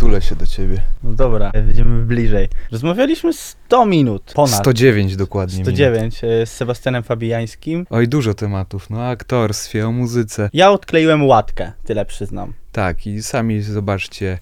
Przytulę 0.00 0.22
się 0.22 0.36
do 0.36 0.46
ciebie. 0.46 0.82
No 1.02 1.12
dobra, 1.12 1.50
będziemy 1.50 2.04
bliżej. 2.06 2.48
Rozmawialiśmy 2.72 3.32
100 3.32 3.86
minut, 3.86 4.32
ponad 4.34 4.60
109 4.60 5.16
dokładnie. 5.16 5.58
minut. 5.58 5.74
109 5.74 6.24
e, 6.24 6.46
z 6.46 6.52
Sebastianem 6.52 7.02
Fabijańskim. 7.02 7.86
Oj, 7.90 8.08
dużo 8.08 8.34
tematów. 8.34 8.90
No, 8.90 8.98
o 8.98 9.08
aktorstwie, 9.08 9.88
o 9.88 9.92
muzyce. 9.92 10.50
Ja 10.52 10.70
odkleiłem 10.70 11.26
łatkę, 11.26 11.72
tyle 11.84 12.04
przyznam. 12.04 12.52
Tak, 12.72 13.06
i 13.06 13.22
sami 13.22 13.62
zobaczcie, 13.62 14.38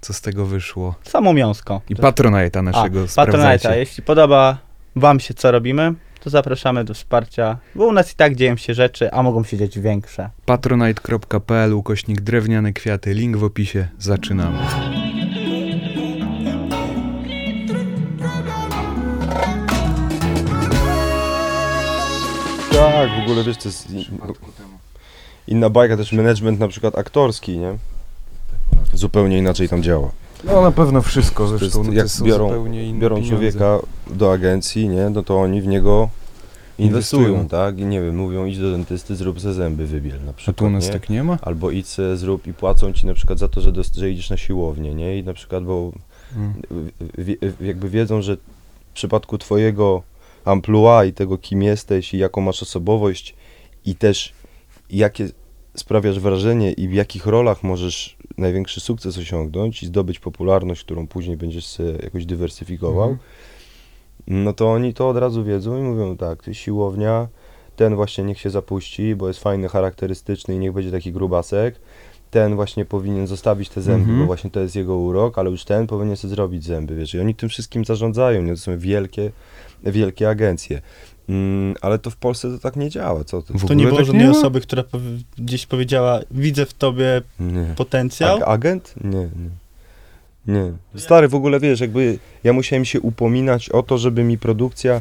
co 0.00 0.12
z 0.12 0.20
tego 0.20 0.46
wyszło. 0.46 0.94
Samo 1.02 1.32
miąsko. 1.32 1.80
I 1.88 1.96
Patronite'a 1.96 2.62
naszego 2.62 3.00
A, 3.16 3.26
Patronite'a. 3.26 3.76
Jeśli 3.76 4.02
podoba 4.02 4.58
wam 4.96 5.20
się, 5.20 5.34
co 5.34 5.50
robimy, 5.50 5.94
to 6.20 6.30
zapraszamy 6.30 6.84
do 6.84 6.94
wsparcia, 6.94 7.58
bo 7.74 7.86
u 7.86 7.92
nas 7.92 8.12
i 8.12 8.16
tak 8.16 8.34
dzieją 8.34 8.56
się 8.56 8.74
rzeczy, 8.74 9.12
a 9.12 9.22
mogą 9.22 9.44
się 9.44 9.56
dziać 9.56 9.78
większe. 9.78 10.30
patronite.pl 10.46 11.74
ukośnik 11.74 12.20
drewniane 12.20 12.72
kwiaty, 12.72 13.14
link 13.14 13.36
w 13.36 13.44
opisie. 13.44 13.88
Zaczynamy. 13.98 14.58
Tak, 23.06 23.20
w 23.20 23.22
ogóle 23.22 23.44
wiesz, 23.44 23.56
to 23.56 23.68
jest 23.68 23.90
in- 23.90 24.04
inna 25.48 25.70
bajka, 25.70 25.96
też 25.96 26.12
management 26.12 26.60
na 26.60 26.68
przykład 26.68 26.98
aktorski, 26.98 27.58
nie? 27.58 27.74
Zupełnie 28.94 29.38
inaczej 29.38 29.68
tam 29.68 29.82
działa. 29.82 30.10
No 30.44 30.60
na 30.62 30.72
pewno 30.72 31.02
wszystko 31.02 31.44
To 31.46 31.50
jest, 31.52 31.60
zresztą. 31.60 31.84
to 31.86 31.92
jak 31.92 32.08
są 32.08 32.24
biorą, 32.24 32.48
zupełnie 32.48 32.84
inne 32.84 33.00
biorą 33.00 33.16
pieniądze. 33.16 33.36
człowieka 33.36 33.78
do 34.10 34.32
agencji, 34.32 34.88
nie? 34.88 35.10
No 35.10 35.22
to 35.22 35.40
oni 35.40 35.62
w 35.62 35.66
niego 35.66 36.08
inwestują, 36.78 37.22
Inwestują. 37.28 37.48
tak? 37.60 37.78
I 37.78 37.84
nie 37.84 38.00
wiem, 38.02 38.16
mówią 38.16 38.44
idź 38.46 38.58
do 38.58 38.70
dentysty, 38.70 39.16
zrób 39.16 39.40
ze 39.40 39.54
zęby 39.54 39.86
wybiel 39.86 40.24
na 40.24 40.30
A 40.30 40.34
przykład, 40.34 40.56
tu 40.56 40.64
u 40.64 40.70
nas 40.70 40.86
nie? 40.86 40.92
tak 40.92 41.10
nie 41.10 41.22
ma? 41.24 41.38
Albo 41.42 41.70
idź 41.70 41.88
se 41.88 42.16
zrób 42.16 42.46
i 42.46 42.54
płacą 42.54 42.92
ci 42.92 43.06
na 43.06 43.14
przykład 43.14 43.38
za 43.38 43.48
to, 43.48 43.60
że, 43.60 43.72
dost- 43.72 43.94
że 43.96 44.10
idziesz 44.10 44.30
na 44.30 44.36
siłownię, 44.36 44.94
nie? 44.94 45.18
I 45.18 45.24
na 45.24 45.34
przykład, 45.34 45.64
bo 45.64 45.92
Mm. 46.36 46.52
w- 47.18 47.54
w- 47.58 47.64
jakby 47.64 47.88
wiedzą, 47.88 48.22
że 48.22 48.36
w 48.36 48.40
przypadku 48.94 49.38
twojego 49.38 50.02
amplua 50.48 51.04
i 51.04 51.12
tego, 51.12 51.38
kim 51.38 51.62
jesteś 51.62 52.14
i 52.14 52.18
jaką 52.18 52.40
masz 52.40 52.62
osobowość 52.62 53.34
i 53.84 53.94
też 53.94 54.32
jakie 54.90 55.28
sprawiasz 55.76 56.20
wrażenie 56.20 56.72
i 56.72 56.88
w 56.88 56.92
jakich 56.92 57.26
rolach 57.26 57.62
możesz 57.62 58.16
największy 58.38 58.80
sukces 58.80 59.18
osiągnąć 59.18 59.82
i 59.82 59.86
zdobyć 59.86 60.18
popularność, 60.18 60.84
którą 60.84 61.06
później 61.06 61.36
będziesz 61.36 61.66
sobie 61.66 61.92
jakoś 62.02 62.26
dywersyfikował, 62.26 63.08
Mhm. 63.10 63.18
no 64.44 64.52
to 64.52 64.72
oni 64.72 64.94
to 64.94 65.08
od 65.08 65.16
razu 65.16 65.44
wiedzą 65.44 65.78
i 65.78 65.82
mówią 65.82 66.16
tak, 66.16 66.42
ty 66.42 66.54
siłownia, 66.54 67.28
ten 67.76 67.94
właśnie 67.94 68.24
niech 68.24 68.40
się 68.40 68.50
zapuści, 68.50 69.14
bo 69.16 69.28
jest 69.28 69.40
fajny, 69.40 69.68
charakterystyczny 69.68 70.54
i 70.54 70.58
niech 70.58 70.72
będzie 70.72 70.90
taki 70.90 71.12
grubasek, 71.12 71.74
ten 72.30 72.54
właśnie 72.54 72.84
powinien 72.84 73.26
zostawić 73.26 73.68
te 73.68 73.82
zęby, 73.82 74.00
Mhm. 74.00 74.18
bo 74.18 74.26
właśnie 74.26 74.50
to 74.50 74.60
jest 74.60 74.76
jego 74.76 74.96
urok, 74.96 75.38
ale 75.38 75.50
już 75.50 75.64
ten 75.64 75.86
powinien 75.86 76.16
sobie 76.16 76.34
zrobić 76.34 76.64
zęby, 76.64 76.96
wiesz, 76.96 77.14
i 77.14 77.20
oni 77.20 77.34
tym 77.34 77.48
wszystkim 77.48 77.84
zarządzają, 77.84 78.42
nie? 78.42 78.52
to 78.54 78.60
są 78.60 78.78
wielkie, 78.78 79.30
wielkie 79.84 80.28
agencje. 80.28 80.80
Mm, 81.28 81.74
ale 81.80 81.98
to 81.98 82.10
w 82.10 82.16
Polsce 82.16 82.50
to 82.50 82.58
tak 82.58 82.76
nie 82.76 82.90
działa, 82.90 83.24
co 83.24 83.42
ty? 83.42 83.52
To 83.52 83.58
nie 83.58 83.64
ogóle 83.64 83.84
było 83.86 83.96
tak 83.96 84.06
żadnej 84.06 84.24
nie 84.24 84.30
osoby, 84.30 84.60
która 84.60 84.82
powi- 84.82 85.22
gdzieś 85.38 85.66
powiedziała, 85.66 86.20
widzę 86.30 86.66
w 86.66 86.74
tobie 86.74 87.22
Nie. 87.40 87.74
potencjał. 87.76 88.38
Ag- 88.38 88.42
agent? 88.46 88.94
Nie, 89.04 89.10
nie. 89.18 89.50
Nie. 90.46 90.72
Stary, 90.96 91.28
w 91.28 91.34
ogóle 91.34 91.60
wiesz, 91.60 91.80
jakby 91.80 92.18
ja 92.44 92.52
musiałem 92.52 92.84
się 92.84 93.00
upominać 93.00 93.70
o 93.70 93.82
to, 93.82 93.98
żeby 93.98 94.24
mi 94.24 94.38
produkcja, 94.38 95.00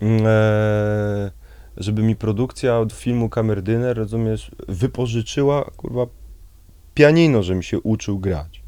mm, 0.00 0.22
e, 0.26 1.30
żeby 1.76 2.02
mi 2.02 2.16
produkcja 2.16 2.78
od 2.78 2.92
filmu 2.92 3.28
Kamerdyner, 3.28 3.96
rozumiesz, 3.96 4.50
wypożyczyła, 4.68 5.70
kurwa, 5.76 6.06
pianino, 6.94 7.42
żebym 7.42 7.62
się 7.62 7.80
uczył 7.80 8.18
grać. 8.18 8.59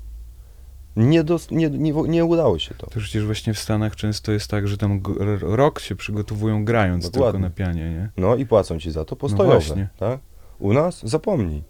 Nie, 0.96 1.24
dos, 1.24 1.50
nie, 1.50 1.70
nie, 1.70 1.92
nie 1.92 2.24
udało 2.24 2.58
się 2.58 2.74
to. 2.74 2.86
To 2.86 3.00
przecież 3.00 3.24
właśnie 3.26 3.54
w 3.54 3.58
Stanach 3.58 3.96
często 3.96 4.32
jest 4.32 4.50
tak, 4.50 4.68
że 4.68 4.76
tam 4.76 5.02
rok 5.40 5.80
się 5.80 5.96
przygotowują 5.96 6.64
grając 6.64 7.10
Dokładnie. 7.10 7.32
tylko 7.32 7.38
na 7.38 7.50
pianie, 7.50 7.90
nie? 7.90 8.10
No 8.16 8.36
i 8.36 8.46
płacą 8.46 8.78
ci 8.78 8.90
za 8.90 9.04
to 9.04 9.16
postojowe, 9.16 9.54
właśnie. 9.54 9.88
tak? 9.98 10.20
U 10.58 10.72
nas? 10.72 11.00
Zapomnij. 11.04 11.62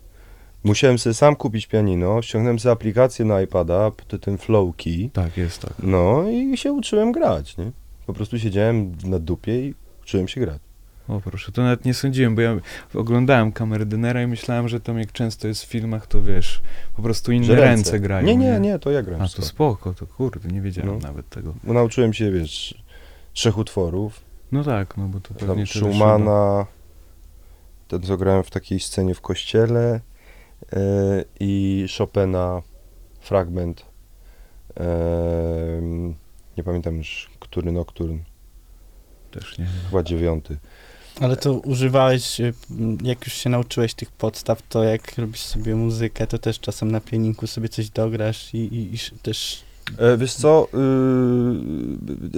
Musiałem 0.65 0.99
sobie 0.99 1.15
sam 1.15 1.37
kupić 1.37 1.67
pianino, 1.67 2.23
ściągnąłem 2.23 2.59
sobie 2.59 2.73
aplikację 2.73 3.25
na 3.25 3.43
iPada, 3.43 3.91
p- 3.91 4.19
ten 4.19 4.39
Flow 4.39 4.77
Key, 4.77 5.11
Tak, 5.13 5.37
jest 5.37 5.63
tak. 5.63 5.73
No 5.83 6.25
i 6.31 6.57
się 6.57 6.73
uczyłem 6.73 7.13
grać, 7.13 7.57
nie? 7.57 7.71
Po 8.07 8.13
prostu 8.13 8.39
siedziałem 8.39 8.93
na 9.05 9.19
dupie 9.19 9.67
i 9.69 9.75
uczyłem 10.03 10.29
się 10.29 10.41
grać. 10.41 10.61
O 11.09 11.21
proszę, 11.21 11.53
to 11.53 11.63
nawet 11.63 11.85
nie 11.85 11.95
sądziłem, 11.95 12.35
bo 12.35 12.41
ja 12.41 12.57
oglądałem 12.95 13.53
kamerdynera 13.53 14.23
i 14.23 14.27
myślałem, 14.27 14.69
że 14.69 14.81
tam 14.81 14.99
jak 14.99 15.13
często 15.13 15.49
jest 15.49 15.65
w 15.65 15.67
filmach, 15.67 16.07
to 16.07 16.23
wiesz, 16.23 16.63
po 16.97 17.03
prostu 17.03 17.33
inne 17.33 17.47
Że 17.47 17.55
ręce. 17.57 18.01
grają. 18.01 18.27
Nie, 18.27 18.37
nie, 18.37 18.61
nie, 18.61 18.79
to 18.79 18.91
ja 18.91 19.03
grałem. 19.03 19.23
A 19.23 19.29
to 19.29 19.43
spoko, 19.43 19.95
to 19.95 20.07
kurde, 20.07 20.49
nie 20.49 20.61
wiedziałem 20.61 20.91
No. 20.93 20.99
nawet 21.09 21.29
tego. 21.29 21.55
Bo 21.65 21.73
nauczyłem 21.73 22.13
się, 22.13 22.31
wiesz, 22.33 22.83
trzech 23.33 23.59
utworów. 23.59 24.21
No 24.53 24.65
tak, 24.65 24.97
no 24.97 25.09
bo 25.09 25.21
to 25.21 25.35
pewnie 25.35 25.67
Tam. 25.67 25.83
Schumana, 25.83 26.67
ten 27.89 28.03
co 28.03 28.17
grałem 28.17 28.43
w 28.43 28.51
takiej 28.51 28.81
scenie 28.81 29.15
w 29.15 29.21
kościele 29.21 30.01
e, 30.73 30.81
i 31.41 31.87
Chopina, 31.99 32.63
fragment. 33.21 33.87
em, 34.77 36.09
nie 36.57 36.63
pamiętam 36.65 36.97
już, 36.97 37.31
który 37.41 37.73
nokturn, 37.73 38.19
Też 39.31 39.59
nie 39.59 39.67
chyba 39.91 40.03
dziewiąty. 40.03 40.59
Ale 41.21 41.37
to 41.37 41.53
używałeś, 41.53 42.41
y, 42.41 42.55
jak 43.03 43.25
już 43.27 43.35
się 43.35 43.51
nauczyłeś 43.51 43.95
tych 43.95 44.11
podstaw, 44.11 44.63
to 44.69 44.85
jak 44.85 45.19
robisz 45.19 45.41
sobie 45.41 45.75
muzykę, 45.75 46.27
to 46.27 46.39
też 46.39 46.61
czasem 46.61 46.91
na 46.91 47.01
pianinku 47.01 47.47
sobie 47.47 47.69
coś 47.69 47.91
dograsz 47.91 48.55
i, 48.55 48.59
i, 48.59 48.95
i 48.95 48.99
też... 49.23 49.63
E, 49.99 50.17
Wiesz 50.17 50.35
co, 50.35 50.69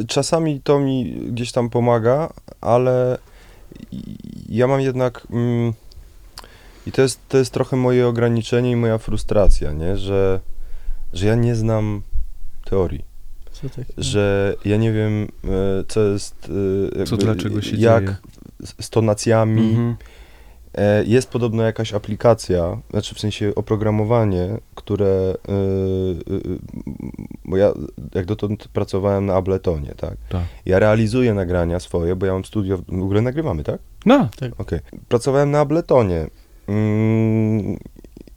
y, 0.01 0.05
czasami 0.07 0.61
to 0.61 0.81
mi 0.81 1.13
gdzieś 1.33 1.53
tam 1.53 1.71
pomaga, 1.71 2.33
ale 2.61 3.19
ja 4.49 4.67
mam 4.67 4.81
jednak 4.81 5.27
mm, 5.31 5.73
i 6.87 6.93
to 6.93 7.03
jest, 7.03 7.21
to 7.29 7.39
jest 7.39 7.53
trochę 7.53 7.77
moje 7.77 8.07
ograniczenie 8.07 8.71
i 8.71 8.77
moja 8.77 8.99
frustracja, 8.99 9.73
nie? 9.73 9.97
Że, 9.97 10.41
że 11.13 11.27
ja 11.27 11.35
nie 11.35 11.55
znam 11.55 12.03
teorii, 12.65 13.05
Co 13.53 13.69
tak, 13.69 13.85
że 13.99 14.55
ja 14.65 14.77
nie 14.77 14.93
wiem, 14.93 15.29
e, 15.45 15.85
co 15.89 16.01
jest, 16.01 16.35
e, 16.93 16.93
Co 16.93 16.99
jakby, 16.99 17.17
dlaczego 17.17 17.63
się 17.63 17.77
jak 17.77 18.05
dzieje. 18.05 18.17
Z, 18.65 18.91
tonacjami. 18.91 19.71
Mhm. 19.71 19.97
E, 20.75 21.05
Jest 21.05 21.31
podobno 21.31 21.63
jakaś 21.63 21.95
aplikacja, 21.95 22.79
znaczy 22.91 23.15
w 23.15 23.21
sensie 23.21 23.53
oprogramowanie, 23.55 24.49
które. 24.75 25.35
e, 25.49 25.53
e, 26.35 26.39
bo 27.45 27.57
ja 27.57 27.73
jak 28.15 28.27
dotąd 28.27 28.69
pracowałem 28.69 29.27
na 29.27 29.35
Abletonie, 29.35 29.95
tak? 29.97 30.15
Tak. 30.29 30.43
Ja 30.67 30.79
realizuję 30.79 31.35
nagrania 31.35 31.81
swoje, 31.81 32.17
bo 32.17 32.27
ja 32.27 32.33
mam 32.33 32.45
studio. 32.45 32.79
W 32.89 33.03
ogóle 33.03 33.23
nagrywamy, 33.23 33.65
tak? 33.65 33.81
No, 34.07 34.29
Okej. 34.59 34.81
Pracowałem 35.09 35.51
na 35.51 35.61
Abletonie. 35.61 36.27
Mm, 36.69 37.77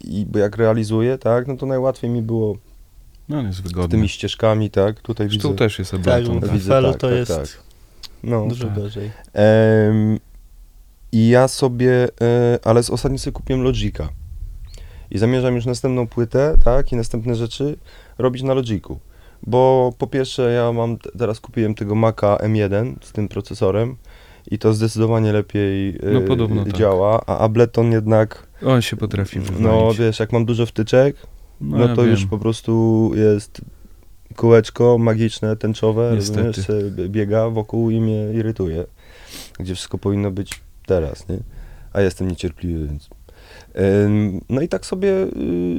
I 0.04 0.26
bo 0.26 0.40
jak 0.40 0.58
realizuję, 0.58 1.18
tak, 1.18 1.48
no 1.48 1.58
to 1.58 1.66
najłatwiej 1.66 2.10
mi 2.10 2.22
było 2.22 2.58
no 3.30 3.42
jest 3.42 3.68
z 3.68 3.90
tymi 3.90 4.10
ścieżkami, 4.10 4.70
tak? 4.70 5.02
Tutaj 5.02 5.30
Zresztą 5.30 5.50
widzę. 5.50 5.58
też 5.58 5.80
jest 5.80 5.92
Tak, 5.92 6.00
Ableton. 6.00 6.40
w 6.40 6.54
widzę, 6.54 6.82
tak, 6.82 6.96
to 6.96 7.08
tak, 7.08 7.18
jest 7.18 7.36
tak. 7.36 7.67
No. 8.24 8.48
dużo 8.48 8.66
tak. 8.66 8.76
gorzej. 8.76 9.12
I 11.12 11.30
ja 11.30 11.48
sobie, 11.48 12.08
e, 12.22 12.60
ale 12.64 12.84
z 12.84 12.90
ostatnio 12.90 13.18
sobie 13.18 13.32
kupiłem 13.32 13.64
Logica. 13.64 14.10
I 15.12 15.18
zamierzam 15.18 15.56
już 15.56 15.66
następną 15.66 16.08
płytę, 16.08 16.56
tak, 16.66 16.92
i 16.92 16.96
następne 16.96 17.36
rzeczy 17.36 17.78
robić 18.18 18.44
na 18.44 18.54
Logiku. 18.54 19.00
Bo 19.44 19.94
po 19.98 20.08
pierwsze 20.08 20.52
ja 20.52 20.72
mam, 20.72 20.98
teraz 21.18 21.40
kupiłem 21.40 21.76
tego 21.76 21.96
Maca 21.96 22.36
M1 22.36 22.94
z 23.02 23.12
tym 23.12 23.28
procesorem 23.28 23.96
i 24.52 24.60
to 24.60 24.74
zdecydowanie 24.74 25.34
lepiej 25.34 25.90
e, 25.90 26.12
No, 26.14 26.22
podobno 26.22 26.66
tak. 26.66 26.74
działa, 26.74 27.22
a 27.26 27.38
Ableton 27.38 27.92
jednak, 27.92 28.48
On 28.66 28.82
się 28.82 28.98
potrafi 28.98 29.40
wywalić. 29.40 29.62
no 29.62 29.94
wiesz, 29.94 30.20
jak 30.20 30.34
mam 30.34 30.46
dużo 30.46 30.66
wtyczek, 30.66 31.16
no, 31.62 31.78
ja 31.80 31.96
to 31.96 32.02
wiem. 32.02 32.12
już 32.12 32.26
po 32.26 32.38
prostu 32.38 33.12
jest 33.16 33.62
kółeczko 34.36 34.98
magiczne, 34.98 35.56
tęczowe, 35.56 36.12
Niestety. 36.16 36.44
rozumiesz, 36.44 36.92
b- 36.92 37.10
biega 37.10 37.50
wokół 37.50 37.90
i 37.90 38.02
mnie 38.02 38.34
irytuje. 38.34 38.86
Gdzie 39.60 39.76
wszystko 39.76 39.98
powinno 39.98 40.32
być 40.32 40.62
teraz, 40.86 41.30
nie? 41.30 41.38
A 41.94 42.02
jestem 42.02 42.28
niecierpliwy, 42.28 42.88
więc... 42.88 43.10
No 44.50 44.62
i 44.62 44.68
tak 44.68 44.86
sobie 44.86 45.10
y, 45.14 45.28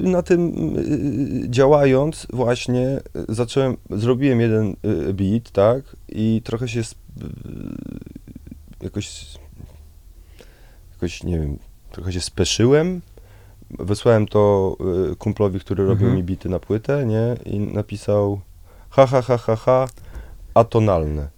na 0.02 0.22
tym 0.22 0.52
y, 0.78 1.50
działając 1.50 2.26
właśnie 2.32 2.86
y, 3.30 3.34
zacząłem, 3.34 3.76
zrobiłem 3.90 4.40
jeden 4.40 4.76
beat, 5.14 5.50
tak? 5.50 5.96
I 6.08 6.42
trochę 6.44 6.68
się 6.68 6.80
jakoś, 8.82 9.26
jakoś 10.92 11.22
nie 11.24 11.38
wiem, 11.38 11.58
trochę 11.90 12.12
się 12.12 12.20
speszyłem. 12.20 13.00
Wysłałem 13.70 14.28
to 14.28 14.76
y, 15.12 15.16
kumplowi, 15.16 15.60
który 15.60 15.84
robił 15.86 16.06
Mhm. 16.06 16.16
mi 16.16 16.22
bity 16.22 16.48
na 16.48 16.58
płytę, 16.58 17.06
nie? 17.06 17.36
I 17.44 17.60
napisał 17.60 18.40
ha, 18.90 19.06
ha, 19.06 19.22
ha, 19.22 19.38
ha, 19.38 19.56
ha, 19.56 19.86
atonalne. 20.54 21.28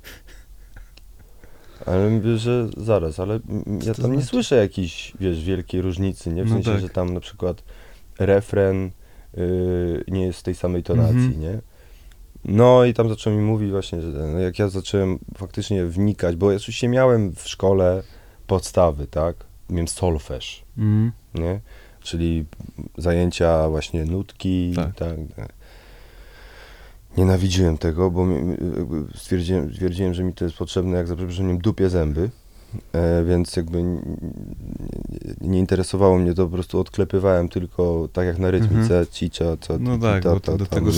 Ale 1.87 2.11
mówię, 2.11 2.39
że 2.39 2.69
zaraz, 2.77 3.21
ale 3.21 3.35
ja 3.87 3.95
tam 3.95 4.11
nie 4.11 4.17
znaczy? 4.17 4.27
słyszę 4.27 4.57
jakiejś, 4.57 5.13
wiesz, 5.21 5.45
wielkiej 5.45 5.83
różnicy, 5.83 6.33
nie? 6.33 6.45
W 6.45 6.49
No 6.49 6.55
sensie, 6.55 6.71
tak. 6.73 6.81
że 6.81 6.89
tam 6.89 7.15
na 7.15 7.21
przykład 7.21 7.63
refren 8.19 8.91
y, 9.39 10.05
nie 10.09 10.27
jest 10.27 10.41
w 10.41 10.43
tej 10.43 10.55
samej 10.55 10.83
tonacji, 10.83 11.17
Mhm. 11.17 11.41
nie? 11.41 11.59
No 12.45 12.85
i 12.85 12.95
tam 12.95 13.09
zaczął 13.09 13.33
mi 13.33 13.43
mówić 13.43 13.71
właśnie, 13.71 14.03
że 14.03 14.09
no 14.09 14.39
jak 14.39 14.59
ja 14.59 14.69
zacząłem 14.69 15.19
faktycznie 15.37 15.85
wnikać, 15.87 16.37
bo 16.37 16.51
ja 16.51 16.57
oczywiście 16.57 16.89
miałem 16.89 17.33
w 17.35 17.49
szkole 17.49 18.03
podstawy, 18.47 19.07
tak? 19.07 19.37
Miałem 19.71 19.89
solfeż, 19.89 20.65
Mhm. 20.79 21.13
nie? 21.35 21.61
Czyli 22.01 22.45
zajęcia 22.99 23.69
właśnie 23.69 24.05
nutki, 24.05 24.73
Tak. 24.77 24.95
tak. 24.95 25.17
tak. 25.37 25.49
Nienawidziłem 27.17 27.79
tego, 27.79 28.11
bo 28.11 28.27
stwierdziłem, 29.17 29.73
stwierdziłem, 29.75 30.15
że 30.15 30.23
mi 30.25 30.33
to 30.35 30.45
jest 30.45 30.57
potrzebne, 30.57 30.97
jak 30.99 31.07
za 31.07 31.17
przeproszeniem 31.17 31.59
dupie 31.59 31.91
zęby, 31.91 32.31
e, 32.93 33.25
więc 33.25 33.57
jakby 33.57 33.83
nie 35.41 35.59
interesowało 35.59 36.19
mnie 36.19 36.35
to, 36.35 36.45
po 36.47 36.53
prostu 36.53 36.81
odklepywałem 36.81 37.49
tylko 37.49 38.09
tak 38.13 38.27
jak 38.27 38.39
na 38.39 38.51
rytmice, 38.51 39.07
cicza, 39.11 39.45
co 39.61 39.79
No 39.79 39.99
tak, 39.99 40.23
ta- 40.23 40.31
to 40.35 40.41
ta- 40.41 40.57
do 40.57 40.67
tego 40.67 40.93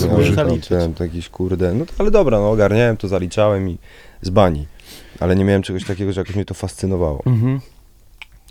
ten, 0.69 0.93
to 0.93 1.03
jakiś 1.03 1.29
kurde, 1.29 1.73
no 1.73 1.85
to, 1.85 1.93
ale 1.97 2.11
dobra, 2.11 2.39
no 2.39 2.51
ogarniałem 2.51 2.97
to, 2.97 3.07
zaliczałem 3.07 3.69
i 3.69 3.77
z 4.21 4.29
bani, 4.29 4.67
ale 5.19 5.35
nie 5.35 5.45
miałem 5.45 5.61
czegoś 5.61 5.85
takiego, 5.85 6.13
że 6.13 6.21
jakoś 6.21 6.35
mnie 6.35 6.45
to 6.45 6.53
fascynowało. 6.53 7.23
Mhm. 7.25 7.59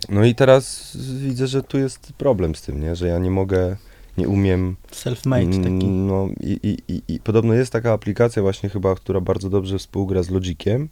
No 0.09 0.25
i 0.25 0.35
teraz 0.35 0.97
widzę, 1.17 1.47
że 1.47 1.63
tu 1.63 1.77
jest 1.77 2.13
problem 2.13 2.55
z 2.55 2.61
tym, 2.61 2.81
nie? 2.81 2.95
że 2.95 3.07
ja 3.07 3.17
nie 3.19 3.31
mogę, 3.31 3.75
nie 4.17 4.27
umiem. 4.27 4.75
Self-made 4.91 5.63
taki. 5.63 5.85
mm, 5.85 6.07
No 6.07 6.27
i, 6.39 6.59
i, 6.63 6.93
i, 6.93 7.01
i 7.07 7.19
podobno 7.19 7.53
jest 7.53 7.71
taka 7.71 7.93
aplikacja 7.93 8.41
właśnie 8.41 8.69
chyba, 8.69 8.95
która 8.95 9.21
bardzo 9.21 9.49
dobrze 9.49 9.77
współgra 9.77 10.23
z 10.23 10.29
Logiciem, 10.29 10.89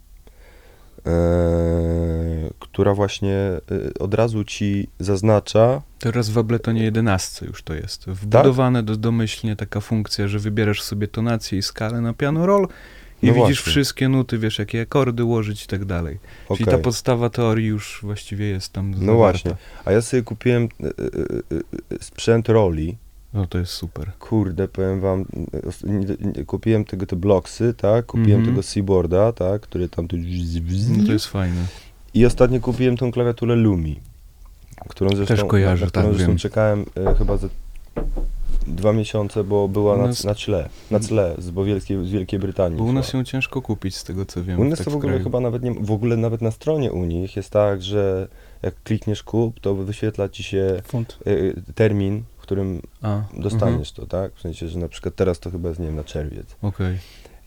e, 1.06 1.12
która 2.58 2.94
właśnie 2.94 3.36
e, 3.36 3.60
od 3.98 4.14
razu 4.14 4.44
ci 4.44 4.88
zaznacza, 4.98 5.82
Teraz 6.02 6.30
w 6.30 6.38
Abletonie 6.38 6.82
11 6.82 7.46
już 7.46 7.62
to 7.62 7.74
jest. 7.74 8.06
Wbudowane 8.06 8.82
do, 8.82 8.96
domyślnie 8.96 9.56
taka 9.56 9.80
funkcja, 9.80 10.28
że 10.28 10.38
wybierasz 10.38 10.82
sobie 10.82 11.08
tonację 11.08 11.58
i 11.58 11.62
skalę 11.62 12.00
na 12.00 12.12
piano 12.12 12.46
roll 12.46 12.68
i 13.22 13.26
No 13.26 13.32
widzisz 13.34 13.58
właśnie. 13.58 13.70
wszystkie 13.70 14.08
nuty, 14.08 14.38
wiesz 14.38 14.58
jakie 14.58 14.80
akordy 14.82 15.24
ułożyć 15.24 15.64
i 15.64 15.66
tak 15.66 15.84
dalej. 15.84 16.18
Czyli 16.48 16.62
okej, 16.64 16.66
ta 16.66 16.82
podstawa 16.82 17.30
teorii 17.30 17.66
już 17.66 17.98
właściwie 18.02 18.46
jest 18.46 18.72
tam 18.72 18.90
no 18.90 18.96
zawarta. 18.96 19.14
właśnie, 19.16 19.54
a 19.84 19.92
ja 19.92 20.02
sobie 20.02 20.22
kupiłem 20.22 20.62
e, 20.80 20.86
e, 20.86 20.90
e, 21.96 22.02
sprzęt 22.04 22.48
roli, 22.48 22.96
No 23.34 23.46
to 23.46 23.58
jest 23.58 23.72
super. 23.72 24.12
Kurde, 24.18 24.68
powiem 24.68 25.00
wam, 25.00 25.24
kupiłem 26.46 26.84
tego 26.84 27.06
te 27.06 27.16
bloksy, 27.16 27.74
tak, 27.74 28.06
kupiłem 28.06 28.40
Mhm. 28.40 28.46
tego 28.46 28.62
Seaboarda, 28.62 29.32
tak, 29.32 29.62
który 29.62 29.88
tam 29.88 30.08
tu 30.08 30.16
No 30.88 31.06
to 31.06 31.12
jest 31.12 31.26
fajne. 31.26 31.66
I 32.14 32.26
ostatnio 32.26 32.60
kupiłem 32.60 32.96
tą 32.96 33.12
klawiaturę 33.12 33.56
Lumi, 33.56 34.00
którą 34.88 35.10
zresztą, 35.16 35.46
kojarzę, 35.46 35.84
na 35.84 35.90
którą 35.90 36.04
tak, 36.04 36.12
zresztą 36.14 36.28
wiem. 36.28 36.38
czekałem 36.38 36.84
e, 36.96 37.14
chyba 37.14 37.36
ze 37.36 37.48
dwa 38.66 38.92
miesiące, 38.92 39.44
bo 39.44 39.68
była 39.68 39.96
na, 39.96 40.06
nas- 40.06 40.24
na 40.24 40.34
cle, 40.34 40.68
na 40.90 41.00
cle 41.00 41.34
z, 41.38 41.50
bo 41.50 41.64
wielkiej, 41.64 42.06
z 42.06 42.10
Wielkiej 42.10 42.38
Brytanii. 42.40 42.78
Bo 42.78 42.84
u 42.84 42.92
nas 42.92 43.12
ją 43.12 43.24
ciężko 43.24 43.62
kupić 43.62 43.96
z 43.96 44.04
tego 44.04 44.26
co 44.26 44.44
wiem. 44.44 44.60
U 44.60 44.64
nas 44.64 44.78
tak 44.78 44.84
to 44.84 44.90
w 44.90 44.96
ogóle 44.96 45.20
chyba 45.20 45.40
nawet 45.40 45.62
nie, 45.62 45.74
w 45.74 45.90
ogóle 45.92 46.16
nawet 46.16 46.40
na 46.42 46.50
stronie 46.50 46.92
u 46.92 47.04
nich 47.04 47.36
jest 47.36 47.50
tak, 47.50 47.82
że 47.82 48.28
jak 48.62 48.82
klikniesz 48.82 49.22
kup, 49.22 49.60
to 49.60 49.74
wyświetla 49.74 50.28
ci 50.28 50.42
się 50.42 50.82
Funt. 50.84 51.18
e, 51.26 51.72
termin, 51.74 52.22
w 52.38 52.42
którym 52.42 52.82
A, 53.02 53.22
dostaniesz 53.36 53.92
to, 53.92 54.06
tak? 54.06 54.34
W 54.34 54.40
sensie, 54.40 54.68
że 54.68 54.78
na 54.78 54.88
przykład 54.88 55.14
teraz 55.14 55.38
to 55.40 55.50
chyba 55.50 55.68
jest, 55.68 55.80
nie 55.80 55.86
wiem, 55.86 55.96
na 55.96 56.04
czerwiec. 56.04 56.52
mhm, 56.62 56.68
Okej. 56.74 56.98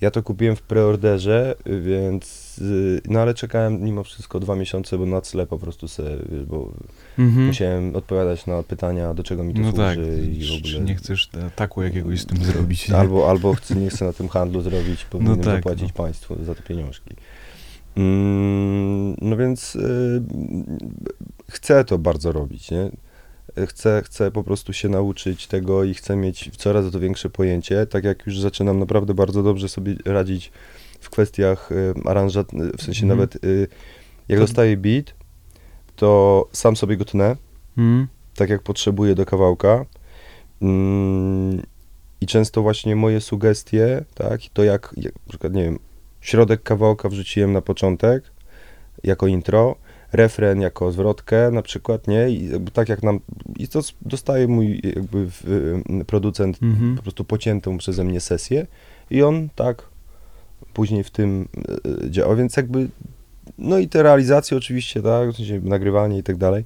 Ja 0.01 0.11
to 0.11 0.23
kupiłem 0.23 0.55
w 0.55 0.61
preorderze, 0.61 1.55
więc, 1.65 2.55
y, 2.61 3.01
no 3.09 3.19
ale 3.19 3.33
czekałem 3.33 3.83
mimo 3.83 4.03
wszystko 4.03 4.39
dwa 4.39 4.55
miesiące, 4.55 4.97
bo 4.97 5.05
na 5.05 5.21
cle 5.21 5.45
po 5.47 5.59
prostu 5.59 5.87
wiesz, 6.31 6.45
bo 6.45 6.71
Mhm. 7.19 7.47
musiałem 7.47 7.95
odpowiadać 7.95 8.45
na 8.45 8.63
pytania, 8.63 9.13
do 9.13 9.23
czego 9.23 9.43
mi 9.43 9.53
to 9.53 9.59
No 9.61 9.71
służy 9.71 9.81
tak, 9.83 9.97
i 10.27 10.43
w 10.43 10.47
czy 10.47 10.57
ogóle. 10.77 10.85
nie 10.89 10.95
chcesz 10.95 11.29
ataku 11.47 11.83
jakiegoś 11.83 12.21
z 12.21 12.25
tym 12.25 12.43
zrobić. 12.43 12.89
nie? 12.89 12.97
Albo, 12.97 13.29
albo 13.29 13.53
chcę, 13.53 13.75
nie 13.75 13.89
chcę 13.89 14.05
na 14.05 14.13
tym 14.13 14.27
handlu 14.29 14.61
zrobić, 14.61 15.05
powinienem 15.05 15.39
tak, 15.41 15.55
zapłacić 15.55 15.87
no. 15.97 16.03
państwu 16.03 16.43
za 16.43 16.55
te 16.55 16.61
pieniążki. 16.63 17.09
Mm, 17.97 19.15
no 19.21 19.37
więc 19.37 19.75
y, 19.75 20.21
chcę 21.51 21.85
to 21.85 21.97
bardzo 21.97 22.31
robić, 22.31 22.71
nie? 22.71 22.89
Chcę, 23.67 24.01
chcę 24.05 24.31
po 24.31 24.43
prostu 24.43 24.73
się 24.73 24.89
nauczyć 24.89 25.47
tego 25.47 25.83
i 25.83 25.93
chcę 25.93 26.15
mieć 26.15 26.51
coraz 26.57 26.91
to 26.91 26.99
większe 26.99 27.29
pojęcie, 27.29 27.85
tak 27.85 28.03
jak 28.03 28.25
już 28.25 28.39
zaczynam 28.39 28.79
naprawdę 28.79 29.13
bardzo 29.13 29.43
dobrze 29.43 29.69
sobie 29.69 29.95
radzić 30.05 30.51
w 30.99 31.09
kwestiach 31.09 31.71
y, 31.71 31.93
aranżat, 32.05 32.47
w 32.77 32.81
sensie 32.83 33.03
Mhm. 33.03 33.07
nawet 33.19 33.43
y, 33.45 33.67
jak 34.27 34.39
To- 34.39 34.45
dostaję 34.45 34.77
beat, 34.77 35.13
to 35.95 36.47
sam 36.51 36.75
sobie 36.75 36.97
go 36.97 37.05
tnę, 37.05 37.35
Mhm. 37.77 38.07
tak 38.35 38.49
jak 38.49 38.61
potrzebuję 38.63 39.15
do 39.15 39.25
kawałka. 39.25 39.85
Mm, 40.61 41.61
I 42.21 42.27
często 42.27 42.61
właśnie 42.61 42.95
moje 42.95 43.21
sugestie, 43.21 44.05
tak, 44.15 44.45
i 44.45 44.49
to 44.49 44.63
jak, 44.63 44.93
jak, 44.97 45.13
na 45.15 45.29
przykład, 45.29 45.53
nie 45.53 45.63
wiem, 45.63 45.79
środek 46.21 46.63
kawałka 46.63 47.09
wrzuciłem 47.09 47.53
na 47.53 47.61
początek, 47.61 48.23
jako 49.03 49.27
intro, 49.27 49.75
refren 50.13 50.61
jako 50.61 50.91
zwrotkę 50.91 51.51
na 51.51 51.61
przykład, 51.61 52.07
nie, 52.07 52.29
i 52.29 52.49
tak 52.73 52.89
jak 52.89 53.03
nam, 53.03 53.19
i 53.57 53.67
to 53.67 53.81
dostaje 54.01 54.47
mój 54.47 54.81
jakby 54.95 55.27
y, 56.01 56.05
producent 56.05 56.59
Mhm. 56.63 56.95
po 56.95 57.03
prostu 57.03 57.23
pociętą 57.25 57.77
przeze 57.77 58.03
mnie 58.03 58.21
sesję 58.21 58.67
i 59.09 59.23
on 59.23 59.49
tak 59.55 59.83
później 60.73 61.03
w 61.03 61.09
tym 61.09 61.47
y, 62.05 62.11
działa, 62.11 62.35
więc 62.35 62.57
jakby, 62.57 62.87
no 63.57 63.77
i 63.79 63.87
te 63.87 64.03
realizacje 64.03 64.57
oczywiście, 64.57 65.01
tak, 65.01 65.29
w 65.29 65.35
sensie 65.37 65.61
nagrywanie 65.63 66.17
i 66.17 66.23
tak 66.23 66.37
dalej. 66.37 66.65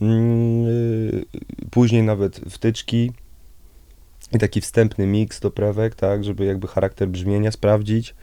Mm, 0.00 0.66
y, 0.66 1.24
Później 1.70 2.02
nawet 2.02 2.40
wtyczki 2.50 3.12
i 4.32 4.38
taki 4.38 4.60
wstępny 4.60 5.06
miks 5.06 5.40
do 5.40 5.50
prewek, 5.50 5.94
tak, 5.94 6.24
żeby 6.24 6.44
jakby 6.44 6.66
charakter 6.66 7.08
brzmienia 7.08 7.50
sprawdzić. 7.52 8.14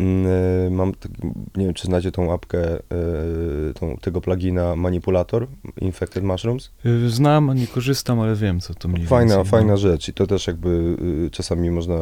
Mm, 0.00 0.26
y, 0.66 0.70
Mam, 0.70 0.94
tak- 0.94 1.12
nie 1.56 1.64
wiem, 1.64 1.74
czy 1.74 1.86
znacie 1.86 2.12
tą 2.12 2.32
apkę, 2.32 2.78
y, 2.78 3.74
tą, 3.74 3.96
tego 3.96 4.20
plugina 4.20 4.76
Manipulator, 4.76 5.46
Infected 5.80 6.24
Mushrooms. 6.24 6.70
Y, 6.86 7.10
Znam, 7.10 7.54
nie 7.54 7.66
korzystam, 7.66 8.20
ale 8.20 8.36
wiem 8.36 8.60
co 8.60 8.74
to 8.74 8.88
mniej 8.88 9.06
Fajna, 9.06 9.34
więcej. 9.36 9.50
fajna 9.50 9.72
no. 9.72 9.76
rzecz 9.76 10.08
i 10.08 10.12
to 10.14 10.26
też 10.26 10.46
jakby 10.46 10.96
y, 11.26 11.30
czasami 11.30 11.70
można 11.70 11.96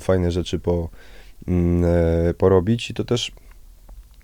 fajne 0.00 0.30
rzeczy 0.30 0.58
po, 0.58 0.88
mm, 1.48 1.84
e, 2.28 2.34
porobić 2.34 2.90
i 2.90 2.94
to 2.94 3.04
też, 3.04 3.32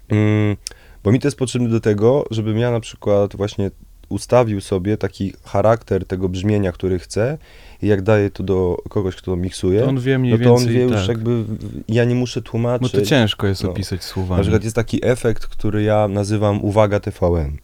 mm, 0.08 0.56
bo 1.04 1.12
mi 1.12 1.20
to 1.20 1.26
jest 1.28 1.38
potrzebne 1.38 1.68
do 1.68 1.80
tego, 1.80 2.24
żebym 2.30 2.58
ja 2.58 2.70
na 2.70 2.80
przykład 2.80 3.36
właśnie 3.36 3.70
ustawił 4.08 4.60
sobie 4.60 4.96
taki 4.96 5.32
charakter 5.44 6.06
tego 6.06 6.28
brzmienia, 6.28 6.72
który 6.72 6.98
chcę 6.98 7.38
i 7.82 7.86
jak 7.86 8.02
daję 8.02 8.30
to 8.30 8.42
do 8.42 8.76
kogoś, 8.88 9.16
kto 9.16 9.30
to 9.30 9.36
miksuje, 9.36 9.80
To 9.80 9.88
on 9.88 10.00
wie 10.00 10.18
mniej 10.18 10.38
no 10.38 10.44
to 10.44 10.54
on 10.54 10.66
wie 10.66 10.82
już 10.82 10.92
tak. 10.92 11.08
jakby, 11.08 11.44
ja 11.88 12.04
nie 12.04 12.14
muszę 12.14 12.40
Bo 12.40 12.46
tłumaczyć. 12.46 12.92
to 12.92 13.02
ciężko 13.02 13.46
jest 13.46 13.64
no. 13.64 13.70
opisać 13.70 14.04
słowami. 14.04 14.38
Na 14.38 14.42
przykład 14.42 14.64
jest 14.64 14.76
taki 14.76 14.98
efekt, 15.02 15.46
który 15.46 15.82
ja 15.82 16.08
nazywam 16.08 16.64
uwaga 16.64 17.00
TVN. 17.00 17.56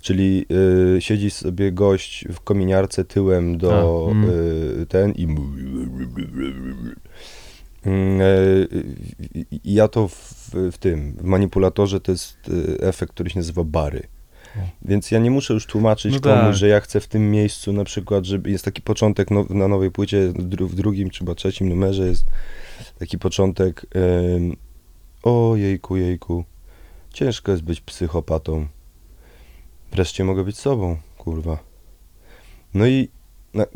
Czyli 0.00 0.46
y, 0.96 1.00
siedzi 1.00 1.30
sobie 1.30 1.72
gość 1.72 2.24
w 2.32 2.40
kominiarce 2.40 3.04
tyłem 3.04 3.58
do 3.58 4.06
A, 4.08 4.10
mm. 4.10 4.30
y, 4.82 4.86
ten 4.86 5.12
i. 5.12 5.24
Mm, 7.84 8.20
y, 8.20 8.68
y, 9.36 9.46
ja 9.64 9.88
to 9.88 10.08
w, 10.08 10.50
w 10.72 10.78
tym, 10.78 11.12
w 11.12 11.24
manipulatorze 11.24 12.00
to 12.00 12.12
jest 12.12 12.36
y, 12.48 12.80
efekt, 12.80 13.12
który 13.12 13.30
się 13.30 13.38
nazywa 13.38 13.64
bary. 13.64 14.02
Więc 14.82 15.10
ja 15.10 15.18
nie 15.18 15.30
muszę 15.30 15.54
już 15.54 15.66
tłumaczyć 15.66 16.14
No 16.14 16.20
komuś, 16.20 16.40
tak. 16.40 16.54
że 16.54 16.68
ja 16.68 16.80
chcę 16.80 17.00
w 17.00 17.08
tym 17.08 17.30
miejscu 17.30 17.72
na 17.72 17.84
przykład, 17.84 18.24
żeby 18.24 18.50
jest 18.50 18.64
taki 18.64 18.82
początek 18.82 19.30
now, 19.30 19.50
na 19.50 19.68
nowej 19.68 19.90
płycie, 19.90 20.28
w 20.60 20.74
drugim 20.74 21.10
czy 21.10 21.24
trzecim 21.34 21.68
numerze 21.68 22.06
jest 22.08 22.24
taki 22.98 23.18
początek 23.18 23.86
ym, 24.36 24.56
o 25.22 25.56
jejku, 25.56 25.96
jejku, 25.96 26.44
ciężko 27.12 27.52
jest 27.52 27.64
być 27.64 27.80
psychopatą. 27.80 28.66
Wreszcie 29.92 30.24
mogę 30.24 30.44
być 30.44 30.58
sobą, 30.58 30.96
kurwa. 31.18 31.58
No 32.74 32.86
i 32.86 33.08
na, 33.54 33.66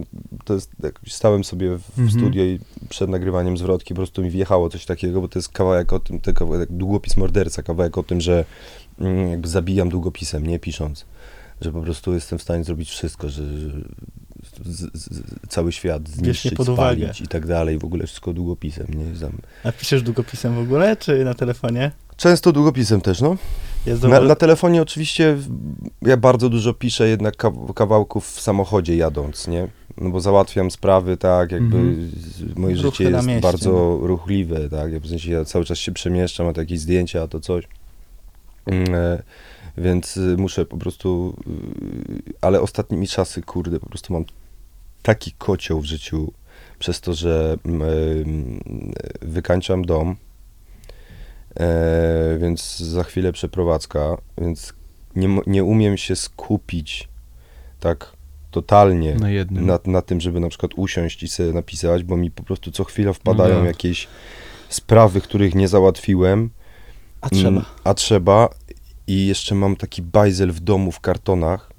to 0.45 0.55
jest, 0.55 0.71
jak 0.83 1.01
stałem 1.09 1.45
sobie 1.45 1.79
w, 1.79 1.99
Mhm. 1.99 2.11
studio 2.11 2.45
i 2.45 2.59
przed 2.89 3.11
nagrywaniem 3.11 3.57
zwrotki 3.59 3.95
po 3.95 3.99
prostu 3.99 4.23
mi 4.23 4.31
wjechało 4.31 4.71
coś 4.71 4.87
takiego, 4.87 5.21
bo 5.21 5.29
to 5.29 5.39
jest 5.39 5.49
kawałek 5.49 5.93
o 5.93 6.01
tym, 6.01 6.21
to 6.21 6.33
kawałek, 6.35 6.73
długopis 6.73 7.17
morderca, 7.17 7.63
kawałek 7.63 7.99
o 7.99 8.03
tym, 8.03 8.21
że 8.21 8.33
mm, 8.35 8.45
jakby 9.31 9.49
zabijam 9.49 9.89
długopisem, 9.89 10.47
nie 10.47 10.59
pisząc. 10.59 11.05
Że 11.61 11.73
po 11.73 11.81
prostu 11.81 12.15
jestem 12.15 12.39
w 12.39 12.43
stanie 12.43 12.65
zrobić 12.65 12.91
wszystko, 12.91 13.29
że, 13.29 13.43
że 13.61 13.71
z, 14.65 14.91
z, 14.95 15.21
cały 15.49 15.73
świat 15.73 16.09
zniszczyć, 16.09 16.55
pod 16.55 16.69
uwagę. 16.69 17.01
spalić 17.03 17.21
i 17.21 17.29
tak 17.29 17.47
dalej, 17.47 17.79
w 17.79 17.85
ogóle 17.85 18.07
wszystko 18.07 18.33
długopisem, 18.33 18.87
nie? 18.89 19.15
Zam- 19.17 19.39
A 19.65 19.73
piszesz 19.73 20.03
długopisem 20.03 20.55
w 20.55 20.59
ogóle, 20.59 20.97
czy 20.97 21.25
na 21.25 21.35
telefonie? 21.35 21.91
Często 22.17 22.53
długopisem 22.53 23.01
też, 23.01 23.21
no. 23.21 23.37
Na, 24.09 24.21
na 24.21 24.35
telefonie 24.35 24.83
oczywiście 24.83 25.37
ja 26.03 26.17
bardzo 26.17 26.49
dużo 26.49 26.75
piszę 26.75 27.09
jednak 27.09 27.37
kaw- 27.37 27.75
kawałków 27.75 28.27
w 28.31 28.41
samochodzie 28.41 28.97
jadąc, 28.97 29.49
nie? 29.49 29.69
No 29.99 30.11
bo 30.11 30.21
załatwiam 30.21 30.71
sprawy, 30.71 31.17
tak, 31.17 31.53
jakby 31.53 31.77
Mhm. 31.77 32.11
z- 32.17 32.57
moje 32.57 32.75
Ruchy 32.77 32.89
życie 32.91 33.11
jest 33.11 33.27
mieście, 33.27 33.41
bardzo 33.43 33.99
ruchliwe, 34.03 34.69
tak, 34.69 34.93
ja 34.93 35.01
w 35.01 35.07
sensie 35.07 35.31
ja 35.33 35.45
cały 35.45 35.65
czas 35.65 35.79
się 35.79 35.93
przemieszczam, 35.93 36.47
a 36.49 36.53
to 36.53 36.61
jakieś 36.61 36.81
zdjęcia, 36.81 37.23
a 37.23 37.29
to 37.29 37.41
coś. 37.41 37.65
Mm, 38.67 38.95
e, 38.95 39.23
Więc 39.79 40.17
y, 40.17 40.37
muszę 40.39 40.67
po 40.67 40.77
prostu, 40.77 41.37
y, 42.29 42.33
ale 42.41 42.61
ostatnimi 42.61 43.09
czasy, 43.09 43.43
kurde, 43.43 43.81
po 43.81 43.87
prostu 43.87 44.13
mam 44.13 44.25
taki 45.03 45.33
kocioł 45.33 45.81
w 45.81 45.85
życiu 45.85 46.33
przez 46.79 47.01
to, 47.01 47.15
że 47.15 47.57
mm, 47.65 47.83
em, 47.83 48.61
wykańczam 49.23 49.85
dom, 49.85 50.17
e, 51.61 52.39
więc 52.41 52.79
za 52.79 53.05
chwilę 53.05 53.33
przeprowadzka, 53.33 54.17
więc 54.39 54.73
nie, 55.17 55.41
nie 55.47 55.65
umiem 55.65 55.97
się 55.97 56.17
skupić 56.17 57.09
tak 57.81 58.13
totalnie 58.51 59.15
Na 59.15 59.31
na, 59.61 59.79
na 59.87 60.03
tym, 60.03 60.21
żeby 60.21 60.41
na 60.41 60.49
przykład 60.49 60.73
usiąść 60.77 61.23
i 61.23 61.29
sobie 61.29 61.53
napisać, 61.53 62.03
bo 62.05 62.17
mi 62.17 62.31
po 62.31 62.43
prostu 62.43 62.71
co 62.71 62.85
chwilę 62.85 63.15
wpadają 63.15 63.57
tak. 63.57 63.67
jakieś 63.67 64.09
sprawy, 64.69 65.21
których 65.21 65.55
nie 65.55 65.69
załatwiłem, 65.69 66.51
A 67.21 67.29
trzeba. 67.31 67.49
Mm, 67.49 67.65
A 67.85 67.95
trzeba. 67.95 68.49
I 69.07 69.27
jeszcze 69.27 69.55
mam 69.55 69.77
taki 69.77 70.03
bajzel 70.03 70.53
w 70.53 70.61
domu 70.61 70.93
w 70.93 71.01
kartonach, 71.01 71.71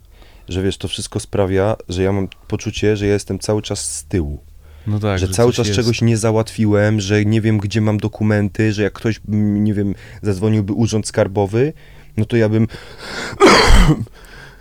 że 0.49 0.63
wiesz, 0.63 0.77
to 0.77 0.87
wszystko 0.87 1.19
sprawia, 1.19 1.75
że 1.89 2.03
ja 2.03 2.11
mam 2.11 2.27
poczucie, 2.47 2.97
że 2.97 3.07
ja 3.07 3.13
jestem 3.13 3.39
cały 3.39 3.61
czas 3.61 3.95
z 3.95 4.03
tyłu. 4.03 4.39
No 4.87 4.99
tak, 4.99 5.19
że 5.19 5.27
cały 5.27 5.49
coś 5.49 5.55
czas 5.55 5.67
jest. 5.67 5.79
czegoś 5.79 6.01
nie 6.01 6.17
załatwiłem, 6.17 7.01
że 7.01 7.25
nie 7.25 7.41
wiem, 7.41 7.57
gdzie 7.57 7.81
mam 7.81 7.97
dokumenty, 7.97 8.73
że 8.73 8.83
jak 8.83 8.93
ktoś, 8.93 9.21
nie 9.27 9.73
wiem, 9.73 9.95
zadzwoniłby 10.21 10.73
urząd 10.73 11.07
skarbowy, 11.07 11.73
no 12.17 12.25
to 12.25 12.37
ja 12.37 12.49
bym, 12.49 12.67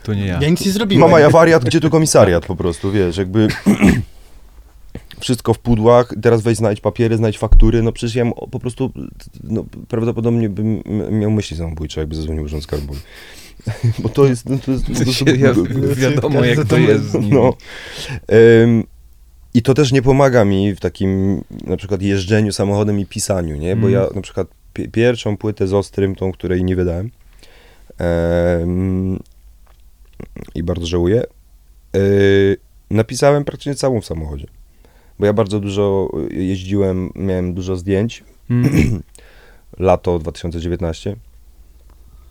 To 0.03 0.15
nie 0.15 0.27
ja. 0.27 0.39
Ja 0.43 0.49
nic 0.51 0.67
nie 0.67 0.73
zrobiłem. 0.73 1.01
mama, 1.01 1.21
ja 1.21 1.31
wariat, 1.31 1.65
gdzie 1.65 1.81
tu 1.81 1.91
komisariat 1.91 2.47
po 2.47 2.57
prostu, 2.57 2.93
wiesz, 2.93 3.17
jakby 3.17 3.49
wszystko 5.21 5.55
w 5.55 5.59
pudłach, 5.59 6.15
teraz 6.23 6.43
weź 6.43 6.57
znajdź 6.57 6.81
papiery, 6.81 7.17
znajdź 7.17 7.39
faktury, 7.39 7.83
no 7.83 7.93
przecież 7.93 8.15
ja 8.15 8.25
po 8.51 8.61
prostu, 8.61 8.93
no 9.45 9.65
prawdopodobnie 9.89 10.49
bym 10.49 10.83
miał 11.11 11.31
myśli 11.31 11.57
samobójcze, 11.57 12.01
jakby 12.01 12.15
zadzwonił 12.17 12.45
urząd 12.45 12.63
skarbowy. 12.63 13.01
Bo 14.03 14.09
to 14.09 14.27
jest, 14.27 14.49
no, 14.49 14.59
to 14.59 14.73
jest 14.73 14.85
po 14.87 14.93
To 14.95 15.03
prostu... 15.05 15.25
się, 15.27 15.37
ja, 15.37 15.53
wiadomo, 15.95 16.45
jak 16.45 16.65
to 16.65 16.79
jest. 16.79 17.15
No. 17.31 17.55
Ym, 18.63 18.85
I 19.55 19.63
to 19.63 19.75
też 19.75 19.93
nie 19.93 20.03
pomaga 20.03 20.45
mi 20.45 20.75
w 20.75 20.81
takim 20.81 21.41
na 21.67 21.77
przykład 21.77 22.03
jeżdżeniu 22.03 22.53
samochodem 22.53 23.01
i 23.01 23.07
pisaniu, 23.07 23.57
nie? 23.57 23.77
Bo 23.77 23.89
Mm. 23.89 23.93
ja 24.01 24.07
na 24.15 24.21
przykład 24.23 24.49
pi- 24.73 24.89
pierwszą 24.89 25.37
płytę 25.37 25.67
z 25.69 25.73
Ostrym, 25.75 26.15
tą, 26.17 26.33
której 26.33 26.65
nie 26.65 26.77
wydałem 26.77 27.11
ym, 28.63 29.21
i 30.55 30.63
bardzo 30.63 30.87
żałuję, 30.87 31.25
yy, 31.95 32.57
napisałem 32.91 33.45
praktycznie 33.45 33.75
całą 33.75 34.01
w 34.01 34.07
samochodzie. 34.07 34.47
Bo 35.21 35.27
ja 35.27 35.33
bardzo 35.33 35.61
dużo 35.61 36.09
jeździłem, 36.31 37.11
miałem 37.15 37.55
dużo 37.55 37.77
zdjęć, 37.77 38.25
Mm. 38.51 39.03
lato 39.79 40.19
2019. 40.19 41.17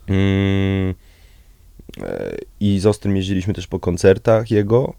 Mm, 0.08 0.94
e, 2.02 2.36
I 2.60 2.80
z 2.80 2.86
Ostrym 2.86 3.16
jeździliśmy 3.16 3.54
też 3.54 3.66
po 3.66 3.78
koncertach 3.78 4.50
jego. 4.50 4.94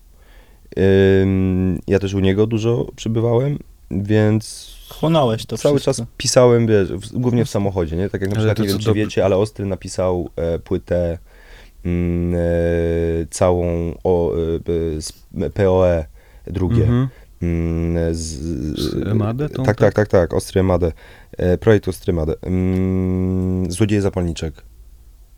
Ja 1.87 1.99
też 1.99 2.13
u 2.13 2.19
niego 2.19 2.47
dużo 2.47 2.87
przybywałem, 2.95 3.59
więc 3.91 4.75
Chłonąłeś 4.89 5.45
to 5.45 5.57
cały 5.57 5.79
wszystko. 5.79 6.03
czas 6.03 6.13
pisałem, 6.17 6.67
wiesz, 6.67 6.89
głównie 7.13 7.45
w 7.45 7.49
samochodzie, 7.49 7.95
nie? 7.95 8.09
Tak 8.09 8.21
jak 8.21 8.29
na 8.29 8.35
przykład, 8.35 8.59
nie 8.59 8.67
wiem, 8.67 8.79
czy 8.79 8.93
wiecie, 8.93 9.25
ale 9.25 9.37
Ostry 9.37 9.65
napisał 9.65 10.29
e, 10.35 10.59
płytę 10.59 11.17
mm, 11.85 12.35
e, 12.35 12.37
całą 13.29 13.95
o, 14.03 14.33
e, 15.41 15.49
POE 15.49 16.05
drugie. 16.47 16.83
Mm, 16.83 17.07
Z, 18.11 18.21
Z 18.79 19.07
Emadę 19.07 19.49
tą, 19.49 19.63
tak, 19.63 19.77
tak? 19.77 19.93
tak, 19.93 19.93
tak, 19.93 20.07
tak, 20.07 20.33
Ostry 20.33 20.59
Emadę. 20.61 20.91
E, 21.37 21.57
projekt 21.57 21.87
Ostry 21.87 22.13
Emadę. 22.13 22.33
Mm, 22.41 23.71
Złodzieje 23.71 24.01
zapalniczek. 24.01 24.63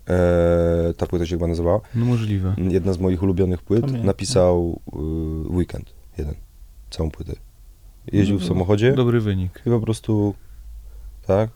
E, 0.09 0.93
ta 0.97 1.05
płyta 1.05 1.25
się 1.25 1.35
chyba 1.35 1.47
nazywała. 1.47 1.81
No 1.95 2.05
możliwe. 2.05 2.55
Jedna 2.57 2.93
z 2.93 2.99
moich 2.99 3.23
ulubionych 3.23 3.61
płyt. 3.61 4.03
Napisał 4.03 4.79
y, 4.93 4.97
Weekend. 5.55 5.93
Jeden. 6.17 6.35
Całą 6.89 7.11
płytę. 7.11 7.33
Jeździł 8.11 8.37
w 8.37 8.41
No, 8.41 8.47
samochodzie 8.47 8.93
Dobry 8.93 9.21
wynik. 9.21 9.61
i 9.65 9.69
po 9.69 9.79
prostu 9.79 10.33
tak. 11.27 11.49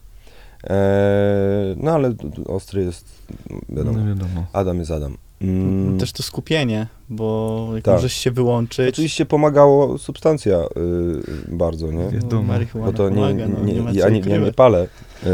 E, 0.63 1.75
no 1.77 1.92
ale 1.92 2.13
Ostry 2.46 2.84
jest, 2.84 3.27
wiadomo. 3.70 4.00
No 4.00 4.06
wiadomo. 4.08 4.46
Adam 4.54 4.80
jest 4.80 4.92
Adam. 4.92 5.18
Mm, 5.41 5.98
Też 6.00 6.12
to 6.12 6.24
skupienie, 6.24 6.88
bo 7.10 7.70
jak 7.75 7.84
Tak. 7.84 7.94
możesz 7.96 8.13
się 8.13 8.32
wyłączyć, 8.32 8.89
Oczywiście 8.89 9.25
pomagało 9.25 9.98
substancja 9.98 10.58
y, 10.58 11.56
bardzo, 11.56 11.91
nie? 11.91 12.10
Wiadomo. 12.10 12.44
marihuana 12.44 12.91
Bo 12.91 12.98
to 12.98 13.10
nie, 13.10 13.15
pomaga, 13.15 13.48
no, 13.48 13.60
nie, 13.65 13.74
nie 13.74 14.00
ja, 14.00 14.10
nie, 14.10 14.20
ja 14.20 14.38
nie 14.38 14.53
palę, 14.53 14.88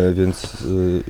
y, 0.09 0.13
więc 0.13 0.61
y, 0.61 1.03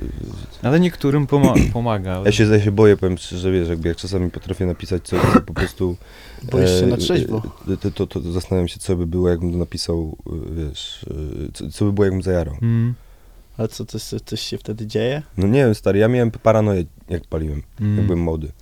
Ale 0.62 0.80
niektórym 0.80 1.26
poma- 1.26 1.54
pomaga. 1.72 2.12
Ale... 2.12 2.24
ja, 2.24 2.32
się, 2.32 2.44
ja 2.44 2.60
się 2.60 2.72
boję, 2.72 2.96
powiem 2.96 3.18
szczerze, 3.18 3.52
wiesz, 3.52 3.68
jakby 3.68 3.88
jak 3.88 3.96
czasami 3.96 4.30
potrafię 4.30 4.66
napisać 4.66 5.02
coś, 5.02 5.20
co 5.34 5.40
po 5.40 5.54
prostu... 5.54 5.96
Boisz 6.52 6.70
się 6.70 6.84
e, 6.84 6.86
na 6.86 6.96
trzeźwo. 6.96 7.42
e, 7.72 7.76
To, 7.76 7.90
to, 7.90 8.06
to 8.06 8.32
zastanawiam 8.32 8.68
się, 8.68 8.78
co 8.78 8.96
by 8.96 9.06
było, 9.06 9.28
jakbym 9.28 9.52
to 9.52 9.58
napisał, 9.58 10.16
y, 10.26 10.64
wiesz, 10.68 11.02
y, 11.02 11.52
co, 11.52 11.70
co 11.70 11.84
by 11.84 11.92
było, 11.92 12.04
jakbym 12.04 12.22
zajarał. 12.22 12.54
Mm. 12.62 12.94
Ale 13.58 13.68
co, 13.68 13.84
coś, 13.84 14.02
coś 14.02 14.40
się 14.40 14.58
wtedy 14.58 14.86
dzieje? 14.86 15.22
No 15.36 15.46
nie 15.46 15.64
wiem, 15.64 15.74
stary, 15.74 15.98
ja 15.98 16.08
miałem 16.08 16.30
paranoję, 16.30 16.84
jak 17.08 17.24
paliłem, 17.26 17.62
Mm. 17.80 17.96
jak 17.96 18.06
byłem 18.06 18.20
młody. 18.22 18.52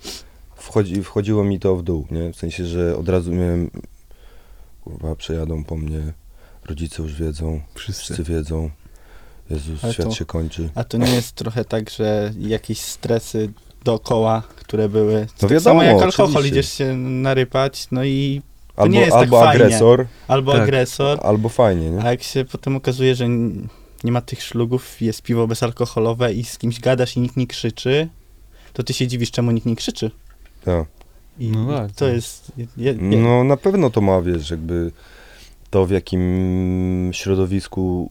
Wchodzi, 0.57 1.03
wchodziło 1.03 1.45
mi 1.45 1.61
to 1.61 1.77
w 1.77 1.83
dół, 1.83 2.07
nie? 2.11 2.33
W 2.33 2.37
sensie, 2.37 2.67
że 2.67 2.97
od 2.97 3.09
razu 3.09 3.33
miałem, 3.33 3.71
kurwa, 4.85 5.15
przejadą 5.17 5.65
po 5.65 5.77
mnie, 5.77 6.01
rodzice 6.67 7.03
już 7.03 7.15
wiedzą, 7.15 7.61
Wszyscy. 7.75 8.03
wszyscy 8.15 8.25
wiedzą, 8.33 8.71
Jezus, 9.51 9.85
Ale 9.85 9.93
świat 9.93 10.07
to- 10.07 10.15
się 10.15 10.25
kończy. 10.25 10.69
A 10.75 10.85
to 10.85 10.99
nie 10.99 11.15
jest 11.15 11.33
trochę 11.33 11.65
tak, 11.65 11.91
że 11.91 12.33
jakieś 12.39 12.81
stresy 12.81 13.53
dookoła, 13.85 14.43
które 14.57 14.89
były. 14.89 15.15
To 15.27 15.33
No 15.33 15.49
tak 15.49 15.51
wiadomo, 15.51 15.81
samo 15.81 15.83
jak 15.83 16.03
alkohol, 16.03 16.31
oczywiście. 16.37 16.49
idziesz 16.61 16.73
się 16.73 16.97
narypać, 16.97 17.87
no 17.91 18.05
i 18.05 18.43
Albo, 18.77 18.93
nie 18.95 19.01
jest 19.01 19.13
tak 19.13 19.21
albo 19.21 19.41
fajnie. 19.41 19.65
agresor, 19.65 20.07
albo 20.29 20.53
Tak. 20.53 20.63
agresor, 20.63 21.19
albo 21.23 21.49
fajnie, 21.49 21.91
nie? 21.91 22.03
a 22.05 22.11
jak 22.11 22.23
się 22.23 22.45
potem 22.45 22.77
okazuje, 22.77 23.15
że 23.15 23.29
nie 24.05 24.13
ma 24.13 24.21
tych 24.21 24.43
szlugów, 24.43 25.01
jest 25.03 25.23
piwo 25.23 25.47
bezalkoholowe 25.47 26.33
i 26.33 26.45
z 26.45 26.59
kimś 26.59 26.81
gadasz 26.81 27.17
i 27.17 27.21
nikt 27.21 27.37
nie 27.37 27.47
krzyczy, 27.47 28.09
to 28.73 28.83
ty 28.83 28.93
się 28.93 29.07
dziwisz, 29.07 29.31
czemu 29.31 29.50
nikt 29.50 29.67
nie 29.67 29.76
krzyczy. 29.76 30.11
Tak. 30.64 30.87
I 31.38 31.50
No 31.50 31.67
tak, 31.79 31.93
to 31.93 32.05
tak. 32.05 32.14
jest... 32.14 32.52
Je, 32.57 32.67
je, 32.76 32.93
je, 32.93 32.99
No 33.23 33.45
na 33.45 33.57
pewno 33.57 33.91
to 33.91 34.00
ma, 34.00 34.23
wiesz, 34.23 34.50
jakby 34.50 34.91
to 35.71 35.87
w 35.87 35.91
jakim 35.91 37.11
środowisku 37.12 38.11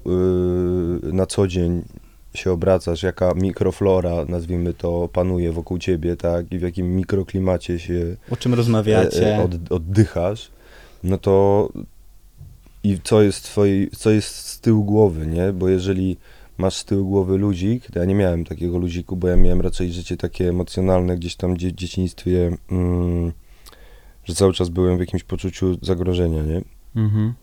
yy, 1.04 1.14
na 1.14 1.26
co 1.26 1.48
dzień 1.48 1.82
się 2.34 2.52
obracasz, 2.52 3.04
jaka 3.04 3.34
mikroflora, 3.34 4.26
nazwijmy 4.30 4.74
to, 4.74 5.10
panuje 5.14 5.52
wokół 5.52 5.78
ciebie, 5.78 6.16
tak, 6.16 6.52
i 6.52 6.60
w 6.60 6.62
jakim 6.62 6.96
mikroklimacie 6.96 7.80
się 7.80 8.16
o 8.32 8.38
czym 8.38 8.54
rozmawiacie. 8.54 9.28
e, 9.28 9.38
e, 9.38 9.44
od, 9.44 9.72
oddychasz, 9.72 10.52
no 11.04 11.18
to 11.18 11.70
i 12.84 13.00
co 13.04 13.22
jest 13.22 13.44
twoi, 13.44 13.90
co 13.98 14.12
jest 14.12 14.36
z 14.36 14.60
tyłu 14.60 14.84
głowy, 14.84 15.28
nie? 15.28 15.54
Bo 15.54 15.70
jeżeli 15.70 16.18
masz 16.62 16.76
z 16.76 16.86
tyłu 16.86 17.10
głowy 17.10 17.38
ludzik, 17.38 17.88
ja 17.96 18.06
nie 18.06 18.16
miałem 18.16 18.46
takiego 18.46 18.78
luziku, 18.78 19.16
bo 19.16 19.28
ja 19.28 19.36
miałem 19.38 19.62
raczej 19.62 19.92
życie 19.92 20.18
takie 20.18 20.50
emocjonalne 20.50 21.18
gdzieś 21.18 21.36
tam 21.36 21.54
w 21.54 21.58
dzieciństwie, 21.58 22.58
mm, 22.72 23.32
że 24.24 24.36
cały 24.36 24.54
czas 24.54 24.70
byłem 24.70 24.98
w 24.98 25.00
jakimś 25.00 25.24
poczuciu 25.24 25.78
zagrożenia, 25.82 26.44
nie? 26.44 26.62
Mhm. 26.96 27.34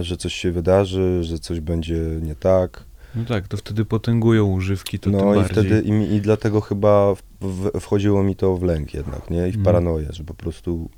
Że 0.00 0.16
coś 0.16 0.34
się 0.34 0.52
wydarzy, 0.52 1.24
że 1.24 1.38
coś 1.38 1.60
będzie 1.60 2.00
nie 2.22 2.34
tak. 2.34 2.84
No 3.14 3.24
tak, 3.24 3.48
to 3.48 3.56
wtedy 3.56 3.84
potęgują 3.84 4.44
używki, 4.44 4.98
to 4.98 5.10
no 5.10 5.18
tym 5.18 5.32
i 5.32 5.34
bardziej. 5.34 5.52
wtedy 5.52 5.82
i, 5.82 6.14
i 6.14 6.20
dlatego 6.20 6.60
chyba 6.60 7.14
w, 7.14 7.22
w, 7.40 7.80
wchodziło 7.80 8.22
mi 8.22 8.36
to 8.36 8.56
w 8.56 8.62
lęk 8.62 8.94
jednak, 8.94 9.30
nie? 9.30 9.48
I 9.48 9.52
w 9.52 9.54
Mm. 9.54 9.64
paranoję, 9.64 10.06
że 10.10 10.24
po 10.24 10.34
prostu 10.34 10.88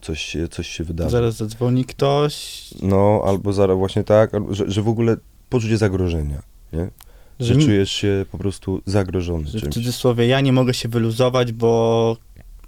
coś 0.00 0.20
się, 0.20 0.48
coś 0.48 0.68
się 0.68 0.84
wydarzy. 0.84 1.10
Zaraz 1.10 1.36
zadzwoni 1.36 1.84
ktoś, 1.84 2.34
No, 2.82 3.22
albo 3.26 3.52
zaraz 3.52 3.78
właśnie 3.78 4.04
tak, 4.04 4.34
albo, 4.34 4.54
że, 4.54 4.70
że 4.70 4.82
w 4.82 4.88
ogóle 4.88 5.16
poczucie 5.48 5.76
zagrożenia, 5.78 6.42
nie? 6.72 6.88
Że, 7.40 7.54
że, 7.54 7.60
czujesz 7.60 7.90
się 7.92 8.26
po 8.32 8.38
prostu 8.38 8.82
zagrożony 8.86 9.46
że 9.46 9.58
w 9.58 9.62
czymś. 9.62 9.74
cudzysłowie 9.74 10.26
ja 10.26 10.40
nie 10.40 10.52
mogę 10.52 10.74
się 10.74 10.88
wyluzować, 10.88 11.52
bo 11.52 12.16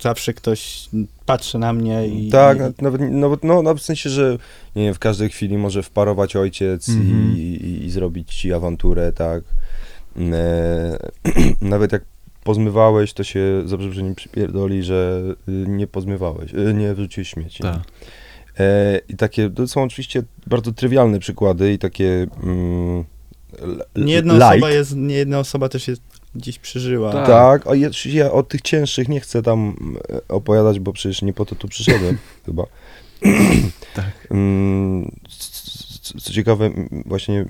zawsze 0.01 0.35
ktoś 0.35 0.89
patrzy 1.27 1.59
na 1.59 1.73
mnie 1.73 2.07
i... 2.07 2.29
Tak, 2.29 2.59
i, 2.59 2.83
nawet, 2.83 3.03
nawet, 3.11 3.45
no, 3.45 3.63
no, 3.63 3.75
w 3.75 3.83
sensie, 3.83 4.11
że 4.11 4.39
nie 4.77 4.85
wiem, 4.85 4.95
w 4.95 4.99
każdej 4.99 5.29
chwili 5.29 5.59
może 5.59 5.83
wparować 5.83 6.37
ojciec 6.37 6.89
Mhm. 6.89 7.37
i, 7.37 7.41
i, 7.41 7.85
i 7.85 7.91
zrobić 7.91 8.35
ci 8.35 8.53
awanturę, 8.53 9.13
tak. 9.13 9.45
E, 10.33 10.99
nawet 11.61 11.93
jak 11.93 12.03
pozmywałeś, 12.45 13.13
to 13.13 13.25
się 13.25 13.63
za 13.65 13.79
przeproszeniem 13.79 14.15
przypierdoli, 14.15 14.83
że 14.83 15.23
y, 15.49 15.53
nie 15.69 15.87
pozmywałeś, 15.87 16.55
y, 16.55 16.75
nie 16.75 16.95
wrzuciłeś 16.95 17.29
śmieci. 17.29 17.63
Tak. 17.63 17.81
E, 18.59 19.01
I 19.09 19.17
takie, 19.17 19.51
to 19.51 19.69
są 19.69 19.83
oczywiście 19.83 20.23
bardzo 20.47 20.73
trywialne 20.73 21.19
przykłady 21.19 21.73
i 21.73 21.79
takie 21.79 22.27
mm, 22.43 23.05
Nie 23.97 24.12
jedna 24.14 24.35
light. 24.35 24.50
osoba 24.50 24.71
jest, 24.71 24.97
nie 24.97 25.14
jedna 25.14 25.38
osoba 25.38 25.69
też 25.69 25.88
jest 25.88 26.02
gdzieś 26.35 26.59
przeżyła. 26.59 27.12
Tak. 27.12 27.26
Tak, 27.26 27.66
a 27.66 27.71
ja, 28.04 28.33
o 28.33 28.42
tych 28.42 28.61
cięższych 28.61 29.09
nie 29.09 29.21
chcę 29.21 29.42
tam 29.42 29.75
e, 30.11 30.21
opowiadać, 30.28 30.81
bo 30.81 30.92
przecież 30.92 31.23
nie 31.23 31.33
po 31.33 31.45
to 31.45 31.54
tu 31.54 31.69
przyszedłem 31.69 32.19
chyba. 32.47 32.64
Tak. 33.95 34.26
Mm, 34.31 35.11
co, 36.02 36.19
co 36.21 36.33
ciekawe, 36.33 36.71
właśnie 37.07 37.45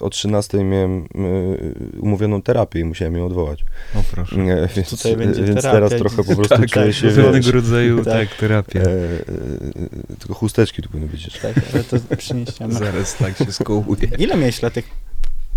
o 0.00 0.10
13 0.10 0.64
miałem 0.64 0.98
y, 1.04 2.00
umówioną 2.00 2.42
terapię 2.42 2.80
i 2.80 2.84
musiałem 2.84 3.16
ją 3.16 3.26
odwołać. 3.26 3.64
O 3.94 4.02
proszę. 4.10 4.36
Nie, 4.36 4.68
więc, 4.76 4.90
Tutaj 4.90 5.16
będzie 5.16 5.42
więc 5.42 5.62
terapia. 5.62 5.88
teraz 5.88 6.00
trochę 6.00 6.16
po 6.24 6.36
prostu 6.36 6.56
Tak, 6.58 6.70
czuję 6.70 6.84
tak, 6.84 6.94
się, 6.94 7.08
pewnego 7.08 7.52
rodzaju, 7.52 7.96
Tak. 8.04 8.28
tak, 8.28 8.38
terapia. 8.38 8.80
e, 8.80 8.84
e, 8.84 10.16
tylko 10.18 10.34
chusteczki 10.34 10.82
tu 10.82 10.88
powinny 10.88 11.08
być 11.08 11.24
jeszcze. 11.24 11.54
Tak, 11.54 11.64
ale 11.74 11.84
to 11.84 11.96
przyniesiemy. 12.16 12.74
Zaraz 12.74 13.16
tak 13.16 13.38
się 13.38 13.52
skołuje. 13.52 14.08
Ile 14.18 14.36
miałeś 14.36 14.62
lat, 14.62 14.76
jak 14.76 14.84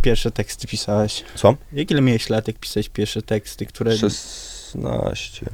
pierwsze 0.02 0.32
teksty 0.32 0.68
pisałeś? 0.68 1.24
Co? 1.36 1.56
Jak 1.74 1.92
ile 1.92 2.02
miałeś 2.02 2.30
lat, 2.30 2.48
jak 2.48 2.60
pisałeś 2.60 2.90
pierwsze 2.90 3.22
teksty, 3.22 3.66
które 3.66 3.98
16. 3.98 5.46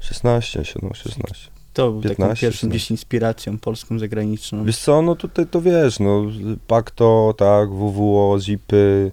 16, 0.00 0.64
17, 0.64 1.10
16. 1.10 1.50
to 1.72 1.90
był 1.90 2.02
takim 2.02 2.16
15, 2.16 2.40
pierwszym 2.40 2.60
16. 2.60 2.68
gdzieś 2.68 2.90
inspiracją 2.90 3.58
polską, 3.58 3.98
zagraniczną? 3.98 4.64
Wiesz 4.64 4.78
co, 4.78 5.02
no 5.02 5.16
tutaj 5.16 5.46
to 5.46 5.60
wiesz, 5.60 6.00
no 6.00 6.24
Pakto, 6.66 7.34
tak, 7.38 7.70
WWO, 7.70 8.36
Zipy, 8.40 9.12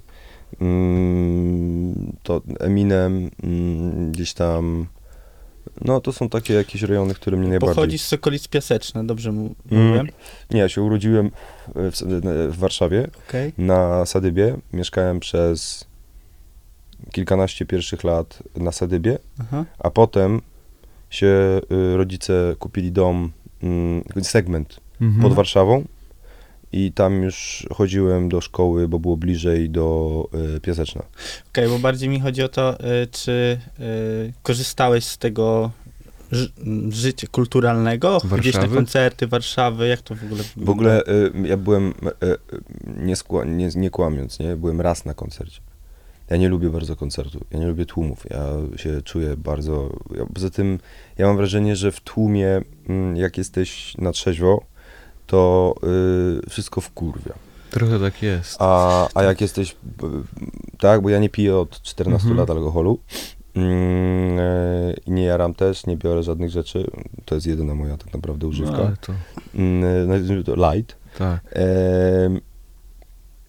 mm, 0.61 2.13
to 2.23 2.41
Eminem, 2.59 3.31
mm, 3.43 4.11
gdzieś 4.11 4.33
tam, 4.33 4.87
no 5.81 6.01
to 6.01 6.13
są 6.13 6.29
takie 6.29 6.53
jakieś 6.53 6.81
rejony, 6.81 7.13
które 7.13 7.37
mnie 7.37 7.47
najbardziej... 7.49 7.75
Pochodzisz 7.75 8.01
z 8.01 8.13
okolic 8.13 8.47
Piaseczna, 8.47 9.03
dobrze 9.03 9.31
mu 9.31 9.55
Mm. 9.71 10.07
Nie, 10.51 10.59
ja 10.59 10.69
się 10.69 10.81
urodziłem 10.81 11.31
w, 11.75 11.91
w 12.51 12.57
Warszawie, 12.57 13.07
Okej. 13.29 13.53
na 13.57 14.05
Sadybie, 14.05 14.57
mieszkałem 14.73 15.19
przez 15.19 15.85
kilkanaście 17.11 17.65
pierwszych 17.65 18.03
lat 18.03 18.43
na 18.55 18.71
Sadybie, 18.71 19.17
Aha. 19.39 19.65
a 19.79 19.89
potem 19.89 20.41
się 21.09 21.61
y, 21.71 21.97
rodzice 21.97 22.55
kupili 22.59 22.91
dom, 22.91 23.31
mm, 23.63 24.03
segment 24.21 24.79
Mhm. 25.01 25.21
pod 25.21 25.33
Warszawą 25.33 25.83
i 26.73 26.91
tam 26.91 27.23
już 27.23 27.67
chodziłem 27.73 28.29
do 28.29 28.41
szkoły, 28.41 28.87
bo 28.87 28.99
było 28.99 29.17
bliżej 29.17 29.69
do 29.69 30.29
y, 30.55 30.59
Piaseczna. 30.59 31.03
Okej, 31.49 31.67
bo 31.67 31.79
bardziej 31.79 32.09
mi 32.09 32.19
chodzi 32.19 32.43
o 32.43 32.49
to, 32.49 32.79
y, 32.79 33.07
czy 33.11 33.59
y, 33.79 34.33
korzystałeś 34.43 35.05
z 35.05 35.17
tego 35.17 35.71
życia 36.89 37.27
kulturalnego? 37.31 38.21
Gdzieś 38.37 38.53
na 38.53 38.59
Warszawy? 38.59 38.75
koncerty 38.75 39.27
Warszawy, 39.27 39.87
jak 39.87 40.01
to 40.01 40.15
w 40.15 40.23
ogóle 40.23 40.43
W 40.57 40.69
ogóle 40.69 41.01
y, 41.01 41.31
ja 41.47 41.57
byłem, 41.57 41.93
nie, 42.97 43.15
skła, 43.15 43.45
nie, 43.45 43.69
nie 43.75 43.89
kłamiąc, 43.89 44.39
nie, 44.39 44.55
byłem 44.55 44.81
raz 44.81 45.05
na 45.05 45.13
koncercie. 45.13 45.61
Ja 46.29 46.37
nie 46.37 46.49
lubię 46.49 46.69
bardzo 46.69 46.95
koncertu, 46.95 47.45
ja 47.51 47.59
nie 47.59 47.67
lubię 47.67 47.85
tłumów, 47.85 48.25
ja 48.29 48.45
się 48.75 49.01
czuję 49.01 49.37
bardzo, 49.37 49.89
ja, 50.17 50.25
poza 50.33 50.49
tym 50.49 50.79
ja 51.17 51.27
mam 51.27 51.37
wrażenie, 51.37 51.75
że 51.75 51.91
w 51.91 51.99
tłumie, 51.99 52.61
mm, 52.89 53.17
jak 53.17 53.37
jesteś 53.37 53.97
na 53.97 54.11
trzeźwo, 54.11 54.70
to 55.31 55.75
y, 56.45 56.49
wszystko 56.49 56.81
wkurwia. 56.81 57.33
Trochę 57.69 57.99
tak 57.99 58.21
jest. 58.21 58.55
A, 58.59 59.07
a 59.13 59.23
jak 59.23 59.41
jesteś, 59.41 59.75
b- 59.83 60.07
tak, 60.79 61.01
bo 61.01 61.09
ja 61.09 61.19
nie 61.19 61.29
piję 61.29 61.57
od 61.57 61.81
14 61.81 62.25
Mhm. 62.27 62.37
lat 62.39 62.49
alkoholu 62.49 62.99
mm, 63.55 64.39
i 65.05 65.11
nie 65.11 65.23
jaram 65.23 65.53
też, 65.53 65.85
nie 65.85 65.97
biorę 65.97 66.23
żadnych 66.23 66.49
rzeczy, 66.49 66.87
to 67.25 67.35
jest 67.35 67.47
jedyna 67.47 67.75
moja 67.75 67.97
tak 67.97 68.13
naprawdę 68.13 68.43
No, 68.45 68.49
używka, 68.49 68.77
ale 68.77 68.95
to, 69.01 69.13
mm, 69.55 70.07
nazwijmy 70.09 70.43
to 70.43 70.55
light, 70.73 70.95
tak. 71.17 71.39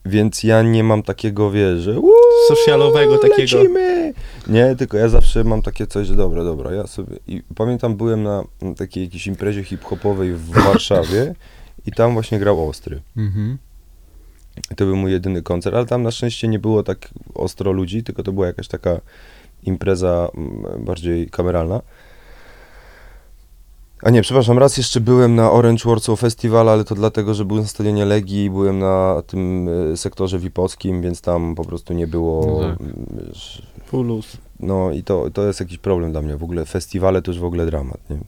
Więc 0.06 0.42
ja 0.44 0.62
nie 0.62 0.84
mam 0.84 1.02
takiego, 1.02 1.50
wiesz, 1.50 1.80
że 1.80 2.00
uuu, 2.00 2.12
Socialowego 2.48 3.18
takiego. 3.18 3.58
lecimy! 3.58 4.12
Nie, 4.48 4.76
tylko 4.76 4.96
ja 4.96 5.08
zawsze 5.08 5.44
mam 5.44 5.62
takie 5.62 5.86
coś, 5.86 6.06
że 6.06 6.14
dobra, 6.16 6.44
dobra, 6.44 6.72
ja 6.72 6.86
sobie... 6.86 7.16
I 7.26 7.42
pamiętam, 7.54 7.94
byłem 7.96 8.22
na 8.22 8.44
takiej 8.76 9.04
jakiejś 9.04 9.26
imprezie 9.26 9.64
hip-hopowej 9.64 10.32
w 10.32 10.50
Warszawie 10.50 11.34
i 11.86 11.92
tam 11.92 12.12
właśnie 12.12 12.38
grał 12.38 12.68
Ostry. 12.68 13.02
Mhm. 13.16 13.58
I 14.70 14.74
to 14.74 14.84
był 14.84 14.96
mój 14.96 15.12
jedyny 15.12 15.42
koncert, 15.42 15.76
ale 15.76 15.86
tam 15.86 16.02
na 16.02 16.10
szczęście 16.10 16.48
nie 16.48 16.58
było 16.58 16.82
tak 16.82 17.08
ostro 17.34 17.72
ludzi, 17.72 18.02
tylko 18.02 18.22
to 18.22 18.32
była 18.32 18.46
jakaś 18.46 18.68
taka 18.68 19.00
impreza 19.62 20.28
mm, 20.34 20.84
bardziej 20.84 21.30
kameralna. 21.30 21.80
A 24.02 24.10
nie, 24.10 24.22
przepraszam, 24.22 24.58
raz 24.58 24.76
jeszcze 24.76 25.00
byłem 25.00 25.34
na 25.34 25.50
Orange 25.50 25.82
Warsaw 25.86 26.20
Festival, 26.20 26.68
ale 26.68 26.84
to 26.84 26.94
dlatego, 26.94 27.34
że 27.34 27.44
byłem 27.44 27.62
na 27.62 27.68
stadionie 27.68 28.04
Legii 28.04 28.44
i 28.44 28.50
byłem 28.50 28.78
na 28.78 29.22
tym 29.26 29.68
e, 29.92 29.96
sektorze 29.96 30.38
wipockim, 30.38 31.02
więc 31.02 31.20
tam 31.20 31.54
po 31.54 31.64
prostu 31.64 31.94
nie 31.94 32.06
było... 32.06 32.60
No 32.60 32.70
tak. 32.70 32.80
mm, 32.80 33.32
Fulus. 33.86 34.36
No 34.60 34.90
i 34.90 35.02
to, 35.02 35.30
to 35.30 35.46
jest 35.46 35.60
jakiś 35.60 35.78
problem 35.78 36.12
dla 36.12 36.22
mnie. 36.22 36.36
W 36.36 36.42
ogóle 36.42 36.64
festiwale 36.64 37.22
to 37.22 37.30
już 37.30 37.40
w 37.40 37.44
ogóle 37.44 37.66
dramat, 37.66 38.10
nie? 38.10 38.18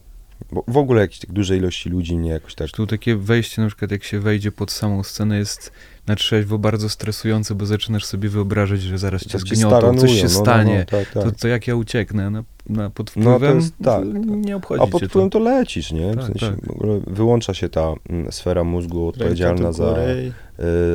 Bo 0.51 0.63
w 0.67 0.77
ogóle 0.77 1.01
jakieś 1.01 1.19
tak 1.19 1.31
duże 1.31 1.57
ilości 1.57 1.89
ludzi 1.89 2.17
mnie 2.17 2.29
jakoś 2.29 2.55
tak... 2.55 2.71
Tu 2.71 2.87
takie 2.87 3.15
wejście, 3.15 3.61
na 3.61 3.67
przykład 3.67 3.91
jak 3.91 4.03
się 4.03 4.19
wejdzie 4.19 4.51
pod 4.51 4.71
samą 4.71 5.03
scenę 5.03 5.37
jest 5.37 5.71
na 6.07 6.15
trzeźwo 6.15 6.57
bardzo 6.57 6.89
stresujące, 6.89 7.55
bo 7.55 7.65
zaczynasz 7.65 8.05
sobie 8.05 8.29
wyobrażać, 8.29 8.81
że 8.81 8.97
zaraz 8.97 9.23
cię 9.23 9.29
tak 9.29 9.41
zgniotą, 9.41 9.97
coś 9.97 10.11
się 10.11 10.23
no, 10.23 10.29
no, 10.29 10.35
no, 10.35 10.41
stanie. 10.41 10.85
tak, 10.89 11.11
tak. 11.11 11.23
To, 11.23 11.31
to 11.31 11.47
jak 11.47 11.67
ja 11.67 11.75
ucieknę 11.75 12.29
na, 12.29 12.43
na, 12.69 12.89
pod 12.89 13.15
No, 13.15 13.21
wpływem, 13.37 13.55
jest- 13.57 13.73
tak, 13.83 14.03
nie 14.27 14.55
obchodzi 14.55 14.83
A 14.83 14.87
pod 14.87 15.03
wpływem 15.05 15.29
to. 15.29 15.39
to 15.39 15.45
lecisz, 15.45 15.91
nie? 15.91 16.11
W 16.11 16.15
Tak, 16.15 16.25
sensie 16.25 16.49
tak. 16.49 16.65
w 16.67 16.71
ogóle 16.71 16.99
wyłącza 17.07 17.53
się 17.53 17.69
ta 17.69 17.93
mm, 18.09 18.31
sfera 18.31 18.63
mózgu 18.63 19.07
odpowiedzialna 19.07 19.71
za 19.71 19.97
y, 19.97 20.31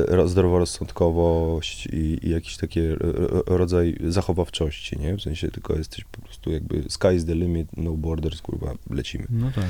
ro- 0.07 0.27
zdroworozsądkowość 0.27 1.85
i, 1.85 2.19
i 2.23 2.29
jakiś 2.29 2.57
taki 2.57 2.79
rodzaj 3.47 3.95
zachowawczości, 4.07 4.99
nie? 4.99 5.17
W 5.17 5.21
sensie 5.21 5.51
tylko 5.51 5.75
jesteś 5.75 6.03
po 6.11 6.21
prostu 6.21 6.51
jakby 6.51 6.83
sky 6.89 7.15
is 7.15 7.25
the 7.25 7.35
limit, 7.35 7.67
no 7.77 7.91
borders, 7.91 8.41
kurwa, 8.41 8.73
lecimy. 8.89 9.25
No 9.29 9.51
tak. 9.55 9.65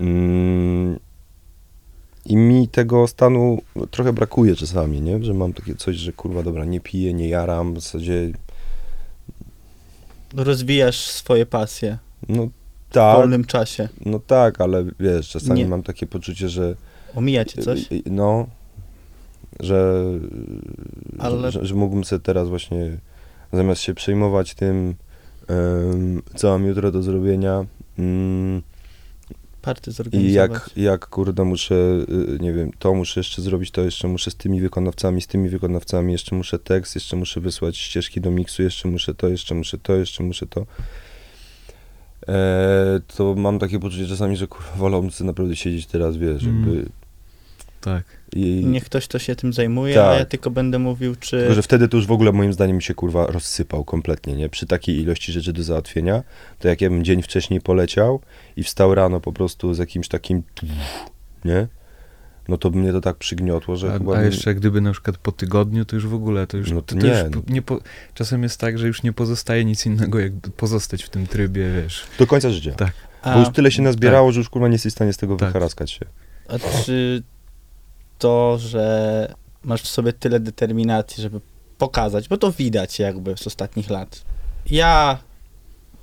Mm, 0.00 0.98
I 2.26 2.36
mi 2.36 2.68
tego 2.68 3.06
stanu 3.06 3.58
trochę 3.90 4.12
brakuje 4.12 4.54
czasami, 4.56 5.00
nie? 5.00 5.24
Że 5.24 5.34
mam 5.34 5.52
takie 5.52 5.74
coś, 5.74 5.96
że 5.96 6.12
kurwa, 6.12 6.42
dobra, 6.42 6.64
nie 6.64 6.80
piję, 6.80 7.14
nie 7.14 7.28
jaram, 7.28 7.74
w 7.74 7.80
zasadzie, 7.80 8.32
Rozwijasz 10.34 10.96
swoje 11.06 11.46
pasje 11.46 11.98
no 12.28 12.46
w 12.90 12.92
tak, 12.92 13.16
wolnym 13.16 13.44
czasie. 13.44 13.88
no 14.06 14.18
tak, 14.18 14.60
ale 14.60 14.84
wiesz, 15.00 15.28
czasami 15.28 15.60
Nie. 15.60 15.68
mam 15.68 15.82
takie 15.82 16.06
poczucie, 16.06 16.48
że 16.48 16.74
Omija 17.14 17.44
cię 17.44 17.62
coś? 17.62 17.92
Y, 17.92 17.94
y, 17.94 18.02
No, 18.10 18.46
że, 19.60 20.04
Ale- 21.18 21.52
że, 21.52 21.66
że 21.66 21.74
mógłbym 21.74 22.04
sobie 22.04 22.20
teraz 22.20 22.48
właśnie, 22.48 22.96
zamiast 23.52 23.80
się 23.82 23.94
przejmować 23.94 24.54
tym, 24.54 24.94
em, 25.48 26.22
co 26.34 26.48
mam 26.48 26.66
jutro 26.66 26.92
do 26.92 27.02
zrobienia 27.02 27.64
mm, 27.98 28.62
Party 29.62 29.90
i 29.90 29.94
zorganizować. 29.94 30.34
jak, 30.34 30.70
jak 30.76 31.06
kurde 31.08 31.44
muszę, 31.44 31.74
y, 31.74 32.38
nie 32.40 32.52
wiem, 32.52 32.70
to 32.78 32.94
muszę 32.94 33.20
jeszcze 33.20 33.42
zrobić, 33.42 33.70
to 33.70 33.82
jeszcze 33.82 34.08
muszę 34.08 34.30
z 34.30 34.34
tymi 34.34 34.60
wykonawcami, 34.60 35.22
z 35.22 35.26
tymi 35.26 35.48
wykonawcami, 35.48 36.12
jeszcze 36.12 36.36
muszę 36.36 36.58
tekst, 36.58 36.94
jeszcze 36.94 37.16
muszę 37.16 37.40
wysłać 37.40 37.76
ścieżki 37.78 38.20
do 38.20 38.30
miksu, 38.30 38.62
jeszcze 38.62 38.88
muszę 38.88 39.14
to, 39.14 39.28
jeszcze 39.28 39.54
muszę 39.54 39.78
to, 39.78 39.94
jeszcze 39.96 40.22
muszę 40.24 40.46
to. 40.46 40.66
E, 42.28 43.00
to 43.16 43.34
mam 43.34 43.58
takie 43.58 43.78
poczucie 43.78 44.06
czasami, 44.06 44.36
że 44.36 44.46
kurwa, 44.46 44.72
wolałbym 44.76 45.10
sobie 45.10 45.26
naprawdę 45.28 45.56
siedzieć 45.56 45.86
teraz, 45.86 46.16
wiesz, 46.16 46.42
Mm. 46.42 46.56
jakby 46.56 46.90
Tak. 47.80 48.04
i, 48.32 48.62
Niech 48.66 48.84
ktoś 48.84 49.06
to 49.08 49.18
się 49.18 49.36
tym 49.36 49.52
zajmuje, 49.52 49.94
Tak. 49.94 50.04
a 50.04 50.14
ja 50.18 50.24
tylko 50.24 50.50
będę 50.50 50.78
mówił, 50.78 51.16
czy... 51.16 51.38
Tylko, 51.38 51.54
że 51.54 51.62
wtedy 51.62 51.88
to 51.88 51.96
już 51.96 52.06
w 52.06 52.12
ogóle 52.12 52.32
moim 52.32 52.52
zdaniem 52.52 52.80
się 52.80 52.94
kurwa 52.94 53.26
rozsypał 53.26 53.84
kompletnie, 53.84 54.34
nie? 54.34 54.48
Przy 54.48 54.66
takiej 54.66 55.00
ilości 55.00 55.32
rzeczy 55.32 55.52
do 55.52 55.62
załatwienia, 55.62 56.22
to 56.58 56.68
jak 56.68 56.80
ja 56.80 56.90
bym 56.90 57.04
dzień 57.04 57.22
wcześniej 57.22 57.60
poleciał 57.60 58.20
i 58.56 58.62
wstał 58.64 58.94
rano 58.94 59.20
po 59.20 59.32
prostu 59.32 59.74
z 59.74 59.78
jakimś 59.78 60.08
takim, 60.08 60.42
nie? 61.44 61.66
No 62.48 62.58
to 62.58 62.70
by 62.70 62.78
mnie 62.78 62.92
to 62.92 63.00
tak 63.00 63.16
przygniotło, 63.16 63.76
że 63.76 63.92
chyba... 63.92 64.12
A, 64.12 64.16
a 64.16 64.20
bym- 64.20 64.30
jeszcze 64.30 64.54
gdyby 64.54 64.80
na 64.80 64.92
przykład 64.92 65.16
po 65.18 65.32
tygodniu, 65.32 65.84
to 65.84 65.96
już 65.96 66.06
w 66.06 66.14
ogóle, 66.14 66.46
to 66.46 66.56
już, 66.56 66.70
No 66.70 66.82
to, 66.82 66.94
to 66.94 67.00
to 67.00 67.06
nie, 67.06 67.12
już 67.12 67.34
no. 67.34 67.42
nie 67.48 67.62
po, 67.62 67.78
czasem 68.14 68.42
jest 68.42 68.60
tak, 68.60 68.78
że 68.78 68.86
już 68.86 69.02
nie 69.02 69.12
pozostaje 69.12 69.64
nic 69.64 69.86
innego, 69.86 70.18
jak 70.20 70.32
pozostać 70.56 71.02
w 71.02 71.08
tym 71.08 71.26
trybie, 71.26 71.70
wiesz. 71.82 72.04
Do 72.18 72.26
końca 72.26 72.50
życia. 72.50 72.72
Tak. 72.72 72.92
a, 73.22 73.34
Bo 73.34 73.40
już 73.40 73.48
tyle 73.48 73.70
się 73.70 73.82
nazbierało, 73.82 74.32
że 74.32 74.40
już 74.40 74.48
kurwa 74.48 74.68
nie 74.68 74.72
jesteś 74.74 74.92
w 74.92 74.96
stanie 74.96 75.12
z 75.12 75.16
tego 75.16 75.36
Tak. 75.36 75.48
wyharaskać 75.48 75.90
się. 75.90 76.06
a 76.48 76.58
czy 76.84 77.22
to, 78.20 78.58
że 78.58 79.34
masz 79.64 79.82
w 79.82 79.88
sobie 79.88 80.12
tyle 80.12 80.40
determinacji, 80.40 81.22
żeby 81.22 81.40
pokazać, 81.78 82.28
bo 82.28 82.36
to 82.36 82.52
widać 82.52 82.98
jakby 82.98 83.36
z 83.36 83.46
ostatnich 83.46 83.90
lat. 83.90 84.22
Ja 84.70 85.18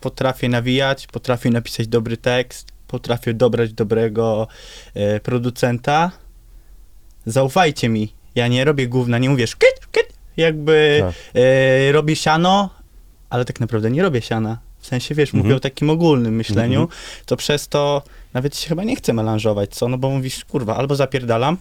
potrafię 0.01 0.49
nawijać, 0.49 1.08
potrafię 1.08 1.49
napisać 1.49 1.88
dobry 1.88 2.17
tekst, 2.17 2.67
potrafię 2.88 3.34
dobrać 3.34 3.73
dobrego 3.73 4.47
e, 4.93 5.19
producenta. 5.19 6.12
Zaufajcie 7.25 7.89
mi, 7.89 8.13
ja 8.36 8.47
nie 8.47 8.65
robię 8.65 8.88
gówna, 8.88 9.17
nie 9.17 9.30
mówię 9.30 9.47
szkyt, 9.47 9.80
szkyt, 9.82 10.13
jakby 10.38 10.97
Tak. 11.01 11.15
e, 11.36 11.91
robię 11.91 12.15
siano, 12.15 12.69
ale 13.30 13.45
tak 13.45 13.60
naprawdę 13.60 13.91
nie 13.91 14.01
robię 14.03 14.21
siana. 14.21 14.58
W 14.80 14.88
sensie, 14.88 15.15
wiesz, 15.15 15.34
mówię 15.34 15.41
Mhm. 15.43 15.58
o 15.58 15.60
takim 15.60 15.89
ogólnym 15.89 16.36
myśleniu, 16.36 16.82
Mhm. 16.82 16.99
to 17.25 17.38
przez 17.38 17.67
to 17.67 18.01
nawet 18.34 18.58
się 18.58 18.69
chyba 18.69 18.84
nie 18.84 18.95
chce 18.95 19.13
melanżować, 19.13 19.75
co? 19.75 19.88
No 19.88 19.97
bo 19.97 20.10
mówisz, 20.10 20.45
kurwa, 20.45 20.75
albo 20.75 20.95
zapierdalam, 20.95 21.58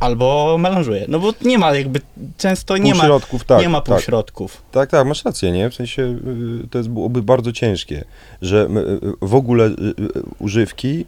albo 0.00 0.56
melanżuję. 0.58 1.04
No 1.08 1.18
bo 1.18 1.32
nie 1.42 1.58
ma 1.58 1.74
jakby, 1.74 2.00
często 2.38 2.76
nie 2.76 2.94
ma, 2.94 3.20
tak, 3.46 3.60
nie 3.60 3.68
ma 3.68 3.80
tak. 3.80 3.84
półśrodków. 3.94 4.62
Tak, 4.72 4.90
tak, 4.90 5.06
masz 5.06 5.24
rację, 5.24 5.52
nie? 5.52 5.70
W 5.70 5.74
sensie 5.74 6.02
y, 6.02 6.68
to 6.70 6.78
jest, 6.78 6.90
byłoby 6.90 7.22
bardzo 7.22 7.52
ciężkie, 7.52 8.04
że 8.42 8.66
y, 8.66 9.06
y, 9.06 9.12
w 9.22 9.34
ogóle 9.34 9.64
y, 9.66 9.70
y, 9.70 9.94
używki 10.38 11.06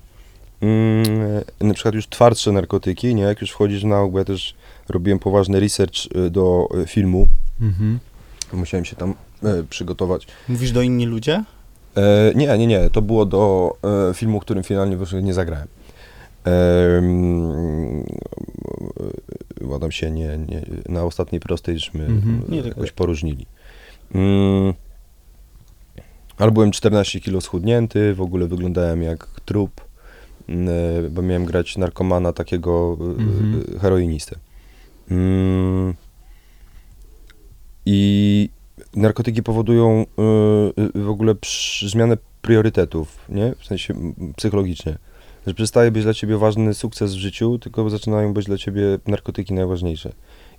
mm, 0.61 1.05
na 1.61 1.75
przykład 1.75 1.95
już 1.95 2.09
twardsze 2.09 2.53
narkotyki, 2.53 3.15
nie? 3.15 3.23
Jak 3.23 3.41
już 3.41 3.51
wchodzisz 3.51 3.85
nauk, 3.85 4.13
bo 4.13 4.19
ja 4.19 4.25
też 4.25 4.55
robiłem 4.89 5.19
poważny 5.19 5.61
research 5.61 6.07
y, 6.17 6.31
do 6.31 6.69
y, 6.83 6.87
filmu, 6.87 7.27
Mhm. 7.61 7.99
musiałem 8.53 8.85
się 8.85 8.97
tam 8.97 9.15
przygotować. 9.71 10.27
Mówisz 10.49 10.73
do 10.73 10.83
inni 10.83 11.07
ludzie? 11.07 11.45
E, 11.97 12.33
nie, 12.35 12.59
nie, 12.59 12.67
nie, 12.67 12.91
to 12.91 13.03
było 13.03 13.27
do 13.27 13.73
e, 14.11 14.15
filmu, 14.15 14.41
którym 14.41 14.63
finalnie 14.65 14.97
nie 15.23 15.35
zagrałem. 15.35 15.69
E, 16.47 16.51
e, 19.75 19.79
tam 19.81 19.93
się 19.93 20.11
nie, 20.11 20.39
nie, 20.49 20.63
na 20.89 21.05
ostatniej 21.05 21.41
prostej 21.41 21.79
żeśmy 21.79 22.05
Mhm. 22.07 22.35
e, 22.49 22.51
Nie, 22.53 22.63
tylko- 22.63 22.69
jakoś 22.81 22.93
poróżnili. 22.93 23.47
Mm, 24.15 24.75
ale 26.39 26.51
byłem 26.51 26.71
14 26.71 27.21
kilo 27.21 27.41
schudnięty, 27.41 28.15
w 28.15 28.21
ogóle 28.21 28.47
wyglądałem 28.47 29.03
jak 29.03 29.27
trup, 29.45 29.81
mm, 30.49 30.69
e, 31.07 31.11
bo 31.11 31.23
miałem 31.23 31.45
grać 31.45 31.77
narkomana 31.77 32.33
takiego 32.33 32.97
e, 33.01 33.05
Mhm. 33.05 33.65
e, 33.77 33.79
heroinistę. 33.79 34.37
Mm, 35.11 35.95
I 37.87 38.49
narkotyki 38.97 39.43
powodują 39.43 40.07
y, 40.99 41.03
w 41.03 41.09
ogóle 41.09 41.35
zmianę 41.87 42.17
priorytetów, 42.43 43.19
nie? 43.29 43.55
W 43.59 43.67
sensie 43.67 43.95
psychologicznie. 44.37 44.99
Że 45.47 45.55
przestaje 45.55 45.91
być 45.91 46.03
dla 46.03 46.15
ciebie 46.15 46.37
ważny 46.39 46.75
sukces 46.75 47.15
w 47.15 47.19
życiu, 47.19 47.59
tylko 47.59 47.91
zaczynają 47.91 48.35
być 48.35 48.47
dla 48.47 48.57
ciebie 48.59 48.83
narkotyki 49.07 49.55
najważniejsze. 49.55 50.13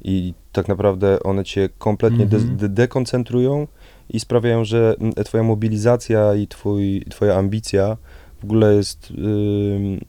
I 0.03 0.33
tak 0.51 0.67
naprawdę 0.67 1.23
one 1.23 1.43
cię 1.43 1.69
kompletnie 1.77 2.25
de- 2.25 2.37
Mhm. 2.37 2.57
de- 2.57 2.69
dekoncentrują 2.69 3.67
i 4.09 4.19
sprawiają, 4.19 4.65
że 4.65 4.95
mm, 4.99 5.13
twoja 5.13 5.43
mobilizacja 5.43 6.35
i 6.35 6.47
twój, 6.47 7.03
twoja 7.09 7.35
ambicja 7.35 7.97
w 8.39 8.43
ogóle 8.43 8.75
jest 8.75 9.11
y, 9.11 9.13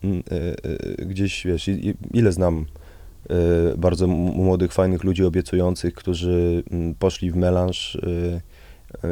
y, 0.06 1.00
y, 1.00 1.06
gdzieś, 1.06 1.44
wiesz, 1.46 1.70
ile 2.14 2.32
znam 2.32 2.64
y, 3.74 3.78
bardzo 3.78 4.06
młodych, 4.06 4.72
fajnych 4.72 5.04
ludzi 5.04 5.24
obiecujących, 5.24 5.94
którzy 5.94 6.62
mm, 6.70 6.94
poszli 6.94 7.30
w 7.30 7.36
melanż 7.36 7.94
y, 7.94 8.40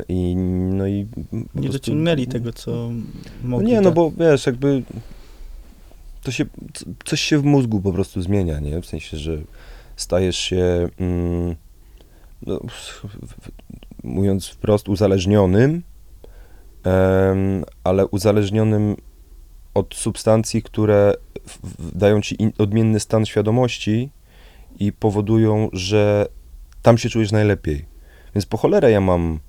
i 0.09 0.37
no 0.72 0.87
i 0.87 1.07
Nie 1.55 1.68
dociągnęli 1.68 2.26
tego, 2.26 2.52
co 2.52 2.70
No 2.70 3.48
mogli. 3.48 3.66
nie, 3.66 3.76
no 3.81 3.85
tak. 3.90 3.94
bo 3.94 4.12
wiesz, 4.18 4.46
jakby 4.46 4.83
to 6.26 6.32
się, 6.32 6.44
coś 7.04 7.20
się 7.20 7.38
w 7.38 7.44
mózgu 7.44 7.80
po 7.80 7.92
prostu 7.92 8.22
zmienia, 8.22 8.60
nie? 8.60 8.82
W 8.82 8.86
sensie, 8.86 9.16
że 9.16 9.38
stajesz 9.96 10.36
się, 10.36 10.88
mm, 11.00 11.56
no, 12.46 12.60
mówiąc 14.04 14.46
wprost, 14.48 14.88
uzależnionym, 14.88 15.82
em, 16.84 17.64
ale 17.84 18.06
uzależnionym 18.06 18.96
od 19.74 19.94
substancji, 19.94 20.62
które 20.62 21.14
dają 21.94 22.20
ci 22.20 22.42
in, 22.42 22.52
odmienny 22.58 23.00
stan 23.00 23.26
świadomości 23.26 24.10
i 24.78 24.92
powodują, 24.92 25.68
że 25.72 26.26
tam 26.82 26.98
się 26.98 27.08
czujesz 27.08 27.32
najlepiej. 27.32 27.84
Więc 28.34 28.46
po 28.46 28.56
cholerę 28.56 28.90
ja 28.90 29.00
mam 29.00 29.40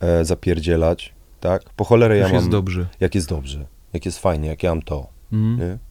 e, 0.00 0.24
zapierdzielać, 0.24 1.14
tak? 1.40 1.70
Po 1.76 1.84
cholerę 1.84 2.16
ja 2.16 2.22
Już 2.22 2.32
mam 2.32 2.40
jest 2.40 2.50
dobrze. 2.50 2.86
jak 3.00 3.14
jest 3.14 3.28
dobrze, 3.28 3.66
jak 3.92 4.06
jest 4.06 4.18
fajnie, 4.18 4.48
jak 4.48 4.62
ja 4.62 4.70
mam 4.70 4.82
to. 4.82 5.06
Mhm. 5.32 5.58
Nie? 5.58 5.87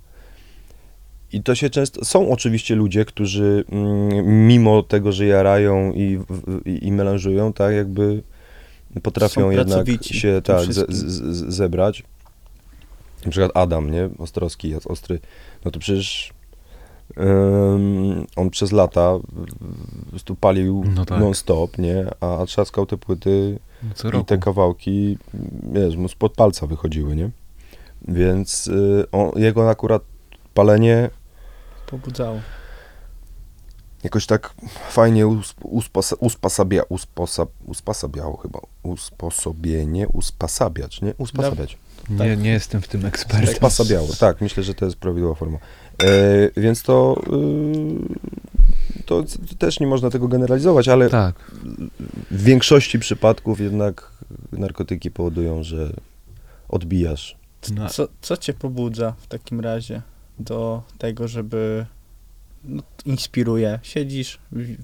I 1.33 1.43
to 1.43 1.55
się 1.55 1.69
często. 1.69 2.05
Są 2.05 2.31
oczywiście 2.31 2.75
ludzie, 2.75 3.05
którzy 3.05 3.65
mm, 3.71 4.47
mimo 4.47 4.83
tego, 4.83 5.11
że 5.11 5.25
jarają 5.25 5.93
i, 5.93 6.19
i, 6.65 6.87
i 6.87 6.91
melanżują, 6.91 7.53
tak 7.53 7.73
jakby 7.75 8.23
potrafią 9.03 9.49
jednak 9.49 9.87
się 10.01 10.41
tak 10.43 10.73
ze, 10.73 10.85
zebrać. 11.51 12.03
Na 13.25 13.31
przykład 13.31 13.51
Adam, 13.53 13.91
nie? 13.91 14.09
Ostrowski, 14.17 14.69
jest 14.69 14.87
ostry. 14.87 15.19
No 15.65 15.71
to 15.71 15.79
przecież 15.79 16.33
em, 17.17 18.25
on 18.35 18.49
przez 18.49 18.71
lata 18.71 19.19
prostu 20.09 20.35
palił 20.35 20.83
No 20.95 21.05
tak. 21.05 21.19
non-stop, 21.19 21.77
nie? 21.77 22.07
A 22.19 22.45
trzaskał 22.45 22.85
te 22.85 22.97
płyty 22.97 23.59
No 24.13 24.19
i 24.19 24.25
te 24.25 24.37
kawałki, 24.37 25.17
wiesz, 25.73 25.95
mu 25.95 26.07
spod 26.07 26.33
palca 26.33 26.67
wychodziły, 26.67 27.15
nie? 27.15 27.29
Więc 28.07 28.67
y, 28.67 29.05
on, 29.11 29.31
jego 29.35 29.69
akurat 29.69 30.03
palenie 30.57 31.09
Pobudzało. 31.87 32.39
jakoś 34.03 34.25
tak 34.25 34.53
fajnie 34.89 35.27
uspasabia, 36.19 36.83
usposa, 36.89 37.45
uspasabiało 37.65 38.37
chyba. 38.37 38.59
Usposobienie, 38.83 40.07
uspasabiać, 40.07 41.01
nie? 41.01 41.13
Uspasabiać. 41.17 41.77
Nie, 42.09 42.37
nie 42.37 42.49
jestem 42.49 42.81
w 42.81 42.87
tym 42.87 43.05
ekspertem. 43.05 43.53
Uspasabiało, 43.53 44.07
tak, 44.19 44.41
myślę, 44.41 44.63
że 44.63 44.73
to 44.73 44.85
jest 44.85 44.97
prawidłowa 44.97 45.35
forma. 45.35 45.57
E, 46.03 46.61
więc 46.61 46.83
to, 46.83 47.21
y, 48.99 49.03
to 49.05 49.23
też 49.57 49.79
nie 49.79 49.87
można 49.87 50.09
tego 50.09 50.27
generalizować, 50.27 50.87
ale 50.87 51.09
Tak. 51.09 51.35
w 52.31 52.43
większości 52.43 52.99
przypadków 52.99 53.59
jednak 53.59 54.11
narkotyki 54.51 55.11
powodują, 55.11 55.63
że 55.63 55.93
odbijasz 56.69 57.37
No, 57.75 57.89
Co, 57.89 58.07
co 58.21 58.37
cię 58.37 58.53
pobudza 58.53 59.13
w 59.17 59.27
takim 59.27 59.59
razie 59.59 60.01
do 60.39 60.81
tego, 60.97 61.27
żeby 61.27 61.85
no, 62.63 62.83
inspiruje? 63.05 63.79
Siedzisz 63.83 64.39
w, 64.51 64.75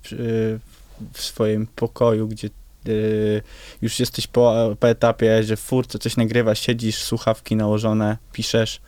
w, 1.13 1.21
swoim 1.21 1.67
pokoju, 1.67 2.27
gdzie 2.27 2.49
y, 2.87 3.41
już 3.81 3.99
jesteś 3.99 4.27
po, 4.27 4.75
po 4.79 4.89
etapie, 4.89 5.43
że 5.43 5.55
w 5.55 5.59
furce 5.59 5.99
coś 5.99 6.17
nagrywasz, 6.17 6.59
siedzisz, 6.59 6.97
słuchawki 6.97 7.55
nałożone, 7.55 8.17
piszesz, 8.31 8.81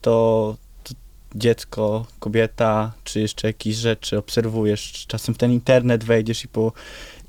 to, 0.00 0.56
to 0.84 0.94
dziecko, 1.34 2.06
kobieta, 2.18 2.92
czy 3.04 3.20
jeszcze 3.20 3.46
jakieś 3.46 3.76
rzeczy 3.76 4.18
obserwujesz, 4.18 5.06
czasem 5.06 5.34
w 5.34 5.38
ten 5.38 5.52
internet 5.52 6.04
wejdziesz 6.04 6.44
i, 6.44 6.48
po, 6.48 6.72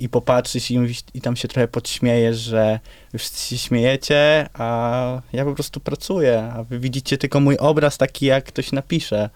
i 0.03 0.09
popatrzysz 0.09 0.71
i, 0.71 0.79
mówisz, 0.79 1.03
i 1.13 1.21
tam 1.21 1.35
się 1.35 1.47
trochę 1.47 1.67
podśmiejesz, 1.67 2.37
że 2.37 2.79
wszyscy 3.17 3.47
się 3.49 3.57
śmiejecie, 3.57 4.49
a 4.53 5.21
ja 5.33 5.45
po 5.45 5.53
prostu 5.53 5.79
pracuję, 5.79 6.51
a 6.55 6.63
wy 6.63 6.79
widzicie 6.79 7.17
tylko 7.17 7.39
mój 7.39 7.57
obraz 7.57 7.97
taki, 7.97 8.25
jak 8.25 8.43
ktoś 8.43 8.71
napisze. 8.71 9.29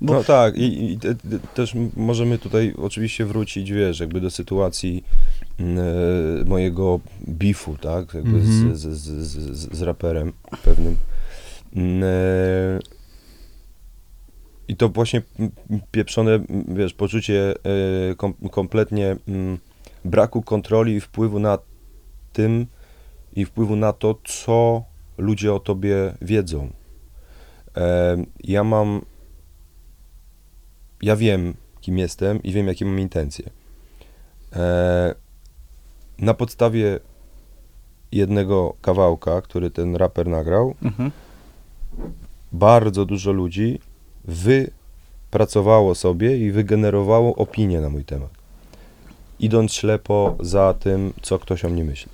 Bo- 0.00 0.12
No 0.14 0.24
tak, 0.24 0.56
i, 0.56 0.92
i 0.92 0.98
te, 0.98 1.14
te, 1.14 1.38
też 1.54 1.72
możemy 1.96 2.38
tutaj 2.38 2.74
oczywiście 2.76 3.24
wrócić, 3.24 3.72
wiesz, 3.72 4.00
jakby 4.00 4.20
do 4.20 4.30
sytuacji 4.30 5.04
mm, 5.58 5.78
e, 5.78 6.44
mojego 6.44 7.00
bifu, 7.28 7.76
tak, 7.80 8.14
jakby 8.14 8.36
Mhm. 8.38 8.76
z, 8.76 8.80
z, 8.80 8.98
z, 8.98 9.28
z, 9.56 9.76
z 9.78 9.82
raperem 9.82 10.32
pewnym. 10.64 10.96
Mm, 11.76 12.02
e, 12.04 12.78
I 14.68 14.76
to 14.76 14.88
właśnie 14.88 15.22
pieprzone, 15.90 16.38
wiesz, 16.68 16.94
poczucie 16.94 17.54
e, 18.10 18.14
kom, 18.14 18.34
kompletnie 18.50 19.16
mm, 19.28 19.58
braku 20.04 20.42
kontroli 20.42 20.94
i 20.94 21.00
wpływu 21.00 21.38
na 21.38 21.58
tym 22.32 22.66
i 23.36 23.44
wpływu 23.44 23.76
na 23.76 23.92
to, 23.92 24.14
co 24.24 24.82
ludzie 25.18 25.54
o 25.54 25.60
tobie 25.60 26.14
wiedzą. 26.22 26.70
Ja 28.44 28.64
mam 28.64 29.00
ja 31.02 31.16
wiem, 31.16 31.54
kim 31.80 31.98
jestem 31.98 32.42
i 32.42 32.52
wiem, 32.52 32.66
jakie 32.66 32.84
mam 32.84 33.00
intencje. 33.00 33.50
E, 34.56 35.14
na 36.18 36.34
podstawie 36.34 37.00
jednego 38.12 38.74
kawałka, 38.82 39.42
który 39.42 39.70
ten 39.70 39.96
raper 39.96 40.26
nagrał, 40.26 40.74
Mhm. 40.82 41.10
bardzo 42.52 43.04
dużo 43.04 43.32
ludzi 43.32 43.78
wypracowało 44.24 45.94
sobie 45.94 46.38
i 46.38 46.50
wygenerowało 46.50 47.34
opinię 47.34 47.80
na 47.80 47.88
mój 47.88 48.04
temat. 48.04 48.30
Idąc 49.40 49.72
ślepo 49.72 50.36
za 50.40 50.74
tym, 50.74 51.12
co 51.22 51.38
ktoś 51.38 51.64
o 51.64 51.68
mnie 51.68 51.84
myśli. 51.84 52.12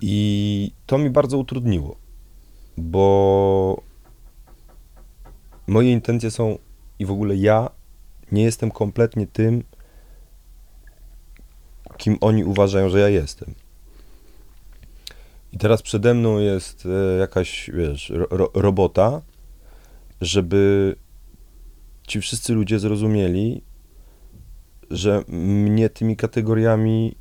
I 0.00 0.70
to 0.86 0.98
mi 0.98 1.10
bardzo 1.10 1.38
utrudniło, 1.38 1.96
bo 2.76 3.82
moje 5.66 5.92
intencje 5.92 6.30
są 6.30 6.58
i 6.98 7.06
w 7.06 7.10
ogóle 7.10 7.36
ja 7.36 7.70
nie 8.32 8.42
jestem 8.42 8.70
kompletnie 8.70 9.26
tym, 9.26 9.64
kim 11.96 12.18
oni 12.20 12.44
uważają, 12.44 12.88
że 12.88 13.00
ja 13.00 13.08
jestem. 13.08 13.54
I 15.52 15.58
teraz 15.58 15.82
przede 15.82 16.14
mną 16.14 16.38
jest 16.38 16.86
e, 16.86 17.18
jakaś, 17.18 17.70
wiesz, 17.74 18.10
ro, 18.10 18.26
ro, 18.30 18.50
robota, 18.54 19.22
żeby 20.20 20.94
ci 22.06 22.20
wszyscy 22.20 22.52
ludzie 22.52 22.78
zrozumieli, 22.78 23.62
że 24.90 25.22
mnie 25.28 25.88
tymi 25.90 26.16
kategoriami 26.16 27.14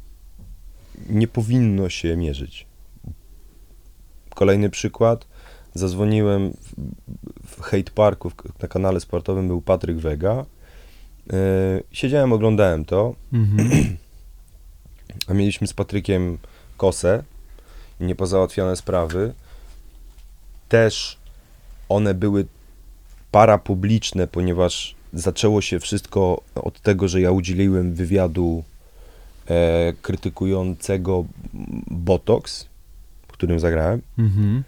nie 1.09 1.27
powinno 1.27 1.89
się 1.89 2.17
mierzyć. 2.17 2.65
Kolejny 4.35 4.69
przykład. 4.69 5.27
Zadzwoniłem 5.73 6.53
w, 7.45 7.61
Hate 7.61 7.91
Parku 7.95 8.31
na 8.61 8.67
kanale 8.67 8.99
sportowym 8.99 9.47
był 9.47 9.61
Patryk 9.61 9.97
Wega. 9.97 10.45
E, 11.33 11.35
siedziałem, 11.91 12.33
oglądałem 12.33 12.85
to, 12.85 13.15
Mhm. 13.33 13.97
a 15.27 15.33
mieliśmy 15.33 15.67
z 15.67 15.73
Patrykiem 15.73 16.37
kosę, 16.77 17.23
niepozałatwione 17.99 18.75
sprawy. 18.75 19.33
Też 20.69 21.17
one 21.89 22.13
były 22.13 22.45
parapubliczne, 23.31 24.27
ponieważ 24.27 24.95
zaczęło 25.15 25.61
się 25.61 25.79
wszystko 25.79 26.41
od 26.55 26.81
tego, 26.81 27.07
że 27.07 27.21
ja 27.21 27.31
udzieliłem 27.31 27.93
wywiadu 27.93 28.63
e, 29.47 29.93
krytykującego 30.01 31.25
Botox, 31.91 32.65
w 33.27 33.31
którym 33.31 33.59
zagrałem. 33.59 34.01
Mhm. 34.17 34.63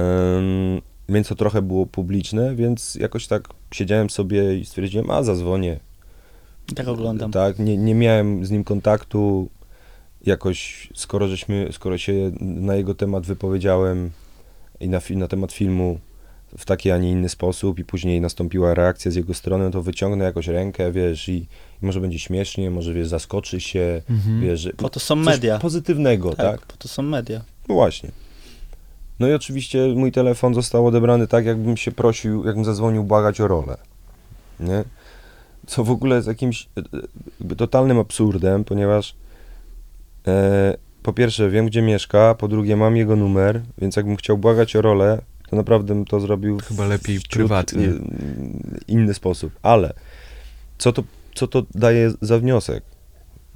Ym, 0.00 0.82
więc 1.08 1.28
to 1.28 1.34
trochę 1.34 1.62
było 1.62 1.86
publiczne, 1.86 2.54
więc 2.54 2.94
jakoś 2.94 3.26
tak 3.26 3.48
siedziałem 3.74 4.10
sobie 4.10 4.58
i 4.58 4.64
stwierdziłem, 4.64 5.10
a 5.10 5.22
zadzwonię. 5.22 5.80
Tak 6.74 6.88
oglądam. 6.88 7.32
Tak, 7.32 7.58
nie, 7.58 7.76
nie 7.76 7.94
miałem 7.94 8.46
z 8.46 8.50
nim 8.50 8.64
kontaktu. 8.64 9.48
Jakoś, 10.26 10.88
skoro 10.94 11.28
żeśmy, 11.28 11.68
skoro 11.72 11.98
się 11.98 12.30
na 12.40 12.74
jego 12.74 12.94
temat 12.94 13.26
wypowiedziałem 13.26 14.10
i 14.80 14.88
na, 14.88 15.00
na 15.10 15.28
temat 15.28 15.52
filmu 15.52 15.98
w 16.58 16.64
taki, 16.64 16.90
a 16.90 16.98
nie 16.98 17.10
inny 17.10 17.28
sposób 17.28 17.78
i 17.78 17.84
później 17.84 18.20
nastąpiła 18.20 18.74
reakcja 18.74 19.10
z 19.10 19.14
jego 19.14 19.34
strony, 19.34 19.70
to 19.70 19.82
wyciągnę 19.82 20.24
jakoś 20.24 20.46
rękę, 20.46 20.92
wiesz, 20.92 21.28
i, 21.28 21.32
i 21.82 21.86
może 21.86 22.00
będzie 22.00 22.18
śmiesznie, 22.18 22.70
może, 22.70 22.94
wiesz, 22.94 23.08
zaskoczy 23.08 23.60
się, 23.60 24.02
Mhm. 24.10 24.40
wiesz, 24.40 24.68
Po 24.76 24.88
to 24.90 25.00
są 25.00 25.16
coś 25.16 25.24
media. 25.26 25.58
pozytywnego, 25.58 26.30
tak? 26.34 26.60
tak, 26.60 26.66
po 26.66 26.76
to 26.76 26.88
są 26.88 27.02
media. 27.02 27.40
No 27.68 27.74
właśnie. 27.74 28.10
No 29.20 29.28
i 29.28 29.32
oczywiście 29.34 29.88
mój 29.96 30.12
telefon 30.12 30.54
został 30.54 30.86
odebrany 30.86 31.26
tak, 31.26 31.44
jakbym 31.46 31.76
się 31.76 31.92
prosił, 31.92 32.44
jakbym 32.46 32.64
zadzwonił 32.64 33.04
błagać 33.04 33.40
o 33.40 33.48
rolę. 33.48 33.76
Nie? 34.60 34.84
Co 35.66 35.84
w 35.84 35.90
ogóle 35.90 36.16
jest 36.16 36.28
jakimś 36.28 36.68
e, 36.76 36.80
e, 36.80 36.82
jakby 37.40 37.56
totalnym 37.56 37.98
absurdem, 37.98 38.64
ponieważ 38.64 39.14
e, 40.26 40.76
po 41.02 41.12
pierwsze 41.12 41.50
wiem, 41.50 41.66
gdzie 41.66 41.82
mieszka, 41.82 42.34
po 42.34 42.48
drugie 42.48 42.76
mam 42.76 42.96
jego 42.96 43.16
numer, 43.16 43.60
więc 43.78 43.96
jakbym 43.96 44.16
chciał 44.16 44.38
błagać 44.38 44.76
o 44.76 44.82
rolę, 44.82 45.22
to 45.50 45.56
naprawdę 45.56 45.94
bym 45.94 46.04
to 46.04 46.20
zrobił 46.20 46.58
w- 46.58 46.62
Chyba 46.68 46.86
lepiej 46.86 47.16
wśród, 47.18 47.32
prywatnie. 47.32 47.86
e, 47.86 47.92
inny 48.88 49.14
sposób. 49.14 49.52
Ale 49.62 49.92
co 50.78 50.92
to, 50.92 51.02
co 51.34 51.46
to 51.46 51.62
daje 51.74 52.12
za 52.20 52.38
wniosek? 52.38 52.84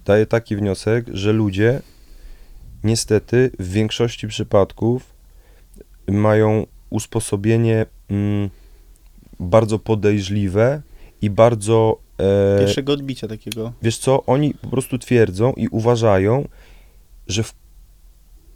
Daje 0.04 0.26
taki 0.26 0.56
wniosek, 0.56 1.06
że 1.12 1.32
ludzie 1.32 1.82
niestety 2.84 3.50
w 3.58 3.68
większości 3.72 4.28
przypadków 4.28 5.14
mają 6.08 6.66
usposobienie 6.90 7.86
mm, 8.10 8.50
bardzo 9.40 9.78
podejrzliwe 9.78 10.82
i 11.22 11.30
bardzo. 11.30 11.98
E, 12.18 12.58
Pierwszego 12.58 12.92
odbicia 12.92 13.28
takiego. 13.28 13.72
wiesz 13.82 13.98
co, 13.98 14.24
oni 14.26 14.54
po 14.54 14.68
prostu 14.68 14.98
twierdzą 14.98 15.52
i 15.52 15.68
uważają, 15.68 16.48
że 17.26 17.42
w 17.42 17.54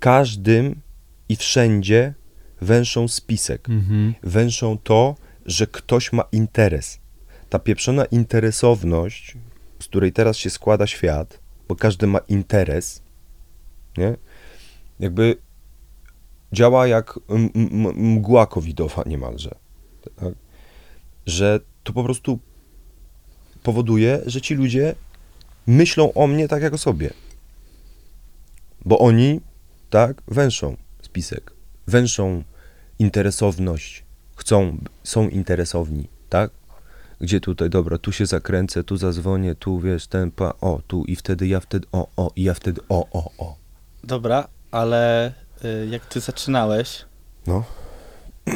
każdym 0.00 0.80
i 1.28 1.36
wszędzie 1.36 2.14
węszą 2.60 3.08
spisek. 3.08 3.68
Mhm. 3.68 4.14
Węszą 4.22 4.78
to, 4.78 5.16
że 5.46 5.66
ktoś 5.66 6.12
ma 6.12 6.24
interes. 6.32 6.98
Ta 7.48 7.58
pieprzona 7.58 8.04
interesowność, 8.04 9.36
z 9.80 9.84
której 9.84 10.12
teraz 10.12 10.36
się 10.36 10.50
składa 10.50 10.86
świat, 10.86 11.40
bo 11.68 11.76
każdy 11.76 12.06
ma 12.06 12.18
interes, 12.18 13.02
nie? 13.98 14.16
Jakby 15.00 15.36
działa 16.52 16.86
jak 16.86 17.20
mgła 17.94 18.46
covidowa 18.46 19.02
niemalże. 19.06 19.54
Tak? 20.16 20.34
Że 21.26 21.60
to 21.84 21.92
po 21.92 22.04
prostu 22.04 22.38
powoduje, 23.62 24.20
że 24.26 24.40
ci 24.40 24.54
ludzie 24.54 24.94
myślą 25.66 26.12
o 26.12 26.26
mnie 26.26 26.48
tak 26.48 26.62
jak 26.62 26.74
o 26.74 26.78
sobie. 26.78 27.10
Bo 28.84 28.98
oni, 28.98 29.40
tak, 29.90 30.22
węszą 30.28 30.76
spisek, 31.02 31.52
węszą 31.88 32.42
interesowność, 32.98 34.04
chcą, 34.36 34.78
są 35.04 35.28
interesowni, 35.28 36.08
tak? 36.28 36.50
Gdzie 37.20 37.40
tutaj, 37.40 37.70
dobra, 37.70 37.98
tu 37.98 38.12
się 38.12 38.26
zakręcę, 38.26 38.84
tu 38.84 38.96
zadzwonię, 38.96 39.54
tu 39.54 39.80
wiesz, 39.80 40.06
ten, 40.06 40.30
pa, 40.30 40.54
o, 40.60 40.80
tu 40.86 41.04
i 41.04 41.16
wtedy 41.16 41.46
ja 41.46 41.60
wtedy, 41.60 41.86
o, 41.92 42.08
o, 42.16 42.30
i 42.36 42.42
ja 42.42 42.54
wtedy, 42.54 42.80
o, 42.88 43.06
o, 43.12 43.30
o. 43.38 43.56
Dobra, 44.04 44.48
ale 44.70 45.32
y, 45.64 45.88
jak 45.90 46.06
ty 46.06 46.20
zaczynałeś, 46.20 47.04
No. 47.46 47.64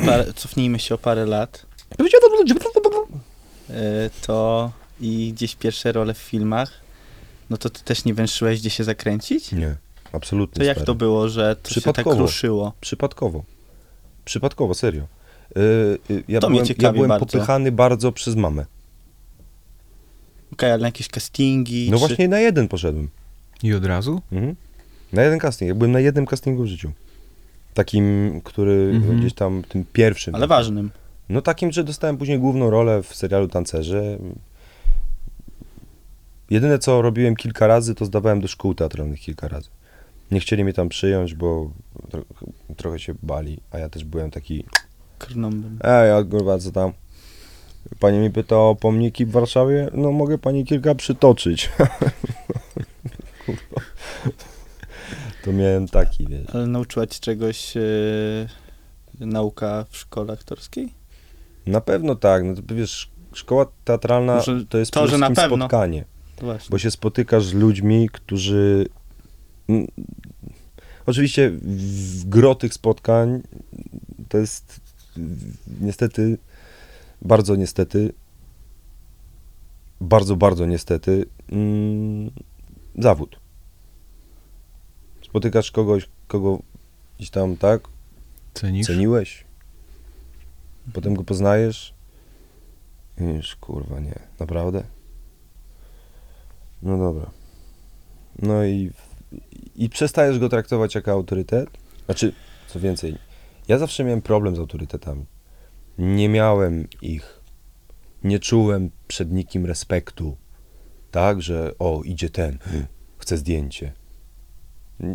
parę, 0.07 0.33
cofnijmy 0.33 0.79
się 0.79 0.95
o 0.95 0.99
parę 0.99 1.27
lat, 1.27 1.66
y, 3.71 4.11
to 4.27 4.73
i 5.01 5.33
gdzieś 5.33 5.55
pierwsze 5.57 5.92
role 5.92 6.14
w 6.14 6.18
filmach, 6.18 6.71
no 7.51 7.57
to 7.57 7.71
ty 7.71 7.85
też 7.85 8.05
nie 8.05 8.14
węszyłeś, 8.14 8.61
gdzie 8.61 8.71
się 8.71 8.85
zakręcić? 8.85 9.53
Nie, 9.53 9.77
absolutnie. 10.12 10.59
To 10.61 10.64
jak 10.64 10.77
stary. 10.77 10.87
to 10.87 10.94
było, 10.94 11.29
że 11.29 11.57
to 11.57 11.68
się 11.68 11.75
tak 11.81 11.94
Przypadkowo. 11.94 12.22
ruszyło? 12.22 12.72
Przypadkowo. 12.81 13.44
Przypadkowo, 14.25 14.75
serio. 14.75 15.03
Yy, 15.57 16.25
ja 16.29 16.40
To 16.40 16.51
mnie 16.51 16.61
byłem, 16.62 16.75
ja 16.79 16.92
byłem 16.92 17.09
bardzo. 17.09 17.27
popychany 17.27 17.72
bardzo 17.72 18.12
przez 18.12 18.37
mamę. 18.37 18.66
Okej, 20.53 20.70
ale 20.70 20.81
na 20.81 20.88
jakieś 20.88 21.09
castingi? 21.09 21.88
No 21.90 21.96
czy... 21.96 22.07
właśnie 22.07 22.29
na 22.29 22.40
jeden 22.40 22.68
poszedłem. 22.68 23.09
I 23.62 23.75
od 23.75 23.85
razu? 23.85 24.22
Mhm. 24.33 24.57
Na 25.12 25.22
jeden 25.22 25.38
casting. 25.40 25.68
Ja 25.68 25.75
byłem 25.75 25.92
na 25.92 26.01
jednym 26.01 26.27
castingu 26.27 26.62
w 26.62 26.66
życiu. 26.66 26.92
Takim, 27.75 28.40
który 28.44 28.92
Mhm. 28.94 29.20
gdzieś 29.20 29.35
tam, 29.35 29.62
tym 29.68 29.85
pierwszym. 29.92 30.35
Ale 30.35 30.46
ważnym. 30.46 30.90
No 31.29 31.42
takim, 31.42 31.72
że 31.72 31.85
dostałem 31.85 32.16
później 32.18 32.38
główną 32.38 32.70
rolę 32.70 33.03
w 33.03 33.14
serialu 33.14 33.48
Tancerze. 33.48 34.18
Jedyne 36.51 36.79
co 36.79 37.03
robiłem 37.03 37.37
kilka 37.37 37.66
razy, 37.66 37.94
to 37.94 38.05
zdawałem 38.05 38.40
do 38.40 38.48
szkół 38.48 38.75
teatralnych 38.75 39.20
kilka 39.20 39.48
razy. 39.48 39.68
Nie 40.33 40.40
chcieli 40.40 40.64
mnie 40.64 40.73
tam 40.73 40.88
przyjąć, 40.88 41.35
bo 41.35 41.71
tro 42.11 42.23
trochę 42.77 42.99
się 42.99 43.14
bali, 43.23 43.61
a 43.71 43.79
ja 43.79 43.88
też 43.88 44.05
byłem 44.05 44.31
taki, 44.31 44.64
Krnąbym. 45.18 45.79
ej, 45.85 46.12
a 46.12 46.25
kurwa, 46.25 46.59
co 46.59 46.71
tam? 46.71 46.92
Pani 47.99 48.18
mi 48.18 48.31
pyta 48.31 48.57
o 48.57 48.75
pomniki 48.81 49.27
w 49.27 49.31
Warszawie? 49.31 49.90
No 49.95 50.12
mogę 50.12 50.38
pani 50.38 50.64
kilka 50.64 50.95
przytoczyć. 50.95 51.71
Kurwa. 53.47 53.81
to 55.45 55.53
miałem 55.53 55.88
taki, 55.88 56.27
wiesz. 56.27 56.47
Ale 56.55 56.66
nauczyła 56.66 57.07
cię 57.07 57.21
czegoś 57.21 57.77
y, 57.77 58.47
nauka 59.21 59.85
w 59.90 59.97
szkole 59.97 60.33
aktorskiej? 60.33 60.92
Na 61.66 61.81
pewno 61.81 62.14
tak, 62.16 62.45
no 62.45 62.55
to 62.68 62.75
wiesz, 62.75 63.11
szkoła 63.33 63.66
teatralna 63.85 64.35
Może 64.37 64.66
to 64.66 64.79
jest 64.79 64.90
to, 64.92 65.01
przede 65.01 65.16
wszystkim 65.16 65.35
pewno. 65.37 65.57
spotkanie. 65.66 66.05
Właśnie. 66.40 66.71
bo 66.71 66.79
się 66.79 66.90
spotykasz 66.90 67.45
z 67.45 67.55
ludźmi, 67.55 68.09
którzy. 68.12 68.87
Mm, 69.68 69.87
Oczywiście 71.07 71.51
w 71.61 72.25
gro 72.25 72.55
tych 72.55 72.75
spotkań 72.75 73.42
to 74.29 74.38
jest 74.38 74.81
niestety, 75.81 76.38
bardzo 77.22 77.57
niestety, 77.57 78.12
bardzo, 80.01 80.37
bardzo 80.37 80.66
niestety, 80.66 81.27
mm, 81.53 82.31
zawód. 82.98 83.40
Spotykasz 85.25 85.70
kogoś, 85.70 86.09
kogo 86.29 86.59
gdzieś 87.16 87.31
tam, 87.31 87.57
tak, 87.57 87.88
Cenisz? 88.55 88.87
ceniłeś, 88.87 89.44
potem 90.92 91.14
go 91.14 91.25
poznajesz 91.25 91.94
i 93.20 93.25
już 93.25 93.57
kurwa 93.57 94.01
nie, 94.01 94.18
naprawdę? 94.40 94.85
No 96.83 96.98
dobra. 96.98 97.31
No 98.38 98.64
i, 98.64 98.90
i 99.77 99.89
przestajesz 99.89 100.39
go 100.39 100.49
traktować 100.49 100.95
jako 100.95 101.13
autorytet. 101.13 101.71
Znaczy, 102.05 102.33
co 102.69 102.81
więcej, 102.81 103.19
ja 103.69 103.79
zawsze 103.79 104.05
miałem 104.05 104.23
problem 104.23 104.57
z 104.57 104.59
autorytetami. 104.59 105.25
Nie 105.99 106.29
miałem 106.29 106.89
ich. 107.03 107.41
Nie 108.25 108.39
czułem 108.39 108.91
przed 109.09 109.33
nikim 109.33 109.67
respektu. 109.67 110.37
Tak, 111.11 111.43
że 111.43 111.73
o, 111.79 112.03
idzie 112.05 112.31
ten, 112.31 112.59
chce 113.19 113.37
zdjęcie. 113.37 113.93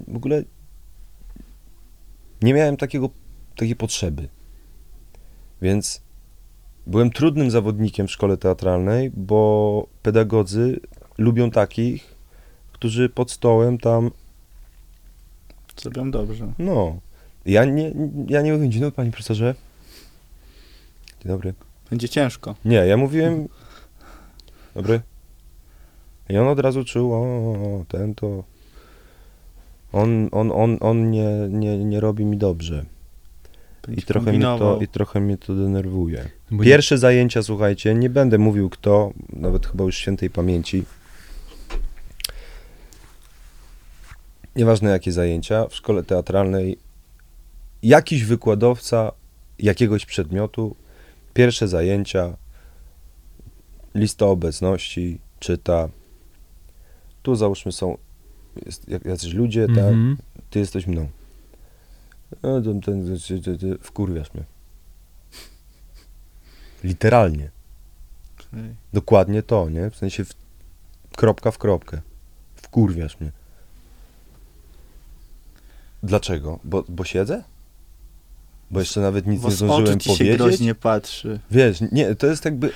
W 0.07 0.15
ogóle 0.15 0.43
nie 2.41 2.53
miałem 2.53 2.77
takiego, 2.77 3.09
takiej 3.55 3.75
potrzeby. 3.75 4.29
Więc 5.61 6.01
byłem 6.87 7.11
trudnym 7.11 7.51
zawodnikiem 7.51 8.07
w 8.07 8.11
szkole 8.11 8.37
teatralnej, 8.37 9.11
bo 9.13 9.87
pedagodzy 10.01 10.79
lubią 11.17 11.51
takich, 11.51 12.15
którzy 12.71 13.09
pod 13.09 13.31
stołem 13.31 13.77
tam, 13.77 14.11
Zrobią 15.81 16.11
dobrze. 16.11 16.53
no. 16.59 16.97
Ja 17.45 17.65
nie, 17.65 17.91
ja 18.27 18.41
nie 18.41 18.51
mówiłem, 18.51 18.71
dzień 18.71 18.81
dobry 18.81 18.95
panie 18.95 19.11
profesorze. 19.11 19.55
Dzień 21.23 21.31
dobry. 21.31 21.53
Będzie 21.89 22.09
ciężko. 22.09 22.55
Nie, 22.65 22.75
ja 22.75 22.97
mówiłem, 22.97 23.47
dobry. 24.75 25.01
I 26.29 26.37
on 26.37 26.47
od 26.47 26.59
razu 26.59 26.83
czuł, 26.83 27.13
o, 27.13 27.85
ten 27.87 28.15
to, 28.15 28.43
on, 29.91 30.29
on, 30.31 30.51
on, 30.51 30.77
on 30.79 31.11
nie, 31.11 31.29
nie, 31.49 31.77
nie 31.77 31.99
robi 31.99 32.25
mi 32.25 32.37
dobrze. 32.37 32.85
I 33.97 34.01
trochę, 34.01 34.33
mnie 34.33 34.41
to. 34.41 34.79
I 34.81 34.87
trochę 34.87 35.19
mnie 35.19 35.37
to 35.37 35.55
denerwuje. 35.55 36.29
Bo 36.51 36.63
Pierwsze 36.63 36.97
zajęcia, 36.97 37.43
słuchajcie, 37.43 37.95
nie 37.95 38.09
będę 38.09 38.37
mówił 38.37 38.69
kto, 38.69 39.13
nawet 39.33 39.67
chyba 39.67 39.83
już 39.83 39.97
świętej 39.97 40.29
pamięci. 40.29 40.83
Nieważne 44.57 44.89
jakie 44.89 45.11
zajęcia, 45.11 45.67
w 45.67 45.75
szkole 45.75 46.03
teatralnej 46.03 46.77
jakiś 47.83 48.23
wykładowca 48.25 49.11
jakiegoś 49.59 50.05
przedmiotu, 50.05 50.75
pierwsze 51.33 51.67
zajęcia, 51.67 52.37
lista 53.95 54.25
obecności, 54.25 55.19
czyta. 55.39 55.89
Tu 57.23 57.35
załóżmy 57.35 57.71
są 57.71 57.97
jest, 58.65 58.89
jak- 58.89 59.05
jacyś 59.05 59.33
ludzie, 59.33 59.67
tak? 59.67 59.77
Mhm. 59.77 60.17
Ty 60.49 60.59
jesteś 60.59 60.87
mną. 60.87 61.09
No, 62.43 62.61
ten, 62.61 62.81
ten, 62.81 63.19
ty, 63.27 63.41
ty, 63.41 63.57
ty, 63.57 63.77
wkurwiasz 63.81 64.33
mnie. 64.33 64.43
Literalnie. 66.83 67.49
Dokładnie 68.93 69.43
to, 69.43 69.69
nie? 69.69 69.89
W 69.89 69.95
sensie 69.95 70.25
w, 70.25 70.33
kropka 71.15 71.51
w 71.51 71.57
kropkę. 71.57 72.01
Wkurwiasz 72.55 73.19
mnie. 73.19 73.31
Dlaczego? 76.03 76.59
Bo, 76.63 76.83
bo 76.89 77.03
siedzę? 77.03 77.43
Bo 78.71 78.79
jeszcze 78.79 79.01
nawet 79.01 79.27
nic 79.27 79.41
Bo 79.41 79.49
nie 79.49 79.55
z 79.55 79.61
oczu 79.61 79.65
zdążyłem 79.73 79.99
ci 79.99 80.09
się 80.09 80.15
powiedzieć? 80.17 80.37
groźnie 80.37 80.75
patrzy. 80.75 81.39
Wiesz, 81.51 81.77
nie, 81.91 82.15
to 82.15 82.27
jest 82.27 82.45
jakby, 82.45 82.71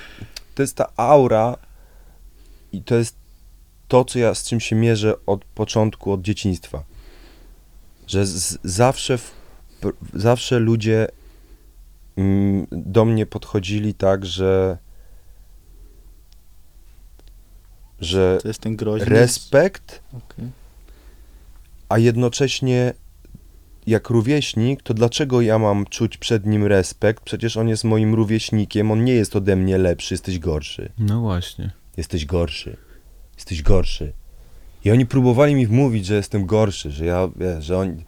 to 0.55 0.61
jest 0.63 0.75
ta 0.75 0.89
aura 0.97 1.55
i 2.71 2.83
to 2.83 2.95
jest 2.95 3.15
to, 3.87 4.05
co 4.05 4.19
ja 4.19 4.35
z 4.35 4.43
czym 4.43 4.59
się 4.59 4.75
mierzę 4.75 5.13
od 5.25 5.45
początku, 5.45 6.11
od 6.11 6.21
dzieciństwa. 6.21 6.83
Że 8.07 8.25
z, 8.25 8.57
zawsze, 8.63 9.17
w, 9.17 9.31
zawsze 10.13 10.59
ludzie 10.59 11.07
mm, 12.17 12.67
do 12.71 13.05
mnie 13.05 13.25
podchodzili 13.25 13.93
tak, 13.93 14.25
że 14.25 14.77
że 17.99 18.37
To 18.41 18.47
jest 18.47 18.59
ten 18.59 18.75
groźny. 18.75 19.05
respekt, 19.05 20.01
Okej. 20.13 20.45
a 21.89 21.97
jednocześnie 21.97 22.93
jak 23.87 24.09
rówieśnik, 24.09 24.83
to 24.83 24.93
dlaczego 24.93 25.41
ja 25.41 25.59
mam 25.59 25.85
czuć 25.85 26.17
przed 26.17 26.45
nim 26.45 26.65
respekt? 26.65 27.23
Przecież 27.23 27.57
on 27.57 27.67
jest 27.69 27.83
moim 27.83 28.13
rówieśnikiem, 28.15 28.91
on 28.91 29.03
nie 29.03 29.13
jest 29.13 29.35
ode 29.35 29.55
mnie 29.55 29.77
lepszy, 29.77 30.13
jesteś 30.13 30.39
gorszy. 30.39 30.91
No 30.99 31.21
właśnie. 31.21 31.71
Jesteś 31.97 32.25
gorszy. 32.25 32.77
Jesteś 33.35 33.61
gorszy. 33.61 34.13
I 34.85 34.91
oni 34.91 35.05
próbowali 35.05 35.55
mi 35.55 35.67
wmówić, 35.67 36.05
że 36.05 36.15
jestem 36.15 36.45
gorszy, 36.45 36.91
że 36.91 37.05
ja, 37.05 37.29
wiesz, 37.35 37.65
że 37.65 37.77
oni... 37.77 38.03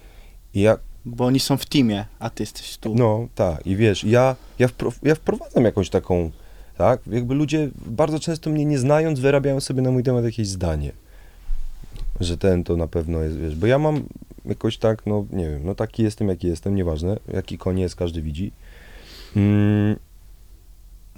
I 0.54 0.62
ja, 0.62 0.78
Bo 1.06 1.26
oni 1.26 1.40
są 1.40 1.58
w 1.58 1.66
teamie, 1.66 2.06
a 2.20 2.30
ty 2.30 2.44
jesteś 2.44 2.78
tu. 2.78 2.96
no, 2.96 3.28
tak, 3.36 3.68
i 3.68 3.76
wiesz, 3.76 4.04
ja, 4.04 4.36
ja, 4.60 4.68
wpro, 4.68 4.92
ja 5.04 5.16
wprowadzam 5.16 5.64
jakąś 5.66 5.90
taką, 5.90 6.32
tak, 6.78 7.02
jakby 7.12 7.36
ludzie 7.36 7.70
bardzo 7.86 8.20
często 8.20 8.50
mnie 8.50 8.66
nie 8.66 8.80
znając, 8.80 9.20
wyrabiają 9.20 9.60
sobie 9.60 9.82
na 9.82 9.92
mój 9.92 10.04
temat 10.04 10.24
jakieś 10.26 10.48
zdanie. 10.48 10.92
Że 12.20 12.38
ten 12.38 12.64
to 12.64 12.78
na 12.78 12.88
pewno 12.88 13.22
jest, 13.22 13.38
wiesz, 13.38 13.56
bo 13.56 13.68
ja 13.68 13.80
mam 13.80 14.04
jakoś 14.46 14.78
tak, 14.78 15.06
no, 15.06 15.26
nie 15.32 15.50
wiem, 15.50 15.62
no 15.66 15.76
taki 15.76 16.04
jestem, 16.04 16.30
jaki 16.30 16.48
jestem, 16.48 16.76
nieważne, 16.76 17.18
jaki 17.34 17.58
jest, 17.76 17.96
każdy 17.96 18.22
widzi. 18.22 18.52
Mm, 19.36 19.96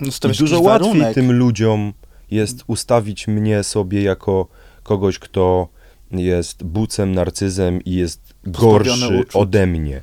No, 0.01 0.07
I 0.07 0.37
dużo 0.37 0.61
łatwiej 0.61 0.89
warunek. 0.91 1.15
tym 1.15 1.31
ludziom 1.31 1.93
jest 2.31 2.63
ustawić 2.67 3.27
mnie 3.27 3.63
sobie 3.63 4.01
jako 4.03 4.47
kogoś, 4.83 5.19
kto 5.19 5.67
jest 6.11 6.63
bucem, 6.63 7.11
narcyzem 7.15 7.81
i 7.83 7.91
jest 7.93 8.33
gorszy 8.43 9.17
uczuć. 9.19 9.35
ode 9.35 9.67
mnie. 9.67 10.01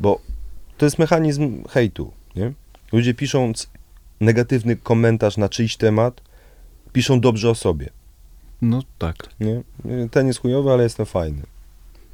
Bo 0.00 0.20
to 0.78 0.84
jest 0.86 0.98
mechanizm 0.98 1.64
hejtu, 1.68 2.12
nie? 2.36 2.52
Ludzie 2.92 3.14
pisząc 3.14 3.70
negatywny 4.20 4.76
komentarz 4.76 5.36
na 5.36 5.48
czyjś 5.48 5.76
temat, 5.76 6.20
piszą 6.92 7.20
dobrze 7.20 7.50
o 7.50 7.54
sobie, 7.54 7.88
No 8.62 8.82
tak. 8.98 9.16
nie? 9.40 9.62
Ten 10.10 10.26
jest 10.26 10.40
chujowy, 10.40 10.70
ale 10.72 10.82
jestem 10.82 11.06
fajny. 11.06 11.42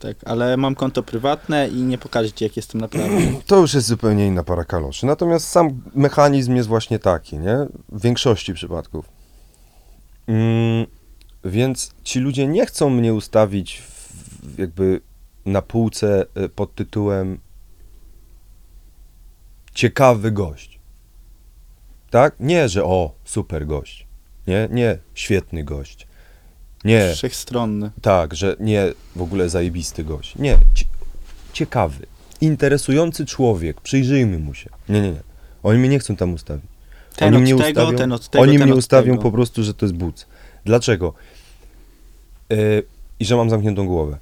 Tak, 0.04 0.16
ale 0.24 0.56
mam 0.56 0.74
konto 0.74 1.02
prywatne 1.02 1.68
i 1.68 1.82
nie 1.82 1.98
pokażę 1.98 2.32
ci, 2.32 2.44
jak 2.44 2.56
jestem 2.56 2.80
naprawdę. 2.80 3.18
To 3.46 3.56
już 3.60 3.74
jest 3.74 3.86
zupełnie 3.86 4.26
inna 4.26 4.44
para 4.44 4.64
kaloszy. 4.64 5.06
Natomiast 5.06 5.48
sam 5.48 5.82
mechanizm 5.94 6.56
jest 6.56 6.68
właśnie 6.68 6.98
taki, 6.98 7.38
nie? 7.38 7.56
W 7.88 8.02
większości 8.02 8.54
przypadków. 8.54 9.08
Mm, 10.26 10.86
więc 11.44 11.94
ci 12.02 12.20
ludzie 12.20 12.46
nie 12.46 12.66
chcą 12.66 12.90
mnie 12.90 13.14
ustawić 13.14 13.82
w, 13.82 14.58
jakby 14.58 15.00
na 15.46 15.62
półce 15.62 16.26
e, 16.34 16.48
pod 16.48 16.74
tytułem 16.74 17.38
ciekawy 19.74 20.30
gość. 20.30 20.78
Tak? 22.10 22.34
Nie, 22.40 22.68
że 22.68 22.84
o, 22.84 23.14
super 23.24 23.66
gość. 23.66 24.06
Nie, 24.46 24.68
nie, 24.70 24.98
świetny 25.14 25.64
gość. 25.64 26.06
Nie, 26.84 27.12
Wszechstronny. 27.14 27.90
tak, 28.02 28.34
że 28.34 28.56
nie 28.60 28.92
w 29.16 29.22
ogóle 29.22 29.48
zajebisty 29.48 30.04
gość. 30.04 30.36
Nie, 30.36 30.58
cie- 30.74 30.84
ciekawy, 31.52 32.06
interesujący 32.40 33.26
człowiek, 33.26 33.80
przyjrzyjmy 33.80 34.38
mu 34.38 34.54
się. 34.54 34.70
Nie, 34.88 35.00
nie, 35.00 35.10
nie. 35.10 35.20
Oni 35.62 35.78
mnie 35.78 35.88
nie 35.88 35.98
chcą 35.98 36.16
tam 36.16 36.32
ustawić. 36.32 36.64
Ten 37.16 37.34
Oni 37.34 37.52
od 37.54 37.60
tego, 37.60 37.80
ustawią, 37.82 37.98
ten 37.98 38.12
od 38.12 38.28
tego, 38.28 38.42
Oni 38.42 38.58
ten 38.58 38.66
mnie 38.68 38.76
ustawią 38.76 39.12
tego. 39.12 39.22
po 39.22 39.32
prostu, 39.32 39.62
że 39.62 39.74
to 39.74 39.86
jest 39.86 39.94
buc. 39.96 40.26
Dlaczego? 40.64 41.14
E, 42.52 42.56
I 43.20 43.24
że 43.24 43.36
mam 43.36 43.50
zamkniętą 43.50 43.86
głowę. 43.86 44.18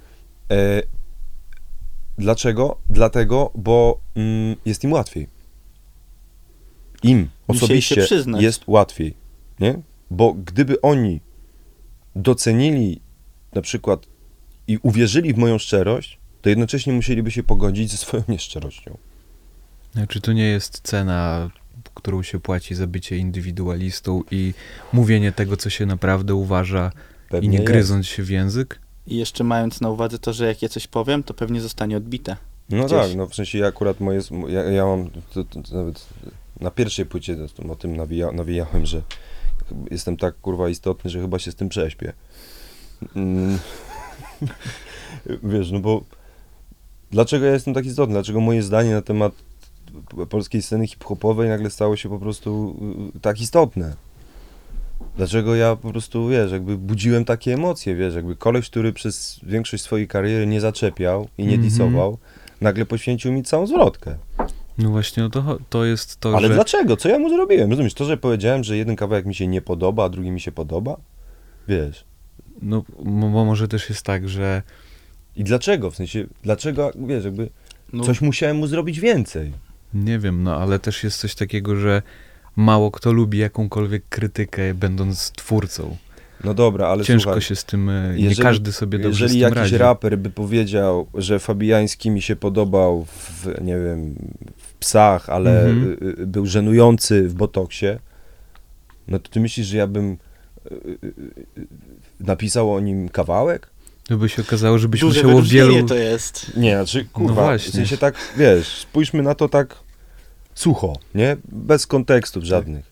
E, 0.51 0.83
dlaczego? 2.18 2.77
Dlatego, 2.90 3.51
bo 3.55 4.01
mm, 4.16 4.57
jest 4.64 4.85
im 4.85 4.92
łatwiej. 4.92 5.29
Im 7.03 7.29
Musieli 7.48 7.64
osobiście 7.64 8.07
jest 8.40 8.62
łatwiej. 8.66 9.14
Nie? 9.61 9.79
Bo 10.11 10.33
gdyby 10.33 10.81
oni 10.81 11.20
docenili 12.16 13.01
na 13.55 13.62
przykład 13.62 14.07
i 14.68 14.79
uwierzyli 14.83 15.35
w 15.35 15.38
moją 15.38 15.59
szczerość, 15.59 16.18
to 16.42 16.48
jednocześnie 16.48 16.92
musieliby 16.92 17.31
się 17.31 17.42
pogodzić 17.42 17.90
ze 17.90 17.96
swoją 17.96 18.22
nieszczerością. 18.29 18.96
Znaczy 19.92 20.20
to 20.20 20.33
nie 20.33 20.44
jest 20.44 20.81
cena, 20.83 21.51
którą 21.94 22.22
się 22.22 22.40
płaci 22.40 22.75
za 22.75 22.87
bycie 22.87 23.16
indywidualistą 23.16 24.22
i 24.31 24.55
mówienie 24.92 25.33
tego, 25.33 25.57
co 25.57 25.70
się 25.70 25.87
naprawdę 25.87 26.35
uważa 26.35 26.92
Pewnie 27.29 27.46
i 27.46 27.51
nie 27.51 27.59
jest. 27.59 27.72
gryząc 27.72 28.07
się 28.07 28.22
w 28.22 28.31
język? 28.31 28.81
I 29.07 29.16
jeszcze 29.16 29.44
mając 29.44 29.81
na 29.81 29.90
uwadze 29.90 30.18
to, 30.18 30.33
że 30.33 30.46
jak 30.46 30.62
ja 30.62 30.68
coś 30.68 30.87
powiem, 30.87 31.22
to 31.22 31.35
pewnie 31.35 31.61
zostanie 31.61 31.96
odbite. 31.96 32.37
No 32.70 32.85
gdzieś. 32.85 32.98
tak, 32.98 33.16
no 33.16 33.27
w 33.27 33.35
sensie 33.35 33.59
ja 33.59 33.66
akurat 33.66 34.01
moje, 34.01 34.20
ja, 34.48 34.62
ja 34.62 34.87
mam, 34.87 35.11
to, 35.11 35.44
to, 35.44 35.62
to 35.62 35.77
nawet 35.77 36.07
na 36.61 36.70
pierwszej 36.70 37.07
płycie 37.07 37.37
o 37.68 37.77
tym 37.77 37.96
nawija, 37.96 38.33
nawijałem, 38.33 38.87
że 38.87 39.03
jestem 39.90 40.16
tak 40.16 40.40
kurwa 40.40 40.68
istotny, 40.68 41.11
że 41.11 41.20
chyba 41.20 41.38
się 41.38 41.53
z 41.53 41.55
tym 41.55 41.68
prześpię. 41.68 42.12
Mm. 43.16 43.59
Wiesz, 45.42 45.70
no 45.70 45.81
bo 45.81 46.05
dlaczego 47.11 47.46
ja 47.46 47.53
jestem 47.53 47.75
tak 47.75 47.87
istotny? 47.87 48.12
Dlaczego 48.14 48.40
moje 48.40 48.62
zdanie 48.62 48.90
na 48.94 49.03
temat 49.03 49.33
polskiej 50.31 50.62
sceny 50.62 50.87
hip-hopowej 50.87 51.48
nagle 51.48 51.70
stało 51.70 51.96
się 51.96 52.09
po 52.09 52.18
prostu 52.18 52.77
y, 53.16 53.20
tak 53.20 53.40
istotne? 53.40 53.94
Dlaczego 55.16 55.55
ja 55.55 55.77
po 55.77 55.90
prostu, 55.90 56.29
wiesz, 56.29 56.53
jakby 56.53 56.79
budziłem 56.79 57.25
takie 57.25 57.55
emocje, 57.55 57.94
wiesz, 57.94 58.14
jakby 58.14 58.37
koleś, 58.37 58.70
który 58.70 58.92
przez 58.92 59.40
większość 59.42 59.83
swojej 59.83 60.09
kariery 60.09 60.46
nie 60.46 60.61
zaczepiał 60.61 61.29
i 61.38 61.42
nie 61.46 61.55
Mhm. 61.55 61.68
disował, 61.70 62.18
nagle 62.61 62.87
poświęcił 62.87 63.33
mi 63.33 63.42
całą 63.42 63.66
zwrotkę. 63.66 64.16
No 64.78 64.90
właśnie, 64.90 65.22
no 65.22 65.30
to, 65.30 65.58
to 65.70 65.85
jest 65.85 66.20
to, 66.20 66.37
Ale 66.37 66.48
że... 66.48 66.54
dlaczego? 66.54 66.96
Co 66.96 67.08
ja 67.08 67.18
mu 67.18 67.28
zrobiłem? 67.28 67.70
Rozumiesz, 67.70 67.94
to, 67.94 68.04
że 68.04 68.16
powiedziałem, 68.16 68.64
że 68.64 68.76
jeden 68.76 68.96
kawałek 68.96 69.26
mi 69.26 69.35
się 69.35 69.46
nie 69.46 69.62
podoba, 69.62 70.04
a 70.04 70.08
drugi 70.08 70.30
mi 70.30 70.40
się 70.40 70.52
podoba? 70.52 70.96
Wiesz. 71.68 72.04
No, 72.62 72.85
bo 73.04 73.44
może 73.44 73.68
też 73.68 73.88
jest 73.88 74.02
tak, 74.02 74.28
że 74.28 74.62
I 75.37 75.44
dlaczego? 75.44 75.90
W 75.90 75.96
sensie, 75.96 76.26
dlaczego, 76.42 76.90
wiesz, 77.06 77.24
jakby 77.24 77.48
No, 77.92 78.04
coś 78.04 78.20
musiałem 78.20 78.56
mu 78.56 78.66
zrobić 78.66 79.00
więcej. 79.00 79.52
nie 79.94 80.18
wiem, 80.18 80.42
no 80.42 80.56
ale 80.56 80.78
też 80.78 81.04
jest 81.04 81.18
coś 81.20 81.35
takiego, 81.35 81.76
że 81.76 82.02
mało 82.56 82.90
kto 82.90 83.12
lubi 83.12 83.38
jakąkolwiek 83.38 84.02
krytykę, 84.08 84.74
będąc 84.74 85.30
twórcą. 85.32 85.96
No 86.44 86.55
dobra, 86.55 86.87
ale 86.88 87.05
Ciężko 87.05 87.22
słuchaj, 87.22 87.42
się 87.42 87.57
z 87.57 87.64
tym, 87.64 87.88
e, 87.90 88.14
nie 88.14 88.24
jeżeli- 88.24 88.42
każdy 88.42 88.72
sobie 88.72 88.98
dobrze 88.98 89.24
jeżeli 89.24 89.31
z 89.31 89.33
tym 89.33 89.40
jakiś 89.42 89.72
radzi. 89.72 89.78
raper 89.78 90.18
by 90.18 90.31
powiedział, 90.31 91.07
że 91.14 91.38
Fabiański 91.38 92.11
mi 92.11 92.22
się 92.22 92.37
podobał 92.37 93.05
w, 93.05 93.46
nie 93.61 93.78
wiem, 93.78 94.14
w 94.57 94.74
psach, 94.74 95.28
ale 95.28 95.66
y, 95.68 95.96
y, 96.20 96.26
był 96.26 96.46
żenujący 96.46 97.28
w 97.28 97.35
botoksie, 97.35 97.87
no 99.09 99.18
to 99.18 99.28
ty 99.31 99.40
myślisz, 99.40 99.66
że 99.66 99.76
ja 99.76 99.87
bym 99.87 100.16
napisał 102.20 102.74
o 102.74 102.81
nim 102.81 103.09
kawałek? 103.09 103.70
To 104.09 104.16
by 104.16 104.28
się 104.28 104.42
okazało, 104.42 104.78
że 104.78 104.88
byś 104.88 105.00
duże 105.00 105.18
musiało 105.20 105.35
wyróżnienie 105.35 105.70
wielu... 105.74 105.87
to 105.88 105.94
jest. 105.94 106.57
Nie, 106.57 106.74
znaczy, 106.76 107.05
kurwa, 107.05 107.35
właśnie. 107.42 107.72
w 107.72 107.74
sensie 107.74 107.96
tak, 107.96 108.14
wiesz, 108.37 108.69
spójrzmy 108.69 109.23
na 109.23 109.35
to 109.35 109.48
tak 109.48 109.77
sucho, 110.54 110.96
nie? 111.14 111.37
Bez 111.48 111.87
kontekstów 111.87 112.44
żadnych. 112.44 112.92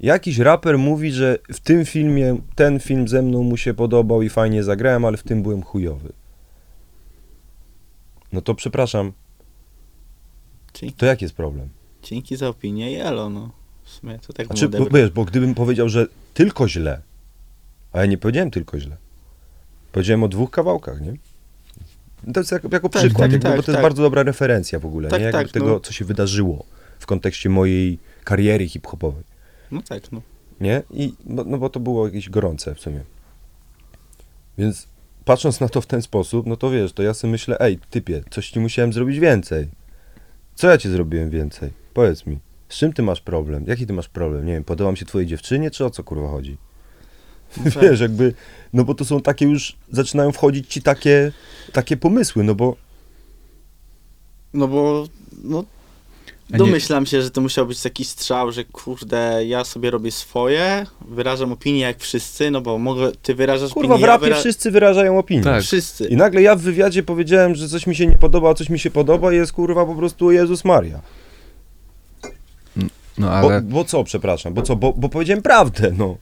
Jakiś 0.00 0.38
raper 0.38 0.78
mówi, 0.78 1.12
że 1.12 1.38
w 1.52 1.60
tym 1.60 1.84
filmie, 1.84 2.36
ten 2.54 2.80
film 2.80 3.08
ze 3.08 3.22
mną 3.22 3.42
mu 3.42 3.56
się 3.56 3.74
podobał 3.74 4.22
i 4.22 4.28
fajnie 4.28 4.62
zagrałem, 4.64 5.04
ale 5.04 5.16
w 5.16 5.22
tym 5.22 5.42
byłem 5.42 5.62
chujowy. 5.62 6.12
No 8.32 8.40
to 8.40 8.54
przepraszam, 8.54 9.12
Dzięki, 10.74 10.96
to 10.96 11.06
jaki 11.06 11.24
jest 11.24 11.34
problem? 11.34 11.68
dzięki 12.02 12.36
za 12.36 12.48
opinię, 12.48 12.92
Jelo, 12.92 13.30
no. 13.30 13.50
W 13.84 13.90
sumie 13.90 14.18
to 14.26 14.32
tak 14.32 14.46
Znaczy, 14.46 14.68
bo, 14.68 14.86
wiesz, 14.86 15.10
bo 15.10 15.24
gdybym 15.24 15.54
powiedział, 15.54 15.88
że 15.88 16.06
tylko 16.34 16.68
źle, 16.68 17.00
a 17.92 18.00
ja 18.00 18.06
nie 18.06 18.18
powiedziałem 18.18 18.50
tylko 18.50 18.80
źle. 18.80 18.96
Powiedziałem 19.92 20.22
o 20.22 20.28
dwóch 20.28 20.50
kawałkach, 20.50 21.00
nie? 21.00 21.14
To 22.34 22.40
jest 22.40 22.52
jako, 22.52 22.68
jako 22.72 22.88
Tak, 22.88 23.02
przykład, 23.02 23.22
tak, 23.22 23.32
jakby, 23.32 23.48
tak, 23.48 23.56
bo 23.56 23.62
to 23.62 23.72
jest 23.72 23.76
tak. 23.76 23.82
bardzo 23.82 24.02
dobra 24.02 24.22
referencja 24.22 24.78
w 24.78 24.86
ogóle, 24.86 25.08
Tak, 25.08 25.20
nie? 25.20 25.26
Jakby 25.26 25.42
tak, 25.42 25.52
tego, 25.52 25.66
no. 25.66 25.80
co 25.80 25.92
się 25.92 26.04
wydarzyło 26.04 26.64
w 26.98 27.06
kontekście 27.06 27.48
mojej 27.48 27.98
kariery 28.24 28.68
hip-hopowej, 28.68 29.24
No 29.72 29.82
tak, 29.88 30.12
no. 30.12 30.22
nie? 30.60 30.82
I, 30.90 31.14
no, 31.26 31.44
no 31.46 31.58
bo 31.58 31.70
to 31.70 31.80
było 31.80 32.06
jakieś 32.06 32.30
gorące 32.30 32.74
w 32.74 32.80
sumie. 32.80 33.00
Więc 34.58 34.88
patrząc 35.24 35.60
na 35.60 35.68
to 35.68 35.80
w 35.80 35.86
ten 35.86 36.02
sposób, 36.02 36.46
no 36.46 36.56
to 36.56 36.70
wiesz, 36.70 36.92
to 36.92 37.02
ja 37.02 37.14
sobie 37.14 37.30
myślę, 37.30 37.56
ej, 37.60 37.78
typie, 37.90 38.22
coś 38.30 38.50
ci 38.50 38.60
musiałem 38.60 38.92
zrobić 38.92 39.18
więcej. 39.18 39.68
Co 40.54 40.68
ja 40.68 40.78
ci 40.78 40.88
zrobiłem 40.88 41.30
więcej? 41.30 41.70
Powiedz 41.94 42.26
mi, 42.26 42.38
z 42.68 42.76
czym 42.76 42.92
ty 42.92 43.02
masz 43.02 43.20
problem? 43.20 43.64
Jaki 43.66 43.86
ty 43.86 43.92
masz 43.92 44.08
problem? 44.08 44.46
Nie 44.46 44.52
wiem, 44.52 44.64
podobam 44.64 44.96
się 44.96 45.06
twojej 45.06 45.28
dziewczynie, 45.28 45.70
czy 45.70 45.84
o 45.84 45.90
co 45.90 46.04
kurwa 46.04 46.28
chodzi? 46.28 46.56
No 47.56 47.64
tak. 47.64 47.82
Wiesz, 47.82 48.00
jakby, 48.00 48.34
no 48.72 48.84
bo 48.84 48.94
to 48.94 49.04
są 49.04 49.20
takie 49.20 49.46
już, 49.46 49.76
zaczynają 49.90 50.32
wchodzić 50.32 50.68
ci 50.68 50.82
takie, 50.82 51.32
takie 51.72 51.96
pomysły, 51.96 52.44
no 52.44 52.54
bo 52.54 52.76
No 54.54 54.68
bo, 54.68 55.06
no, 55.44 55.64
domyślam 56.58 57.06
się, 57.06 57.22
że 57.22 57.30
to 57.30 57.40
musiał 57.40 57.66
być 57.66 57.80
taki 57.82 58.04
strzał, 58.04 58.52
że 58.52 58.64
kurde, 58.64 59.46
ja 59.46 59.64
sobie 59.64 59.90
robię 59.90 60.10
swoje, 60.10 60.86
wyrażam 61.08 61.52
opinię 61.52 61.80
jak 61.80 61.98
wszyscy, 61.98 62.50
no 62.50 62.60
bo 62.60 62.78
mogę, 62.78 63.12
ty 63.22 63.34
wyrażasz 63.34 63.72
kurwa 63.72 63.88
w 63.88 63.96
opinię, 63.96 64.06
rapie 64.06 64.28
ja 64.28 64.34
wyra- 64.34 64.40
wszyscy 64.40 64.70
wyrażają 64.70 65.18
opinię. 65.18 65.42
Tak. 65.42 65.62
Wszyscy. 65.62 66.04
I 66.08 66.16
nagle 66.16 66.42
ja 66.42 66.56
w 66.56 66.60
wywiadzie 66.60 67.02
powiedziałem, 67.02 67.54
że 67.54 67.68
coś 67.68 67.86
mi 67.86 67.96
się 67.96 68.06
nie 68.06 68.16
podoba, 68.18 68.50
a 68.50 68.54
coś 68.54 68.68
mi 68.68 68.78
się 68.78 68.90
podoba 68.90 69.32
i 69.32 69.36
jest 69.36 69.52
kurwa 69.52 69.86
po 69.86 69.94
prostu 69.94 70.30
Jezus 70.30 70.64
Maria. 70.64 71.00
No 73.18 73.26
Bo, 73.26 73.32
ale 73.32 73.60
bo 73.60 73.84
co, 73.84 74.04
przepraszam, 74.04 74.54
bo 74.54 74.62
co, 74.62 74.76
bo, 74.76 74.92
bo 74.92 75.08
powiedziałem 75.08 75.42
prawdę, 75.42 75.92
no. 75.98 76.16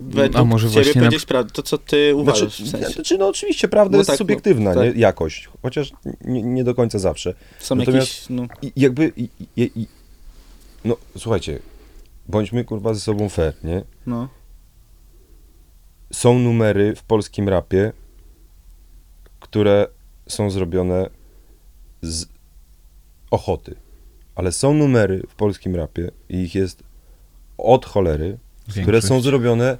Według 0.00 0.36
A 0.36 0.44
może 0.44 0.68
ciebie 0.70 0.82
właśnie 0.84 1.00
na- 1.00 1.06
powiedzieć 1.06 1.26
prawdę, 1.26 1.50
to 1.52 1.62
co 1.62 1.78
ty 1.78 2.14
uważasz 2.14 2.40
Znaczy, 2.58 2.64
w 2.64 2.68
sensie. 2.70 2.92
znaczy, 2.94 3.18
no 3.18 3.28
oczywiście 3.28 3.68
prawda 3.68 3.92
No 3.92 3.98
jest 3.98 4.06
tak, 4.08 4.14
no, 4.14 4.18
subiektywna, 4.18 4.74
tak. 4.74 4.94
nie? 4.94 5.00
Jakość, 5.00 5.48
chociaż 5.62 5.92
nie, 6.24 6.42
nie 6.42 6.64
do 6.64 6.74
końca 6.74 6.98
zawsze. 6.98 7.34
Są 7.58 7.74
natomiast- 7.74 7.96
jakieś, 8.12 8.30
no, 8.30 8.46
I 8.62 8.72
jakby, 8.76 9.12
i, 9.16 9.28
i, 9.56 9.70
i, 9.76 9.86
no 10.84 10.96
słuchajcie, 11.18 11.58
bądźmy 12.28 12.64
kurwa 12.64 12.94
ze 12.94 13.00
sobą 13.00 13.28
fair, 13.28 13.54
nie? 13.64 13.82
no, 14.06 14.28
Są 16.12 16.38
numery 16.38 16.94
w 16.96 17.02
polskim 17.02 17.48
rapie, 17.48 17.92
które 19.40 19.86
są 20.28 20.50
zrobione 20.50 21.10
z 22.02 22.26
ochoty. 23.30 23.74
Ale 24.34 24.52
są 24.52 24.74
numery 24.74 25.22
w 25.28 25.34
polskim 25.34 25.76
rapie 25.76 26.10
i 26.28 26.36
ich 26.36 26.54
jest 26.54 26.82
od 27.58 27.86
cholery, 27.86 28.38
które 28.70 28.84
większość. 28.84 29.06
są 29.06 29.20
zrobione, 29.20 29.78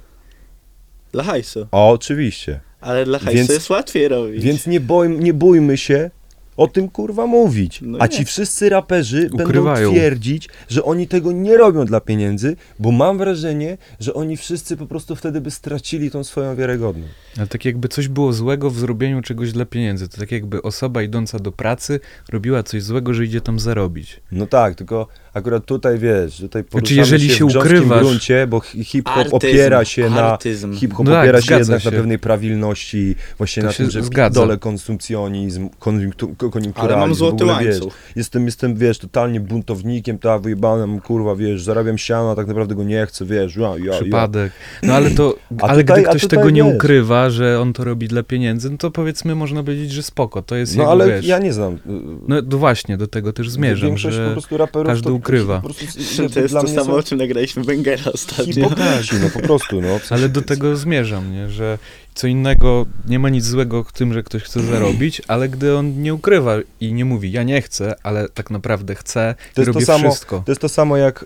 dla 1.11 1.23
hajsu. 1.23 1.67
a 1.71 1.77
oczywiście. 1.87 2.59
Ale 2.81 3.05
dla 3.05 3.19
hajsu 3.19 3.37
Więc- 3.37 3.49
jest 3.49 3.69
łatwiej 3.69 4.07
robić. 4.07 4.43
Więc 4.43 4.67
nie, 4.67 4.79
boj, 4.79 5.09
nie 5.09 5.33
bójmy 5.33 5.77
się 5.77 6.09
o 6.57 6.67
tym 6.67 6.89
kurwa 6.89 7.25
mówić. 7.27 7.79
No 7.81 7.97
A 8.01 8.05
nie. 8.05 8.09
ci 8.09 8.25
wszyscy 8.25 8.69
raperzy 8.69 9.29
Ukrywają. 9.33 9.75
będą 9.75 9.91
twierdzić, 9.91 10.49
że 10.69 10.83
oni 10.83 11.07
tego 11.07 11.31
nie 11.31 11.57
robią 11.57 11.85
dla 11.85 12.01
pieniędzy, 12.01 12.55
bo 12.79 12.91
mam 12.91 13.17
wrażenie, 13.17 13.77
że 13.99 14.13
oni 14.13 14.37
wszyscy 14.37 14.77
po 14.77 14.85
prostu 14.85 15.15
wtedy 15.15 15.41
by 15.41 15.51
stracili 15.51 16.11
tą 16.11 16.23
swoją 16.23 16.55
wiarygodność. 16.55 17.13
Ale 17.37 17.47
tak 17.47 17.65
jakby 17.65 17.87
coś 17.87 18.07
było 18.07 18.33
złego 18.33 18.69
w 18.69 18.79
zrobieniu 18.79 19.21
czegoś 19.21 19.51
dla 19.51 19.65
pieniędzy. 19.65 20.09
To 20.09 20.17
tak 20.17 20.31
jakby 20.31 20.61
osoba 20.61 21.03
idąca 21.03 21.39
do 21.39 21.51
pracy 21.51 21.99
robiła 22.29 22.63
coś 22.63 22.83
złego, 22.83 23.13
że 23.13 23.25
idzie 23.25 23.41
tam 23.41 23.59
zarobić. 23.59 24.21
No 24.31 24.47
tak, 24.47 24.75
tylko 24.75 25.07
akurat 25.37 25.65
tutaj 25.65 25.97
wiesz, 25.99 26.37
tutaj 26.37 26.63
poruszamy 26.63 26.95
Znaczy, 26.95 26.95
jeżeli 27.13 27.29
się, 27.29 27.35
się 27.35 27.45
w 27.45 27.55
ukrywasz- 27.55 27.99
gruncie, 27.99 28.47
bo 28.47 28.59
hi- 28.59 28.83
hip-hop 28.83 29.27
opiera 29.33 29.85
się 29.85 30.09
na 30.09 30.23
artyzm. 30.31 30.73
hip-hop 30.73 31.05
No 31.05 31.11
tak, 31.11 31.23
opiera 31.23 31.41
się 31.41 31.57
jednak 31.57 31.81
się. 31.81 31.91
na 31.91 31.97
pewnej 31.97 32.19
prawilności, 32.19 33.15
właśnie 33.37 33.61
To 33.63 33.67
na 33.67 33.73
się 33.73 33.83
tym, 33.83 33.91
że 33.91 34.03
zgadza. 34.03 34.39
dole 34.41 34.57
konsumpcjonizm, 34.57 35.69
koniunktu, 35.79 36.27
koniunkturalizm. 36.27 36.79
Ale 36.79 36.97
mam 36.97 37.15
złoty 37.15 37.43
ogóle, 37.43 37.59
wiesz, 37.59 37.73
łańcuch. 37.73 37.93
Jestem, 38.15 38.45
jestem, 38.45 38.75
wiesz, 38.75 38.97
totalnie 38.99 39.39
buntownikiem, 39.39 40.19
ta 40.19 40.39
wyjebane, 40.39 40.87
mam, 40.87 40.99
kurwa, 41.01 41.35
wiesz, 41.35 41.63
zarabiam 41.63 41.97
siano, 41.97 42.31
a 42.31 42.35
tak 42.35 42.47
naprawdę 42.47 42.75
go 42.75 42.83
nie 42.83 43.05
chcę, 43.05 43.25
wiesz, 43.25 43.55
ja, 43.55 43.69
ja, 43.77 43.85
ja. 43.85 43.91
Przypadek. 44.01 44.51
No 44.83 44.93
ale 44.93 45.11
to, 45.11 45.35
ale 45.61 45.83
tutaj- 45.83 46.01
gdy 46.03 46.09
ktoś 46.09 46.27
tego 46.27 46.49
nie 46.49 46.63
wiesz. 46.63 46.75
ukrywa, 46.75 47.29
że 47.29 47.59
on 47.61 47.73
to 47.73 47.83
robi 47.83 48.07
dla 48.07 48.23
pieniędzy, 48.23 48.69
no 48.69 48.77
to 48.77 48.91
powiedzmy 48.91 49.35
można 49.35 49.63
powiedzieć, 49.63 49.91
że 49.91 50.03
spoko. 50.03 50.41
To 50.41 50.55
jest 50.55 50.75
No 50.75 50.83
jego, 50.83 50.91
ale 50.91 51.07
wiesz... 51.07 51.25
ja 51.25 51.39
nie 51.39 51.53
znam. 51.53 51.73
y, 51.73 51.79
No 52.27 52.41
to 52.41 52.57
właśnie, 52.57 52.97
do 52.97 53.07
tego 53.07 53.33
też 53.33 53.49
zmierzam, 53.49 53.87
Większość 53.89 54.17
po 54.17 54.23
że 54.23 54.31
prostu 54.31 54.57
raperów 54.57 54.87
każdy 54.87 55.03
to, 55.03 55.09
ukrywa. 55.27 55.55
Po 55.61 55.61
prostu, 55.61 55.87
To 56.33 56.39
jest 56.39 56.53
dla 56.53 56.61
to 56.61 56.67
mnie 56.67 56.75
samo, 56.75 56.85
są 56.85 56.93
o 56.93 57.03
czym 57.03 57.17
nagraliśmy 57.17 57.63
Bengera 57.63 58.11
ostatnio. 58.13 58.53
hipokraci, 58.53 59.15
no 59.23 59.29
po 59.29 59.39
prostu, 59.39 59.81
no. 59.81 59.99
W 59.99 60.05
sensie- 60.05 60.15
Ale 60.21 60.29
do 60.29 60.41
tego 60.41 60.75
zmierzam, 60.75 61.31
nie? 61.33 61.49
że 61.49 61.77
co 62.13 62.27
innego, 62.27 62.85
nie 63.07 63.19
ma 63.19 63.29
nic 63.29 63.45
złego 63.45 63.83
w 63.83 63.91
tym, 63.93 64.13
że 64.13 64.23
ktoś 64.23 64.43
chce 64.43 64.59
zarobić, 64.63 65.21
ale 65.27 65.49
gdy 65.49 65.75
on 65.77 66.01
nie 66.01 66.13
ukrywa 66.13 66.55
i 66.81 66.93
nie 66.93 67.05
mówi, 67.05 67.31
ja 67.31 67.43
nie 67.43 67.61
chcę, 67.61 67.95
ale 68.03 68.29
tak 68.29 68.51
naprawdę 68.51 68.95
chcę 68.95 69.35
To 69.55 69.61
i 69.61 69.65
jest 69.65 69.73
to 69.73 69.73
robię 69.73 69.85
samo- 69.85 70.11
wszystko. 70.11 70.43
To 70.45 70.51
jest 70.51 70.61
to 70.61 70.69
samo 70.69 70.97
jak, 70.97 71.25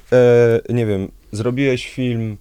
e, 0.70 0.74
nie 0.74 0.86
wiem, 0.86 1.12
zrobiłeś 1.32 1.90
film 1.94 2.38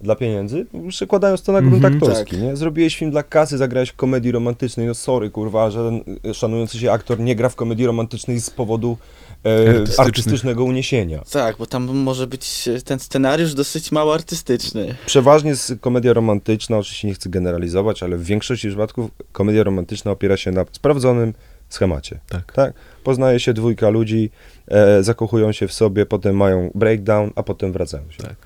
dla 0.00 0.16
pieniędzy, 0.16 0.66
przekładając 0.88 1.42
to 1.42 1.52
na 1.52 1.60
grunt 1.62 1.76
Mhm. 1.84 1.94
aktorski, 1.94 2.30
Tak. 2.30 2.40
nie? 2.40 2.56
Zrobiłeś 2.56 2.96
film 2.98 3.10
dla 3.10 3.22
kasy, 3.22 3.58
zagrałeś 3.58 3.88
w 3.90 3.96
komedii 3.96 4.32
romantycznej, 4.32 4.86
no 4.86 4.94
sorry, 4.94 5.30
kurwa, 5.30 5.70
żaden 5.70 6.00
szanujący 6.34 6.78
się 6.78 6.92
aktor 6.92 7.20
nie 7.20 7.36
gra 7.36 7.48
w 7.48 7.56
komedii 7.56 7.86
romantycznej 7.86 8.40
z 8.40 8.50
powodu 8.50 8.96
e, 9.44 9.84
artystycznego 9.98 10.64
uniesienia. 10.64 11.22
Tak, 11.32 11.56
bo 11.56 11.66
tam 11.66 11.84
może 11.84 12.26
być 12.26 12.68
e, 12.68 12.80
ten 12.80 12.98
scenariusz 12.98 13.54
dosyć 13.54 13.92
mało 13.92 14.14
artystyczny. 14.14 14.94
Przeważnie 15.06 15.50
jest 15.50 15.74
komedia 15.80 16.12
romantyczna, 16.12 16.78
oczywiście 16.78 17.08
nie 17.08 17.14
chcę 17.14 17.30
generalizować, 17.30 18.02
ale 18.02 18.16
w 18.16 18.24
większości 18.24 18.68
przypadków 18.68 19.10
komedia 19.32 19.62
romantyczna 19.62 20.10
opiera 20.10 20.36
się 20.36 20.50
na 20.50 20.64
sprawdzonym 20.72 21.34
schemacie. 21.68 22.20
Tak. 22.28 22.52
Tak? 22.52 22.74
Poznaje 23.04 23.40
się 23.40 23.52
dwójka 23.52 23.88
ludzi, 23.88 24.30
e, 24.68 25.02
zakochują 25.02 25.52
się 25.52 25.68
w 25.68 25.72
sobie, 25.72 26.06
potem 26.06 26.36
mają 26.36 26.70
breakdown, 26.74 27.30
a 27.34 27.42
potem 27.42 27.72
wracają 27.72 28.04
się. 28.10 28.22
Tak. 28.22 28.36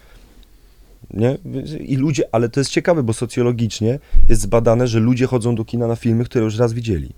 Nie? 1.10 1.38
I 1.80 1.96
ludzie, 1.96 2.24
ale 2.32 2.48
to 2.48 2.60
jest 2.60 2.70
ciekawe, 2.70 3.02
bo 3.02 3.12
socjologicznie 3.12 3.98
jest 4.28 4.42
zbadane, 4.42 4.88
że 4.88 5.00
ludzie 5.00 5.26
chodzą 5.26 5.54
do 5.54 5.64
kina 5.64 5.86
na 5.86 5.96
filmy, 5.96 6.24
które 6.24 6.44
już 6.44 6.58
raz 6.58 6.72
widzieli. 6.72 7.12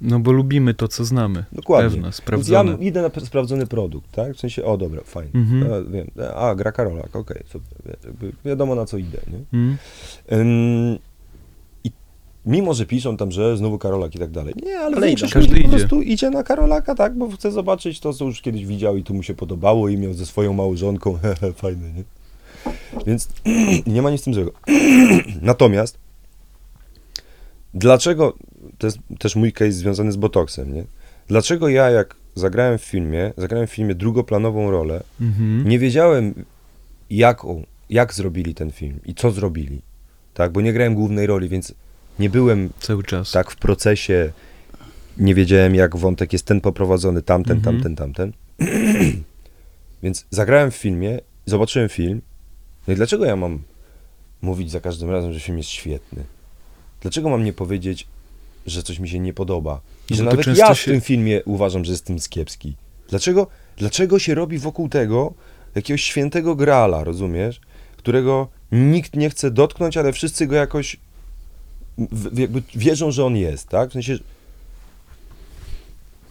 No 0.00 0.20
bo 0.20 0.32
lubimy 0.32 0.74
to, 0.74 0.88
co 0.88 1.04
znamy. 1.04 1.44
Dokładnie. 1.52 2.00
Więc 2.00 2.14
sprawdzone. 2.14 2.72
ja 2.72 2.78
idę 2.78 3.02
na 3.02 3.26
sprawdzony 3.26 3.66
produkt, 3.66 4.12
tak? 4.12 4.34
W 4.34 4.40
sensie, 4.40 4.64
o 4.64 4.76
dobra, 4.76 5.02
fajnie. 5.04 5.30
Mhm. 5.34 5.72
A, 5.72 5.90
wiem, 5.90 6.10
a, 6.34 6.54
gra 6.54 6.72
Karolak, 6.72 7.16
okej, 7.16 7.42
jakby 8.04 8.32
Wiadomo 8.44 8.74
na 8.74 8.86
co 8.86 8.98
idę, 8.98 9.18
nie? 9.32 9.58
Mm? 9.58 9.76
Ym, 10.32 10.98
I 11.84 11.90
mimo, 12.46 12.74
że 12.74 12.86
piszą 12.86 13.16
tam, 13.16 13.32
że 13.32 13.56
znowu 13.56 13.78
Karolak 13.78 14.14
i 14.14 14.18
tak 14.18 14.30
dalej. 14.30 14.54
Nie, 14.62 14.78
ale 14.78 14.96
Ale 14.96 15.10
ludzi 15.10 15.28
Każdy 15.32 15.54
po 15.54 15.60
idzie. 15.60 15.68
prostu 15.68 16.02
idzie 16.02 16.30
na 16.30 16.42
Karolaka, 16.42 16.94
tak? 16.94 17.18
Bo 17.18 17.30
chce 17.30 17.52
zobaczyć 17.52 18.00
to, 18.00 18.12
co 18.12 18.24
już 18.24 18.40
kiedyś 18.40 18.66
widział 18.66 18.96
i 18.96 19.02
tu 19.02 19.14
mu 19.14 19.22
się 19.22 19.34
podobało 19.34 19.88
i 19.88 19.96
miał 19.96 20.12
ze 20.12 20.26
swoją 20.26 20.52
małżonką. 20.52 21.18
Fajne, 21.54 21.92
nie? 21.92 22.04
Więc 23.06 23.28
nie 23.86 24.02
ma 24.02 24.10
nic 24.10 24.20
z 24.20 24.24
tym 24.24 24.34
złego. 24.34 24.52
Natomiast 25.42 25.98
dlaczego, 27.74 28.36
to 28.78 28.86
jest 28.86 28.98
też 29.18 29.36
mój 29.36 29.52
case 29.52 29.72
związany 29.72 30.12
z 30.12 30.16
Botoksem, 30.16 30.74
nie? 30.74 30.84
Dlaczego 31.28 31.68
ja, 31.68 31.90
jak 31.90 32.16
zagrałem 32.34 32.78
w 32.78 32.82
filmie, 32.84 33.32
zagrałem 33.36 33.66
w 33.66 33.70
filmie 33.70 33.94
drugoplanową 33.94 34.70
rolę, 34.70 35.02
Mhm. 35.20 35.68
nie 35.68 35.78
wiedziałem, 35.78 36.34
jaką, 37.10 37.64
jak 37.90 38.14
zrobili 38.14 38.54
ten 38.54 38.70
film 38.72 39.00
i 39.06 39.14
co 39.14 39.30
zrobili, 39.30 39.82
tak? 40.34 40.52
Bo 40.52 40.60
nie 40.60 40.72
grałem 40.72 40.94
głównej 40.94 41.26
roli, 41.26 41.48
więc 41.48 41.74
nie 42.18 42.30
byłem 42.30 42.70
Cały 42.80 43.02
czas. 43.04 43.30
tak 43.32 43.50
w 43.50 43.56
procesie, 43.56 44.32
nie 45.18 45.34
wiedziałem, 45.34 45.74
jak 45.74 45.96
wątek 45.96 46.32
jest 46.32 46.44
ten 46.46 46.60
poprowadzony, 46.60 47.22
tamten, 47.22 47.56
Mhm. 47.56 47.76
tamten, 47.82 47.96
tamten. 47.96 48.32
więc 50.02 50.26
zagrałem 50.30 50.70
w 50.70 50.76
filmie, 50.76 51.18
zobaczyłem 51.46 51.88
film, 51.88 52.20
no 52.86 52.92
i 52.92 52.96
dlaczego 52.96 53.24
ja 53.24 53.36
mam 53.36 53.62
mówić 54.42 54.70
za 54.70 54.80
każdym 54.80 55.10
razem, 55.10 55.32
że 55.32 55.40
film 55.40 55.58
jest 55.58 55.70
świetny? 55.70 56.24
Dlaczego 57.00 57.28
mam 57.28 57.44
nie 57.44 57.52
powiedzieć, 57.52 58.06
że 58.66 58.82
coś 58.82 58.98
mi 58.98 59.08
się 59.08 59.18
nie 59.18 59.32
podoba? 59.32 59.80
I 60.10 60.12
No 60.12 60.16
że 60.16 60.24
to 60.24 60.30
nawet 60.30 60.58
ja 60.58 60.74
w 60.74 60.78
się- 60.80 60.90
tym 60.90 61.00
filmie 61.00 61.42
uważam, 61.44 61.84
że 61.84 61.92
jestem 61.92 62.16
kiepski. 62.30 62.74
Dlaczego, 63.08 63.46
dlaczego 63.76 64.18
się 64.18 64.34
robi 64.34 64.58
wokół 64.58 64.88
tego 64.88 65.34
jakiegoś 65.74 66.02
świętego 66.02 66.54
grala, 66.56 67.04
rozumiesz? 67.04 67.60
Którego 67.96 68.48
nikt 68.72 69.16
nie 69.16 69.30
chce 69.30 69.50
dotknąć, 69.50 69.96
ale 69.96 70.12
wszyscy 70.12 70.46
go 70.46 70.54
jakoś 70.56 70.96
w, 71.98 72.38
jakby 72.38 72.62
wierzą, 72.74 73.10
że 73.10 73.24
on 73.24 73.36
jest, 73.36 73.68
tak? 73.68 73.90
W 73.90 73.92
sensie, 73.92 74.18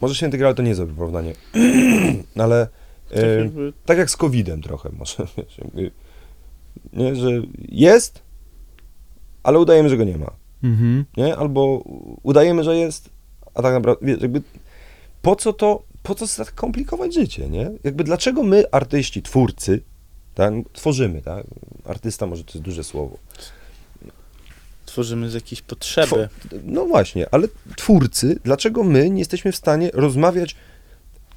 może 0.00 0.14
święty 0.14 0.38
graal 0.38 0.54
to 0.54 0.62
nie 0.62 0.68
jest 0.68 0.80
dobre 0.80 0.94
porównanie, 0.94 1.32
ale 2.44 2.68
Tak 3.10 3.18
e, 3.18 3.38
jakby- 3.38 3.72
tak 3.86 3.98
jak 3.98 4.10
z 4.10 4.16
COVID-em 4.16 4.62
trochę 4.62 4.90
może, 4.98 5.26
wiesz, 5.36 5.58
jakby, 5.58 5.90
nie, 6.92 7.16
że 7.16 7.30
jest, 7.68 8.22
ale 9.42 9.58
udajemy, 9.58 9.88
że 9.88 9.96
go 9.96 10.04
nie 10.04 10.16
ma, 10.18 10.30
Mhm. 10.62 11.04
nie? 11.16 11.36
Albo 11.36 11.82
udajemy, 12.22 12.64
że 12.64 12.76
jest, 12.76 13.10
a 13.54 13.62
tak 13.62 13.74
naprawdę, 13.74 14.06
wiesz, 14.06 14.20
jakby 14.20 14.42
po 15.22 15.36
co 15.36 15.52
to, 15.52 15.82
po 16.02 16.14
co 16.14 16.26
tak 16.44 16.54
komplikować 16.54 17.14
życie, 17.14 17.48
nie? 17.48 17.70
Jakby 17.84 18.04
dlaczego 18.04 18.42
my, 18.42 18.64
artyści, 18.72 19.22
twórcy, 19.22 19.82
tak, 20.34 20.54
tworzymy, 20.72 21.22
tak? 21.22 21.46
Artysta 21.84 22.26
może 22.26 22.44
to 22.44 22.52
jest 22.52 22.64
duże 22.64 22.84
słowo. 22.84 23.18
tworzymy 24.86 25.30
z 25.30 25.34
jakiejś 25.34 25.62
potrzeby. 25.62 26.28
No 26.64 26.86
właśnie, 26.86 27.26
ale 27.30 27.48
twórcy, 27.76 28.38
dlaczego 28.44 28.84
my 28.84 29.10
nie 29.10 29.18
jesteśmy 29.18 29.52
w 29.52 29.56
stanie 29.56 29.90
rozmawiać, 29.94 30.56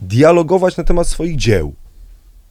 dialogować 0.02 0.78
na 0.78 0.84
temat 0.84 1.08
swoich 1.08 1.36
dzieł? 1.38 1.74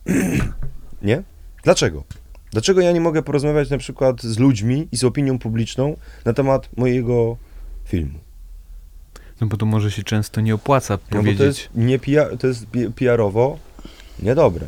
nie? 1.03 1.23
Dlaczego? 1.63 2.05
Dlaczego 2.53 2.81
ja 2.81 2.93
nie 2.93 3.01
mogę 3.01 3.23
porozmawiać 3.23 3.71
na 3.71 3.79
przykład 3.79 4.23
z 4.23 4.39
ludźmi 4.39 4.89
i 4.93 4.97
z 4.97 5.05
opinią 5.05 5.39
publiczną 5.39 5.97
na 6.25 6.33
temat 6.33 6.69
mojego 6.77 7.37
filmu? 7.85 8.19
No 9.41 9.47
bo 9.47 9.57
to 9.57 9.67
może 9.67 9.91
się 9.91 10.03
często 10.03 10.41
nie 10.41 10.55
opłaca 10.55 10.95
No 10.95 10.99
bo 11.01 11.09
to 11.11 11.17
powiedzieć. 11.17 11.41
jest, 11.41 11.69
nie 11.75 11.99
PR, 11.99 12.39
to 12.39 12.47
jest 12.47 12.67
PR-owo 12.97 13.59
niedobre. 14.23 14.67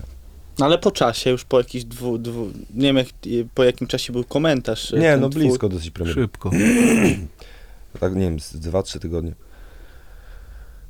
No 0.58 0.66
ale 0.66 0.78
po 0.78 0.90
czasie, 0.90 1.30
już 1.30 1.44
po 1.44 1.58
jakichś 1.58 1.84
dwu, 1.84 2.18
dwu 2.18 2.46
nie 2.74 2.86
wiem 2.86 2.96
jak, 2.96 3.06
po 3.54 3.64
jakim 3.64 3.86
czasie 3.86 4.12
był 4.12 4.24
komentarz. 4.24 4.92
Nie, 4.92 5.00
ten 5.00 5.20
no 5.20 5.28
blisko 5.28 5.68
dosyć 5.68 5.90
premiery. 5.90 6.14
Szybko. 6.14 6.50
Tak, 8.00 8.14
nie 8.14 8.20
wiem, 8.20 8.40
z 8.40 8.54
2-3 8.56 8.98
tygodnie. 8.98 9.32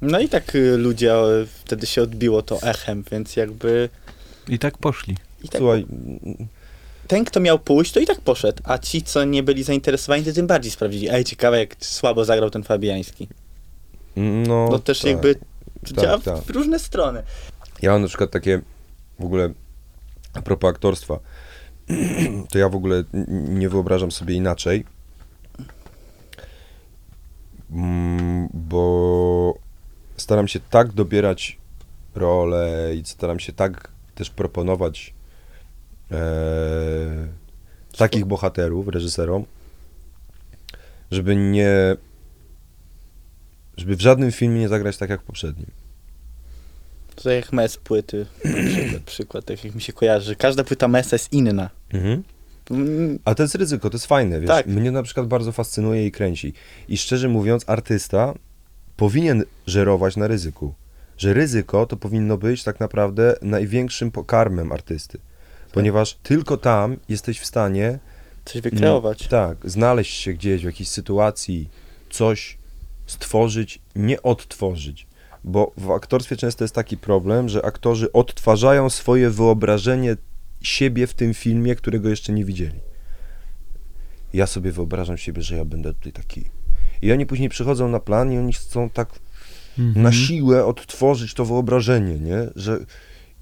No 0.03 0.21
i 0.21 0.29
tak 0.29 0.55
y, 0.55 0.77
ludzie 0.77 1.15
e, 1.15 1.47
wtedy 1.65 1.87
się 1.87 2.03
odbiło 2.03 2.43
to 2.43 2.63
echem, 2.63 3.05
więc 3.13 3.37
jakby 3.37 3.89
I 4.49 4.59
tak 4.59 4.79
poszli. 4.79 5.17
i 5.43 5.49
tak, 5.49 5.59
Słuchaj, 5.59 5.87
ten, 7.07 7.25
kto 7.25 7.41
miał 7.41 7.59
pójść, 7.59 7.93
to 7.93 8.01
i 8.01 8.07
tak 8.07 8.21
poszedł, 8.21 8.63
a 8.65 8.79
ci, 8.79 9.03
co 9.03 9.25
nie 9.25 9.43
byli 9.43 9.63
zainteresowani, 9.63 10.25
to 10.25 10.33
tym 10.33 10.47
bardziej 10.47 10.73
sprawdzili. 10.73 11.09
Ej, 11.11 11.25
ciekawe, 11.25 11.59
jak 11.59 11.77
słabo 11.81 12.25
zagrał 12.25 12.51
ten 12.51 12.63
Fabiański. 12.63 13.29
no... 14.17 14.69
No 14.71 14.79
też 14.79 15.01
tak. 15.01 15.11
jakby 15.11 15.35
działa 15.93 16.19
tak. 16.19 16.43
w 16.45 16.51
różne 16.51 16.79
strony. 16.79 17.23
Ja 17.83 17.93
mam 17.93 18.03
na 18.03 18.09
przykład 18.09 18.31
takie 18.31 18.61
w 19.19 19.25
ogóle 19.25 19.53
a 20.35 20.43
propos 20.43 20.71
aktorstwa, 20.71 21.19
to 22.51 22.59
ja 22.59 22.69
w 22.69 22.77
ogóle 22.77 23.05
nie 23.49 23.69
wyobrażam 23.69 24.13
sobie 24.13 24.35
inaczej, 24.35 24.85
Mm, 27.75 28.49
bo 28.55 29.55
staram 30.17 30.49
się 30.49 30.61
tak 30.71 30.93
dobierać 30.93 31.59
role 32.15 32.95
i 32.95 33.05
staram 33.05 33.41
się 33.41 33.53
tak 33.53 33.89
też 34.15 34.31
proponować 34.31 35.14
e, 36.11 36.17
takich 37.97 38.25
bohaterów 38.25 38.89
reżyserom, 38.89 39.45
żeby 41.11 41.37
nie 41.37 41.97
żeby 43.77 43.97
w 43.97 44.01
żadnym 44.01 44.33
filmie 44.33 44.61
nie 44.61 44.69
zagrać 44.69 44.97
tak 44.97 45.11
jak 45.11 45.23
w 45.23 45.25
poprzednim. 45.25 45.67
To 47.15 47.31
jak 47.31 47.53
mes 47.53 47.77
płyty, 47.77 48.27
na 48.45 48.51
przykład, 48.51 49.03
przykład, 49.03 49.45
tak 49.45 49.65
jak 49.65 49.75
mi 49.75 49.83
się 49.83 49.93
kojarzy, 49.93 50.27
że 50.27 50.37
każda 50.37 50.65
płyta 50.65 50.89
mesa 50.89 51.15
jest 51.17 51.33
inna. 51.33 51.71
Mm, 52.71 53.19
A 53.25 53.35
to 53.35 53.43
jest 53.43 53.55
ryzyko, 53.55 53.91
to 53.91 53.95
jest 53.95 54.07
fajne, 54.07 54.41
wiesz. 54.41 54.49
Tak. 54.49 54.67
Mnie 54.67 54.91
na 54.91 55.03
przykład 55.03 55.27
bardzo 55.27 55.53
fascynuje 55.53 56.07
i 56.07 56.13
kręci. 56.13 56.53
I 56.89 56.97
szczerze 56.97 57.29
mówiąc, 57.29 57.65
artysta 57.67 58.35
powinien 58.97 59.45
żerować 59.67 60.17
na 60.17 60.27
ryzyku. 60.27 60.75
Że 61.19 61.33
ryzyko 61.33 61.87
to 61.87 61.97
powinno 61.97 62.39
być 62.39 62.63
tak 62.63 62.81
naprawdę 62.81 63.37
największym 63.43 64.11
pokarmem 64.11 64.73
artysty. 64.73 65.19
Ponieważ 65.75 66.15
tylko 66.23 66.57
tam 66.57 66.97
jesteś 67.09 67.41
w 67.41 67.47
stanie 67.47 67.99
Coś 68.45 68.63
wykreować. 68.63 69.29
tak, 69.29 69.71
znaleźć 69.71 70.15
się 70.21 70.33
gdzieś 70.33 70.63
w 70.63 70.65
jakiejś 70.65 70.89
sytuacji, 70.89 71.69
coś 72.11 72.59
stworzyć, 73.07 73.79
nie 73.97 74.23
odtworzyć. 74.23 75.07
Bo 75.45 75.73
w 75.77 75.91
aktorstwie 75.91 76.37
często 76.37 76.65
jest 76.65 76.75
taki 76.75 76.97
problem, 76.97 77.49
że 77.49 77.65
aktorzy 77.65 78.13
odtwarzają 78.13 78.91
swoje 78.91 79.31
wyobrażenie 79.31 80.17
siebie 80.63 81.07
w 81.07 81.15
tym 81.15 81.35
filmie, 81.35 81.75
którego 81.75 82.09
jeszcze 82.09 82.33
nie 82.33 82.45
widzieli. 82.45 82.81
Ja 84.33 84.47
sobie 84.47 84.73
wyobrażam 84.73 85.17
siebie, 85.19 85.43
że 85.43 85.57
ja 85.57 85.65
będę 85.65 85.95
tutaj 85.95 86.13
taki. 86.13 86.45
I 87.03 87.13
oni 87.13 87.27
później 87.27 87.49
przychodzą 87.49 87.89
na 87.89 88.01
plan 88.01 88.33
i 88.33 88.39
oni 88.39 88.53
chcą 88.53 88.91
tak 88.91 89.09
Mhm. 89.79 90.03
na 90.03 90.13
siłę 90.13 90.65
odtworzyć 90.67 91.35
to 91.35 91.45
wyobrażenie, 91.45 92.19
nie? 92.19 92.39
Że 92.57 92.79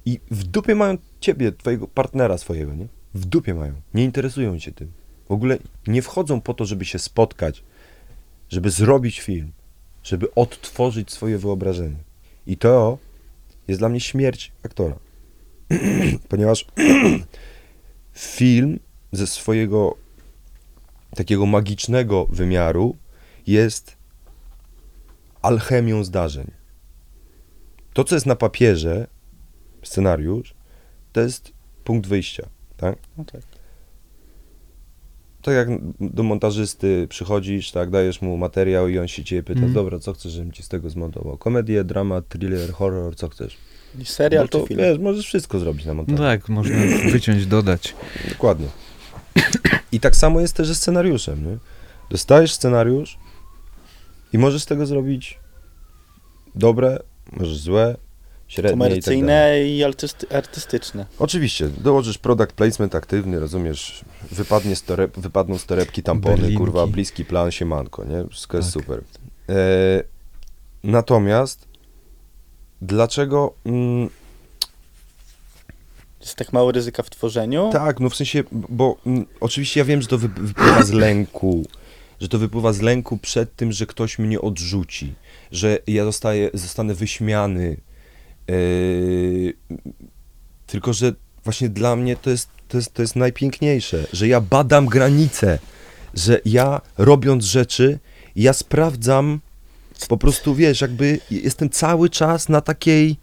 i 0.04 0.20
w 0.30 0.44
dupie 0.44 0.74
mają 0.74 0.98
ciebie, 1.20 1.52
twojego 1.52 1.88
partnera 1.88 2.38
swojego, 2.38 2.74
nie? 2.74 2.86
W 3.14 3.24
dupie 3.24 3.54
mają. 3.54 3.74
Nie 3.94 4.04
interesują 4.04 4.58
się 4.58 4.72
tym. 4.72 4.92
W 5.28 5.32
ogóle 5.32 5.58
nie 5.86 6.02
wchodzą 6.02 6.40
po 6.40 6.54
to, 6.54 6.64
żeby 6.64 6.84
się 6.84 6.98
spotkać, 6.98 7.62
żeby 8.50 8.70
zrobić 8.70 9.20
film, 9.20 9.52
żeby 10.02 10.34
odtworzyć 10.34 11.10
swoje 11.12 11.38
wyobrażenie. 11.38 11.96
I 12.46 12.56
to 12.56 12.98
jest 13.68 13.80
dla 13.80 13.88
mnie 13.88 14.00
śmierć 14.00 14.52
aktora. 14.64 14.96
Ponieważ 16.28 16.66
film 18.14 18.78
ze 19.12 19.26
swojego 19.26 19.96
takiego 21.16 21.46
magicznego 21.46 22.26
wymiaru 22.26 22.96
jest 23.46 23.96
alchemią 25.42 26.04
zdarzeń. 26.04 26.50
To, 27.92 28.04
co 28.04 28.14
jest 28.14 28.26
na 28.26 28.36
papierze, 28.36 29.06
scenariusz, 29.82 30.54
to 31.12 31.20
jest 31.20 31.52
punkt 31.84 32.08
wyjścia, 32.08 32.46
tak? 32.76 32.96
No 33.18 33.24
tak. 33.24 33.40
Tak 35.42 35.54
jak 35.54 35.68
do 36.00 36.22
montażysty 36.22 37.06
przychodzisz, 37.08 37.70
tak, 37.70 37.90
dajesz 37.90 38.22
mu 38.22 38.36
materiał 38.36 38.88
i 38.88 38.98
on 38.98 39.08
się 39.08 39.24
ciebie 39.24 39.42
pyta, 39.42 39.58
Mhm. 39.58 39.72
dobra, 39.74 39.98
co 39.98 40.12
chcesz, 40.12 40.32
żebym 40.32 40.52
ci 40.52 40.62
z 40.62 40.68
tego 40.68 40.90
zmontował? 40.90 41.36
Komedię, 41.38 41.84
dramat, 41.84 42.28
thriller, 42.28 42.72
horror, 42.72 43.16
co 43.16 43.28
chcesz? 43.28 43.56
I 43.98 44.04
serial 44.04 44.44
Bo 44.44 44.48
to, 44.48 44.60
czy 44.60 44.66
film? 44.66 44.80
wiesz, 44.80 44.98
możesz 44.98 45.26
wszystko 45.26 45.58
zrobić 45.58 45.84
na 45.86 45.92
No 45.92 45.96
montażu. 45.96 46.18
tak, 46.22 46.48
można 46.48 46.76
wyciąć, 47.12 47.46
dodać. 47.46 47.94
Dokładnie. 48.28 48.66
I 49.92 50.00
tak 50.00 50.16
samo 50.16 50.40
jest 50.40 50.56
też 50.56 50.68
ze 50.68 50.74
scenariuszem, 50.74 51.46
nie? 51.50 51.58
Dostajesz 52.10 52.52
scenariusz 52.52 53.18
i 54.32 54.38
możesz 54.38 54.62
z 54.62 54.66
tego 54.66 54.86
zrobić 54.86 55.38
dobre, 56.54 56.98
możesz 57.32 57.58
złe, 57.58 57.96
średnie 58.52 58.70
i 58.70 58.78
tak. 58.78 58.88
Komercyjne 58.88 59.68
i 59.68 59.84
artysty, 59.84 60.26
artystyczne. 60.36 61.06
Oczywiście, 61.18 61.68
dołożysz 61.68 62.18
product 62.18 62.52
placement 62.52 62.94
aktywny, 62.94 63.40
rozumiesz, 63.40 64.04
wypadnie 64.30 64.76
z 64.76 64.82
toreb, 64.82 65.18
wypadną 65.18 65.58
z 65.58 65.66
torebki 65.66 66.02
tampony, 66.02 66.34
Berlinki. 66.36 66.56
kurwa, 66.58 66.86
bliski 66.86 67.24
plan, 67.24 67.50
siemanko, 67.50 68.04
nie? 68.04 68.28
Wszystko 68.30 68.56
jest 68.56 68.74
Tak. 68.74 68.82
super. 68.82 69.02
E, 69.48 69.54
natomiast 70.84 71.66
dlaczego... 72.82 73.54
Mm, 73.66 74.08
Jest 76.20 76.36
tak 76.36 76.52
mało 76.52 76.72
ryzyka 76.72 77.02
w 77.02 77.10
tworzeniu. 77.10 77.70
tak, 77.72 78.00
no 78.00 78.10
w 78.10 78.16
sensie, 78.16 78.44
bo 78.52 78.96
mm, 79.06 79.26
oczywiście 79.40 79.80
ja 79.80 79.84
wiem, 79.84 80.02
że 80.02 80.08
to 80.08 80.18
wy, 80.18 80.28
wypływa 80.28 80.82
z 80.82 80.90
lęku, 80.92 81.64
że 82.20 82.28
to 82.28 82.38
wypływa 82.38 82.72
z 82.72 82.80
lęku 82.80 83.16
przed 83.18 83.56
tym, 83.56 83.72
że 83.72 83.86
ktoś 83.86 84.18
mnie 84.18 84.40
odrzuci, 84.40 85.14
że 85.52 85.78
ja 85.86 86.04
zostaję, 86.04 86.50
zostanę 86.54 86.94
wyśmiany. 86.94 87.76
Yy, 88.48 89.54
tylko, 90.66 90.92
że 90.92 91.12
właśnie 91.44 91.68
dla 91.68 91.96
mnie 91.96 92.16
to 92.16 92.30
jest, 92.30 92.48
to, 92.68 92.76
jest, 92.76 92.94
to 92.94 93.02
jest 93.02 93.16
najpiękniejsze, 93.16 94.06
że 94.12 94.28
ja 94.28 94.40
badam 94.40 94.86
granice, 94.86 95.58
że 96.14 96.40
ja 96.44 96.80
robiąc 96.98 97.44
rzeczy, 97.44 97.98
ja 98.36 98.52
sprawdzam, 98.52 99.40
po 100.08 100.16
prostu 100.16 100.54
wiesz, 100.54 100.80
jakby 100.80 101.18
jestem 101.30 101.70
cały 101.70 102.10
czas 102.10 102.48
na 102.48 102.60
takiej 102.60 103.16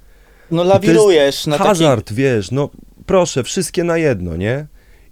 No 0.52 0.64
lawirujesz 0.64 1.48
na 1.48 1.58
hazard, 1.58 2.14
wiesz, 2.14 2.52
no 2.52 2.70
proszę, 3.06 3.44
wszystkie 3.44 3.84
na 3.84 3.98
jedno, 3.98 4.36
nie? 4.36 4.68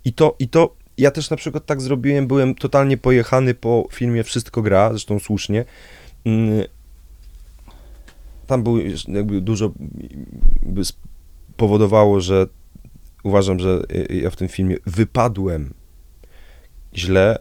I 0.05 0.13
to, 0.13 0.35
i 0.39 0.47
to, 0.47 0.75
ja 0.97 1.11
też 1.11 1.29
na 1.29 1.37
przykład 1.37 1.65
tak 1.65 1.81
zrobiłem, 1.81 2.27
byłem 2.27 2.55
totalnie 2.55 2.97
pojechany 2.97 3.53
po 3.53 3.87
filmie 3.91 4.23
Wszystko 4.23 4.61
gra, 4.61 4.89
zresztą 4.89 5.19
słusznie. 5.19 5.65
Tam 8.47 8.63
był 8.63 8.77
jakby 9.07 9.41
dużo, 9.41 9.71
by 10.63 10.81
spowodowało, 10.85 12.21
że 12.21 12.47
uważam, 13.23 13.59
że 13.59 13.81
ja 14.09 14.29
w 14.29 14.35
tym 14.35 14.47
filmie 14.47 14.75
wypadłem 14.85 15.73
źle. 16.95 17.37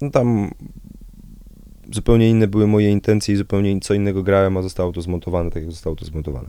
No 0.00 0.10
tam 0.10 0.50
zupełnie 1.92 2.30
inne 2.30 2.48
były 2.48 2.66
moje 2.66 2.90
intencje 2.90 3.34
i 3.34 3.38
zupełnie 3.38 3.80
co 3.80 3.94
innego 3.94 4.22
grałem, 4.22 4.56
a 4.56 4.62
zostało 4.62 4.92
to 4.92 5.02
zmontowane 5.02 5.50
tak, 5.50 5.62
jak 5.62 5.72
zostało 5.72 5.96
to 5.96 6.04
zmontowane. 6.04 6.48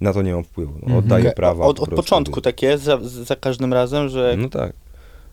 Na 0.00 0.12
to 0.12 0.22
nie 0.22 0.32
mam 0.34 0.44
wpływu. 0.44 0.72
No, 0.72 0.80
Mhm. 0.80 0.98
oddaję 0.98 1.24
Okej, 1.24 1.34
prawa. 1.36 1.64
Od, 1.64 1.80
od 1.80 1.90
początku 1.90 2.40
tak 2.40 2.62
jest, 2.62 2.84
za, 2.84 2.98
za 3.02 3.36
każdym 3.36 3.72
razem, 3.72 4.08
że 4.08 4.34
No 4.38 4.48
tak. 4.48 4.72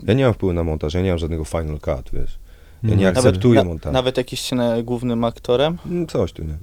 Ja 0.04 0.14
nie 0.14 0.24
mam 0.26 0.34
wpływu 0.34 0.54
na 0.54 0.64
montaż, 0.64 0.94
ja 0.94 1.02
nie 1.02 1.10
mam 1.10 1.18
żadnego 1.20 1.44
final 1.46 1.80
cut, 1.80 2.10
wiesz. 2.14 2.40
Ja 2.84 2.90
No, 2.90 2.96
nie 2.96 3.04
nawet- 3.06 3.18
akceptuję 3.18 3.56
na, 3.60 3.64
montażu. 3.64 3.94
nawet 3.94 4.18
jak 4.18 4.32
jest 4.32 4.44
się 4.44 4.56
na- 4.56 4.82
głównym 4.84 5.24
aktorem. 5.24 5.78
Mm, 5.86 6.08
Coś 6.08 6.34
tu, 6.34 6.44
nie. 6.44 6.58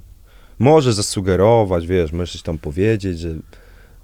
Może 0.61 0.93
zasugerować, 0.93 1.87
wiesz, 1.87 2.11
możesz 2.11 2.31
coś 2.31 2.41
tam 2.41 2.57
powiedzieć, 2.57 3.19
że 3.19 3.29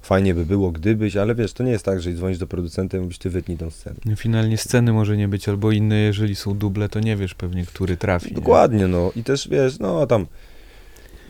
fajnie 0.02 0.34
by 0.34 0.46
było 0.46 0.72
gdybyś, 0.72 1.16
ale 1.16 1.36
wiesz, 1.36 1.54
to 1.54 1.64
nie 1.64 1.72
jest 1.72 1.86
tak, 1.86 2.02
że 2.02 2.14
dzwonisz 2.14 2.38
do 2.38 2.48
producenta 2.48 2.98
i 2.98 3.00
mówisz, 3.00 3.18
ty 3.18 3.30
wytnij 3.30 3.58
tą 3.58 3.70
scenę. 3.70 3.96
Finalnie 4.16 4.58
sceny 4.58 4.94
może 4.94 5.18
nie 5.18 5.28
być, 5.28 5.50
albo 5.50 5.72
inne, 5.72 5.96
jeżeli 5.96 6.36
są 6.36 6.58
duble, 6.58 6.90
to 6.90 7.00
nie 7.00 7.16
wiesz 7.16 7.34
pewnie, 7.34 7.66
który 7.66 7.98
trafi. 7.98 8.30
nie? 8.30 8.36
Dokładnie, 8.36 8.88
no. 8.88 9.12
I 9.16 9.24
też, 9.24 9.48
wiesz, 9.48 9.80
no 9.80 10.08
tam... 10.08 10.26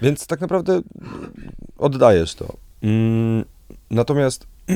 Więc 0.01 0.27
tak 0.27 0.41
naprawdę 0.41 0.81
oddajesz 1.77 2.35
to. 2.35 2.57
Mm, 2.81 3.45
natomiast 3.91 4.47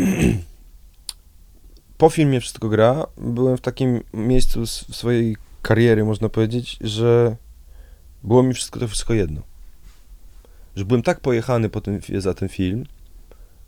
po 1.97 2.09
filmie 2.09 2.39
Wszystko 2.39 2.69
gra 2.69 3.05
byłem 3.17 3.57
w 3.57 3.61
takim 3.61 4.01
miejscu 4.13 4.67
swojej 4.67 5.37
kariery 5.61 6.05
można 6.05 6.29
powiedzieć, 6.29 6.77
że 6.81 7.35
było 8.23 8.43
mi 8.43 8.53
wszystko 8.53 8.79
to 8.79 8.87
wszystko 8.87 9.13
jedno. 9.13 9.50
Że 10.75 10.85
byłem 10.85 11.01
tak 11.01 11.19
pojechany 11.19 11.69
po 11.69 11.81
tym, 11.81 11.99
za 12.17 12.33
ten 12.33 12.49
film, 12.49 12.83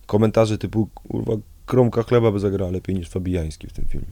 komentarze 0.06 0.58
typu, 0.58 0.88
kurwa, 0.94 1.34
kromka 1.66 2.04
chleba 2.04 2.32
by 2.32 2.40
zagrała 2.40 2.72
lepiej 2.72 2.96
niż 2.96 3.10
Fabijański 3.10 3.68
w 3.68 3.74
tym 3.74 3.86
filmie. 3.86 4.08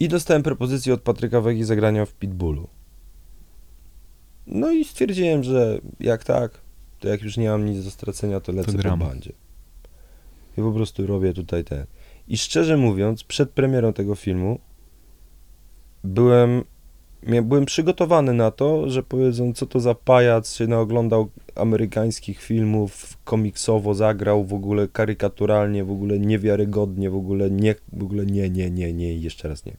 I 0.00 0.08
dostałem 0.08 0.42
propozycję 0.42 0.94
od 0.94 1.00
Patryka 1.00 1.40
Wegi 1.40 1.64
zagrania 1.64 2.06
w 2.06 2.14
Pitbullu. 2.14 2.68
No 4.46 4.70
i 4.70 4.84
stwierdziłem, 4.84 5.44
że 5.44 5.80
jak 6.00 6.24
tak, 6.24 6.60
to 7.00 7.08
jak 7.08 7.22
już 7.22 7.36
nie 7.36 7.48
mam 7.48 7.64
nic 7.64 7.84
do 7.84 7.90
stracenia, 7.90 8.40
to 8.40 8.52
lecę 8.52 8.72
po 8.72 8.78
gram. 8.78 8.98
bandzie. 8.98 9.32
I 10.58 10.60
po 10.60 10.72
prostu 10.72 11.06
robię 11.06 11.32
tutaj 11.32 11.64
ten. 11.64 11.86
I 12.28 12.38
szczerze 12.38 12.76
mówiąc, 12.76 13.24
przed 13.24 13.50
premierą 13.50 13.92
tego 13.92 14.14
filmu 14.14 14.58
byłem, 16.04 16.64
byłem 17.22 17.64
przygotowany 17.64 18.32
na 18.32 18.50
to, 18.50 18.90
że 18.90 19.02
powiedzą, 19.02 19.52
co 19.52 19.66
to 19.66 19.80
za 19.80 19.94
pajac, 19.94 20.54
się 20.54 20.66
naoglądał 20.66 21.28
amerykańskich 21.54 22.42
filmów, 22.42 23.16
komiksowo 23.24 23.94
zagrał, 23.94 24.44
w 24.44 24.54
ogóle 24.54 24.88
karykaturalnie, 24.88 25.84
w 25.84 25.90
ogóle 25.90 26.18
niewiarygodnie, 26.18 27.10
w 27.10 27.16
ogóle 27.16 27.50
nie, 27.50 27.74
w 27.92 28.02
ogóle 28.02 28.26
nie, 28.26 28.50
nie, 28.50 28.70
nie, 28.70 28.92
nie 28.92 29.18
jeszcze 29.18 29.48
raz 29.48 29.64
nie. 29.64 29.76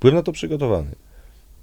Byłem 0.00 0.16
na 0.16 0.22
to 0.22 0.32
przygotowany. 0.32 0.90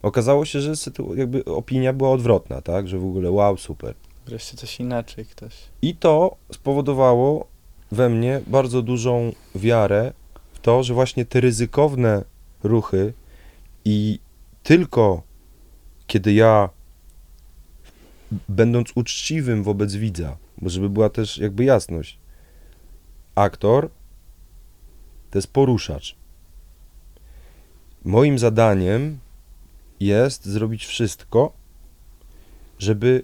Okazało 0.02 0.46
się, 0.46 0.62
że 0.62 0.74
jakby 1.16 1.46
opinia 1.46 1.94
była 1.94 2.12
odwrotna, 2.12 2.62
tak, 2.62 2.88
że 2.88 3.00
w 3.00 3.06
ogóle 3.06 3.32
wow, 3.32 3.58
super. 3.58 3.94
Wreszcie 4.26 4.58
coś 4.58 4.80
inaczej 4.80 5.26
ktoś. 5.26 5.54
I 5.82 5.96
to 5.96 6.36
spowodowało 6.54 7.48
we 7.92 8.10
mnie 8.10 8.42
bardzo 8.48 8.82
dużą 8.82 9.32
wiarę 9.56 10.14
w 10.54 10.60
to, 10.60 10.84
że 10.84 10.94
właśnie 10.94 11.26
te 11.26 11.40
ryzykowne 11.40 12.24
ruchy 12.64 13.14
i 13.86 14.20
tylko 14.64 15.24
kiedy 16.08 16.34
ja, 16.34 16.70
będąc 18.50 18.92
uczciwym 18.96 19.64
wobec 19.64 19.96
widza, 19.96 20.38
bo 20.58 20.70
żeby 20.70 20.90
była 20.90 21.10
też 21.10 21.38
jakby 21.38 21.64
jasność, 21.64 22.20
aktor 23.36 23.90
to 25.32 25.38
jest 25.38 25.48
poruszacz. 25.54 26.16
Moim 28.06 28.40
zadaniem 28.40 29.20
jest 30.00 30.46
zrobić 30.46 30.86
wszystko, 30.86 31.54
żeby 32.80 33.24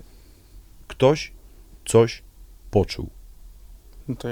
ktoś 0.87 1.31
coś 1.85 2.23
poczuł. 2.71 3.09
No 4.07 4.15
to, 4.15 4.27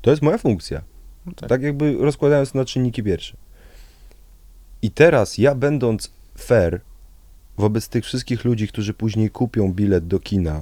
To 0.00 0.10
jest 0.10 0.22
moja 0.22 0.38
funkcja. 0.38 0.82
no 1.26 1.32
tak. 1.32 1.48
Tak 1.48 1.62
jakby 1.62 1.96
rozkładając 2.00 2.54
na 2.54 2.64
czynniki 2.64 3.02
pierwsze. 3.02 3.36
I 4.82 4.90
teraz 4.90 5.38
ja 5.38 5.54
będąc 5.54 6.10
fair 6.38 6.80
wobec 7.56 7.88
tych 7.88 8.04
wszystkich 8.04 8.44
ludzi, 8.44 8.68
którzy 8.68 8.94
później 8.94 9.30
kupią 9.30 9.72
bilet 9.72 10.06
do 10.06 10.20
kina, 10.20 10.60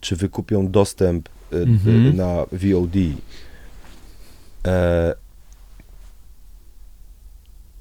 czy 0.00 0.16
wykupią 0.16 0.70
dostęp 0.70 1.28
e, 1.52 1.56
Mhm. 1.56 2.16
na 2.16 2.36
VOD, 2.52 2.96
e, 4.66 5.14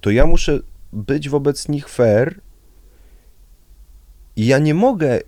to 0.01 0.11
ja 0.11 0.26
muszę 0.26 0.59
być 0.93 1.30
wobec 1.30 1.67
nich 1.69 1.89
fair 1.89 2.39
i 4.36 4.45
ja 4.45 4.57
nie 4.59 4.74
mogę 4.74 5.19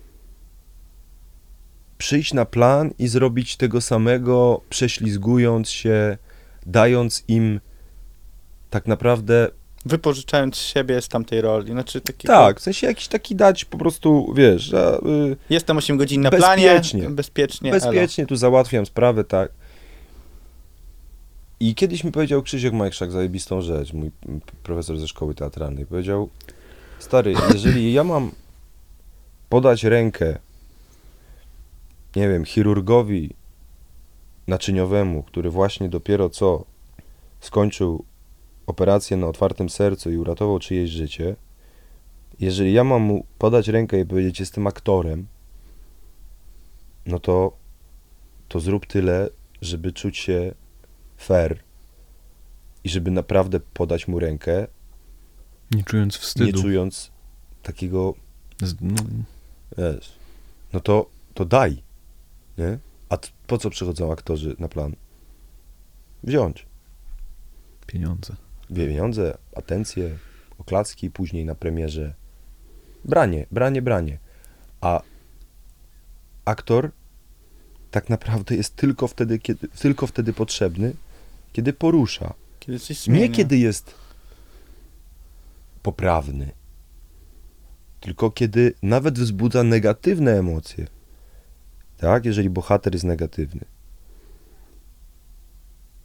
przyjść 1.98 2.34
na 2.34 2.44
plan 2.44 2.90
i 2.98 3.08
zrobić 3.08 3.56
tego 3.56 3.80
samego, 3.80 4.60
prześlizgując 4.70 5.70
się, 5.70 6.18
dając 6.66 7.24
im 7.28 7.60
tak 8.70 8.86
naprawdę 8.86 9.48
Wypożyczając 9.86 10.56
siebie 10.56 11.02
z 11.02 11.08
tamtej 11.08 11.40
roli. 11.40 11.72
Znaczy 11.72 12.00
takiego, 12.00 12.34
tak, 12.34 12.60
w 12.60 12.62
sensie 12.62 12.86
jakiś 12.86 13.08
taki 13.08 13.36
dać 13.36 13.64
po 13.64 13.78
prostu, 13.78 14.32
wiesz, 14.36 14.62
że, 14.62 14.98
y, 15.32 15.36
Jestem 15.50 15.76
8 15.78 15.96
godzin 15.96 16.20
na 16.20 16.30
Bezpiecznie. 16.30 16.90
planie. 17.00 17.14
Bezpiecznie. 17.14 17.70
bezpiecznie 17.70 18.26
tu 18.26 18.36
załatwiam 18.36 18.86
sprawę, 18.86 19.24
tak. 19.24 19.50
I 21.60 21.74
kiedyś 21.74 22.04
mi 22.04 22.12
powiedział 22.12 22.42
Krzysiek 22.42 22.72
Majkszak 22.72 23.12
zajebistą 23.12 23.60
rzecz, 23.60 23.92
mój 23.92 24.10
profesor 24.62 24.98
ze 24.98 25.08
szkoły 25.08 25.34
teatralnej. 25.34 25.86
Powiedział, 25.86 26.28
stary, 26.98 27.34
jeżeli 27.52 27.92
ja 27.92 28.04
mam 28.04 28.30
podać 29.48 29.84
rękę, 29.84 30.38
nie 32.16 32.28
wiem, 32.28 32.44
chirurgowi 32.44 33.30
naczyniowemu, 34.46 35.22
który 35.22 35.50
właśnie 35.50 35.88
dopiero 35.88 36.30
co 36.30 36.64
skończył 37.40 38.04
operację 38.66 39.16
na 39.16 39.26
otwartym 39.26 39.68
sercu 39.68 40.10
i 40.10 40.16
uratował 40.16 40.58
czyjeś 40.58 40.90
życie, 40.90 41.36
jeżeli 42.40 42.72
ja 42.72 42.84
mam 42.84 43.02
mu 43.02 43.26
podać 43.38 43.68
rękę 43.68 44.00
i 44.00 44.06
powiedzieć, 44.06 44.40
jestem 44.40 44.66
aktorem, 44.66 45.26
no 47.06 47.18
to, 47.18 47.56
to 48.48 48.60
zrób 48.60 48.86
tyle, 48.86 49.28
żeby 49.62 49.92
czuć 49.92 50.18
się 50.18 50.54
fair 51.16 51.58
i 52.84 52.88
żeby 52.88 53.10
naprawdę 53.10 53.60
podać 53.60 54.08
mu 54.08 54.18
rękę, 54.18 54.66
Nie 55.70 55.84
czując 55.84 56.14
nie 56.14 56.20
wstydu. 56.20 56.62
czując 56.62 57.10
takiego, 57.62 58.14
no, 58.80 58.96
wiesz, 59.78 60.12
no 60.72 60.80
to, 60.80 61.06
to 61.34 61.44
daj, 61.44 61.82
nie? 62.58 62.78
A 63.08 63.18
po 63.46 63.58
co 63.58 63.70
przychodzą 63.70 64.12
aktorzy 64.12 64.56
na 64.58 64.68
plan? 64.68 64.96
Wziąć 66.24 66.66
pieniądze. 67.86 68.36
Pieniądze, 68.74 69.38
atencję, 69.56 70.16
oklaski, 70.58 71.10
później 71.10 71.44
na 71.44 71.54
premierze. 71.54 72.14
Branie, 73.04 73.46
branie, 73.50 73.82
branie. 73.82 74.18
A 74.80 75.02
aktor 76.44 76.90
tak 77.90 78.08
naprawdę 78.08 78.56
jest 78.56 78.76
tylko 78.76 79.08
wtedy, 79.08 79.38
kiedy, 79.38 79.68
tylko 79.68 80.06
wtedy 80.06 80.32
potrzebny, 80.32 80.92
kiedy 81.52 81.72
porusza. 81.72 82.34
Kiedy. 82.60 82.78
Nie 83.08 83.28
kiedy 83.28 83.58
jest 83.58 83.94
poprawny, 85.82 86.50
tylko 88.00 88.30
kiedy 88.30 88.74
nawet 88.82 89.18
wzbudza 89.18 89.62
negatywne 89.62 90.38
emocje. 90.38 90.86
Tak, 91.96 92.24
jeżeli 92.24 92.50
bohater 92.50 92.92
jest 92.92 93.04
negatywny. 93.04 93.60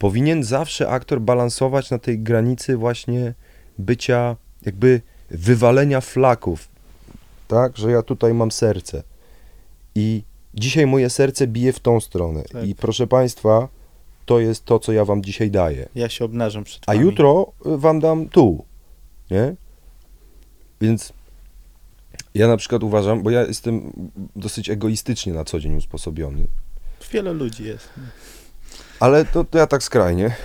Powinien 0.02 0.44
zawsze 0.44 0.88
aktor 0.88 1.20
balansować 1.20 1.90
na 1.90 1.98
tej 1.98 2.18
granicy 2.18 2.76
właśnie 2.76 3.34
bycia, 3.78 4.36
jakby 4.66 5.00
wywalenia 5.30 6.00
flaków. 6.00 6.68
Tak, 7.48 7.76
że 7.76 7.90
ja 7.90 8.02
tutaj 8.02 8.34
mam 8.34 8.50
serce. 8.50 9.02
I 9.94 10.22
dzisiaj 10.54 10.86
moje 10.86 11.10
serce 11.10 11.46
bije 11.46 11.72
w 11.72 11.80
tą 11.80 12.00
stronę. 12.00 12.42
Tak. 12.42 12.66
I 12.66 12.74
proszę 12.74 13.06
Państwa, 13.06 13.68
to 14.26 14.40
jest 14.40 14.64
to, 14.64 14.78
co 14.78 14.92
ja 14.92 15.04
Wam 15.04 15.22
dzisiaj 15.22 15.50
daję. 15.50 15.88
Ja 15.94 16.08
się 16.08 16.24
obnażam 16.24 16.64
przed 16.64 16.82
A 16.86 16.92
wami. 16.92 17.04
jutro 17.04 17.52
y, 17.66 17.78
wam 17.78 18.00
dam 18.00 18.28
tu, 18.28 18.64
nie? 19.30 19.54
Więc 20.80 21.12
ja 22.34 22.48
na 22.48 22.56
przykład 22.56 22.82
uważam, 22.82 23.22
bo 23.22 23.30
ja 23.30 23.42
jestem 23.42 23.92
dosyć 24.36 24.70
egoistycznie 24.70 25.32
na 25.32 25.44
co 25.44 25.60
dzień 25.60 25.76
usposobiony, 25.76 26.46
Wiele 27.12 27.32
ludzi 27.32 27.64
jest. 27.64 27.88
Ale 29.00 29.24
to, 29.24 29.44
to 29.44 29.58
ja 29.58 29.66
tak 29.66 29.82
skrajnie, 29.82 30.36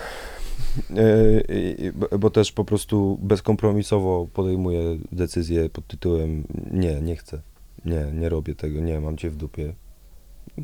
E, 2.11 2.17
bo- 2.17 2.29
też 2.29 2.51
po 2.51 2.65
prostu 2.65 3.17
bezkompromisowo 3.21 4.27
podejmuję 4.33 4.97
decyzję 5.11 5.69
pod 5.69 5.87
tytułem 5.87 6.43
nie, 6.71 7.01
nie 7.01 7.15
chcę, 7.15 7.41
nie, 7.85 8.05
nie 8.13 8.29
robię 8.29 8.55
tego, 8.55 8.79
nie, 8.81 8.99
mam 8.99 9.17
cię 9.17 9.29
w 9.29 9.35
dupie. 9.35 9.73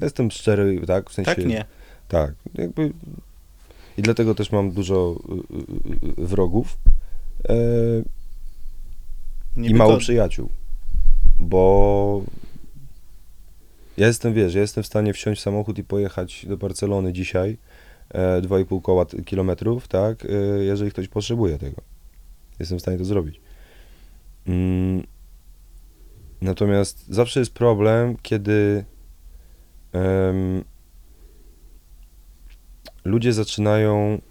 Jestem 0.02 0.32
szczery, 0.32 0.82
tak? 0.88 1.10
W 1.10 1.14
sensie, 1.14 1.36
Tak 1.36 1.46
nie. 1.46 1.66
Tak, 2.08 2.34
jakby 2.54 2.94
i 3.98 4.02
dlatego 4.02 4.36
też 4.36 4.52
mam 4.52 4.72
dużo 4.72 5.16
y, 5.30 5.34
y, 6.18 6.22
y, 6.22 6.26
wrogów 6.28 6.78
e, 7.50 7.54
i 9.58 9.74
mało 9.76 9.90
wygodnie. 9.90 9.98
przyjaciół, 10.00 10.50
bo 11.40 12.22
ja 13.98 14.08
jestem, 14.08 14.34
wiesz, 14.34 14.54
ja 14.54 14.62
jestem 14.62 14.84
w 14.84 14.88
stanie 14.88 15.14
wsiąść 15.14 15.42
w 15.42 15.44
samochód 15.44 15.78
i 15.78 15.84
pojechać 15.84 16.46
do 16.46 16.58
Barcelony 16.58 17.14
dzisiaj, 17.14 17.58
e, 18.10 18.42
2,5 18.42 18.82
koła 18.82 19.06
kilometrów, 19.26 19.88
tak, 19.88 20.26
e, 20.26 20.30
jeżeli 20.64 20.92
ktoś 20.92 21.08
potrzebuje 21.08 21.58
tego. 21.58 21.82
Jestem 22.60 22.78
w 22.78 22.82
stanie 22.82 22.98
to 22.98 23.06
zrobić. 23.06 23.42
Mm, 24.48 25.04
natomiast 26.42 27.06
zawsze 27.10 27.40
jest 27.40 27.54
problem, 27.54 28.16
kiedy 28.22 28.86
em, 29.92 30.64
ludzie 33.06 33.34
zaczynają 33.34 34.22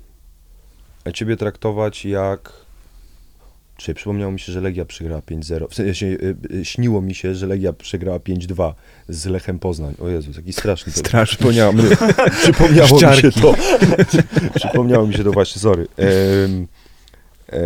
ciebie 1.15 1.37
traktować 1.37 2.05
jak. 2.05 2.62
Czyli 3.83 3.95
przypomniało 3.95 4.33
mi 4.33 4.41
się, 4.41 4.53
że 4.53 4.61
Legia 4.61 4.85
przegrała 4.85 5.21
5-0. 5.21 5.69
W 5.71 5.75
sensie 5.75 6.07
y, 6.07 6.37
y, 6.55 6.65
śniło 6.65 7.03
mi 7.03 7.15
się, 7.15 7.35
że 7.35 7.47
Legia 7.47 7.73
przegrała 7.73 8.19
5-2 8.19 8.73
z 9.09 9.27
Lechem 9.27 9.59
Poznań. 9.59 9.95
O 10.01 10.09
Jezus, 10.09 10.37
jaki 10.37 10.53
straszny 10.53 10.93
to 10.93 10.99
Straszny. 10.99 11.37
Przypomniało, 11.37 11.73
mnie, 11.73 11.85
przypomniało 12.43 13.01
mi 13.11 13.17
się 13.17 13.33
to. 13.33 13.55
przypomniało 14.55 15.07
mi 15.07 15.15
się 15.15 15.25
to 15.25 15.33
właśnie, 15.33 15.61
sorry. 15.61 15.87
Em, 15.97 16.67
e, 17.53 17.59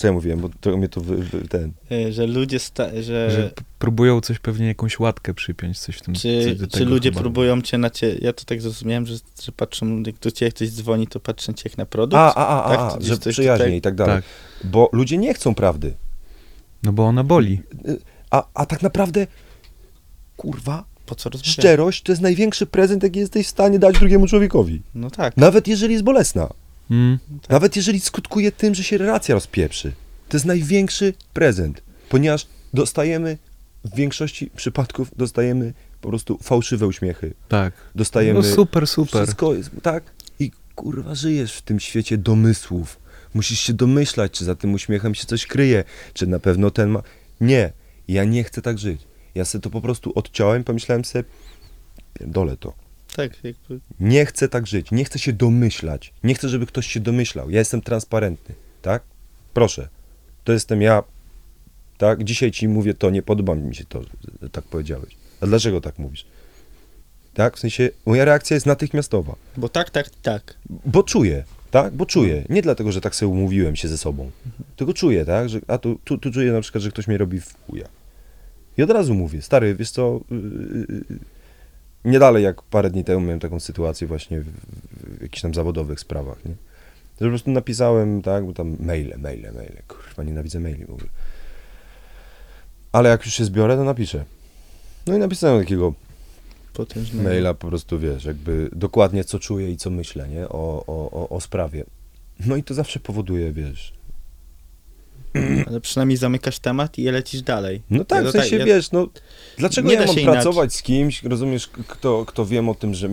Co 0.00 0.06
ja 0.06 0.12
mówiłem, 0.12 0.40
bo 0.40 0.50
to 0.60 0.76
mnie 0.76 0.88
to 0.88 1.00
wy, 1.00 1.16
wy, 1.16 1.48
ten... 1.48 1.72
Y, 1.92 2.12
Że 2.12 2.26
ludzie, 2.26 2.58
sta- 2.58 2.90
że, 3.02 3.30
Że 3.30 3.50
próbują 3.78 4.20
coś 4.20 4.38
pewnie, 4.38 4.66
jakąś 4.66 4.98
łatkę 5.00 5.34
przypiąć, 5.34 5.78
coś 5.78 5.96
w 5.96 6.00
tym. 6.00 6.14
czy, 6.14 6.56
czy 6.72 6.84
ludzie 6.84 7.10
chyba. 7.10 7.20
próbują 7.20 7.62
cię 7.62 7.78
na 7.78 7.90
ciebie, 7.90 8.18
ja 8.22 8.32
to 8.32 8.44
tak 8.44 8.62
zrozumiałem, 8.62 9.06
że, 9.06 9.14
że 9.42 9.52
patrzą, 9.52 10.02
jak 10.06 10.18
do 10.18 10.30
ciebie 10.30 10.50
ktoś 10.52 10.70
dzwoni, 10.70 11.06
to 11.06 11.20
patrzą 11.20 11.52
cię 11.52 11.62
jak 11.68 11.78
na 11.78 11.86
produkt. 11.86 12.16
A, 12.18 12.34
a, 12.34 12.64
a, 12.64 12.68
Tak, 12.68 12.80
a, 12.80 12.96
to 12.98 13.04
że 13.04 13.16
przyjaźnie 13.18 13.64
tutaj- 13.64 13.76
i 13.76 13.80
tak 13.80 13.94
dalej. 13.94 14.16
Tak, 14.16 14.24
Bo 14.70 14.88
ludzie 14.92 15.18
nie 15.18 15.34
chcą 15.34 15.54
prawdy. 15.54 15.94
no 16.82 16.92
bo 16.92 17.06
ona 17.06 17.24
boli. 17.24 17.60
A, 18.30 18.44
a 18.54 18.66
tak 18.66 18.82
naprawdę, 18.82 19.26
kurwa, 20.36 20.84
Po 21.06 21.14
co 21.14 21.30
rozmawiać? 21.30 21.52
szczerość 21.52 22.02
to 22.02 22.12
jest 22.12 22.22
największy 22.22 22.66
prezent, 22.66 23.02
jaki 23.02 23.18
jesteś 23.18 23.46
w 23.46 23.50
stanie 23.50 23.78
dać 23.78 23.98
drugiemu 23.98 24.26
człowiekowi. 24.26 24.82
No 24.94 25.10
tak. 25.10 25.36
Nawet 25.36 25.68
jeżeli 25.68 25.92
jest 25.92 26.04
bolesna. 26.04 26.48
Mm. 26.90 27.18
tak. 27.42 27.50
Nawet 27.50 27.76
jeżeli 27.76 28.00
skutkuje 28.00 28.52
tym, 28.52 28.74
że 28.74 28.84
się 28.84 28.98
relacja 28.98 29.34
rozpieprzy. 29.34 29.92
To 30.28 30.36
jest 30.36 30.46
największy 30.46 31.14
prezent, 31.32 31.82
ponieważ 32.08 32.46
dostajemy, 32.74 33.38
w 33.84 33.94
większości 33.94 34.50
przypadków 34.56 35.10
dostajemy 35.16 35.72
po 36.00 36.08
prostu 36.08 36.38
fałszywe 36.42 36.86
uśmiechy. 36.86 37.34
Tak. 37.48 37.72
Dostajemy... 37.94 38.40
No 38.40 38.54
super, 38.54 38.86
super. 38.86 39.22
Wszystko 39.22 39.54
jest, 39.54 39.70
tak? 39.82 40.04
I 40.38 40.50
kurwa, 40.74 41.14
żyjesz 41.14 41.54
w 41.54 41.62
tym 41.62 41.80
świecie 41.80 42.18
domysłów. 42.18 42.98
Musisz 43.34 43.60
się 43.60 43.72
domyślać, 43.72 44.32
czy 44.32 44.44
za 44.44 44.54
tym 44.54 44.74
uśmiechem 44.74 45.14
się 45.14 45.26
coś 45.26 45.46
kryje, 45.46 45.84
czy 46.14 46.26
na 46.26 46.38
pewno 46.38 46.70
ten 46.70 46.90
ma... 46.90 47.02
Nie, 47.40 47.72
ja 48.08 48.24
nie 48.24 48.44
chcę 48.44 48.62
tak 48.62 48.78
żyć. 48.78 49.00
Ja 49.34 49.44
sobie 49.44 49.62
to 49.62 49.70
po 49.70 49.80
prostu 49.80 50.12
odciąłem, 50.14 50.64
pomyślałem 50.64 51.04
sobie, 51.04 51.24
dole 52.20 52.56
to. 52.56 52.72
Tak, 53.16 53.44
jakby, 53.44 53.80
Nie 54.00 54.26
chcę 54.26 54.48
tak 54.48 54.66
żyć, 54.66 54.90
nie 54.90 55.04
chcę 55.04 55.18
się 55.18 55.32
domyślać. 55.32 56.12
Nie 56.24 56.34
chcę, 56.34 56.48
żeby 56.48 56.66
ktoś 56.66 56.86
się 56.86 57.00
domyślał. 57.00 57.50
Ja 57.50 57.58
jestem 57.58 57.80
transparentny, 57.80 58.54
tak? 58.82 59.02
Proszę. 59.54 59.88
To 60.44 60.52
jestem 60.52 60.82
ja, 60.82 61.02
tak? 61.98 62.24
Dzisiaj 62.24 62.50
ci 62.50 62.68
mówię 62.68 62.94
to, 62.94 63.10
nie 63.10 63.22
podoba 63.22 63.54
mi 63.54 63.74
się 63.74 63.84
to, 63.84 64.02
że 64.42 64.50
tak 64.50 64.64
powiedziałeś. 64.64 65.16
A 65.40 65.46
dlaczego 65.46 65.80
tak 65.80 65.98
mówisz? 65.98 66.26
Tak? 67.34 67.56
W 67.56 67.60
sensie, 67.60 67.90
moja 68.06 68.24
reakcja 68.24 68.54
jest 68.54 68.66
natychmiastowa. 68.66 69.36
bo 69.56 69.68
tak, 69.68 69.90
tak, 69.90 70.10
tak. 70.22 70.54
Bo 70.86 71.02
czuję, 71.02 71.44
tak? 71.70 71.94
Bo 71.94 72.06
czuję. 72.06 72.44
Nie 72.48 72.62
dlatego, 72.62 72.92
że 72.92 73.00
tak 73.00 73.14
sobie 73.14 73.32
umówiłem 73.32 73.76
się 73.76 73.88
ze 73.88 73.98
sobą. 73.98 74.30
Tylko 74.76 74.94
czuję, 74.94 75.24
tak? 75.24 75.48
Że, 75.48 75.60
a 75.66 75.78
tu, 75.78 75.98
tu, 76.04 76.18
tu 76.18 76.32
czuję 76.32 76.52
na 76.52 76.60
przykład, 76.60 76.84
że 76.84 76.90
ktoś 76.90 77.06
mnie 77.06 77.18
robi 77.18 77.40
w 77.40 77.54
chuja. 77.66 77.88
I 78.78 78.82
od 78.82 78.90
razu 78.90 79.14
mówię, 79.14 79.42
stary, 79.42 79.74
wiesz 79.74 79.90
co, 79.90 80.20
yy, 80.30 80.86
yy, 80.88 81.18
nie 82.04 82.18
dalej 82.18 82.44
jak 82.44 82.62
parę 82.62 82.90
dni 82.90 83.04
temu 83.04 83.20
miałem 83.20 83.40
taką 83.40 83.60
sytuację 83.60 84.06
właśnie 84.06 84.40
w, 84.40 84.46
w 85.18 85.22
jakichś 85.22 85.42
tam 85.42 85.54
zawodowych 85.54 86.00
sprawach, 86.00 86.44
nie? 86.44 86.54
Że 87.20 87.26
po 87.26 87.30
prostu 87.30 87.50
napisałem, 87.50 88.22
tak, 88.22 88.46
bo 88.46 88.52
tam 88.52 88.76
maile, 88.80 89.14
maile, 89.18 89.52
maile, 89.54 89.82
kurwa, 89.88 90.22
nienawidzę 90.22 90.60
maili 90.60 90.84
w 90.84 90.90
ogóle. 90.90 91.08
Ale 92.92 93.08
jak 93.10 93.24
już 93.24 93.34
się 93.34 93.44
zbiorę, 93.44 93.76
to 93.76 93.84
napiszę. 93.84 94.24
No 95.06 95.16
i 95.16 95.18
napisałem 95.18 95.60
takiego 95.60 95.94
Potężnego. 96.72 97.28
maila 97.28 97.54
po 97.54 97.68
prostu, 97.68 97.98
wiesz, 97.98 98.24
jakby 98.24 98.70
dokładnie 98.72 99.24
co 99.24 99.38
czuję 99.38 99.70
i 99.70 99.76
co 99.76 99.90
myślę, 99.90 100.28
nie, 100.28 100.48
o, 100.48 100.84
o, 100.86 101.10
o, 101.10 101.28
o 101.28 101.40
sprawie. 101.40 101.84
No 102.46 102.56
i 102.56 102.62
to 102.62 102.74
zawsze 102.74 103.00
powoduje, 103.00 103.52
wiesz, 103.52 103.92
Ale 105.66 105.80
przynajmniej 105.80 106.16
zamykasz 106.16 106.58
temat 106.58 106.98
i 106.98 107.04
lecisz 107.04 107.42
dalej. 107.42 107.82
no 107.90 108.04
tak, 108.04 108.24
Ja 108.24 108.30
w 108.30 108.32
sensie, 108.32 108.56
ja- 108.56 108.64
wiesz, 108.64 108.90
no, 108.92 109.08
dlaczego 109.58 109.88
Nie 109.88 109.94
ja 109.94 110.06
mam 110.06 110.16
pracować 110.16 110.74
z 110.74 110.82
kimś, 110.82 111.22
rozumiesz, 111.22 111.68
kto, 111.88 112.24
kto 112.26 112.46
wiem 112.46 112.68
o 112.68 112.74
tym, 112.74 112.94
że 112.94 113.08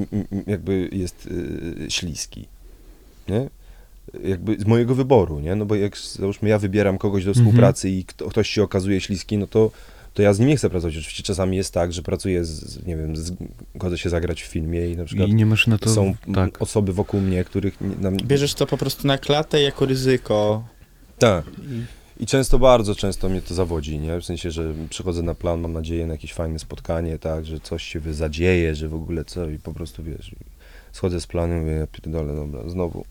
jakby 0.48 0.90
jest 0.92 1.26
y, 1.28 1.86
śliski, 1.90 2.46
nie? 3.30 3.50
Jakby 4.24 4.60
z 4.60 4.66
mojego 4.66 4.96
wyboru, 4.96 5.40
nie? 5.40 5.56
No 5.56 5.66
bo 5.66 5.76
jak, 5.76 5.98
załóżmy, 5.98 6.50
ja 6.50 6.60
wybieram 6.60 6.98
kogoś 6.98 7.26
do 7.26 7.32
Mhm. 7.32 7.46
współpracy 7.46 7.90
i 7.90 8.04
kto, 8.04 8.30
ktoś 8.30 8.50
się 8.50 8.64
okazuje 8.64 9.02
śliski, 9.02 9.38
no 9.38 9.48
to, 9.48 9.72
to 10.14 10.22
ja 10.22 10.34
z 10.34 10.40
nim 10.40 10.48
nie 10.50 10.58
chcę 10.58 10.70
pracować. 10.70 10.98
Oczywiście 10.98 11.24
czasami 11.24 11.58
jest 11.58 11.74
tak, 11.74 11.94
że 11.94 12.02
pracuję 12.02 12.46
z, 12.46 12.50
z 12.50 12.86
nie 12.86 12.98
wiem, 12.98 13.16
z, 13.16 13.32
godzę 13.76 13.98
się 13.98 14.10
zagrać 14.10 14.42
w 14.44 14.46
filmie 14.46 14.90
i 14.90 14.98
na 14.98 15.06
przykład 15.06 15.30
I 15.30 15.34
nie 15.34 15.46
masz 15.46 15.68
na 15.68 15.78
to. 15.78 15.90
są 15.90 16.16
tak. 16.36 16.62
osoby 16.62 16.94
wokół 16.94 17.22
mnie, 17.22 17.44
których 17.44 17.82
nie, 17.82 17.96
nam... 18.02 18.18
Bierzesz 18.18 18.54
to 18.54 18.68
po 18.68 18.78
prostu 18.78 19.08
na 19.08 19.18
klatę 19.18 19.62
jako 19.62 19.86
ryzyko. 19.86 20.64
Tak. 21.20 21.46
I 21.48 21.97
I 22.20 22.26
często, 22.26 22.60
bardzo 22.60 22.96
często 22.96 23.30
mnie 23.30 23.42
to 23.42 23.54
zawodzi, 23.54 24.00
nie? 24.00 24.22
W 24.22 24.26
sensie, 24.26 24.52
że 24.52 24.74
przychodzę 24.90 25.24
na 25.24 25.36
plan, 25.36 25.62
mam 25.62 25.74
nadzieję 25.74 26.06
na 26.06 26.14
jakieś 26.14 26.34
fajne 26.34 26.60
spotkanie, 26.60 27.20
tak, 27.20 27.46
że 27.46 27.60
coś 27.60 27.84
się 27.84 28.14
zadzieje, 28.14 28.76
że 28.76 28.88
w 28.88 28.96
ogóle 28.96 29.26
co 29.26 29.50
i 29.50 29.60
po 29.60 29.74
prostu, 29.74 30.04
wiesz, 30.04 30.36
schodzę 30.92 31.22
z 31.22 31.28
planu 31.28 31.56
i 31.56 31.60
mówię, 31.60 31.72
ja 31.72 31.88
pierdolę, 31.88 32.36
dobra, 32.36 32.70
znowu. 32.70 33.06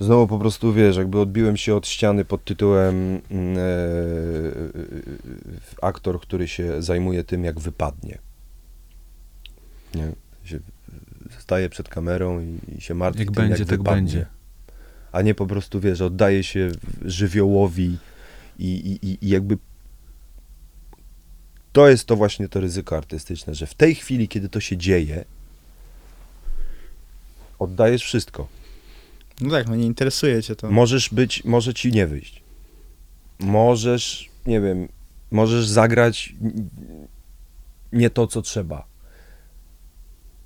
Znowu 0.00 0.26
po 0.26 0.38
prostu, 0.38 0.72
wiesz, 0.72 0.96
jakby 0.96 1.20
odbiłem 1.20 1.56
się 1.56 1.74
od 1.74 1.86
ściany 1.86 2.24
pod 2.24 2.44
tytułem 2.44 3.20
mm, 3.30 3.58
e, 3.58 3.62
aktor, 5.82 6.20
który 6.20 6.48
się 6.48 6.82
zajmuje 6.82 7.24
tym, 7.24 7.44
jak 7.44 7.60
wypadnie. 7.60 8.18
Nie? 9.94 10.12
Się 10.44 10.58
staje 11.38 11.68
przed 11.68 11.88
kamerą 11.88 12.40
i, 12.40 12.58
i 12.76 12.80
się 12.80 12.94
martwi 12.94 13.20
Jak 13.20 13.28
tym, 13.28 13.34
będzie, 13.34 13.58
jak 13.58 13.68
tak 13.68 13.78
wypadnie 13.78 14.02
będzie. 14.02 14.39
A 15.12 15.22
nie 15.22 15.34
po 15.34 15.46
prostu, 15.46 15.80
wiesz, 15.80 16.00
oddaje 16.00 16.44
się 16.44 16.70
żywiołowi 17.04 17.98
i, 18.58 18.68
i, 19.02 19.06
i- 19.26 19.28
jakby 19.28 19.58
to 21.72 21.88
jest 21.88 22.04
to 22.04 22.16
właśnie 22.16 22.48
to 22.48 22.60
ryzyko 22.60 22.96
artystyczne, 22.96 23.54
że 23.54 23.66
w 23.66 23.74
tej 23.74 23.94
chwili, 23.94 24.28
kiedy 24.28 24.48
to 24.48 24.60
się 24.60 24.76
dzieje, 24.76 25.24
oddajesz 27.58 28.02
wszystko. 28.02 28.48
no 29.40 29.50
tak, 29.50 29.68
no 29.68 29.76
nie 29.76 29.86
interesuje 29.86 30.42
cię 30.42 30.56
to. 30.56 30.70
Możesz 30.70 31.08
być, 31.08 31.44
może 31.44 31.74
ci 31.74 31.92
nie 31.92 32.06
wyjść. 32.06 32.42
Możesz, 33.38 34.28
nie 34.46 34.60
wiem, 34.60 34.88
możesz 35.30 35.66
zagrać 35.68 36.34
nie 37.92 38.10
to, 38.10 38.26
co 38.26 38.42
trzeba. 38.42 38.86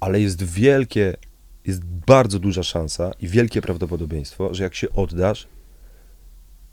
Ale 0.00 0.20
jest 0.20 0.42
wielkie, 0.42 1.16
jest 1.66 1.84
bardzo 1.84 2.38
duża 2.38 2.62
szansa 2.62 3.12
i 3.20 3.28
wielkie 3.28 3.62
prawdopodobieństwo, 3.62 4.54
że 4.54 4.64
jak 4.64 4.74
się 4.74 4.92
oddasz, 4.92 5.46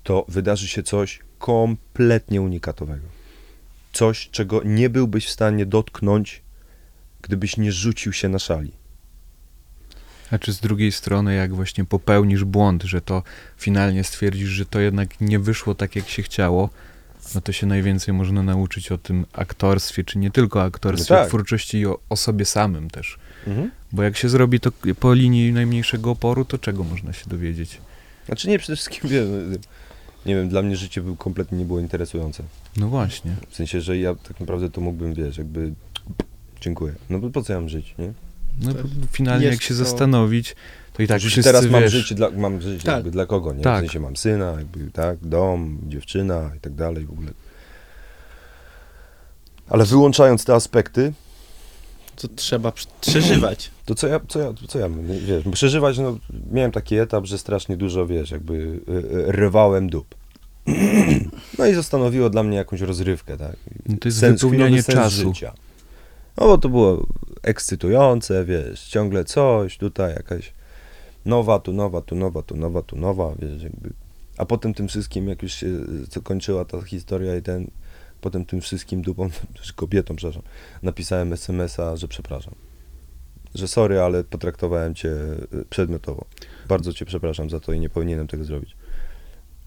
to 0.03 0.25
wydarzy 0.27 0.67
się 0.67 0.83
coś 0.83 1.19
kompletnie 1.39 2.41
unikatowego. 2.41 3.07
Coś, 3.93 4.29
czego 4.29 4.61
nie 4.65 4.89
byłbyś 4.89 5.27
w 5.27 5.31
stanie 5.31 5.65
dotknąć, 5.65 6.41
gdybyś 7.21 7.57
nie 7.57 7.71
rzucił 7.71 8.13
się 8.13 8.29
na 8.29 8.39
szali. 8.39 8.71
A 10.31 10.37
czy 10.37 10.53
z 10.53 10.59
drugiej 10.59 10.91
strony, 10.91 11.35
jak 11.35 11.55
właśnie 11.55 11.85
popełnisz 11.85 12.43
błąd, 12.43 12.83
że 12.83 13.01
to 13.01 13.23
finalnie 13.57 14.03
stwierdzisz, 14.03 14.49
że 14.49 14.65
to 14.65 14.79
jednak 14.79 15.21
nie 15.21 15.39
wyszło 15.39 15.75
tak, 15.75 15.95
jak 15.95 16.09
się 16.09 16.23
chciało, 16.23 16.69
no 17.35 17.41
to 17.41 17.51
się 17.51 17.67
najwięcej 17.67 18.13
można 18.13 18.43
nauczyć 18.43 18.91
o 18.91 18.97
tym 18.97 19.25
aktorstwie, 19.33 20.03
czy 20.03 20.17
nie 20.17 20.31
tylko 20.31 20.63
aktorstwie, 20.63 21.13
No 21.13 21.19
tak. 21.19 21.27
twórczości 21.27 21.77
i 21.77 21.85
o, 21.85 21.99
o 22.09 22.15
sobie 22.15 22.45
samym 22.45 22.89
też. 22.89 23.17
Bo 23.91 24.03
jak 24.03 24.17
się 24.17 24.29
zrobi 24.29 24.59
to 24.59 24.71
po 24.99 25.13
linii 25.13 25.53
najmniejszego 25.53 26.11
oporu, 26.11 26.45
to 26.45 26.57
czego 26.57 26.83
można 26.83 27.13
się 27.13 27.29
dowiedzieć? 27.29 27.77
Znaczy 28.25 28.49
nie, 28.49 28.59
przede 28.59 28.75
wszystkim, 28.75 29.09
nie 30.25 30.35
wiem, 30.35 30.49
dla 30.49 30.61
mnie 30.61 30.75
życie 30.75 31.01
był 31.01 31.15
kompletnie 31.15 31.57
nie 31.57 31.65
było 31.65 31.79
interesujące. 31.79 32.43
No 32.77 32.87
właśnie. 32.87 33.35
W 33.49 33.55
sensie, 33.55 33.81
że 33.81 33.97
ja 33.97 34.15
tak 34.15 34.39
naprawdę 34.39 34.69
to 34.69 34.81
mógłbym, 34.81 35.13
wiesz, 35.13 35.37
jakby 35.37 35.73
dziękuję. 36.61 36.93
No 37.09 37.19
bo 37.19 37.29
po 37.29 37.41
co 37.43 37.53
ja 37.53 37.59
mam 37.59 37.69
żyć, 37.69 37.95
nie? 37.99 38.13
No, 38.61 38.71
finalnie 39.11 39.45
jest 39.45 39.55
jak 39.55 39.63
się 39.63 39.69
to- 39.69 39.75
zastanowić, 39.85 40.55
to 40.93 41.03
i 41.03 41.07
tak 41.07 41.21
Że 41.21 41.29
wszyscy, 41.29 41.51
teraz 41.51 41.65
mam 41.65 41.81
wiesz, 41.81 41.91
żyć, 41.91 42.13
dla, 42.13 42.29
mam 42.29 42.61
żyć 42.61 42.83
Tak. 42.83 42.95
jakby 42.95 43.11
dla 43.11 43.25
kogo, 43.25 43.53
nie? 43.53 43.61
Tak. 43.63 43.77
W 43.77 43.87
sensie 43.87 43.99
mam 43.99 44.17
syna, 44.17 44.51
jakby, 44.57 44.91
tak, 44.91 45.17
dom, 45.21 45.77
dziewczyna 45.87 46.51
i 46.57 46.59
tak 46.59 46.73
dalej 46.73 47.05
w 47.05 47.11
ogóle. 47.11 47.31
Ale 49.69 49.85
wyłączając 49.85 50.45
te 50.45 50.55
aspekty, 50.55 51.13
To 52.21 52.27
trzeba 52.27 52.71
prze- 52.71 52.87
przeżywać. 53.01 53.71
to 53.85 53.95
co 53.95 54.07
ja, 54.07 54.19
co 54.27 54.39
ja, 54.39 54.53
co 54.67 54.79
ja 54.79 54.89
wiesz, 55.27 55.43
przeżywać, 55.51 55.97
no, 55.97 56.17
miałem 56.51 56.71
taki 56.71 56.95
etap, 56.95 57.25
że 57.25 57.37
strasznie 57.37 57.77
dużo, 57.77 58.07
wiesz, 58.07 58.31
jakby 58.31 58.53
y, 58.53 58.91
y, 58.91 59.31
rywałem 59.31 59.89
dup. 59.89 60.15
No 61.59 61.65
i 61.67 61.73
zastanowiło 61.73 62.29
dla 62.29 62.43
mnie 62.43 62.57
jakąś 62.57 62.81
rozrywkę, 62.81 63.37
tak? 63.37 63.55
No 63.85 63.95
to 64.01 64.07
jest 64.07 64.19
Sens, 64.19 64.41
wypełnianie 64.41 64.83
czasu. 64.83 65.27
Życia. 65.33 65.53
No 66.37 66.45
bo 66.45 66.57
to 66.57 66.69
było 66.69 67.07
ekscytujące, 67.43 68.45
wiesz, 68.45 68.87
ciągle 68.87 69.25
coś, 69.25 69.77
tutaj 69.77 70.13
jakaś 70.13 70.53
nowa, 71.25 71.59
tu 71.59 71.73
nowa, 71.73 72.01
tu 72.01 72.15
nowa, 72.15 72.41
tu 72.41 72.57
nowa, 72.57 72.81
tu 72.81 72.95
nowa, 72.95 73.33
wiesz, 73.39 73.63
jakby. 73.63 73.89
A 74.37 74.45
potem 74.45 74.73
tym 74.73 74.87
wszystkim, 74.87 75.27
jak 75.27 75.43
już 75.43 75.53
się 75.53 75.67
co 76.09 76.21
kończyła 76.21 76.65
ta 76.65 76.81
historia 76.81 77.35
i 77.35 77.41
ten, 77.41 77.67
potem 78.21 78.45
tym 78.45 78.61
wszystkim 78.61 79.01
dupą, 79.01 79.29
czy 79.61 79.73
kobietą, 79.83 80.15
przepraszam, 80.15 80.43
napisałem 80.83 81.33
SMS-a, 81.33 81.95
że 81.97 82.07
przepraszam. 82.07 82.55
Że 83.55 83.67
sorry, 83.67 83.99
ale 84.01 84.23
potraktowałem 84.23 84.95
cię 84.95 85.09
y, 85.53 85.65
przedmiotowo. 85.69 86.25
Bardzo 86.67 86.93
cię 86.93 87.05
przepraszam 87.05 87.49
za 87.49 87.59
to 87.59 87.73
i 87.73 87.79
nie 87.79 87.89
powinienem 87.89 88.27
tego 88.27 88.43
zrobić. 88.43 88.75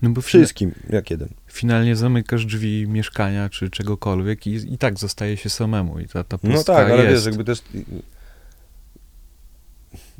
No 0.03 0.11
bo 0.11 0.21
fina- 0.21 0.29
Wszystkim, 0.45 0.73
jak 0.91 1.11
jeden. 1.11 1.29
finalnie 1.47 1.97
zamykasz 1.97 2.47
drzwi 2.47 2.87
mieszkania 2.89 3.49
czy 3.49 3.71
czegokolwiek 3.71 4.47
i, 4.47 4.51
i 4.75 4.79
tak 4.79 4.99
zostaje 4.99 5.37
się 5.37 5.51
samemu 5.51 6.01
i 6.01 6.09
ta, 6.09 6.25
ta 6.25 6.39
No 6.43 6.65
tak, 6.65 6.91
ale 6.91 7.03
jest. 7.05 7.15
wiesz, 7.15 7.27
jakby 7.27 7.45
też 7.45 7.59
y, 7.75 7.85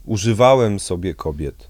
używałem 0.05 0.81
sobie 0.81 1.15
kobiet 1.15 1.69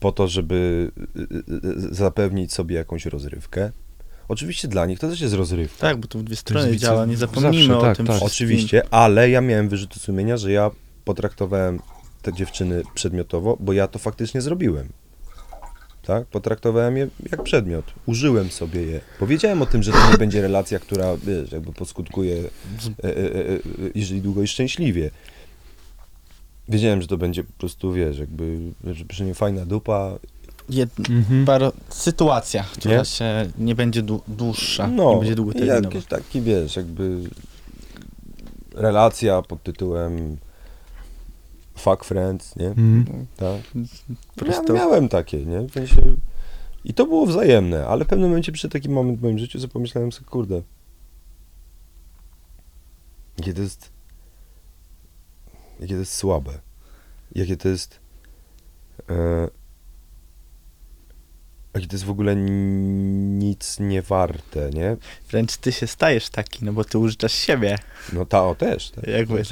po 0.00 0.12
to, 0.12 0.28
żeby 0.28 0.90
y, 1.16 1.20
y, 1.20 1.86
y, 1.90 1.94
zapewnić 1.94 2.52
sobie 2.52 2.76
jakąś 2.76 3.06
rozrywkę. 3.06 3.70
Oczywiście 4.28 4.68
dla 4.68 4.86
nich 4.86 4.98
to 4.98 5.08
też 5.08 5.20
jest 5.20 5.34
rozrywka. 5.34 5.80
Tak, 5.80 5.96
bo 5.96 6.08
to 6.08 6.18
w 6.18 6.22
dwie 6.22 6.36
strony 6.36 6.76
działa, 6.76 7.06
nie 7.06 7.16
zapomnijmy 7.16 7.66
zawsze, 7.66 7.78
o 7.78 7.82
tak, 7.82 7.96
tym 7.96 8.06
tak. 8.06 8.22
Oczywiście, 8.22 8.82
ale 8.90 9.30
ja 9.30 9.40
miałem 9.40 9.68
wyrzuty 9.68 10.00
sumienia, 10.00 10.36
że 10.36 10.52
ja 10.52 10.70
potraktowałem 11.04 11.80
te 12.22 12.32
dziewczyny 12.32 12.82
przedmiotowo, 12.94 13.56
bo 13.60 13.72
ja 13.72 13.88
to 13.88 13.98
faktycznie 13.98 14.40
zrobiłem. 14.40 14.88
Tak? 16.02 16.26
Potraktowałem 16.26 16.96
je 16.96 17.08
jak 17.30 17.42
przedmiot. 17.42 17.84
Użyłem 18.06 18.50
sobie 18.50 18.82
je. 18.82 19.00
Powiedziałem 19.18 19.62
o 19.62 19.66
tym, 19.66 19.82
że 19.82 19.92
to 19.92 20.10
nie 20.10 20.18
będzie 20.18 20.42
relacja, 20.42 20.78
która, 20.78 21.16
wiesz, 21.16 21.52
jakby 21.52 21.72
poskutkuje, 21.72 22.36
e, 22.36 22.42
e, 23.04 23.16
e, 23.16 23.50
e, 23.50 23.58
jeżeli 23.94 24.20
długo 24.20 24.42
i 24.42 24.46
szczęśliwie. 24.46 25.10
Wiedziałem, 26.68 27.02
że 27.02 27.08
to 27.08 27.16
będzie 27.16 27.44
po 27.44 27.52
prostu, 27.52 27.92
wiesz, 27.92 28.18
jakby, 28.18 28.58
że 29.10 29.34
fajna 29.34 29.66
dupa. 29.66 30.18
Jed... 30.68 30.90
Mhm. 31.10 31.44
Paro... 31.44 31.72
Sytuacja, 31.88 32.64
która 32.64 32.96
Nie? 32.98 33.04
się 33.04 33.46
nie 33.58 33.74
będzie 33.74 34.02
dłu- 34.02 34.20
dłuższa, 34.28 34.86
nie 34.86 34.96
No, 34.96 35.16
będzie 35.16 35.32
i 35.32 35.36
długoterminowa. 35.36 35.80
jakiś 35.80 36.06
taki, 36.06 36.40
wiesz, 36.42 36.76
jakby 36.76 37.20
relacja 38.74 39.42
pod 39.42 39.62
tytułem 39.62 40.36
fuck 41.76 42.04
friends, 42.04 42.56
nie? 42.56 42.66
Mhm. 42.68 43.26
Tak. 43.36 43.60
Po 44.36 44.46
Ja 44.46 44.52
prostu- 44.52 44.72
miałem 44.74 45.08
takie, 45.08 45.46
nie? 45.46 45.60
W 45.60 45.72
sensie, 45.72 46.02
I 46.84 46.94
to 46.94 47.06
było 47.06 47.26
wzajemne, 47.26 47.86
ale 47.86 48.04
w 48.04 48.08
pewnym 48.08 48.28
momencie 48.28 48.52
przyszedł 48.52 48.72
taki 48.72 48.88
moment 48.88 49.18
w 49.18 49.22
moim 49.22 49.38
życiu, 49.38 49.58
że 49.58 49.68
pomyślałem 49.68 50.12
sobie, 50.12 50.26
kurde, 50.26 50.62
jakie 53.38 53.54
to 53.54 53.60
jest, 53.62 53.90
jakie 55.80 55.94
to 55.94 56.00
jest 56.00 56.14
słabe, 56.14 56.52
jakie 57.34 57.56
to 57.56 57.68
jest, 57.68 58.00
e, 59.10 59.48
jakie 61.74 61.86
to 61.86 61.94
jest 61.94 62.04
w 62.04 62.10
ogóle 62.10 62.36
nic 62.36 63.80
nie 63.80 64.02
warte, 64.02 64.70
nie? 64.70 64.96
Wręcz 65.30 65.56
ty 65.56 65.72
się 65.72 65.86
stajesz 65.86 66.28
taki, 66.28 66.64
no 66.64 66.72
bo 66.72 66.84
ty 66.84 66.98
użyczasz 66.98 67.32
siebie. 67.32 67.78
No 68.12 68.26
ta, 68.26 68.44
o 68.44 68.54
też. 68.54 68.90
Tak. 68.90 69.06
Jakby. 69.06 69.42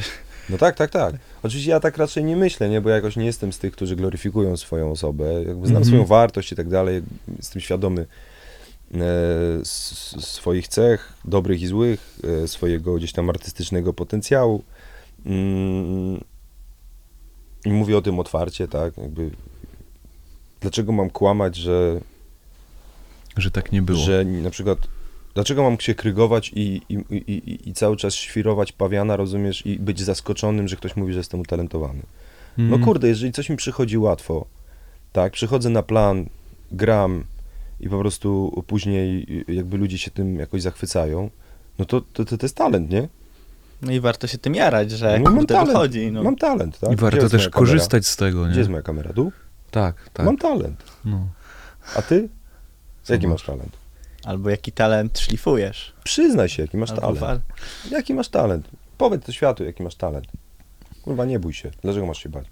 No 0.50 0.58
tak, 0.58 0.76
tak, 0.76 0.90
tak. 0.90 1.14
Oczywiście 1.42 1.70
ja 1.70 1.80
tak 1.80 1.96
raczej 1.96 2.24
nie 2.24 2.36
myślę, 2.36 2.68
nie? 2.68 2.80
Bo 2.80 2.88
ja 2.88 2.94
jakoś 2.96 3.16
nie 3.16 3.26
jestem 3.26 3.52
z 3.52 3.58
tych, 3.58 3.72
którzy 3.72 3.96
gloryfikują 3.96 4.56
swoją 4.56 4.90
osobę. 4.90 5.24
Jakby 5.34 5.66
znam 5.66 5.66
Mhm. 5.82 5.84
swoją 5.84 6.04
wartość 6.04 6.52
i 6.52 6.56
tak 6.56 6.68
dalej. 6.68 7.02
Jestem 7.36 7.62
świadomy 7.62 8.06
e, 8.94 8.96
s- 9.60 10.16
swoich 10.18 10.68
cech, 10.68 11.12
dobrych 11.24 11.62
i 11.62 11.66
złych, 11.66 12.18
e, 12.44 12.48
swojego 12.48 12.94
gdzieś 12.94 13.12
tam 13.12 13.30
artystycznego 13.30 13.92
potencjału. 13.92 14.64
Mm, 15.26 16.20
I 17.64 17.72
mówię 17.72 17.96
o 17.98 18.02
tym 18.02 18.18
otwarcie, 18.18 18.68
tak? 18.68 18.98
Jakby 18.98 19.30
dlaczego 20.60 20.92
mam 20.92 21.10
kłamać, 21.10 21.56
że 21.56 22.00
Że 23.36 23.50
tak 23.50 23.72
nie 23.72 23.82
było. 23.82 23.98
że 23.98 24.24
na 24.24 24.50
przykład, 24.50 24.78
dlaczego 25.34 25.62
mam 25.62 25.80
się 25.80 25.94
krygować 25.94 26.52
i, 26.54 26.82
i, 26.88 26.94
i, 27.10 27.32
i, 27.32 27.68
i 27.68 27.74
cały 27.74 27.96
czas 27.96 28.14
świrować 28.14 28.72
pawiana, 28.72 29.16
rozumiesz, 29.16 29.66
i 29.66 29.78
być 29.78 30.00
zaskoczonym, 30.02 30.68
że 30.68 30.76
ktoś 30.76 30.96
mówi, 30.96 31.12
że 31.12 31.18
jestem 31.18 31.40
utalentowany. 31.40 32.02
No 32.58 32.64
Mhm. 32.64 32.84
kurde, 32.84 33.08
jeżeli 33.08 33.32
coś 33.32 33.48
mi 33.50 33.56
przychodzi 33.56 33.98
łatwo, 33.98 34.46
tak, 35.12 35.32
przychodzę 35.32 35.70
na 35.70 35.82
plan, 35.82 36.26
gram 36.72 37.24
i 37.80 37.88
po 37.88 37.98
prostu 37.98 38.62
później 38.66 39.26
jakby 39.48 39.76
ludzie 39.76 39.98
się 39.98 40.10
tym 40.10 40.36
jakoś 40.36 40.62
zachwycają, 40.62 41.30
no 41.78 41.84
to 41.84 42.00
to, 42.00 42.24
to, 42.24 42.36
to 42.38 42.44
jest 42.46 42.56
talent, 42.56 42.90
nie? 42.90 43.08
No 43.82 43.92
i 43.92 44.00
warto 44.00 44.26
się 44.26 44.38
tym 44.38 44.54
jarać, 44.54 44.90
że 44.90 45.18
No, 45.18 45.24
mam 45.24 45.34
kurde 45.38 45.54
talent. 45.54 45.68
wychodzi. 45.72 46.12
No. 46.12 46.22
Mam 46.22 46.36
talent, 46.36 46.78
tak? 46.78 46.92
I 46.92 46.96
warto 46.96 47.28
też 47.28 47.48
korzystać 47.48 48.06
z 48.06 48.16
tego, 48.16 48.44
nie? 48.46 48.50
Gdzie 48.50 48.60
jest 48.60 48.70
moja 48.70 48.82
kamera? 48.82 49.12
Tu? 49.12 49.32
Tak, 49.70 50.10
tak. 50.12 50.26
Mam 50.26 50.36
talent. 50.36 50.84
No. 51.04 51.26
A 51.96 52.02
ty? 52.02 52.28
Jaki 53.14 53.26
masz? 53.26 53.42
talent? 53.42 53.76
Albo 54.24 54.50
jaki 54.50 54.72
talent 54.72 55.18
szlifujesz. 55.18 55.92
Przyznaj 56.04 56.48
się, 56.48 56.62
jaki 56.62 56.76
masz 56.76 56.90
Albo 56.90 57.00
talent. 57.02 57.20
wal- 57.20 57.40
Jaki 57.90 58.14
masz 58.14 58.28
talent? 58.28 58.68
Powiedz 58.98 59.24
to 59.24 59.32
światu, 59.32 59.64
jaki 59.64 59.82
masz 59.82 59.94
talent. 59.94 60.26
Kurwa, 61.02 61.24
nie 61.24 61.38
bój 61.38 61.52
się. 61.54 61.70
Dlaczego 61.82 62.06
masz 62.06 62.22
się 62.22 62.28
bać? 62.28 62.46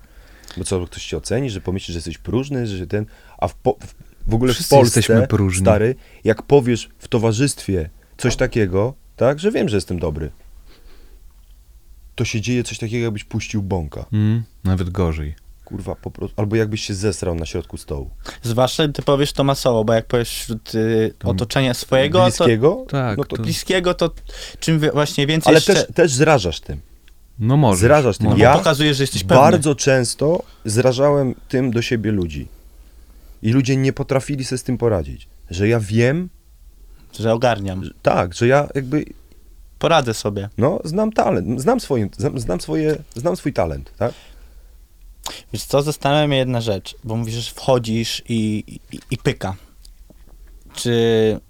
Bo 0.57 0.65
co, 0.65 0.87
ktoś 0.87 1.07
cię 1.07 1.17
oceni, 1.17 1.51
że 1.51 1.61
pomyśli, 1.61 1.93
że 1.95 1.99
jesteś 1.99 2.19
próżny, 2.19 2.67
że 2.67 2.87
ten... 2.87 3.07
A 3.39 3.49
w, 3.49 3.55
po, 3.55 3.77
w, 3.81 3.95
w 4.31 4.35
ogóle 4.35 4.53
Wszyscy 4.53 4.75
w 4.75 4.79
Polsce, 4.79 4.99
jesteśmy 5.01 5.27
próżni. 5.27 5.61
stary, 5.65 5.95
jak 6.25 6.43
powiesz 6.43 6.89
w 6.99 7.09
towarzystwie 7.09 7.91
coś 8.19 8.37
takiego, 8.37 8.95
tak, 9.17 9.39
że 9.39 9.51
wiem, 9.53 9.69
że 9.69 9.77
jestem 9.77 9.99
dobry, 9.99 10.31
to 12.15 12.25
się 12.25 12.41
dzieje 12.41 12.65
coś 12.65 12.79
takiego, 12.79 13.05
jakbyś 13.05 13.25
puścił 13.25 13.63
bąka. 13.63 14.05
Mm, 14.13 14.43
nawet 14.65 14.91
gorzej. 14.91 15.35
Kurwa, 15.69 15.95
po 15.95 16.11
prostu... 16.11 16.41
Albo 16.41 16.57
jakbyś 16.57 16.81
się 16.87 16.95
zesrał 16.95 17.35
na 17.35 17.47
środku 17.47 17.77
stołu. 17.77 18.11
Zwłaszcza 18.43 18.89
ty 18.89 19.03
powiesz 19.03 19.33
to 19.33 19.45
masowo, 19.45 19.85
bo 19.85 19.93
jak 19.93 20.07
powiesz 20.07 20.29
wśród 20.31 20.75
y, 20.75 21.15
To 21.19 21.29
otoczenia 21.29 21.75
swojego, 21.75 22.19
to 22.19 22.25
Bliskiego? 22.25 22.85
Tak, 22.89 23.19
No 23.19 23.25
to, 23.25 23.37
to- 23.37 23.43
bliskiego, 23.43 23.95
to 23.95 24.11
czym 24.61 24.81
właśnie 24.93 25.27
więcej 25.27 25.51
ale 25.51 25.57
jeszcze... 25.57 25.75
też, 25.75 25.87
też 25.95 26.13
zrażasz 26.13 26.61
tym. 26.61 26.81
No 27.39 27.57
może. 27.57 27.81
Zrażasz 27.81 28.19
tym. 28.19 28.27
no, 28.27 28.33
bo 28.33 28.39
Ja 28.39 28.57
pokazujesz, 28.59 28.97
że 28.97 29.03
jesteś 29.03 29.25
pewny. 29.25 29.37
Bardzo 29.43 29.75
często 29.75 30.43
zrażałem 30.65 31.35
tym 31.49 31.71
do 31.71 31.83
siebie 31.83 32.13
ludzi. 32.13 32.49
I 33.43 33.53
ludzie 33.53 33.77
nie 33.77 33.93
potrafili 33.93 34.45
sobie 34.45 34.59
z 34.59 34.63
tym 34.63 34.79
poradzić. 34.79 35.29
Że 35.51 35.69
ja 35.69 35.81
wiem, 35.81 36.29
Że 37.19 37.33
ogarniam. 37.33 37.85
że, 37.85 37.91
tak, 38.03 38.35
że 38.35 38.47
ja 38.47 38.69
jakby, 38.75 39.05
Poradzę 39.79 40.15
sobie. 40.15 40.49
no, 40.59 40.81
znam 40.85 41.13
talent, 41.13 41.61
znam, 41.61 41.81
swoje, 41.81 42.09
znam, 42.19 42.39
znam, 42.41 42.61
swoje, 42.61 42.97
znam 43.17 43.37
swój 43.37 43.53
talent, 43.53 43.93
tak? 43.99 44.13
Wiesz 45.53 45.65
co, 45.65 45.83
zastanawia 45.83 46.29
mnie 46.29 46.37
jedna 46.37 46.61
rzecz, 46.61 46.97
bo 47.05 47.17
mówisz, 47.17 47.35
że 47.35 47.55
wchodzisz 47.55 48.23
i, 48.29 48.65
i, 48.93 49.01
i 49.11 49.19
pyka. 49.19 49.57
Czy 50.75 51.41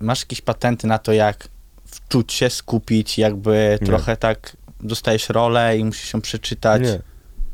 masz 0.00 0.20
jakieś 0.20 0.40
patenty 0.40 0.86
na 0.86 0.98
to, 0.98 1.12
jak 1.12 1.48
wczuć 1.84 2.32
się, 2.32 2.50
skupić, 2.50 3.18
jakby 3.18 3.78
Nie. 3.80 3.86
trochę 3.86 4.16
tak 4.16 4.56
dostajesz 4.80 5.28
rolę 5.28 5.78
i 5.78 5.84
musisz 5.84 6.12
ją 6.12 6.20
przeczytać? 6.20 6.82
Nie, 6.82 7.00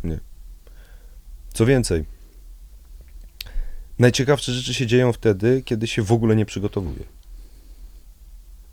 nie. 0.05 0.19
Co 1.55 1.67
więcej, 1.67 2.05
najciekawsze 3.99 4.53
rzeczy 4.53 4.75
się 4.75 4.87
dzieją 4.87 5.13
wtedy, 5.13 5.63
kiedy 5.65 5.87
się 5.87 6.03
w 6.03 6.13
ogóle 6.13 6.37
nie 6.37 6.47
przygotowuję. 6.47 7.05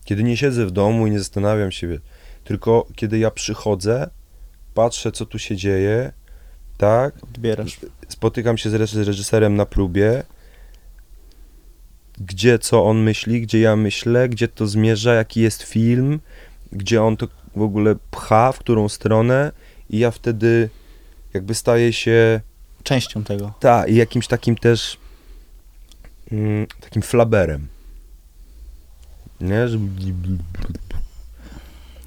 Kiedy 0.05 0.23
nie 0.23 0.37
siedzę 0.37 0.65
w 0.65 0.71
domu 0.71 1.07
i 1.07 1.11
nie 1.11 1.19
zastanawiam 1.19 1.71
się, 1.71 1.99
tylko 2.43 2.87
kiedy 2.95 3.19
ja 3.19 3.31
przychodzę, 3.31 4.09
patrzę, 4.73 5.11
co 5.11 5.25
tu 5.25 5.39
się 5.39 5.55
dzieje, 5.55 6.13
tak, 6.81 7.23
Odbierasz. 7.23 7.79
spotykam 8.07 8.57
się 8.57 8.69
z 8.69 8.73
reż- 8.73 9.03
reżyserem 9.05 9.55
na 9.55 9.65
próbie, 9.65 10.23
gdzie 12.17 12.59
co 12.59 12.85
on 12.85 12.97
myśli, 13.03 13.41
gdzie 13.41 13.59
ja 13.59 13.75
myślę, 13.75 14.29
gdzie 14.29 14.47
to 14.47 14.67
zmierza, 14.67 15.13
jaki 15.13 15.41
jest 15.41 15.63
film, 15.63 16.19
gdzie 16.71 17.03
on 17.03 17.17
to 17.17 17.27
w 17.55 17.61
ogóle 17.61 17.95
pcha, 18.11 18.51
w 18.51 18.59
którą 18.59 18.89
stronę 18.89 19.51
i 19.89 19.99
ja 19.99 20.11
wtedy 20.11 20.69
jakby 21.33 21.53
staję 21.55 21.93
się 21.93 22.41
Częścią 22.83 23.23
tego. 23.23 23.53
ta, 23.59 23.87
i 23.87 23.95
jakimś 23.95 24.27
takim 24.27 24.55
też 24.55 24.97
mm, 26.31 26.67
takim 26.79 27.01
flaberem. 27.01 27.67
Nie? 29.41 29.67
Że, 29.67 29.77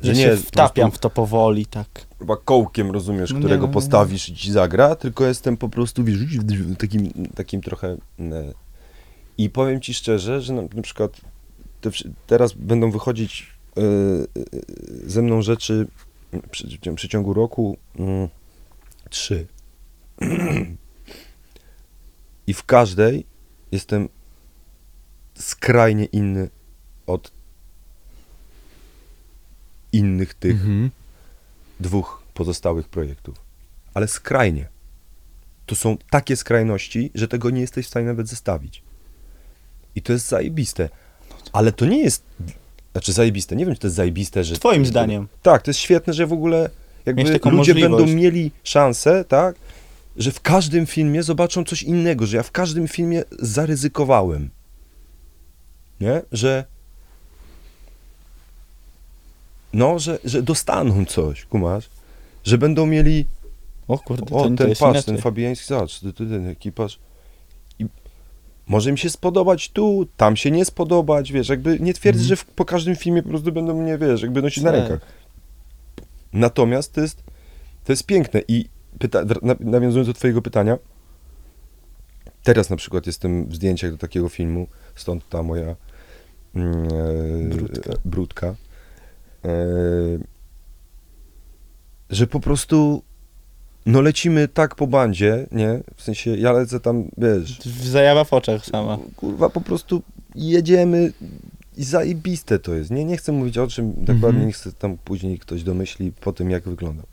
Że 0.06 0.12
nie 0.12 0.22
się 0.22 0.36
wtapiam 0.36 0.90
prostu 0.90 0.98
w 0.98 0.98
to 0.98 1.10
powoli, 1.10 1.66
tak. 1.66 2.06
chyba 2.18 2.36
kołkiem, 2.36 2.90
rozumiesz, 2.90 3.30
No 3.30 3.36
nie, 3.38 3.40
którego 3.44 3.62
no 3.62 3.68
nie. 3.68 3.74
postawisz 3.74 4.28
i 4.28 4.34
ci 4.34 4.52
zagra, 4.52 4.96
tylko 4.96 5.26
jestem 5.26 5.56
po 5.56 5.68
prostu 5.68 6.04
wiesz, 6.04 6.18
takim, 6.78 7.12
takim 7.34 7.60
trochę... 7.60 7.88
e, 8.18 8.52
I 9.38 9.50
powiem 9.50 9.80
ci 9.80 9.94
szczerze, 9.94 10.40
że 10.40 10.52
na, 10.52 10.62
na 10.62 10.82
przykład 10.82 11.20
te, 11.80 11.90
teraz 12.26 12.52
będą 12.52 12.90
wychodzić 12.90 13.46
e, 13.76 13.80
e, 13.80 13.84
ze 15.06 15.22
mną 15.22 15.42
rzeczy 15.42 15.86
przy, 16.50 16.66
w 16.66 16.94
przeciągu 16.94 17.34
roku 17.34 17.76
mm, 17.98 18.28
trzy. 19.10 19.46
I 22.46 22.54
w 22.54 22.64
każdej 22.64 23.26
jestem 23.72 24.08
skrajnie 25.34 26.04
inny 26.04 26.50
od 27.06 27.32
innych 29.94 30.34
tych 30.34 30.52
Mhm. 30.52 30.90
dwóch 31.80 32.22
pozostałych 32.34 32.88
projektów. 32.88 33.34
Ale 33.94 34.08
skrajnie. 34.08 34.68
To 35.66 35.74
są 35.74 35.96
takie 36.10 36.36
skrajności, 36.36 37.10
że 37.14 37.28
tego 37.28 37.50
nie 37.50 37.60
jesteś 37.60 37.86
w 37.86 37.88
stanie 37.88 38.06
nawet 38.06 38.28
zestawić. 38.28 38.82
I 39.96 40.02
to 40.02 40.12
jest 40.12 40.28
zajebiste. 40.28 40.88
Ale 41.52 41.72
to 41.72 41.86
nie 41.86 42.02
jest. 42.02 42.22
Znaczy 42.92 43.12
zajebiste. 43.12 43.56
Nie 43.56 43.66
wiem, 43.66 43.74
czy 43.74 43.80
to 43.80 43.86
jest 43.86 43.96
zajebiste, 43.96 44.44
że. 44.44 44.54
Twoim 44.56 44.86
zdaniem. 44.86 45.28
Tak, 45.42 45.62
to 45.62 45.70
jest 45.70 45.80
świetne, 45.80 46.12
że 46.12 46.26
w 46.26 46.32
ogóle 46.32 46.70
jakby 47.06 47.22
ludzie 47.22 47.50
możliwość. 47.50 47.82
będą 47.82 48.06
mieli 48.06 48.50
szansę, 48.64 49.24
tak? 49.24 49.56
Że 50.16 50.30
w 50.32 50.40
każdym 50.40 50.86
filmie 50.86 51.22
zobaczą 51.22 51.64
coś 51.64 51.82
innego, 51.82 52.26
że 52.26 52.36
ja 52.36 52.42
w 52.42 52.50
każdym 52.50 52.88
filmie 52.88 53.22
zaryzykowałem. 53.40 54.50
Nie? 56.00 56.22
Że. 56.32 56.64
No, 59.74 59.98
że, 59.98 60.18
że 60.24 60.42
dostaną 60.42 61.04
coś, 61.04 61.44
kumasz? 61.44 61.90
Że 62.44 62.58
będą 62.58 62.86
mieli 62.86 63.26
O 63.88 63.98
kurde, 63.98 64.34
o, 64.36 64.42
to 64.48 64.56
ten 64.56 64.68
jest 64.68 64.80
patrz, 64.80 64.94
inaczej. 64.96 65.14
ten 65.14 65.22
fabiański, 65.22 65.66
zobacz, 65.66 66.00
ten, 66.00 66.12
ten 66.12 66.48
ekipaż. 66.48 66.98
może 68.66 68.92
mi 68.92 68.98
się 68.98 69.10
spodobać 69.10 69.68
tu, 69.70 70.06
tam 70.16 70.36
się 70.36 70.50
nie 70.50 70.64
spodobać, 70.64 71.32
wiesz, 71.32 71.48
jakby 71.48 71.78
nie 71.80 71.94
twierdzę, 71.94 72.20
Mhm. 72.20 72.28
że 72.28 72.36
w, 72.36 72.44
po 72.44 72.64
każdym 72.64 72.96
filmie 72.96 73.22
po 73.22 73.28
prostu 73.28 73.52
będą 73.52 73.82
mnie, 73.82 73.98
wiesz, 73.98 74.22
jakby 74.22 74.42
nosić 74.42 74.64
na 74.64 74.72
Tak. 74.72 74.80
rękach. 74.80 75.00
Natomiast 76.32 76.92
to 76.92 77.00
jest, 77.00 77.22
to 77.84 77.92
jest 77.92 78.06
piękne 78.06 78.40
i 78.48 78.68
pyta, 78.98 79.24
na, 79.42 79.54
nawiązując 79.60 80.08
do 80.08 80.14
twojego 80.14 80.42
pytania, 80.42 80.78
teraz 82.42 82.70
na 82.70 82.76
przykład 82.76 83.06
jestem 83.06 83.46
w 83.46 83.54
zdjęciach 83.54 83.90
do 83.90 83.98
takiego 83.98 84.28
filmu, 84.28 84.66
stąd 84.94 85.28
ta 85.28 85.42
moja 85.42 85.76
mm, 86.54 86.88
e, 87.50 87.54
Brudka. 87.54 87.92
brudka 88.04 88.54
że 92.10 92.26
po 92.26 92.40
prostu 92.40 93.02
no 93.86 94.00
lecimy 94.00 94.48
tak 94.48 94.74
po 94.74 94.86
bandzie, 94.86 95.46
nie? 95.52 95.80
W 95.96 96.02
sensie 96.02 96.36
ja 96.36 96.52
lecę 96.52 96.80
tam, 96.80 97.04
wiesz, 97.18 97.60
Zajawa 97.82 98.24
w 98.24 98.32
oczach 98.32 98.66
sama. 98.66 98.98
kurwa, 99.16 99.48
po 99.50 99.60
prostu 99.60 100.02
jedziemy 100.34 101.12
i 101.76 101.84
zajebiste 101.84 102.58
to 102.58 102.74
jest. 102.74 102.90
Nie, 102.90 103.04
nie 103.04 103.16
chcę 103.16 103.32
mówić 103.32 103.58
o 103.58 103.66
czym 103.66 103.92
dokładnie, 103.92 104.28
Mhm. 104.28 104.46
nie 104.46 104.52
chcę 104.52 104.72
tam 104.72 104.96
później 105.04 105.38
ktoś 105.38 105.62
domyśli 105.62 106.12
po 106.12 106.32
tym, 106.32 106.50
jak 106.50 106.62
wyglądał. 106.68 107.06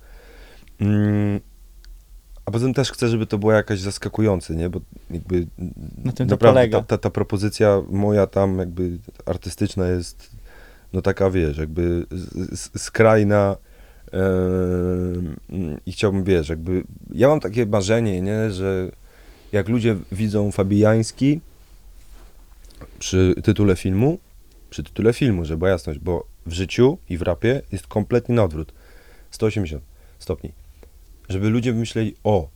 Mm, 0.80 1.40
a 2.46 2.52
poza 2.52 2.66
tym 2.66 2.74
też 2.74 2.92
chcę, 2.92 3.08
żeby 3.10 3.26
to 3.28 3.38
było 3.38 3.52
jakaś 3.52 3.80
zaskakujące, 3.80 4.56
nie? 4.56 4.70
Bo 4.70 4.80
jakby 5.12 5.48
Na 6.04 6.12
tym 6.12 6.28
to 6.28 6.32
naprawdę 6.34 6.60
polega. 6.60 6.78
ta, 6.80 6.84
ta, 6.86 6.98
ta 6.98 7.10
propozycja 7.10 7.82
moja 7.90 8.28
tam 8.28 8.60
jakby 8.60 8.98
artystyczna 9.26 9.88
jest 9.88 10.30
no 10.94 11.02
taka, 11.02 11.30
wiesz, 11.30 11.58
jakby 11.58 12.06
skrajna 12.78 13.58
em, 14.12 15.36
i 15.86 15.92
chciałbym, 15.92 16.24
wiesz, 16.24 16.50
jakby 16.50 16.84
ja 17.12 17.28
mam 17.28 17.40
takie 17.40 17.66
marzenie, 17.66 18.22
nie, 18.22 18.52
że 18.52 18.92
jak 19.52 19.70
ludzie 19.70 19.96
widzą 20.12 20.52
Fabijański 20.52 21.40
przy 23.00 23.36
tytule 23.44 23.76
filmu, 23.76 24.20
przy 24.70 24.84
tytule 24.84 25.14
filmu, 25.14 25.46
żeby 25.46 25.68
jasność, 25.68 26.00
bo 26.00 26.26
w 26.46 26.52
życiu 26.52 26.98
i 27.10 27.18
w 27.18 27.22
rapie 27.22 27.62
jest 27.72 27.88
kompletnie 27.88 28.36
na 28.36 28.44
odwrót. 28.44 28.74
180 29.32 29.84
stopni. 30.20 30.52
Żeby 31.30 31.50
ludzie 31.50 31.74
myśleli, 31.74 32.16
o, 32.24 32.50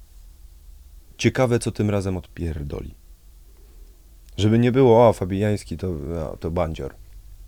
ciekawe 1.18 1.60
co 1.60 1.72
tym 1.72 1.90
razem 1.90 2.18
odpierdoli. 2.18 2.94
Żeby 4.38 4.60
nie 4.60 4.72
było, 4.72 5.10
o, 5.10 5.14
Fabijański 5.14 5.78
to, 5.78 5.94
to 6.40 6.52
bandzior. 6.52 6.94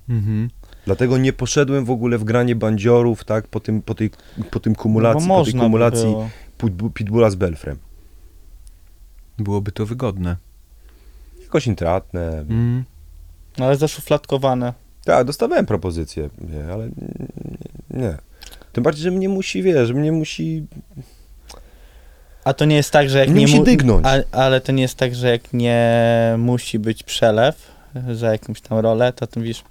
Mhm. 0.10 0.50
Dlatego 0.86 1.18
nie 1.18 1.34
poszedłem 1.34 1.86
w 1.86 1.92
ogóle 1.92 2.18
w 2.18 2.24
granie 2.24 2.56
bandziorów, 2.56 3.24
tak, 3.24 3.48
po 3.48 3.60
tym, 3.60 3.82
po 3.82 3.96
tej, 3.96 4.10
po 4.52 4.60
tym 4.60 4.76
kumulacji, 4.76 5.28
No 5.28 5.36
po 5.38 5.44
tej 5.44 5.54
by 5.54 5.60
kumulacji. 5.60 6.16
Pitbu- 6.60 6.92
Pitbulla 6.94 7.30
z 7.30 7.36
Belfrem. 7.36 7.78
Byłoby 9.40 9.72
to 9.72 9.86
wygodne. 9.86 10.38
Jakoś 11.44 11.68
intratne. 11.68 12.46
No, 13.58 13.66
Ale 13.66 13.78
zaszufladkowane. 13.78 14.74
Tak, 15.06 15.26
dostawałem 15.28 15.66
propozycję, 15.66 16.30
nie, 16.50 16.74
ale 16.74 16.90
nie. 17.90 18.18
Tym 18.74 18.84
bardziej, 18.84 19.04
że 19.04 19.12
mnie 19.12 19.30
musi, 19.30 19.64
wiesz, 19.64 19.88
że 19.88 19.94
mnie 19.94 20.12
musi... 20.12 20.66
A 22.44 22.54
to 22.54 22.66
nie 22.66 22.76
jest 22.76 22.92
tak, 22.92 23.10
że 23.10 23.20
jak 23.20 23.28
Nie 23.30 23.36
nie, 23.36 23.42
musi 23.42 23.58
mu- 23.58 23.64
dygnąć. 23.64 24.06
A, 24.06 24.38
ale 24.38 24.62
to 24.62 24.72
nie 24.72 24.82
jest 24.82 24.96
tak, 24.96 25.16
że 25.16 25.30
jak 25.30 25.54
nie 25.54 26.36
musi 26.38 26.80
być 26.80 27.04
przelew 27.04 27.72
za 28.14 28.32
jakąś 28.32 28.62
tam 28.62 28.78
rolę, 28.80 29.14
to 29.14 29.28
ty 29.28 29.40
mówisz, 29.40 29.64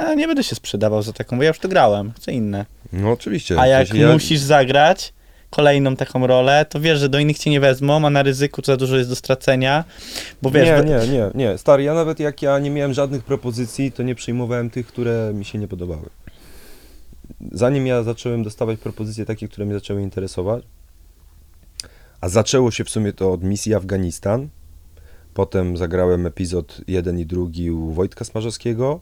a 0.00 0.14
nie 0.14 0.26
będę 0.26 0.44
się 0.44 0.54
sprzedawał 0.56 1.02
za 1.02 1.12
taką, 1.12 1.36
bo 1.36 1.42
ja 1.42 1.48
już 1.48 1.58
to 1.58 1.68
grałem, 1.68 2.12
chcę 2.16 2.32
inne. 2.32 2.66
No 2.92 3.12
oczywiście. 3.12 3.60
A 3.60 3.66
jak 3.66 3.94
ja- 3.94 4.12
musisz 4.12 4.40
zagrać 4.40 5.12
kolejną 5.50 5.96
taką 5.96 6.26
rolę, 6.26 6.66
to 6.68 6.80
wiesz, 6.80 6.98
że 6.98 7.08
do 7.08 7.18
innych 7.18 7.38
cię 7.38 7.50
nie 7.50 7.60
wezmą, 7.60 8.06
a 8.06 8.10
na 8.10 8.22
ryzyku 8.22 8.62
za 8.64 8.76
dużo 8.76 8.96
jest 8.96 9.08
do 9.10 9.16
stracenia, 9.16 9.84
bo 10.42 10.50
wiesz, 10.50 10.84
nie, 10.84 10.90
nie, 10.90 11.08
nie, 11.12 11.30
nie. 11.34 11.58
Stary, 11.58 11.82
ja 11.82 11.94
nawet 11.94 12.20
jak 12.20 12.42
ja 12.42 12.58
nie 12.58 12.70
miałem 12.70 12.94
żadnych 12.94 13.24
propozycji, 13.24 13.92
to 13.92 14.02
nie 14.02 14.14
przyjmowałem 14.14 14.70
tych, 14.70 14.86
które 14.86 15.32
mi 15.34 15.44
się 15.44 15.58
nie 15.58 15.68
podobały. 15.68 16.08
Zanim 17.52 17.86
ja 17.86 18.02
zacząłem 18.02 18.42
dostawać 18.42 18.78
propozycje 18.78 19.24
takie, 19.26 19.48
które 19.48 19.66
mnie 19.66 19.74
zaczęły 19.74 20.02
interesować, 20.02 20.64
a 22.20 22.28
zaczęło 22.28 22.70
się 22.70 22.84
w 22.84 22.90
sumie 22.90 23.12
to 23.12 23.32
od 23.32 23.42
misji 23.42 23.74
Afganistan, 23.74 24.48
potem 25.34 25.76
zagrałem 25.76 26.26
epizod 26.26 26.80
jeden 26.88 27.18
i 27.18 27.26
drugi 27.26 27.70
u 27.70 27.90
Wojtka 27.90 28.24
Smarzowskiego, 28.24 29.00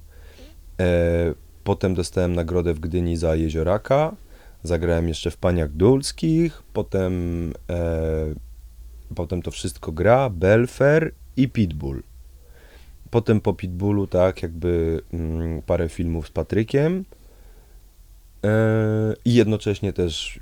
potem 1.65 1.95
dostałem 1.95 2.35
nagrodę 2.35 2.75
w 2.75 2.81
Gdyni 2.81 3.17
za 3.17 3.35
Jezioraka, 3.35 4.17
zagrałem 4.63 5.09
jeszcze 5.09 5.31
w 5.31 5.37
Paniach 5.37 5.73
Dulskich, 5.73 6.63
potem 6.73 7.53
e, 7.71 8.35
Potem 9.15 9.43
to 9.43 9.51
wszystko 9.51 9.93
gra, 9.93 10.31
Belfer 10.31 11.13
i 11.37 11.49
Pitbull. 11.49 12.03
Potem 13.11 13.41
po 13.41 13.55
Pitbullu, 13.55 14.07
tak, 14.07 14.43
jakby 14.43 15.01
mm, 15.13 15.63
parę 15.63 15.89
filmów 15.89 16.27
z 16.27 16.31
Patrykiem. 16.31 17.05
E, 18.45 19.15
I 19.25 19.35
jednocześnie 19.35 19.93
też 19.93 20.41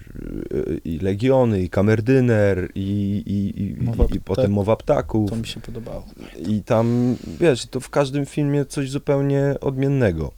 e, 0.55 0.75
i 0.85 0.99
Legiony, 0.99 1.63
i 1.63 1.71
Kamerdyner, 1.71 2.71
i, 2.75 3.23
i, 3.27 3.63
i, 3.63 3.83
Mowa 3.85 4.05
i, 4.15 4.21
potem 4.21 4.53
Mowa 4.53 4.77
Ptaków. 4.77 5.31
to 5.31 5.37
mi 5.37 5.47
się 5.47 5.61
podobało. 5.61 6.07
I 6.49 6.63
tam, 6.63 7.17
wiesz, 7.41 7.67
to 7.67 7.81
w 7.81 7.91
każdym 7.91 8.27
filmie 8.27 8.65
coś 8.65 8.91
zupełnie 8.91 9.55
odmiennego. 9.61 10.33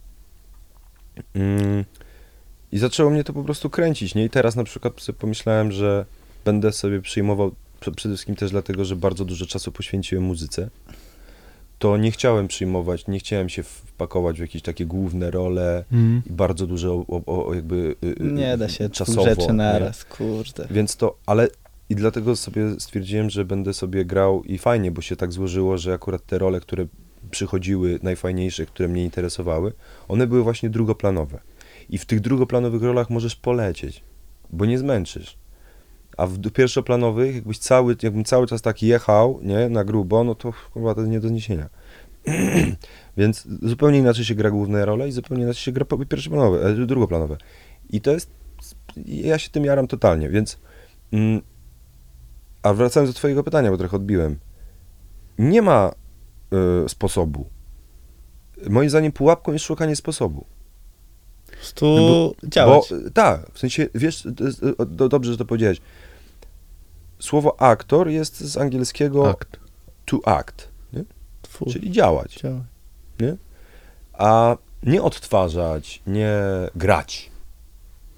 Mm. 1.33 1.85
I 2.71 2.79
zaczęło 2.79 3.09
mnie 3.09 3.23
to 3.23 3.33
po 3.33 3.43
prostu 3.43 3.69
kręcić, 3.69 4.15
nie? 4.15 4.25
I 4.25 4.29
teraz 4.29 4.55
na 4.55 4.63
przykład 4.63 5.01
sobie 5.01 5.19
pomyślałem, 5.19 5.71
że 5.71 6.05
będę 6.45 6.71
sobie 6.71 7.01
przyjmował, 7.01 7.51
prze- 7.79 7.91
przede 7.91 8.15
wszystkim 8.15 8.35
też 8.35 8.51
dlatego, 8.51 8.85
że 8.85 8.95
bardzo 8.95 9.25
dużo 9.25 9.45
czasu 9.45 9.71
poświęciłem 9.71 10.23
muzyce, 10.23 10.69
to 11.79 11.97
nie 11.97 12.11
chciałem 12.11 12.47
przyjmować, 12.47 13.07
nie 13.07 13.19
chciałem 13.19 13.49
się 13.49 13.63
wpakować 13.63 14.37
w 14.37 14.41
jakieś 14.41 14.61
takie 14.61 14.85
główne 14.85 15.31
role 15.31 15.83
Mhm. 15.91 16.21
i 16.29 16.33
bardzo 16.33 16.67
dużo 16.67 16.93
o, 17.07 17.21
o, 17.25 17.47
o 17.47 17.53
jakby 17.53 17.95
y, 18.03 18.07
y, 18.07 18.15
Nie 18.31 18.57
da 18.57 18.69
się 18.69 18.89
czasowo. 18.89 19.23
rzeczy 19.23 19.47
nie? 19.47 19.53
naraz, 19.53 20.05
kurde. 20.05 20.67
Więc 20.71 20.95
to, 20.97 21.17
ale 21.25 21.47
i 21.89 21.95
dlatego 21.95 22.35
sobie 22.35 22.79
stwierdziłem, 22.79 23.29
że 23.29 23.45
będę 23.45 23.73
sobie 23.73 24.05
grał 24.05 24.43
i 24.43 24.57
fajnie, 24.57 24.91
bo 24.91 25.01
się 25.01 25.15
tak 25.15 25.31
złożyło, 25.31 25.77
że 25.77 25.93
akurat 25.93 26.25
te 26.25 26.37
role, 26.37 26.59
które 26.59 26.85
przychodziły, 27.31 27.99
najfajniejsze, 28.03 28.65
które 28.65 28.89
mnie 28.89 29.03
interesowały, 29.03 29.73
one 30.07 30.27
były 30.27 30.43
właśnie 30.43 30.69
drugoplanowe. 30.69 31.39
I 31.89 31.97
w 31.97 32.05
tych 32.05 32.19
drugoplanowych 32.19 32.83
rolach 32.83 33.09
możesz 33.09 33.35
polecieć, 33.35 34.03
bo 34.49 34.65
nie 34.65 34.77
zmęczysz. 34.77 35.37
A 36.19 36.27
w 36.27 36.51
pierwszoplanowych, 36.51 37.35
jakbyś 37.35 37.59
cały, 37.59 37.95
jakbym 38.03 38.23
cały 38.23 38.47
czas 38.47 38.61
tak 38.61 38.83
jechał, 38.83 39.39
nie, 39.43 39.69
na 39.69 39.83
grubo, 39.83 40.23
no 40.23 40.35
to 40.35 40.51
chyba 40.51 40.95
to 40.95 41.05
nie 41.05 41.19
do 41.19 41.27
zniesienia. 41.27 41.69
Więc 43.17 43.47
zupełnie 43.61 43.99
inaczej 43.99 44.25
się 44.25 44.35
gra 44.35 44.51
główne 44.51 44.85
role 44.85 45.07
i 45.07 45.11
zupełnie 45.11 45.43
inaczej 45.43 45.63
się 45.63 45.71
gra 45.71 45.85
pierwszoplanowe, 46.09 46.67
e, 46.67 46.85
drugoplanowe. 46.85 47.37
I 47.89 48.01
to 48.01 48.11
jest, 48.11 48.31
ja 49.05 49.39
się 49.39 49.49
tym 49.49 49.65
jaram 49.65 49.87
totalnie, 49.87 50.29
więc 50.29 50.57
Mm, 51.11 51.41
A 52.63 52.73
wracając 52.73 53.09
do 53.09 53.17
Twojego 53.17 53.43
pytania, 53.43 53.71
bo 53.71 53.77
trochę 53.77 53.97
odbiłem. 53.97 54.39
Nie 55.37 55.61
ma 55.61 55.91
y, 56.85 56.89
sposobu. 56.89 57.45
Moim 58.69 58.89
zdaniem 58.89 59.11
pułapką 59.11 59.53
jest 59.53 59.65
szukanie 59.65 59.95
sposobu. 59.95 60.45
Po 61.45 61.51
prostu 61.51 61.85
Bo- 61.85 62.47
działać. 62.47 62.93
Bo, 63.03 63.11
tak, 63.11 63.51
w 63.53 63.59
sensie, 63.59 63.87
wiesz, 63.95 64.27
jest, 64.39 64.61
do, 64.87 65.09
dobrze, 65.09 65.31
że 65.31 65.37
to 65.37 65.45
powiedziałeś. 65.45 65.81
Słowo 67.19 67.61
aktor 67.61 68.09
jest 68.09 68.39
z 68.39 68.57
angielskiego 68.57 69.29
Akt. 69.29 69.59
to 70.05 70.19
act, 70.25 70.67
nie? 70.93 71.03
Czyli 71.71 71.91
działać. 71.91 72.35
działać. 72.35 72.63
a 74.13 74.57
nie 74.83 75.01
odtwarzać, 75.01 76.01
nie 76.07 76.39
grać. 76.75 77.31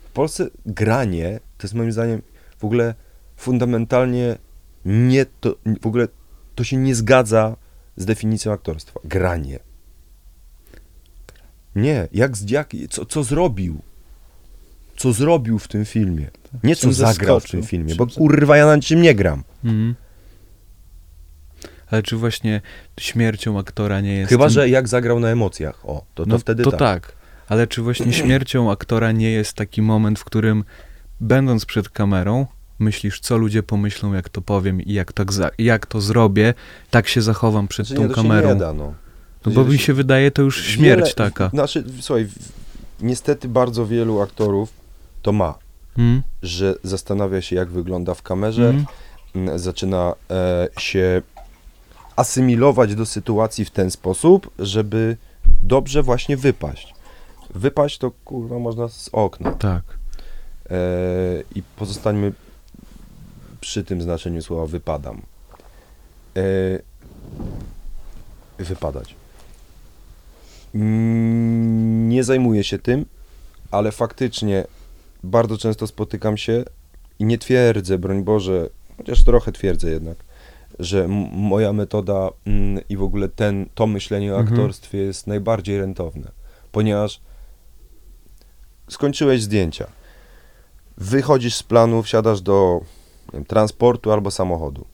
W 0.10 0.12
Polsce 0.12 0.49
granie 0.66 1.39
to 1.58 1.68
jest 1.68 1.74
moim 1.74 1.91
zdaniem 1.91 2.22
w 2.58 2.66
ogóle 2.66 2.95
fundamentalnie 3.38 4.38
nie 4.86 5.26
to, 5.26 5.56
w 5.82 5.88
ogóle 5.88 6.08
to 6.56 6.64
się 6.64 6.78
nie 6.78 6.95
zgadza 6.95 7.56
z 7.97 8.06
definicją 8.06 8.52
aktorstwa. 8.52 8.99
Granie. 9.04 9.60
Nie, 11.76 12.08
jak, 12.12 12.32
jak 12.52 12.74
co, 12.89 13.06
co 13.06 13.24
zrobił? 13.24 13.82
Co 15.02 15.14
zrobił 15.14 15.60
w 15.60 15.68
tym 15.68 15.86
filmie? 15.86 16.28
Nie 16.64 16.76
co 16.76 16.93
zagrał 16.93 17.39
w 17.39 17.49
tym 17.49 17.64
filmie, 17.64 17.95
bo 17.95 18.08
kurwa 18.08 18.58
ja 18.58 18.66
na 18.66 18.80
czym 18.80 19.02
nie 19.02 19.16
gram. 19.16 19.43
Mhm. 19.64 19.95
Ale 21.91 22.04
czy 22.04 22.16
właśnie 22.16 22.62
śmiercią 22.99 23.60
aktora 23.60 24.02
nie 24.02 24.14
jest... 24.14 24.30
Chyba, 24.30 24.45
tym- 24.45 24.54
że 24.54 24.70
jak 24.70 24.88
zagrał 24.88 25.20
na 25.20 25.30
emocjach. 25.30 25.86
O, 25.86 26.06
to, 26.16 26.24
to 26.24 26.30
no, 26.30 26.38
wtedy 26.38 26.64
to 26.64 26.72
tak. 26.72 26.80
tak. 26.80 27.14
Ale 27.47 27.68
czy 27.68 27.82
właśnie 27.82 28.14
śmiercią 28.14 28.72
aktora 28.72 29.12
nie 29.12 29.32
jest 29.32 29.54
taki 29.54 29.82
moment, 29.82 30.20
w 30.20 30.24
którym 30.24 30.64
będąc 31.20 31.66
przed 31.66 31.89
kamerą, 31.89 32.47
myślisz, 32.80 33.20
co 33.20 33.38
ludzie 33.38 33.64
pomyślą, 33.64 34.14
jak 34.14 34.30
to 34.30 34.41
powiem 34.41 34.82
i 34.82 34.93
jak, 34.93 35.14
tak 35.14 35.28
jak 35.58 35.86
to 35.86 36.02
zrobię, 36.02 36.54
tak 36.89 37.08
się 37.08 37.22
zachowam 37.22 37.68
przed 37.68 37.88
Że 37.88 37.95
tą 37.95 38.08
nie, 38.08 38.14
kamerą. 38.14 38.49
nie 38.49 38.56
da, 38.56 38.74
no. 38.74 38.93
No 39.45 39.52
bo 39.52 39.64
mi 39.66 39.80
się 39.80 39.93
wydaje, 39.93 40.32
to 40.32 40.41
już 40.41 40.66
śmierć 40.66 41.02
Wiele- 41.02 41.14
taka. 41.14 41.49
Znaczy, 41.49 41.84
słuchaj, 42.02 42.28
niestety 43.02 43.47
bardzo 43.47 43.88
wielu 43.88 44.22
aktorów 44.22 44.81
to 45.22 45.32
ma, 45.32 45.58
Mm? 45.98 46.22
że 46.44 46.76
zastanawia 46.84 47.42
się, 47.42 47.56
jak 47.56 47.70
wygląda 47.70 48.14
w 48.14 48.22
kamerze, 48.22 48.74
Mm? 49.36 49.60
zaczyna 49.60 50.14
e, 50.32 50.68
się. 50.80 51.22
asymilować 52.16 52.96
do 52.96 53.06
sytuacji 53.06 53.66
w 53.66 53.72
ten 53.72 53.92
sposób, 53.92 54.50
żeby 54.60 55.18
dobrze 55.64 56.04
właśnie 56.04 56.38
wypaść. 56.38 56.94
Wypaść 57.56 57.98
to 57.98 58.12
kurwa 58.26 58.60
można 58.60 58.88
z 58.90 59.10
okna. 59.14 59.52
Tak. 59.52 59.84
E, 60.70 60.78
I 61.56 61.64
pozostańmy 61.76 62.34
przy 63.62 63.84
tym 63.84 64.02
znaczeniu 64.02 64.42
słowa 64.42 64.66
wypadam. 64.66 65.22
E, 66.38 66.42
wypadać. 68.64 69.16
Mm, 70.76 72.10
Nie 72.10 72.24
zajmuję 72.24 72.64
się 72.64 72.80
tym, 72.80 73.06
ale 73.72 73.92
faktycznie 73.92 74.66
bardzo 75.24 75.58
często 75.58 75.88
spotykam 75.88 76.38
się 76.38 76.64
i 77.20 77.26
nie 77.26 77.38
twierdzę, 77.38 77.98
broń 77.98 78.24
Boże, 78.24 78.70
chociaż 78.98 79.24
trochę 79.24 79.52
twierdzę 79.52 79.92
jednak, 79.92 80.18
że 80.80 81.08
moja 81.34 81.74
metoda 81.74 82.30
mm, 82.46 82.84
i 82.90 82.98
w 82.98 83.04
ogóle 83.04 83.30
ten, 83.30 83.70
to 83.76 83.88
myślenie 83.88 84.34
o 84.34 84.40
Mhm. 84.40 84.54
aktorstwie 84.54 84.98
jest 84.98 85.28
najbardziej 85.28 85.78
rentowne, 85.80 86.32
ponieważ 86.72 87.20
skończyłeś 88.90 89.42
zdjęcia, 89.44 89.88
wychodzisz 90.98 91.56
z 91.56 91.64
planu, 91.64 92.04
wsiadasz 92.04 92.42
do 92.42 92.82
wiem, 93.34 93.46
transportu 93.46 94.12
albo 94.12 94.32
samochodu. 94.32 94.86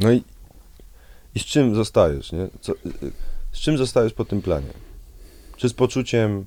No 0.00 0.12
i, 0.12 0.22
i 1.34 1.38
z 1.38 1.44
czym 1.44 1.74
zostajesz, 1.74 2.32
nie? 2.32 2.48
Co, 2.60 2.72
z 3.52 3.58
czym 3.58 3.78
zostajesz 3.78 4.12
po 4.12 4.24
tym 4.24 4.42
planie? 4.42 4.70
Czy 5.56 5.68
z 5.68 5.72
poczuciem 5.74 6.46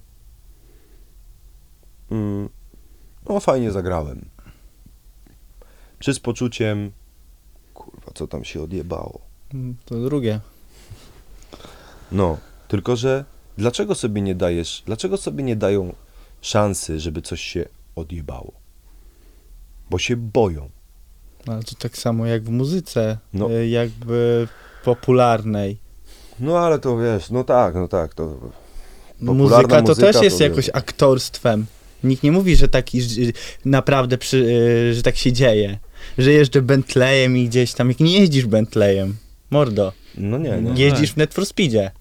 mm, 2.11 2.49
no 3.29 3.39
fajnie 3.39 3.71
zagrałem. 3.71 4.25
Czy 5.99 6.13
z 6.13 6.19
poczuciem 6.19 6.91
kurwa, 7.73 8.11
co 8.15 8.27
tam 8.27 8.43
się 8.43 8.61
odjebało? 8.61 9.19
Mm, 9.53 9.75
To 9.85 9.95
drugie. 9.95 10.39
No, 12.11 12.37
tylko 12.67 12.95
że 12.95 13.25
dlaczego 13.57 13.95
sobie 13.95 14.21
nie 14.21 14.35
dajesz, 14.35 14.83
dlaczego 14.85 15.17
sobie 15.17 15.43
nie 15.43 15.55
dają 15.55 15.93
szansy, 16.41 16.99
żeby 16.99 17.21
coś 17.21 17.41
się 17.41 17.65
odjebało? 17.95 18.51
Bo 19.89 19.99
się 19.99 20.15
boją. 20.15 20.69
No, 21.45 21.53
ale 21.53 21.63
to 21.63 21.75
tak 21.75 21.97
samo 21.97 22.25
jak 22.25 22.43
w 22.43 22.49
muzyce, 22.49 23.17
No. 23.33 23.51
y, 23.51 23.67
jakby 23.67 24.47
popularnej. 24.83 25.77
No 26.39 26.59
ale 26.59 26.79
to 26.79 26.97
wiesz, 26.97 27.29
no 27.29 27.43
tak, 27.43 27.75
no 27.75 27.87
tak, 27.87 28.13
to 28.13 28.27
Popularna 29.19 29.33
Muzyka 29.33 29.81
to 29.81 29.87
muzyka 29.87 30.13
też 30.13 30.21
jest 30.23 30.37
to 30.37 30.43
jakoś 30.43 30.69
aktorstwem. 30.73 31.65
Nikt 32.03 32.23
nie 32.23 32.31
mówi, 32.31 32.55
że 32.55 32.67
taki 32.67 33.01
że 33.01 33.09
naprawdę, 33.65 34.17
przy, 34.17 34.37
y, 34.37 34.93
że 34.93 35.03
tak 35.03 35.17
się 35.17 35.33
dzieje. 35.33 35.77
Że 36.17 36.31
jeżdżę 36.31 36.61
Bentleyem 36.61 37.37
i 37.37 37.47
gdzieś 37.47 37.73
tam, 37.73 37.89
jak 37.89 37.99
nie 37.99 38.19
jeździsz 38.19 38.45
Bentleyem, 38.45 39.15
mordo, 39.49 39.93
no 40.17 40.37
nie, 40.37 40.49
nie. 40.49 40.61
No 40.61 40.73
jeździsz 40.77 41.09
tak. 41.09 41.15
w 41.15 41.17
Need 41.17 41.33
for 41.33 41.45
Speedzie. 41.45 41.91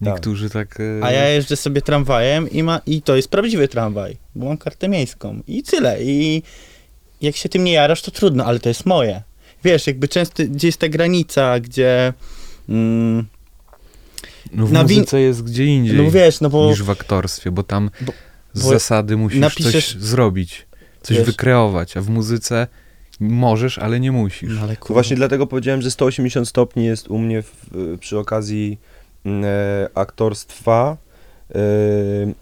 Niektórzy 0.00 0.50
tak... 0.50 0.78
e, 0.80 1.04
A 1.04 1.12
ja 1.12 1.28
jeżdżę 1.28 1.56
sobie 1.56 1.82
tramwajem 1.82 2.50
i, 2.50 2.62
ma, 2.62 2.80
i 2.86 3.02
to 3.02 3.16
jest 3.16 3.28
prawdziwy 3.28 3.68
tramwaj, 3.68 4.16
bo 4.34 4.46
mam 4.46 4.56
kartę 4.56 4.88
miejską. 4.88 5.40
I 5.46 5.62
tyle. 5.62 6.04
I 6.04 6.42
jak 7.20 7.36
się 7.36 7.48
tym 7.48 7.64
nie 7.64 7.72
jarasz, 7.72 8.02
to 8.02 8.10
trudno, 8.10 8.44
ale 8.44 8.60
to 8.60 8.68
jest 8.68 8.86
moje. 8.86 9.22
Wiesz, 9.64 9.86
jakby 9.86 10.08
często 10.08 10.42
gdzie 10.48 10.68
jest 10.68 10.78
ta 10.78 10.88
granica, 10.88 11.60
gdzie... 11.60 12.12
Mm, 12.68 13.26
no 14.52 14.66
w 14.66 14.72
na 14.72 14.84
win- 14.84 14.98
muzyce 14.98 15.20
jest 15.20 15.42
gdzie 15.42 15.64
indziej 15.66 15.96
no 15.96 16.10
wiesz, 16.10 16.40
no 16.40 16.50
bo... 16.50 16.70
niż 16.70 16.82
w 16.82 16.90
aktorstwie, 16.90 17.50
bo 17.50 17.62
tam 17.62 17.90
Bo- 18.00 18.12
z 18.54 18.62
bo 18.62 18.68
zasady 18.68 19.16
musisz 19.16 19.40
napiszesz- 19.40 19.72
coś 19.72 20.02
zrobić, 20.02 20.66
coś 21.02 21.16
Wiesz- 21.16 21.26
wykreować, 21.26 21.96
a 21.96 22.00
w 22.00 22.08
muzyce 22.08 22.66
możesz, 23.20 23.78
ale 23.78 24.00
nie 24.00 24.12
musisz. 24.12 24.54
No, 24.54 24.60
ale 24.60 24.76
właśnie 24.88 25.16
dlatego 25.16 25.46
powiedziałem, 25.46 25.82
że 25.82 25.90
180 25.90 26.48
stopni 26.48 26.84
jest 26.84 27.08
u 27.08 27.18
mnie 27.18 27.42
w, 27.42 27.66
przy 28.00 28.18
okazji 28.18 28.78
mm, 29.24 29.44
e, 29.44 29.88
aktorstwa, 29.94 30.96
e, 31.50 31.58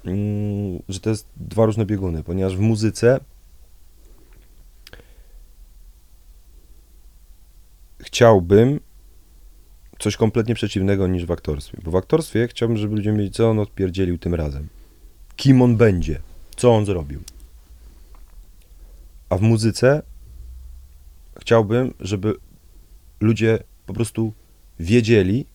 mm, 0.05 0.83
że 0.89 1.01
to 1.01 1.11
jest 1.11 1.27
dwa 1.37 1.67
różne 1.67 1.87
bieguny, 1.87 2.23
ponieważ 2.23 2.57
w 2.57 2.61
muzyce 2.61 3.21
chciałbym 8.01 8.81
coś 9.99 10.17
kompletnie 10.17 10.55
przeciwnego 10.55 11.07
niż 11.07 11.27
w 11.27 11.31
aktorstwie. 11.31 11.79
Bo 11.85 11.91
w 11.91 11.97
aktorstwie 11.97 12.49
chciałbym, 12.49 12.77
żeby 12.77 12.97
ludzie 12.97 13.13
mieli, 13.13 13.31
co 13.31 13.51
on 13.51 13.59
odpierdzielił 13.59 14.19
tym 14.19 14.35
razem. 14.35 14.69
Kim 15.37 15.63
on 15.63 15.77
będzie, 15.77 16.21
co 16.57 16.75
on 16.75 16.87
zrobił. 16.87 17.23
A 19.29 19.37
w 19.37 19.43
muzyce 19.43 20.03
chciałbym, 21.41 21.95
żeby 22.01 22.35
ludzie 23.21 23.59
po 23.87 23.95
prostu 23.95 24.33
wiedzieli, 24.81 25.47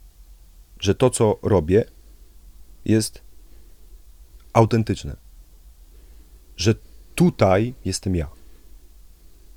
że 0.79 0.95
to, 0.95 1.09
co 1.09 1.39
robię, 1.41 1.85
jest 2.85 3.21
autentyczne. 4.53 5.15
Że 6.57 6.75
tutaj 7.15 7.73
jestem 7.85 8.15
ja. 8.15 8.29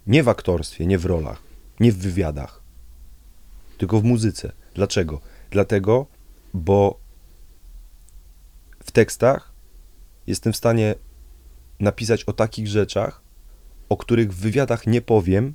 Nie 0.06 0.22
w 0.22 0.28
aktorstwie, 0.28 0.86
nie 0.86 0.98
w 0.98 1.04
rolach, 1.04 1.42
nie 1.80 1.92
w 1.92 1.98
wywiadach, 1.98 2.62
tylko 3.78 4.00
w 4.00 4.04
muzyce. 4.04 4.52
Dlaczego? 4.74 5.20
Dlatego, 5.50 6.06
bo 6.54 6.98
w 8.84 8.90
tekstach 8.90 9.49
jestem 10.30 10.52
w 10.52 10.56
stanie 10.56 10.94
napisać 11.80 12.24
o 12.24 12.32
takich 12.32 12.66
rzeczach, 12.68 13.20
o 13.88 13.96
których 13.96 14.32
w 14.34 14.40
wywiadach 14.40 14.86
nie 14.86 15.00
powiem, 15.02 15.54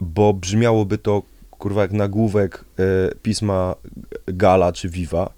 bo 0.00 0.34
brzmiałoby 0.34 0.98
to 0.98 1.22
kurwa 1.50 1.82
jak 1.82 1.92
nagłówek 1.92 2.64
e, 2.78 3.14
pisma 3.14 3.74
Gala 4.26 4.72
czy 4.72 4.88
Viva. 4.88 5.32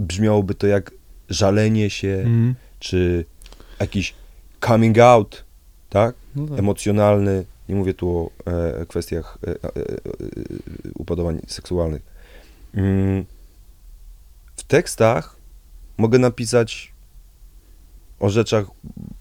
Brzmiałoby 0.00 0.54
to 0.54 0.66
jak 0.66 0.90
żalenie 1.28 1.90
się, 1.90 2.08
Mhm. 2.08 2.54
czy 2.78 3.24
jakiś 3.80 4.14
coming 4.66 4.98
out, 4.98 5.44
tak? 5.90 6.14
no 6.36 6.46
tak. 6.48 6.58
Emocjonalny. 6.58 7.44
Nie 7.68 7.74
mówię 7.74 7.94
tu 7.94 8.08
o 8.46 8.50
e, 8.50 8.86
kwestiach 8.86 9.38
e, 9.46 9.50
e, 9.50 9.54
e, 9.54 9.82
upodobań 10.94 11.40
seksualnych. 11.46 12.02
Mm, 12.74 13.24
w 14.56 14.62
tekstach 14.62 15.36
mogę 15.98 16.18
napisać 16.18 16.92
o 18.20 18.30
rzeczach 18.30 18.66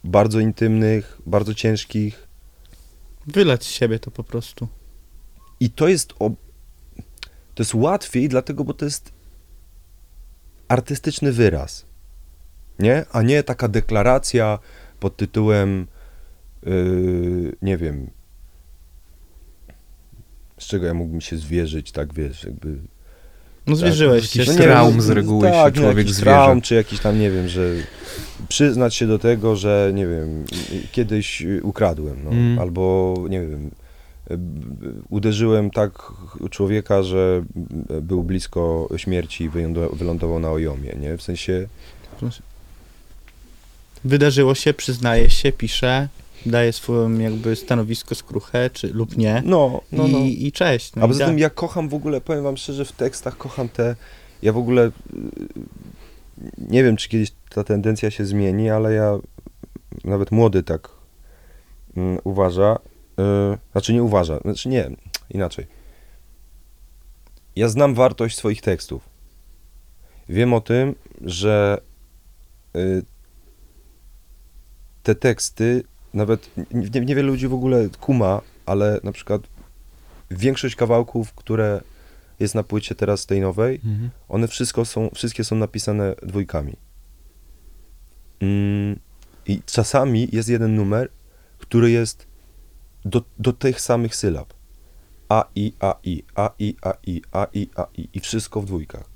bardzo 0.04 0.40
intymnych, 0.40 1.22
bardzo 1.26 1.54
ciężkich, 1.54 2.28
Wylać 3.28 3.64
z 3.64 3.68
siebie 3.68 4.00
to 4.00 4.12
po 4.12 4.24
prostu. 4.24 4.68
I 5.60 5.70
to 5.70 5.88
jest 5.88 6.14
o... 6.20 6.30
to 7.56 7.64
jest 7.64 7.74
łatwiej, 7.74 8.30
dlatego, 8.30 8.64
bo 8.64 8.74
to 8.74 8.86
jest 8.86 9.12
artystyczny 10.68 11.32
wyraz. 11.32 11.86
Nie? 12.80 13.06
A 13.12 13.22
nie 13.22 13.44
taka 13.44 13.68
deklaracja 13.68 14.60
pod 15.00 15.18
tytułem 15.18 15.88
yy, 16.64 17.56
nie 17.62 17.78
wiem 17.78 18.12
z 20.58 20.68
czego 20.68 20.86
ja 20.86 20.94
mógłbym 20.94 21.22
się 21.22 21.38
zwierzyć, 21.38 21.92
tak 21.92 22.14
wiesz, 22.14 22.44
jakby 22.44 22.80
No 23.72 23.76
zwierzyłeś 23.78 24.30
się. 24.30 24.40
jakiś 24.40 24.56
traum 24.56 24.96
no, 24.96 25.02
z 25.02 25.10
reguły 25.10 25.48
się 25.48 25.54
tak, 25.54 25.76
no, 25.76 25.82
człowiek 25.82 25.98
jakiś 25.98 26.14
zwierza. 26.14 26.32
traum, 26.32 26.62
czy 26.62 26.76
jakiś 26.76 27.00
tam, 27.00 27.20
nie 27.20 27.32
wiem, 27.32 27.48
że 27.48 27.70
przyznać 28.50 28.96
się 28.96 29.08
do 29.08 29.20
tego, 29.20 29.56
że 29.56 29.92
nie 29.94 30.08
wiem, 30.08 30.46
kiedyś 30.92 31.44
ukradłem, 31.62 32.18
no, 32.24 32.32
Mm. 32.32 32.60
albo 32.60 33.16
nie 33.30 33.42
wiem, 33.42 33.72
uderzyłem 35.10 35.72
tak 35.72 35.92
człowieka, 36.50 37.04
że 37.04 37.44
był 38.02 38.24
blisko 38.24 38.90
śmierci 38.98 39.44
i 39.44 39.50
wylądo- 39.50 39.96
wylądował 39.96 40.40
na 40.40 40.52
ojomie, 40.52 40.96
nie? 41.02 41.18
W 41.18 41.22
sensie, 41.22 41.68
Wydarzyło 44.04 44.56
się, 44.56 44.74
przyznaje 44.74 45.30
się, 45.30 45.52
pisze, 45.52 46.08
daje 46.46 46.74
swoją 46.74 47.18
jakby 47.20 47.56
stanowisko 47.56 48.16
skruchę, 48.16 48.70
czy 48.70 48.88
lub 48.94 49.18
nie. 49.18 49.44
no, 49.46 49.82
no, 49.92 50.08
I, 50.08 50.12
no. 50.12 50.20
I 50.20 50.52
cześć. 50.52 50.96
No 50.96 51.02
A 51.02 51.06
i 51.06 51.08
poza 51.08 51.20
da- 51.20 51.26
tym 51.26 51.40
ja 51.40 51.50
kocham 51.50 51.90
w 51.90 51.94
ogóle, 51.94 52.22
powiem 52.22 52.44
wam 52.44 52.58
szczerze, 52.58 52.86
w 52.86 52.92
tekstach 52.92 53.38
kocham 53.38 53.70
te, 53.70 53.96
ja 54.42 54.54
w 54.54 54.58
ogóle 54.58 54.88
y, 54.88 54.92
nie 56.58 56.84
wiem, 56.84 56.96
czy 56.98 57.10
kiedyś 57.10 57.32
ta 57.50 57.64
tendencja 57.64 58.12
się 58.12 58.26
zmieni, 58.26 58.70
ale 58.70 58.94
ja 58.94 59.20
nawet 60.04 60.32
młody 60.32 60.64
tak 60.64 60.90
mm, 61.98 62.20
uważa, 62.24 62.80
y, 63.56 63.58
znaczy 63.72 63.94
nie 63.94 64.04
uważa, 64.04 64.40
znaczy 64.40 64.70
nie, 64.70 64.90
inaczej. 65.30 65.68
Ja 67.56 67.70
znam 67.70 67.94
wartość 67.96 68.38
swoich 68.38 68.62
tekstów. 68.62 69.10
Wiem 70.30 70.54
o 70.54 70.62
tym, 70.62 70.96
że 71.22 71.82
y, 72.76 73.04
te 75.04 75.16
teksty, 75.16 75.84
nawet 76.14 76.50
nie, 76.72 77.02
niewiele 77.02 77.28
ludzi 77.28 77.48
w 77.48 77.54
ogóle 77.54 77.90
kuma, 78.00 78.42
ale 78.66 79.00
na 79.04 79.12
przykład 79.12 79.42
większość 80.32 80.76
kawałków, 80.76 81.34
które 81.34 81.82
jest 82.40 82.56
na 82.56 82.64
płycie 82.64 82.96
teraz 82.96 83.26
tej 83.26 83.42
nowej, 83.42 83.76
Mhm. 83.76 84.10
one 84.30 84.48
wszystko 84.48 84.86
są, 84.86 85.10
wszystkie 85.16 85.44
są 85.44 85.56
napisane 85.56 86.16
dwójkami. 86.24 86.74
Mm, 88.40 89.00
I 89.48 89.62
czasami 89.66 90.28
jest 90.32 90.50
jeden 90.50 90.76
numer, 90.76 91.10
który 91.58 91.92
jest 91.92 92.28
do, 93.06 93.24
do 93.40 93.54
tych 93.54 93.82
samych 93.82 94.16
sylab. 94.16 94.54
A, 95.30 95.46
I, 95.56 95.74
A, 95.80 95.96
I, 96.04 96.24
A, 96.36 96.50
I, 96.60 96.76
A, 96.82 96.94
I, 97.06 97.22
A, 97.32 97.48
I, 97.54 97.70
A, 97.76 97.88
I 97.98 98.10
i 98.14 98.20
wszystko 98.20 98.62
w 98.62 98.66
dwójkach. 98.66 99.10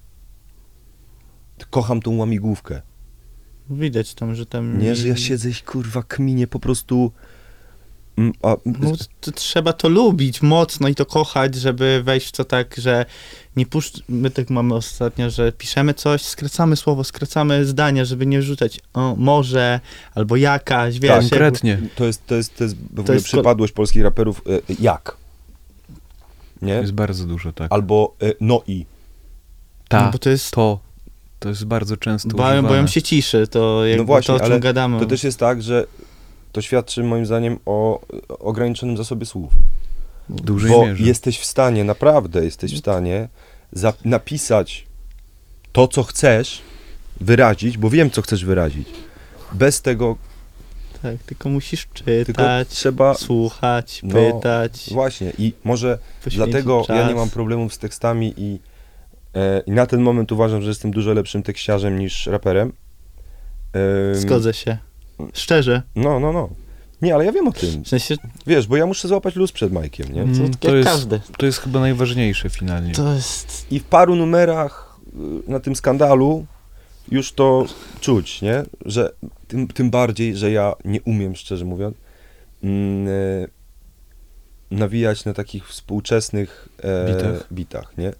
Kocham 1.70 2.02
tą 2.02 2.18
łamigłówkę. 2.18 2.82
Widać 3.70 4.14
tam, 4.14 4.36
że 4.36 4.46
tam... 4.46 4.80
Nie, 4.80 4.96
że 4.96 5.08
ja 5.08 5.16
siedzę 5.18 5.50
i 5.50 5.54
kurwa 5.56 6.04
kminie 6.04 6.48
po 6.48 6.60
prostu... 6.60 7.12
Mm, 8.18 8.34
A, 8.42 8.56
No, 8.66 8.92
to 9.22 9.32
trzeba 9.32 9.74
to 9.74 9.90
lubić 9.90 10.42
mocno 10.42 10.88
i 10.88 10.96
to 10.96 11.06
kochać, 11.06 11.56
żeby 11.56 12.02
wejść 12.04 12.28
w 12.28 12.32
to 12.32 12.46
tak, 12.46 12.76
że 12.78 13.06
nie 13.56 13.66
puszcz... 13.66 14.02
My 14.10 14.30
tak 14.32 14.50
mamy 14.50 14.74
ostatnio, 14.76 15.30
że 15.30 15.52
piszemy 15.52 15.94
coś, 15.94 16.22
skracamy 16.22 16.76
słowo, 16.76 17.04
skracamy 17.04 17.66
zdania, 17.66 18.06
żeby 18.06 18.26
nie 18.26 18.42
rzucać 18.42 18.80
o, 18.94 19.16
może, 19.18 19.80
albo 20.16 20.36
jakaś, 20.36 21.00
wiesz. 21.00 21.12
Tak, 21.12 21.22
jakby- 21.22 21.30
Konkretnie. 21.30 21.80
To 21.96 22.06
jest, 22.06 22.28
to 22.28 22.36
jest, 22.36 22.58
to 22.58 22.64
jest 22.64 22.76
w 22.94 23.00
ogóle 23.00 23.14
jest 23.14 23.26
ko- 23.26 23.38
przypadłość 23.38 23.74
polskich 23.74 24.04
raperów 24.04 24.42
e, 24.70 24.74
jak. 24.80 25.18
Nie? 26.62 26.74
Jest 26.74 26.92
bardzo 26.94 27.26
dużo, 27.26 27.54
tak. 27.54 27.72
Albo 27.72 28.16
e, 28.22 28.34
no 28.42 28.62
i. 28.68 28.86
Ta, 29.88 30.06
No, 30.06 30.12
bo 30.12 30.18
to 30.18 30.30
jest... 30.30 30.52
to, 30.52 30.80
to 31.46 31.50
jest 31.50 31.66
bardzo 31.66 31.98
często 31.98 32.30
Boją, 32.30 32.50
używane. 32.54 32.68
boją 32.70 32.88
się 32.88 33.02
ciszy, 33.02 33.48
to 33.48 33.86
jakby 33.86 33.98
No 34.02 34.06
właśnie, 34.06 34.28
to, 34.28 34.36
o 34.36 34.40
czym 34.40 34.46
ale 34.52 34.60
gadamy. 34.60 35.00
To 35.00 35.06
też 35.06 35.24
jest 35.24 35.40
tak, 35.40 35.62
że 35.64 35.86
to 36.52 36.62
świadczy 36.62 37.04
moim 37.04 37.26
zdaniem 37.26 37.60
o 37.66 38.02
ograniczonym 38.40 38.98
zasobie 38.98 39.26
słów. 39.26 39.54
W 40.30 40.42
dużej 40.42 40.72
Bo 40.72 40.86
mierze. 40.86 41.04
jesteś 41.04 41.40
w 41.40 41.46
stanie, 41.46 41.84
naprawdę 41.84 42.46
jesteś 42.46 42.74
w 42.76 42.78
stanie 42.78 43.30
za, 43.72 43.94
napisać 44.06 44.86
to, 45.72 45.88
co 45.88 46.04
chcesz 46.04 46.62
wyrazić, 47.22 47.78
bo 47.78 47.90
wiem, 47.90 48.12
co 48.12 48.22
chcesz 48.22 48.46
wyrazić. 48.46 48.88
Bez 49.54 49.82
tego 49.82 50.16
Tak, 51.02 51.16
tylko 51.26 51.50
musisz 51.50 51.88
tylko 52.06 52.26
czytać, 52.26 52.68
trzeba... 52.68 53.14
słuchać, 53.14 54.00
No, 54.04 54.14
pytać. 54.16 54.90
Właśnie 54.92 55.34
i 55.38 55.54
może 55.64 55.98
dlatego 56.26 56.86
ja 56.90 56.96
nie 56.96 57.08
czas. 57.08 57.16
mam 57.16 57.30
problemów 57.30 57.74
z 57.74 57.78
tekstami 57.78 58.34
i, 58.38 58.60
i 59.66 59.72
na 59.72 59.86
ten 59.86 60.02
moment 60.02 60.32
uważam, 60.32 60.62
że 60.62 60.70
jestem 60.70 60.92
dużo 60.92 61.14
lepszym 61.14 61.44
tekściarzem 61.44 62.00
niż 62.00 62.28
raperem. 62.28 62.74
Em, 63.74 64.16
Zgodzę 64.16 64.54
się. 64.54 64.78
Szczerze. 65.34 65.82
No, 65.96 66.20
no, 66.20 66.34
no. 66.34 66.50
Nie, 67.02 67.16
ale 67.16 67.26
ja 67.26 67.32
wiem 67.32 67.48
o 67.48 67.52
tym. 67.52 67.84
W 67.84 67.88
sensie, 67.88 68.16
Wiesz, 68.48 68.68
bo 68.68 68.78
ja 68.78 68.86
muszę 68.86 69.08
złapać 69.08 69.36
luz 69.36 69.52
przed 69.52 69.72
Majkiem, 69.72 70.14
nie? 70.14 70.22
Mm, 70.22 70.52
to, 70.52 70.58
to 70.60 70.68
jak 70.68 70.78
jest- 70.78 70.90
każdy. 70.90 71.22
To 71.38 71.46
jest 71.46 71.60
chyba 71.60 71.80
najważniejsze 71.80 72.50
finalnie. 72.50 72.94
To 72.94 73.14
jest... 73.14 73.68
I 73.72 73.80
w 73.80 73.84
paru 73.84 74.16
numerach 74.16 75.00
y, 75.48 75.52
na 75.52 75.60
tym 75.60 75.76
skandalu 75.76 76.46
już 77.12 77.32
to 77.34 77.66
czuć, 78.02 78.42
nie? 78.42 78.64
Że 78.86 79.12
tym, 79.48 79.68
tym 79.68 79.90
bardziej, 79.90 80.38
że 80.38 80.52
ja 80.52 80.74
nie 80.86 81.02
umiem, 81.02 81.36
szczerze 81.36 81.66
mówiąc, 81.66 81.96
mm, 82.64 83.08
e, 83.08 83.12
nawijać 84.72 85.26
na 85.26 85.34
takich 85.34 85.68
współczesnych 85.68 86.70
e, 86.84 87.14
Bitach. 87.14 87.54
bitach, 87.54 87.98
nie? 87.98 88.14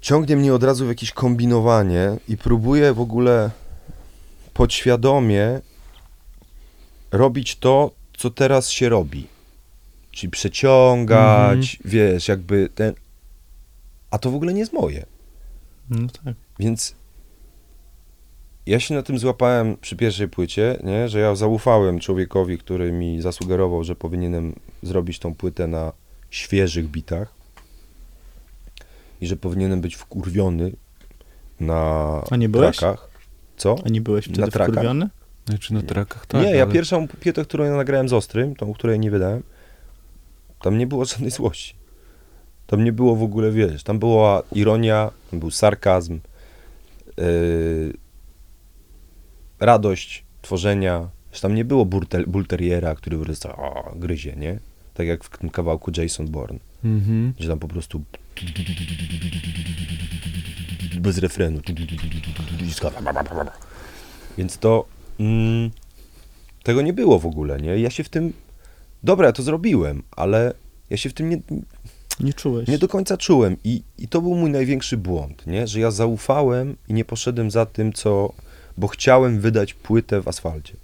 Ciągnie 0.00 0.36
mnie 0.36 0.54
od 0.54 0.62
razu 0.62 0.84
w 0.84 0.88
jakieś 0.88 1.12
kombinowanie 1.12 2.16
i 2.28 2.36
próbuję 2.36 2.92
w 2.92 3.00
ogóle 3.00 3.50
podświadomie 4.54 5.60
robić 7.12 7.56
to, 7.56 7.90
co 8.16 8.30
teraz 8.30 8.70
się 8.70 8.88
robi. 8.88 9.26
Czyli 10.10 10.30
przeciągać, 10.30 11.78
wiesz, 11.84 12.28
jakby 12.28 12.68
ten. 12.74 12.94
A 14.10 14.18
to 14.18 14.30
w 14.30 14.34
ogóle 14.34 14.52
nie 14.52 14.60
jest 14.60 14.72
moje. 14.72 15.06
No 15.90 16.08
tak. 16.24 16.34
Więc 16.58 16.94
ja 18.66 18.80
się 18.80 18.94
na 18.94 19.02
tym 19.02 19.18
złapałem 19.18 19.76
przy 19.76 19.96
pierwszej 19.96 20.28
płycie, 20.28 20.78
nie? 20.84 21.08
że 21.08 21.18
ja 21.18 21.34
zaufałem 21.34 22.00
człowiekowi, 22.00 22.58
który 22.58 22.92
mi 22.92 23.22
zasugerował, 23.22 23.84
że 23.84 23.96
powinienem 23.96 24.54
zrobić 24.82 25.18
tą 25.18 25.34
płytę 25.34 25.66
na 25.66 25.92
świeżych 26.30 26.88
bitach 26.88 27.37
i 29.20 29.26
że 29.26 29.36
powinienem 29.36 29.80
być 29.80 29.96
wkurwiony 29.96 30.72
na 31.60 31.80
A 32.30 32.36
nie 32.36 32.48
byłeś? 32.48 32.76
trakach. 32.76 33.08
Co? 33.56 33.76
A 33.86 33.88
nie 33.88 34.00
byłeś 34.00 34.24
wtedy 34.24 34.40
Na 34.40 34.46
trakach? 34.48 34.74
wkurwiony? 34.74 35.08
Znaczy 35.46 35.74
na 35.74 35.82
trakach 35.82 36.26
tak. 36.26 36.42
nie, 36.42 36.50
ja 36.50 36.62
ale- 36.62 36.72
pierwszą 36.72 37.08
płytę, 37.08 37.44
którą 37.44 37.64
ja 37.64 37.76
nagrałem 37.76 38.08
z 38.08 38.12
Ostrym, 38.12 38.56
tą, 38.56 38.72
której 38.74 38.98
nie 38.98 39.10
wydałem, 39.10 39.42
tam 40.62 40.78
nie 40.78 40.86
było 40.86 41.04
żadnej 41.04 41.30
złości. 41.30 41.74
Tam 42.66 42.84
nie 42.84 42.92
było 42.92 43.16
w 43.16 43.22
ogóle, 43.22 43.50
wiesz, 43.50 43.82
tam 43.82 43.98
była 43.98 44.42
ironia, 44.52 45.10
tam 45.30 45.40
był 45.40 45.50
sarkazm, 45.50 46.18
yy, 47.16 47.92
radość 49.60 50.24
tworzenia. 50.42 51.08
Że 51.32 51.40
tam 51.40 51.54
nie 51.54 51.64
było 51.64 51.84
burtel, 51.84 52.24
bulteriera, 52.26 52.94
który 52.94 53.18
po 53.18 53.24
prostu 53.24 53.48
o, 53.48 53.92
gryzie, 53.96 54.36
nie? 54.36 54.58
Tak 54.94 55.06
jak 55.06 55.24
w 55.24 55.38
tym 55.38 55.50
kawałku 55.50 55.90
Jason 55.96 56.26
Bourne, 56.28 56.58
Mhm. 56.84 57.32
gdzie 57.38 57.48
tam 57.48 57.58
po 57.58 57.68
prostu 57.68 58.02
bez 61.00 61.18
refrenu. 61.18 61.60
Więc 64.38 64.58
to 64.58 64.84
mm, 65.20 65.70
tego 66.62 66.82
nie 66.82 66.92
było 66.92 67.18
w 67.18 67.26
ogóle, 67.26 67.60
nie? 67.60 67.78
Ja 67.78 67.90
się 67.90 68.04
w 68.04 68.08
tym 68.08 68.32
dobra, 69.02 69.26
ja 69.26 69.32
to 69.32 69.42
zrobiłem, 69.42 70.02
ale 70.10 70.54
ja 70.90 70.96
się 70.96 71.10
w 71.10 71.12
tym 71.14 71.30
nie, 71.30 71.38
Nie 72.20 72.32
czułeś. 72.32 72.68
nie 72.68 72.78
do 72.78 72.88
końca 72.88 73.16
czułem 73.16 73.56
i, 73.64 73.82
i 73.98 74.08
to 74.08 74.22
był 74.22 74.34
mój 74.34 74.50
największy 74.50 74.96
błąd, 74.96 75.46
nie? 75.46 75.66
Że 75.66 75.80
ja 75.80 75.90
zaufałem 75.90 76.76
i 76.88 76.94
nie 76.94 77.04
poszedłem 77.04 77.50
za 77.50 77.66
tym, 77.66 77.92
co... 77.92 78.32
Bo 78.76 78.88
chciałem 78.88 79.40
wydać 79.40 79.74
płytę 79.74 80.22
w 80.22 80.28
asfalcie. 80.28 80.74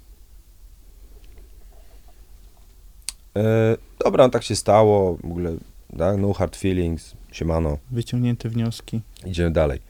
E, 3.35 3.77
dobra, 3.99 4.23
no 4.23 4.29
tak 4.29 4.43
się 4.43 4.55
stało, 4.55 5.17
w 5.23 5.25
ogóle, 5.25 5.55
tak? 5.97 6.17
no 6.17 6.33
hard 6.33 6.55
feelings, 6.55 7.13
siemano, 7.35 7.77
Wyciągnięte 7.91 8.49
wnioski. 8.49 9.01
idziemy 9.25 9.51
dalej. 9.51 9.81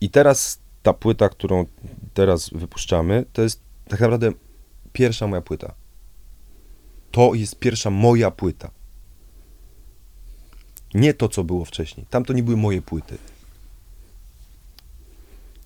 I 0.00 0.10
teraz 0.10 0.58
ta 0.82 0.92
płyta, 0.92 1.28
którą 1.28 1.66
teraz 2.14 2.50
wypuszczamy, 2.50 3.24
to 3.32 3.42
jest 3.42 3.60
tak 3.88 4.00
naprawdę 4.00 4.32
pierwsza 4.92 5.26
moja 5.26 5.42
płyta. 5.42 5.74
To 7.10 7.34
jest 7.34 7.58
pierwsza 7.58 7.90
moja 7.90 8.30
płyta. 8.30 8.70
Nie 10.94 11.14
to, 11.14 11.28
co 11.28 11.44
było 11.44 11.64
wcześniej. 11.64 12.06
Tam 12.10 12.24
to 12.24 12.32
nie 12.32 12.42
były 12.42 12.56
moje 12.56 12.82
płyty. 12.82 13.18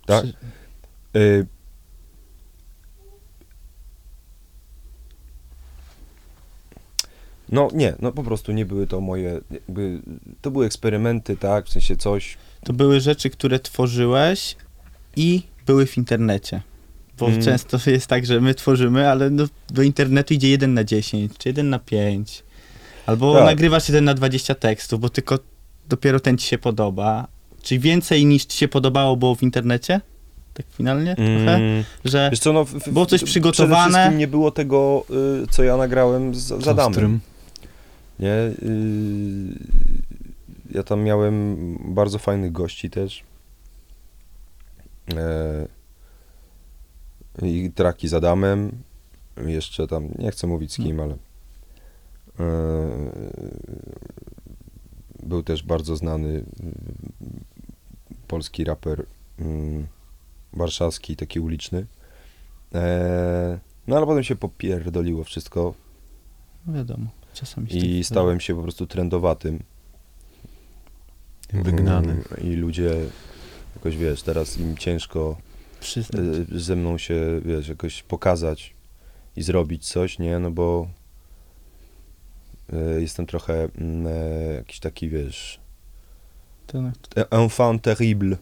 Tak? 0.06 0.24
Y... 1.16 1.46
No 7.52 7.68
nie, 7.74 7.94
no 8.02 8.12
po 8.12 8.22
prostu 8.22 8.52
nie 8.52 8.66
były 8.66 8.86
to 8.86 9.00
moje, 9.00 9.40
jakby, 9.50 10.00
to 10.40 10.50
były 10.50 10.66
eksperymenty, 10.66 11.36
tak, 11.36 11.66
w 11.66 11.70
sensie 11.70 11.96
coś, 11.96 12.36
To 12.64 12.72
były 12.72 13.00
rzeczy, 13.00 13.30
które 13.30 13.58
tworzyłeś 13.60 14.56
i 15.16 15.42
były 15.66 15.86
w 15.86 15.98
internecie. 15.98 16.60
Bo 17.18 17.26
Mm. 17.28 17.42
często 17.42 17.78
jest 17.90 18.06
tak, 18.06 18.26
że 18.26 18.40
my 18.40 18.54
tworzymy, 18.54 19.08
ale 19.10 19.30
no, 19.30 19.44
do 19.70 19.82
internetu 19.82 20.34
idzie 20.34 20.48
1 20.48 20.74
na 20.74 20.84
10, 20.84 21.32
czy 21.38 21.48
1 21.48 21.70
na 21.70 21.78
5. 21.78 22.42
Albo 23.06 23.34
Tak. 23.34 23.44
nagrywasz 23.44 23.88
1 23.88 24.04
na 24.04 24.14
20 24.14 24.54
tekstów, 24.54 25.00
bo 25.00 25.08
tylko 25.08 25.38
dopiero 25.88 26.20
ten 26.20 26.38
ci 26.38 26.46
się 26.46 26.58
podoba. 26.58 27.26
Czyli 27.62 27.80
więcej 27.80 28.26
niż 28.26 28.44
ci 28.44 28.58
się 28.58 28.68
podobało 28.68 29.16
było 29.16 29.34
w 29.34 29.42
internecie? 29.42 30.00
Tak 30.54 30.66
finalnie 30.76 31.16
trochę? 31.16 31.54
Mm, 31.54 31.84
Że 32.04 32.28
Wiesz 32.30 32.40
co, 32.40 32.52
no, 32.52 32.64
w, 32.64 32.70
w, 32.70 32.88
Było 32.92 33.06
coś 33.06 33.18
Przede 33.20 33.30
przygotowane? 33.30 33.92
wszystkim 33.92 34.18
nie 34.18 34.28
było 34.28 34.50
tego, 34.50 35.04
y, 35.44 35.46
co 35.50 35.62
ja 35.62 35.76
nagrałem 35.76 36.34
z, 36.34 36.38
z 36.38 36.64
Z 36.64 36.68
Adamem. 36.68 37.20
Nie? 38.22 38.68
Y, 38.68 39.58
ja 40.70 40.82
tam 40.82 41.02
miałem 41.02 41.56
bardzo 41.94 42.18
fajnych 42.18 42.52
gości 42.52 42.90
też. 42.90 43.24
E, 45.14 45.68
I 47.42 47.70
traki 47.74 48.08
z 48.08 48.14
Adamem. 48.14 48.82
Jeszcze 49.46 49.86
tam, 49.86 50.08
nie 50.18 50.30
chcę 50.30 50.46
mówić 50.46 50.72
z 50.72 50.76
kim, 50.76 51.00
ale 51.00 51.14
e, 51.14 52.48
był 55.22 55.42
też 55.42 55.62
bardzo 55.62 55.96
znany 55.96 56.44
polski 58.28 58.64
raper 58.64 59.06
mm, 59.38 59.86
warszawski, 60.52 61.16
taki 61.16 61.40
uliczny. 61.40 61.86
E, 62.74 63.58
no 63.86 63.96
ale 63.96 64.06
potem 64.06 64.24
się 64.24 64.36
popierdoliło 64.36 65.24
wszystko 65.24 65.74
wiadomo, 66.66 67.06
czasami 67.34 67.76
i 67.76 67.98
tak- 67.98 68.06
stałem 68.06 68.40
się 68.40 68.56
po 68.56 68.62
prostu 68.62 68.86
trendowatym. 68.86 69.62
Wygnany. 71.52 72.12
Mm, 72.12 72.24
I 72.42 72.56
ludzie 72.56 72.94
jakoś, 73.76 73.96
wiesz, 73.96 74.22
teraz 74.22 74.58
im 74.58 74.76
ciężko 74.76 75.36
przyznać. 75.80 76.20
e, 76.54 76.58
ze 76.58 76.76
mną 76.76 76.98
się, 76.98 77.40
wiesz, 77.44 77.68
jakoś 77.68 78.02
pokazać 78.02 78.74
i 79.36 79.42
zrobić 79.42 79.88
coś, 79.88 80.18
nie? 80.18 80.38
No 80.38 80.50
bo 80.50 80.88
e, 82.72 83.00
jestem 83.00 83.26
trochę 83.26 83.68
mm, 83.78 84.06
e, 84.06 84.54
jakiś 84.54 84.80
taki, 84.80 85.08
wiesz, 85.08 85.60
enfant 87.30 87.82
terrible. 87.82 88.36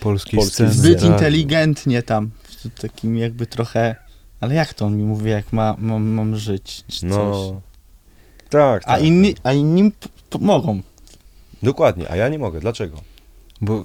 Polskiej 0.00 0.38
Polski 0.38 0.54
sceny. 0.54 0.72
zbyt 0.72 1.02
inteligentnie 1.02 2.02
tam, 2.02 2.30
w 2.44 2.80
takim 2.80 3.16
jakby 3.16 3.46
trochę 3.46 3.96
Ale 4.40 4.54
jak 4.54 4.74
to 4.74 4.86
on 4.86 4.96
mi 4.96 5.02
mówi, 5.02 5.30
jak 5.30 5.52
ma, 5.52 5.76
mam, 5.78 6.06
mam 6.08 6.36
żyć, 6.36 6.84
czy 6.88 7.00
coś. 7.00 7.08
No. 7.10 7.60
Tak, 8.50 8.82
A 8.86 8.92
tak. 8.94 9.02
inni, 9.02 9.34
a 9.42 9.52
inni 9.52 9.90
p- 9.90 10.08
p- 10.30 10.38
mogą. 10.40 10.80
Dokładnie, 11.62 12.10
a 12.10 12.16
ja 12.16 12.28
nie 12.28 12.38
mogę. 12.38 12.60
Dlaczego? 12.60 13.00
Bo 13.60 13.84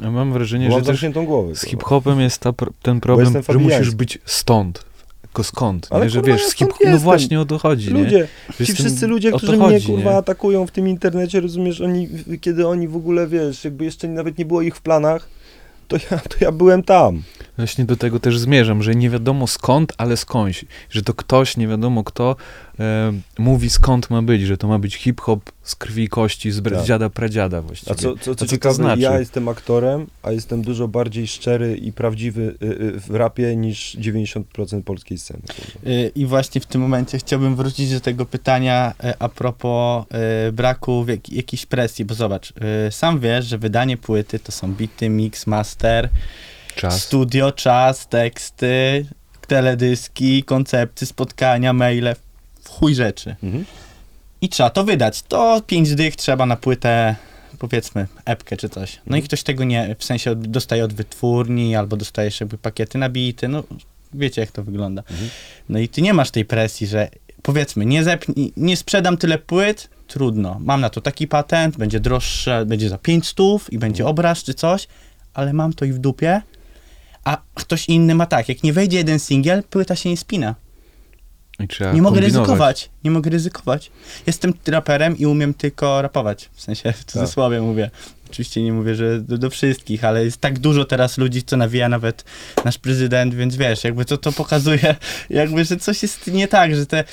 ja 0.00 0.10
mam 0.10 0.32
wrażenie, 0.32 0.68
Bo 0.68 0.78
że 0.78 0.84
też 0.84 1.04
głowę. 1.26 1.54
z 1.56 1.64
hip-hopem 1.66 2.20
jest 2.20 2.38
ta, 2.40 2.52
ten 2.82 3.00
problem, 3.00 3.42
że 3.48 3.58
musisz 3.58 3.90
być 3.90 4.18
stąd. 4.24 4.84
Tylko 5.22 5.44
skąd, 5.44 5.86
Ale 5.90 6.04
nie? 6.04 6.10
Że 6.10 6.20
kurwa, 6.20 6.34
wiesz, 6.36 6.46
z 6.46 6.54
hip 6.54 6.68
no 6.86 6.98
właśnie 6.98 7.40
o 7.40 7.44
to 7.44 7.58
chodzi, 7.58 7.94
nie? 7.94 8.04
Ludzie, 8.04 8.28
Że 8.60 8.66
ci 8.66 8.72
wszyscy 8.74 9.06
ludzie, 9.06 9.32
którzy 9.32 9.52
mnie 9.52 9.60
chodzi, 9.60 9.86
kurwa 9.86 10.10
nie? 10.10 10.16
atakują 10.16 10.66
w 10.66 10.70
tym 10.70 10.88
internecie, 10.88 11.40
rozumiesz, 11.40 11.80
oni, 11.80 12.08
kiedy 12.40 12.68
oni 12.68 12.88
w 12.88 12.96
ogóle, 12.96 13.26
wiesz, 13.26 13.64
jakby 13.64 13.84
jeszcze 13.84 14.08
nawet 14.08 14.38
nie 14.38 14.44
było 14.44 14.62
ich 14.62 14.76
w 14.76 14.80
planach, 14.80 15.28
to 15.88 15.96
ja, 16.10 16.18
to 16.18 16.36
ja 16.40 16.52
byłem 16.52 16.82
tam. 16.82 17.22
Właśnie 17.56 17.84
do 17.84 17.96
tego 17.96 18.20
też 18.20 18.38
zmierzam, 18.38 18.82
że 18.82 18.94
nie 18.94 19.10
wiadomo 19.10 19.46
skąd, 19.46 19.92
ale 19.98 20.16
skądś. 20.16 20.64
Że 20.90 21.02
to 21.02 21.14
ktoś, 21.14 21.56
nie 21.56 21.68
wiadomo 21.68 22.04
kto, 22.04 22.36
e, 22.80 23.12
mówi 23.38 23.70
skąd 23.70 24.10
ma 24.10 24.22
być, 24.22 24.42
że 24.42 24.56
to 24.56 24.68
ma 24.68 24.78
być 24.78 24.96
hip-hop 24.96 25.52
z 25.62 25.74
krwi 25.76 26.02
i 26.02 26.08
kości, 26.08 26.50
z 26.50 26.62
Tak. 26.62 26.84
dziada 26.84 27.10
pradziada 27.10 27.62
właściwie. 27.62 27.92
A 27.92 27.94
co, 27.94 28.16
co, 28.16 28.34
co 28.34 28.44
A 28.44 28.48
ciekawe, 28.48 28.74
to 28.74 28.82
znaczy? 28.82 29.00
ja 29.02 29.18
jestem 29.18 29.48
aktorem, 29.48 30.06
a 30.22 30.32
jestem 30.32 30.62
dużo 30.62 30.88
bardziej 30.88 31.26
szczery 31.26 31.76
i 31.76 31.92
prawdziwy 31.92 32.54
y, 32.62 32.66
y, 32.66 33.00
w 33.00 33.10
rapie 33.14 33.56
niż 33.56 33.96
90% 34.00 34.82
polskiej 34.82 35.18
sceny. 35.18 35.42
Y, 35.86 36.12
I 36.14 36.26
właśnie 36.26 36.60
w 36.60 36.66
tym 36.66 36.80
momencie 36.80 37.18
chciałbym 37.18 37.56
wrócić 37.56 37.92
do 37.92 38.00
tego 38.00 38.26
pytania 38.26 38.94
a 39.18 39.28
propos 39.28 40.04
braku 40.52 41.04
jak, 41.08 41.32
jakiejś 41.32 41.66
presji, 41.66 42.04
bo 42.04 42.14
zobacz, 42.14 42.52
sam 42.90 43.20
wiesz, 43.20 43.46
że 43.46 43.58
wydanie 43.58 43.96
płyty 43.96 44.38
to 44.38 44.52
są 44.52 44.72
bity, 44.74 45.08
mix, 45.08 45.46
master, 45.46 46.08
Czas. 46.76 47.02
studio, 47.02 47.52
czas, 47.52 48.08
teksty, 48.08 49.06
teledyski, 49.46 50.42
koncepty, 50.44 51.06
spotkania, 51.06 51.72
maile, 51.72 52.14
w 52.14 52.27
chuj 52.78 52.94
rzeczy. 52.94 53.36
Mhm. 53.42 53.64
I 54.40 54.48
trzeba 54.48 54.70
to 54.70 54.84
wydać. 54.84 55.22
To 55.22 55.62
pięć 55.66 55.94
dych 55.94 56.16
trzeba 56.16 56.46
na 56.46 56.56
płytę, 56.56 57.16
powiedzmy, 57.58 58.06
epkę 58.24 58.56
czy 58.56 58.68
coś. 58.68 58.96
No 58.96 59.16
i 59.16 59.18
Mhm. 59.18 59.22
ktoś 59.22 59.42
tego 59.42 59.64
nie, 59.64 59.96
w 59.98 60.04
sensie 60.04 60.34
dostaje 60.36 60.84
od 60.84 60.92
wytwórni, 60.92 61.76
albo 61.76 61.96
dostajesz 61.96 62.40
jakby 62.40 62.58
pakiety 62.58 62.98
nabite, 62.98 63.48
no 63.48 63.62
wiecie 64.14 64.40
jak 64.40 64.50
to 64.50 64.62
wygląda. 64.62 65.02
Mhm. 65.10 65.30
No 65.68 65.78
i 65.78 65.88
ty 65.88 66.02
nie 66.02 66.14
masz 66.14 66.30
tej 66.30 66.44
presji, 66.44 66.86
że 66.86 67.08
powiedzmy, 67.42 67.86
nie, 67.86 68.04
zepnij, 68.04 68.52
nie 68.56 68.76
sprzedam 68.76 69.16
tyle 69.16 69.38
płyt, 69.38 69.88
trudno. 70.06 70.56
Mam 70.60 70.80
na 70.80 70.90
to 70.90 71.00
taki 71.00 71.28
patent, 71.28 71.76
będzie 71.76 72.00
droższe, 72.00 72.66
będzie 72.66 72.88
za 72.88 72.98
5 72.98 73.26
stów 73.26 73.72
i 73.72 73.78
będzie 73.78 74.02
Mhm. 74.02 74.10
obraz 74.10 74.42
czy 74.42 74.54
coś, 74.54 74.88
ale 75.34 75.52
mam 75.52 75.72
to 75.72 75.84
i 75.84 75.92
w 75.92 75.98
dupie. 75.98 76.42
A 77.24 77.38
ktoś 77.54 77.88
inny 77.88 78.14
ma 78.14 78.26
tak, 78.26 78.48
jak 78.48 78.62
nie 78.62 78.72
wejdzie 78.72 78.98
jeden 78.98 79.18
singiel, 79.18 79.62
płyta 79.62 79.96
się 79.96 80.08
nie 80.10 80.16
spina. 80.16 80.54
Nie 81.94 82.02
mogę 82.02 82.20
ryzykować. 82.20 82.90
Nie 83.04 83.10
mogę 83.10 83.30
ryzykować. 83.30 83.90
Jestem 84.26 84.52
raperem 84.66 85.18
i 85.18 85.26
umiem 85.26 85.54
tylko 85.54 86.02
rapować. 86.02 86.50
W 86.52 86.62
sensie 86.62 86.92
w 86.92 87.04
cudzysłowie 87.04 87.60
mówię. 87.60 87.90
Oczywiście 88.30 88.62
nie 88.62 88.72
mówię, 88.72 88.94
że 88.94 89.20
do, 89.20 89.38
do 89.38 89.50
wszystkich, 89.50 90.04
ale 90.04 90.24
jest 90.24 90.40
tak 90.40 90.58
dużo 90.58 90.84
teraz 90.84 91.18
ludzi, 91.18 91.42
co 91.42 91.56
nawija 91.56 91.88
nawet 91.88 92.24
nasz 92.64 92.78
prezydent, 92.78 93.34
więc 93.34 93.56
wiesz, 93.56 93.84
jakby 93.84 94.04
to, 94.04 94.16
to 94.18 94.32
pokazuje, 94.32 94.96
jakby, 95.30 95.64
że 95.64 95.76
coś 95.76 96.02
jest 96.02 96.26
nie 96.26 96.48
tak, 96.48 96.74
że 96.74 96.86
te, 96.86 97.04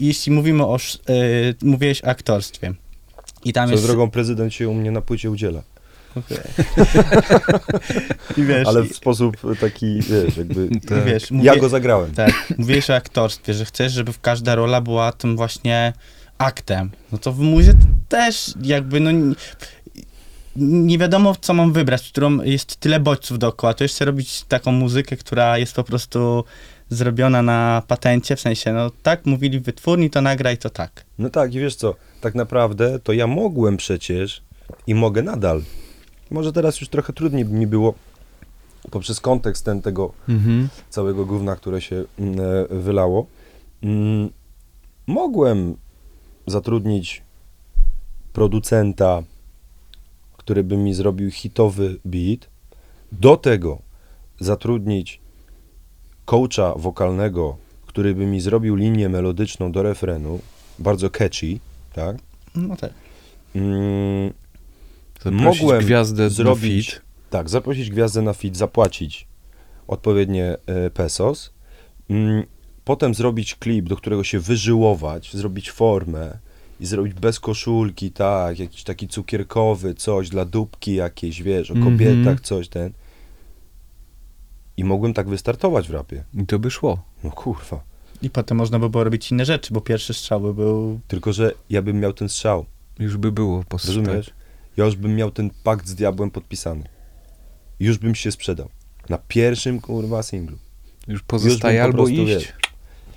jeśli 0.00 0.32
mówimy 0.32 0.66
o, 0.66 0.74
sz- 0.74 1.10
y, 1.10 1.54
mówiłeś 1.62 2.04
o 2.04 2.06
aktorstwie 2.06 2.74
i 3.44 3.52
tam 3.52 3.68
Co 3.68 3.72
jest... 3.74 3.86
drogą 3.86 4.10
prezydent 4.10 4.54
się 4.54 4.68
u 4.68 4.74
mnie 4.74 4.90
na 4.90 5.00
płycie 5.00 5.30
udziela. 5.30 5.62
I 8.36 8.42
wiesz, 8.42 8.68
Ale 8.68 8.86
i, 8.86 8.88
w 8.88 8.96
sposób 8.96 9.36
taki, 9.60 10.00
wiesz, 10.02 10.36
jakby... 10.36 10.68
Tak. 10.88 11.04
wiesz, 11.04 11.30
Ja 11.30 11.36
mówię- 11.36 11.60
go 11.60 11.68
zagrałem. 11.68 12.12
Tak, 12.12 12.32
mówiłeś 12.58 12.90
o 12.90 12.94
aktorstwie, 12.94 13.54
że 13.54 13.64
chcesz, 13.64 13.92
żeby 13.92 14.12
każda 14.22 14.54
rola 14.54 14.80
była 14.80 15.12
tym 15.12 15.36
właśnie 15.36 15.92
aktem. 16.38 16.90
No 17.12 17.18
to 17.18 17.32
w 17.32 17.38
muzie 17.38 17.72
też 18.08 18.54
jakby, 18.62 19.00
no 19.00 19.10
nie, 20.56 20.98
wiadomo, 20.98 21.34
co 21.40 21.54
mam 21.54 21.72
wybrać, 21.72 22.08
w 22.08 22.12
którą 22.12 22.42
jest 22.42 22.76
tyle 22.76 23.00
bodźców 23.00 23.38
dookoła. 23.38 23.74
To 23.74 23.84
jeszcze 23.84 24.04
robić 24.04 24.42
taką 24.44 24.72
muzykę, 24.72 25.16
która 25.16 25.58
jest 25.58 25.74
po 25.74 25.84
prostu 25.84 26.44
zrobiona 26.90 27.42
na 27.42 27.82
patencie, 27.88 28.36
w 28.36 28.40
sensie, 28.40 28.72
no 28.72 28.90
tak, 29.02 29.26
mówili 29.26 29.60
wytwórni, 29.60 30.10
to 30.10 30.22
nagraj, 30.22 30.58
to 30.58 30.70
tak. 30.70 31.04
No 31.18 31.30
tak, 31.30 31.54
i 31.54 31.60
wiesz 31.60 31.74
co, 31.76 31.94
tak 32.20 32.34
naprawdę 32.34 32.98
to 32.98 33.12
ja 33.12 33.26
mogłem 33.26 33.76
przecież 33.76 34.42
i 34.86 34.94
mogę 34.94 35.22
nadal. 35.22 35.62
Może 36.30 36.52
teraz 36.52 36.80
już 36.80 36.88
trochę 36.88 37.12
trudniej 37.12 37.44
mi 37.44 37.66
było 37.66 37.94
poprzez 38.90 39.20
kontekst 39.20 39.64
ten 39.64 39.82
tego 39.82 40.12
Mhm. 40.28 40.68
całego 40.90 41.26
gówna, 41.26 41.56
które 41.56 41.80
się 41.80 42.04
mm, 42.18 42.40
e, 42.70 42.78
wylało. 42.78 43.26
Mm, 43.82 44.30
Mogłem 45.06 45.76
zatrudnić 46.46 47.22
producenta, 48.32 49.22
który 50.36 50.64
by 50.64 50.76
mi 50.76 50.94
zrobił 50.94 51.30
hitowy 51.30 51.98
beat. 52.04 52.48
Do 53.12 53.36
tego 53.36 53.78
zatrudnić 54.40 55.20
coacha 56.24 56.74
wokalnego, 56.76 57.56
który 57.86 58.14
by 58.14 58.26
mi 58.26 58.40
zrobił 58.40 58.74
linię 58.76 59.08
melodyczną 59.08 59.72
do 59.72 59.82
refrenu, 59.82 60.40
bardzo 60.78 61.10
catchy, 61.10 61.58
tak? 61.92 62.16
No 62.54 62.76
tak. 62.76 62.92
Mm, 63.54 64.32
Zaprosić 65.24 65.62
Mogłem 65.62 65.80
gwiazdę 65.84 66.30
zrobić- 66.30 66.88
na 66.88 66.94
fit. 66.94 67.02
tak, 67.30 67.48
zaprosić 67.48 67.90
gwiazdę 67.90 68.22
na 68.22 68.32
fit, 68.32 68.56
zapłacić 68.56 69.26
odpowiednie 69.88 70.56
e, 70.66 70.90
pesos, 70.90 71.52
mm, 72.10 72.44
potem 72.84 73.14
zrobić 73.14 73.54
klip, 73.54 73.88
do 73.88 73.96
którego 73.96 74.24
się 74.24 74.40
wyżyłować, 74.40 75.36
zrobić 75.36 75.70
formę 75.70 76.38
i 76.80 76.86
zrobić 76.86 77.14
bez 77.14 77.40
koszulki, 77.40 78.10
tak, 78.10 78.58
jakiś 78.58 78.84
taki 78.84 79.08
cukierkowy, 79.08 79.94
coś 79.94 80.28
dla 80.28 80.44
dupki 80.44 80.94
jakieś, 80.94 81.42
wiesz, 81.42 81.70
o 81.70 81.74
Mhm. 81.74 81.92
kobietach, 81.98 82.40
coś 82.40 82.68
ten. 82.68 82.92
I 84.76 84.84
mogłem 84.84 85.14
tak 85.14 85.28
wystartować 85.28 85.88
w 85.88 85.90
rapie. 85.90 86.24
I 86.34 86.46
to 86.46 86.58
by 86.58 86.70
szło. 86.70 87.02
No 87.24 87.30
kurwa. 87.30 87.82
I 88.22 88.30
potem 88.30 88.56
można 88.58 88.78
by 88.78 88.88
było 88.90 89.04
robić 89.04 89.30
inne 89.32 89.44
rzeczy, 89.44 89.74
bo 89.74 89.80
pierwszy 89.80 90.14
strzał 90.14 90.40
by 90.40 90.54
był... 90.54 91.00
Tylko, 91.08 91.32
że 91.32 91.52
ja 91.70 91.82
bym 91.82 92.00
miał 92.00 92.12
ten 92.12 92.28
strzał, 92.28 92.64
Już 92.98 93.16
by 93.16 93.32
było 93.32 93.64
po 93.68 93.76
rozumiesz? 93.76 94.30
Ja 94.78 94.84
już 94.84 94.96
bym 94.96 95.16
miał 95.16 95.30
ten 95.30 95.50
pakt 95.64 95.88
z 95.88 95.94
diabłem 95.94 96.30
podpisany. 96.30 96.84
Już 97.80 97.98
bym 97.98 98.14
się 98.14 98.32
sprzedał. 98.32 98.68
Na 99.08 99.18
pierwszym, 99.18 99.80
kurwa, 99.80 100.22
singlu. 100.22 100.58
Już 101.08 101.22
pozostaje 101.22 101.78
po 101.78 101.84
albo 101.84 101.96
prostu, 101.96 102.14
iść, 102.14 102.26
wiesz. 102.26 102.52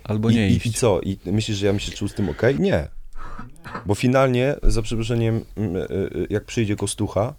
albo 0.04 0.32
nie 0.32 0.50
i, 0.50 0.56
iść. 0.56 0.66
I 0.66 0.74
co? 0.74 1.02
I 1.02 1.18
myślisz, 1.26 1.58
że 1.58 1.66
ja 1.66 1.72
bym 1.72 1.80
się 1.80 1.92
czuł 1.92 2.08
z 2.08 2.14
tym 2.14 2.30
ok? 2.30 2.42
Nie. 2.60 2.88
Bo 3.86 3.96
finalnie, 3.96 4.56
za 4.64 4.82
przeproszeniem, 4.82 5.46
mm, 5.56 5.76
y, 5.76 5.80
y, 5.90 6.28
jak 6.30 6.46
przyjdzie 6.46 6.76
kostucha, 6.76 7.34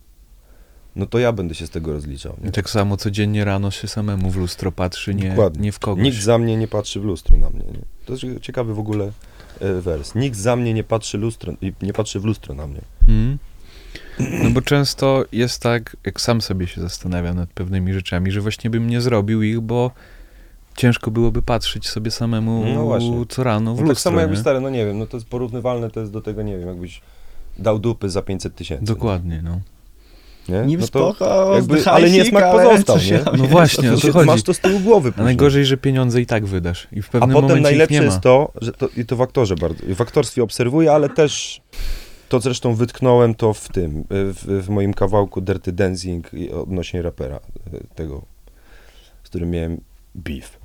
no 0.96 1.06
to 1.06 1.18
ja 1.18 1.32
będę 1.32 1.54
się 1.54 1.66
z 1.66 1.70
tego 1.70 1.92
rozliczał. 1.92 2.36
Nie? 2.42 2.48
I 2.48 2.52
tak 2.52 2.70
samo 2.70 2.96
codziennie 2.96 3.44
rano 3.44 3.70
się 3.70 3.88
samemu 3.88 4.30
w 4.30 4.36
lustro 4.36 4.72
patrzy, 4.72 5.14
nie, 5.14 5.28
Dokładnie. 5.28 5.62
nie 5.62 5.72
w 5.72 5.78
kogoś. 5.78 6.04
Nikt 6.04 6.18
za 6.18 6.38
mnie 6.38 6.56
nie 6.56 6.68
patrzy 6.68 7.00
w 7.00 7.04
lustro 7.04 7.36
na 7.36 7.50
mnie. 7.50 7.64
Nie? 7.64 7.82
To 8.06 8.12
jest 8.12 8.40
ciekawy 8.40 8.74
w 8.74 8.78
ogóle 8.78 9.12
e, 9.60 9.80
wers. 9.80 10.14
Nikt 10.14 10.36
za 10.36 10.56
mnie 10.56 10.74
nie 10.74 10.84
patrzy, 10.84 11.18
lustro, 11.18 11.52
i 11.60 11.72
nie 11.82 11.92
patrzy 11.92 12.20
w 12.20 12.24
lustro 12.24 12.54
na 12.54 12.66
mnie. 12.66 12.80
Mhm. 13.08 13.38
No 14.18 14.50
bo 14.50 14.62
często 14.62 15.24
jest 15.32 15.62
tak, 15.62 15.96
jak 16.06 16.20
sam 16.20 16.40
sobie 16.40 16.66
się 16.66 16.80
zastanawiam 16.80 17.36
nad 17.36 17.48
pewnymi 17.50 17.92
rzeczami, 17.92 18.30
że 18.30 18.40
właśnie 18.40 18.70
bym 18.70 18.90
nie 18.90 19.00
zrobił 19.00 19.42
ich, 19.42 19.60
bo 19.60 19.90
ciężko 20.76 21.10
byłoby 21.10 21.42
patrzeć 21.42 21.88
sobie 21.88 22.10
samemu 22.10 22.64
No 22.74 22.84
właśnie. 22.84 23.24
co 23.28 23.44
rano 23.44 23.74
w 23.74 23.76
No 23.76 23.82
tak 23.82 23.88
lustro. 23.88 24.10
samo 24.10 24.20
jakby 24.20 24.34
nie? 24.36 24.40
stary, 24.40 24.60
no 24.60 24.70
nie 24.70 24.86
wiem, 24.86 24.98
no 24.98 25.06
to 25.06 25.16
jest 25.16 25.26
porównywalne 25.28 25.90
to 25.90 26.00
jest 26.00 26.12
do 26.12 26.20
tego, 26.20 26.42
nie 26.42 26.58
wiem, 26.58 26.68
jakbyś 26.68 27.00
dał 27.58 27.78
dupy 27.78 28.10
za 28.10 28.22
500 28.22 28.54
tysięcy. 28.54 28.84
Dokładnie, 28.84 29.40
no. 29.44 29.60
Nie? 30.48 30.60
Niby 30.66 30.80
no 30.82 30.88
to 30.88 31.12
spoko, 31.12 31.54
jakby, 31.54 31.84
ale 31.84 32.10
niesmak 32.10 32.44
ale 32.44 32.62
pozostał, 32.64 32.96
nie? 32.96 33.38
No 33.38 33.44
właśnie, 33.44 33.92
o 33.92 33.96
to 33.96 34.12
chodzi. 34.12 34.26
Masz 34.26 34.42
to 34.42 34.54
z 34.54 34.58
tyłu 34.60 34.80
głowy 34.80 35.08
A 35.08 35.12
później. 35.12 35.24
najgorzej, 35.24 35.64
że 35.66 35.76
pieniądze 35.76 36.20
i 36.20 36.26
tak 36.26 36.46
wydasz. 36.46 36.88
I 36.92 37.02
w 37.02 37.08
A 37.08 37.12
pewnym 37.12 37.30
potem 37.30 37.42
momencie 37.42 37.58
ich 37.58 37.62
najlepsze 37.64 37.94
nie 38.00 38.04
jest 38.06 38.20
to, 38.20 38.52
że 38.60 38.72
to, 38.72 38.88
i 38.96 39.04
to 39.06 39.16
w 39.16 39.20
aktorze 39.22 39.54
bardzo, 39.56 39.82
w 39.94 40.00
aktorstwie 40.00 40.42
obserwuję, 40.42 40.92
ale 40.92 41.08
też 41.08 41.60
to 42.32 42.40
zresztą 42.40 42.74
wytknąłem 42.74 43.34
to 43.34 43.54
w 43.54 43.68
tym, 43.68 44.04
w, 44.10 44.62
w 44.64 44.68
moim 44.68 44.94
kawałku 44.94 45.40
Dirty 45.40 45.72
Dancing 45.72 46.30
odnośnie 46.52 47.02
rapera, 47.02 47.40
y, 47.74 47.86
tego, 47.94 48.22
z 49.24 49.28
którym 49.28 49.50
miałem 49.50 49.80
beef. 50.14 50.58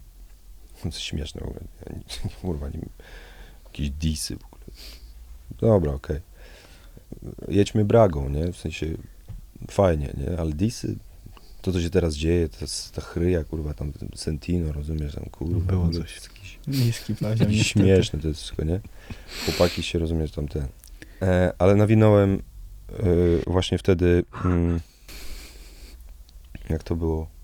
To 0.84 0.92
śmieszne 0.92 1.42
w 1.42 1.44
ogóle. 1.44 1.60
Ja 1.86 1.94
nie- 1.98 2.30
Kurwa, 2.42 2.70
nie, 2.70 2.80
jakieś 3.66 3.90
disy 3.90 4.36
w 4.36 4.46
ogóle. 4.46 4.62
Dobra, 5.60 5.92
okej. 5.94 6.20
Jedźmy 7.48 7.86
bragą, 7.86 8.30
nie? 8.30 8.52
W 8.54 8.58
sensie 8.58 8.86
fajnie, 9.72 10.14
nie? 10.18 10.40
Ale 10.40 10.52
disy, 10.52 10.96
to 11.62 11.72
co 11.72 11.82
się 11.82 11.90
teraz 11.90 12.16
dzieje, 12.16 12.50
to 12.50 12.58
jest 12.62 12.92
ta 12.94 13.02
chryja, 13.02 13.44
kurwa, 13.44 13.74
tam 13.74 13.92
Sentino, 14.16 14.72
rozumiesz, 14.72 15.16
tam 15.16 15.26
kurwa. 15.26 15.60
Było 15.60 15.90
coś. 15.90 16.16
jakiś- 16.24 16.60
Niski 16.68 17.16
poziom, 17.16 17.54
śmieszne 17.54 18.20
to 18.20 18.28
jest 18.28 18.40
wszystko, 18.40 18.64
nie? 18.64 18.80
Chłopaki 19.46 19.84
się, 19.84 20.00
rozumiesz, 20.00 20.32
tam 20.32 20.48
ten. 20.48 20.68
E, 21.22 21.54
ale 21.60 21.76
nawinąłem 21.76 22.42
e, 22.90 23.04
właśnie 23.48 23.78
wtedy, 23.78 24.24
mm, 24.46 24.80
jak 26.70 26.84
to 26.84 26.96
było? 26.96 27.38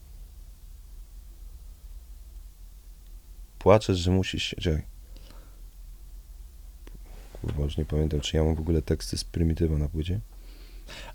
płaczesz, 3.64 3.98
że 3.98 4.12
musisz. 4.12 4.56
Czekaj. 4.62 4.84
Kurwa, 7.42 7.64
już 7.64 7.78
nie 7.78 7.86
pamiętam, 7.86 8.20
czy 8.22 8.38
ja 8.38 8.44
mam 8.44 8.56
w 8.56 8.60
ogóle 8.60 8.82
teksty 8.82 9.18
z 9.18 9.24
Prymitywa 9.24 9.78
na 9.78 9.90
płycie. 9.90 10.20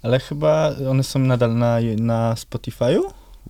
Ale 0.02 0.20
chyba 0.20 0.74
one 0.90 1.02
są 1.02 1.18
nadal 1.18 1.56
na, 1.56 1.78
na 1.96 2.34
Spotify'u? 2.34 3.00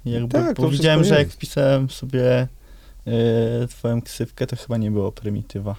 Jakby, 0.05 0.33
Tak, 0.33 0.57
wszystko 0.57 1.05
że 1.05 1.19
jak 1.19 1.29
wpisałem 1.29 1.91
sobie 1.91 2.49
e, 3.07 3.67
twoją 3.69 4.03
ksywkę, 4.03 4.47
to 4.47 4.57
chyba 4.57 4.77
nie 4.77 4.91
było 4.91 5.13
Prymitywa 5.13 5.75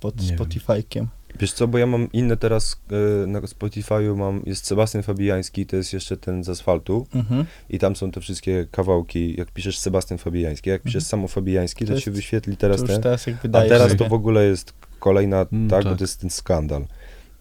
pod. 0.00 0.16
Spotify'kiem. 0.16 1.06
Wiesz 1.40 1.52
co, 1.52 1.68
bo 1.68 1.78
ja 1.78 1.86
mam 1.86 2.12
inne 2.12 2.36
teraz 2.36 2.80
e, 3.22 3.26
na 3.26 3.40
Spotify'u 3.40 4.16
mam, 4.16 4.42
jest 4.46 4.66
Sebastian 4.66 5.02
Fabijański, 5.02 5.66
to 5.66 5.76
jest 5.76 5.92
jeszcze 5.92 6.16
ten 6.16 6.44
z 6.44 6.48
asfaltu 6.48 7.06
Mhm. 7.14 7.44
i 7.70 7.78
tam 7.78 7.96
są 7.96 8.10
te 8.10 8.20
wszystkie 8.20 8.66
kawałki, 8.70 9.34
jak 9.38 9.50
piszesz 9.50 9.78
Sebastian 9.78 10.18
Fabijański, 10.18 10.70
jak 10.70 10.82
piszesz 10.82 11.02
Mhm. 11.02 11.08
samo 11.10 11.28
Fabijański, 11.28 11.84
to, 11.84 11.88
To 11.88 11.94
jest- 11.94 12.08
wyświetli 12.10 12.56
teraz 12.56 12.84
ten, 12.84 13.02
teraz 13.02 13.28
a 13.28 13.48
teraz 13.68 13.90
się. 13.92 13.96
to 13.98 14.08
w 14.08 14.12
ogóle 14.12 14.44
jest 14.44 14.72
kolejna, 15.00 15.46
Mm, 15.52 15.70
tak, 15.70 15.84
bo 15.84 15.90
tak. 15.90 15.98
to 15.98 16.04
jest 16.04 16.20
ten 16.20 16.30
skandal. 16.30 16.86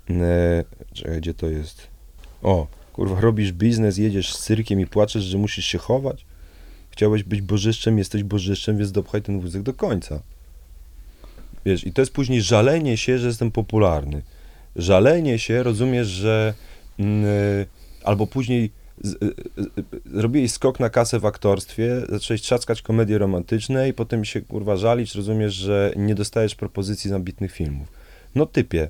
E, 0.09 0.63
czekaj, 0.93 1.17
gdzie 1.17 1.33
to 1.33 1.47
jest? 1.47 1.87
O, 2.43 2.67
kurwa, 2.93 3.21
robisz 3.21 3.51
biznes, 3.51 3.97
jedziesz 3.97 4.33
z 4.35 4.39
cyrkiem 4.39 4.79
i 4.79 4.87
płaczesz, 4.87 5.23
że 5.23 5.37
musisz 5.37 5.65
się 5.65 5.77
chować? 5.77 6.25
Chciałeś 6.89 7.23
być 7.23 7.41
bożyszczem, 7.41 7.97
jesteś 7.97 8.23
bożyszczem, 8.23 8.77
więc 8.77 8.91
dopchaj 8.91 9.21
ten 9.21 9.39
wózek 9.39 9.61
do 9.61 9.73
końca. 9.73 10.19
Wiesz, 11.65 11.87
i 11.87 11.93
to 11.93 12.01
jest 12.01 12.13
później 12.13 12.41
żalenie 12.41 12.97
się, 12.97 13.17
że 13.17 13.27
jestem 13.27 13.51
popularny. 13.51 14.21
Żalenie 14.75 15.39
się, 15.39 15.63
rozumiesz, 15.63 16.07
że 16.07 16.53
mm, 16.99 17.25
y, 17.25 17.65
albo 18.03 18.27
później 18.27 18.71
y, 19.05 19.09
y, 19.25 19.33
y, 20.17 20.21
robiłeś 20.21 20.51
skok 20.51 20.79
na 20.79 20.89
kasę 20.89 21.19
w 21.19 21.25
aktorstwie, 21.25 22.01
zacząłeś 22.09 22.41
trzaskać 22.41 22.81
komedie 22.81 23.17
romantyczne 23.17 23.89
i 23.89 23.93
potem 23.93 24.25
się 24.25 24.41
kurwa 24.41 24.75
żalić, 24.75 25.15
rozumiesz, 25.15 25.53
że 25.53 25.93
nie 25.95 26.15
dostajesz 26.15 26.55
propozycji 26.55 27.09
z 27.09 27.13
ambitnych 27.13 27.51
filmów. 27.51 27.87
No 28.35 28.45
typie. 28.45 28.89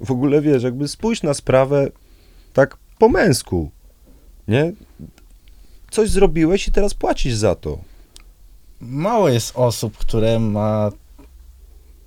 W 0.00 0.10
ogóle 0.10 0.40
wiesz, 0.40 0.62
jakby 0.62 0.88
spójrz 0.88 1.22
na 1.22 1.34
sprawę 1.34 1.90
tak 2.52 2.76
po 2.98 3.08
męsku. 3.08 3.70
Nie? 4.48 4.72
Coś 5.90 6.10
zrobiłeś 6.10 6.68
i 6.68 6.72
teraz 6.72 6.94
płacisz 6.94 7.34
za 7.34 7.54
to. 7.54 7.78
Mało 8.80 9.28
jest 9.28 9.52
osób, 9.56 9.96
które 9.96 10.38
ma 10.38 10.90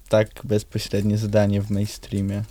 tak 0.09 0.29
bezpośrednie 0.43 1.17
zdanie 1.17 1.61
w 1.61 1.71
mainstreamie. 1.71 2.43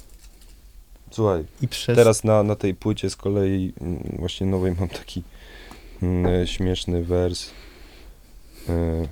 Słuchaj, 1.11 1.45
I 1.63 1.69
przez... 1.69 1.97
Teraz 1.97 2.25
na, 2.25 2.43
na 2.43 2.57
tej 2.57 2.75
płycie 2.75 3.11
z 3.11 3.17
kolei 3.17 3.73
mm, 3.81 4.17
właśnie 4.19 4.47
nowej 4.47 4.73
mam 4.81 4.89
taki 4.89 5.23
mm, 6.03 6.47
śmieszny 6.47 7.05
wers. 7.05 7.51
E, 8.69 9.09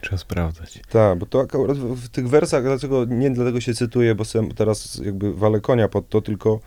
Trzeba 0.00 0.18
sprawdzać. 0.18 0.80
tak, 0.90 1.18
bo 1.18 1.26
to 1.26 1.40
akurat 1.40 1.78
w, 1.78 1.96
w 1.96 2.08
tych 2.08 2.28
wersach, 2.28 2.62
dlaczego 2.62 3.04
nie 3.04 3.30
dlatego 3.30 3.60
się 3.60 3.74
cytuję, 3.74 4.14
bo 4.14 4.24
sam 4.24 4.50
teraz 4.50 5.00
jakby 5.04 5.34
walę 5.34 5.60
konia 5.60 5.88
pod 5.88 6.08
to, 6.08 6.22
tylko 6.22 6.60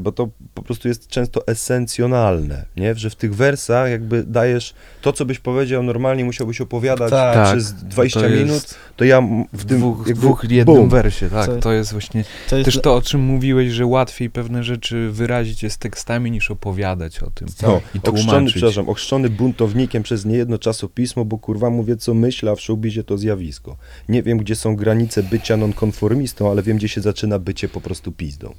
bo 0.00 0.12
to 0.12 0.28
po 0.54 0.62
prostu 0.62 0.88
jest 0.88 1.08
często 1.08 1.46
esencjonalne, 1.46 2.64
nie? 2.76 2.94
Że 2.94 3.10
w 3.10 3.16
tych 3.16 3.34
wersach 3.34 3.90
jakby 3.90 4.24
dajesz 4.24 4.74
to, 5.02 5.12
co 5.12 5.24
byś 5.24 5.38
powiedział 5.38 5.82
normalnie, 5.82 6.24
musiałbyś 6.24 6.60
opowiadać 6.60 7.10
Tak. 7.10 7.34
Tak, 7.34 7.52
przez 7.52 7.72
20 7.72 8.20
to 8.20 8.26
jest 8.26 8.42
minut, 8.44 8.74
to 8.96 9.04
ja 9.04 9.22
w 9.52 9.64
tym 9.64 9.78
dwóch, 9.78 9.98
jakby, 10.06 10.14
dwóch 10.22 10.44
jednym 10.50 10.76
bum. 10.76 10.88
wersie, 10.88 11.30
tak. 11.30 11.46
Co- 11.46 11.56
To 11.56 11.72
jest 11.72 11.92
właśnie 11.92 12.24
to 12.50 12.56
jest 12.56 12.64
też 12.64 12.80
to, 12.80 12.94
o 12.96 13.02
czym 13.02 13.20
mówiłeś, 13.20 13.72
że 13.72 13.86
łatwiej 13.86 14.30
pewne 14.30 14.64
rzeczy 14.64 15.10
wyrazić 15.10 15.62
jest 15.62 15.78
tekstami 15.78 16.30
niż 16.30 16.50
opowiadać 16.50 17.22
o 17.22 17.30
tym. 17.30 17.48
No, 17.62 17.80
I 17.94 17.98
ochrzczony, 17.98 18.24
tłumaczyć. 18.24 18.52
przepraszam, 18.54 18.88
ochrzczony 18.88 19.30
buntownikiem 19.30 20.02
przez 20.02 20.24
niejedno 20.24 20.58
czasopismo, 20.58 21.24
bo 21.24 21.38
kurwa 21.38 21.70
mówię 21.70 21.96
co 21.96 22.14
myślę, 22.14 22.50
a 22.50 22.54
w 22.54 22.60
showbizie 22.60 23.04
to 23.04 23.18
zjawisko. 23.18 23.76
Nie 24.08 24.22
wiem, 24.22 24.38
gdzie 24.38 24.56
są 24.56 24.76
granice 24.76 25.22
bycia 25.22 25.56
nonkonformistą, 25.56 26.50
ale 26.50 26.62
wiem, 26.62 26.76
gdzie 26.76 26.88
się 26.88 27.00
zaczyna 27.00 27.38
bycie 27.38 27.68
po 27.68 27.80
prostu 27.80 28.12
pizdą. 28.12 28.54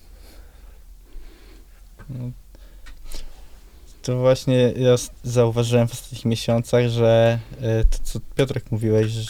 To 4.02 4.18
właśnie 4.18 4.56
ja 4.78 4.96
zauważyłem 5.24 5.88
w 5.88 5.94
ostatnich 5.94 6.26
miesiącach, 6.26 6.90
że 6.90 7.40
e, 7.62 7.84
to 7.84 7.98
co 8.04 8.20
Piotrek 8.36 8.72
mówiłeś, 8.72 9.12
że 9.12 9.22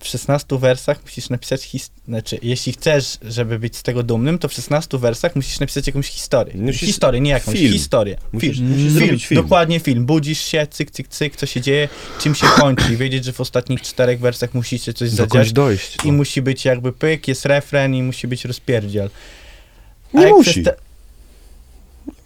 w 0.00 0.06
16 0.06 0.58
wersach 0.58 1.02
musisz 1.02 1.28
napisać 1.30 1.62
his- 1.62 1.90
znaczy 2.08 2.38
jeśli 2.42 2.72
chcesz, 2.72 3.18
żeby 3.22 3.58
być 3.58 3.76
z 3.76 3.82
tego 3.82 4.02
dumnym, 4.02 4.38
to 4.38 4.48
w 4.48 4.52
16 4.52 4.98
wersach 4.98 5.36
musisz 5.36 5.60
napisać 5.60 5.86
jakąś 5.86 6.06
historię. 6.08 6.54
Musisz- 6.56 6.86
historię, 6.86 7.20
nie 7.20 7.30
jakąś, 7.30 7.54
film. 7.58 7.72
historię. 7.72 8.16
Musisz, 8.32 8.56
film. 8.56 8.68
musisz 8.68 8.82
Film, 8.86 8.98
zrobić 8.98 9.26
film. 9.26 9.42
Dokładnie 9.42 9.80
film. 9.80 10.06
Budzisz 10.06 10.40
się, 10.40 10.66
cyk, 10.70 10.90
cyk, 10.90 11.08
cyk, 11.08 11.36
co 11.36 11.46
się 11.46 11.60
dzieje, 11.60 11.88
czym 12.20 12.34
się 12.34 12.46
kończy 12.46 12.96
wiedzieć, 12.96 13.24
że 13.24 13.32
w 13.32 13.40
ostatnich 13.40 13.82
czterech 13.82 14.20
wersach 14.20 14.54
musicie 14.54 14.92
coś 14.94 15.10
zadziać 15.10 15.52
dojść. 15.52 15.96
i 16.04 16.08
no. 16.08 16.14
musi 16.14 16.42
być 16.42 16.64
jakby 16.64 16.92
pyk, 16.92 17.28
jest 17.28 17.44
refren 17.46 17.94
i 17.94 18.02
musi 18.02 18.28
być 18.28 18.44
rozpierdziel. 18.44 19.10
A 20.14 20.18
Nie 20.18 20.24
jak 20.24 20.32
musi. 20.34 20.62
te- 20.62 20.76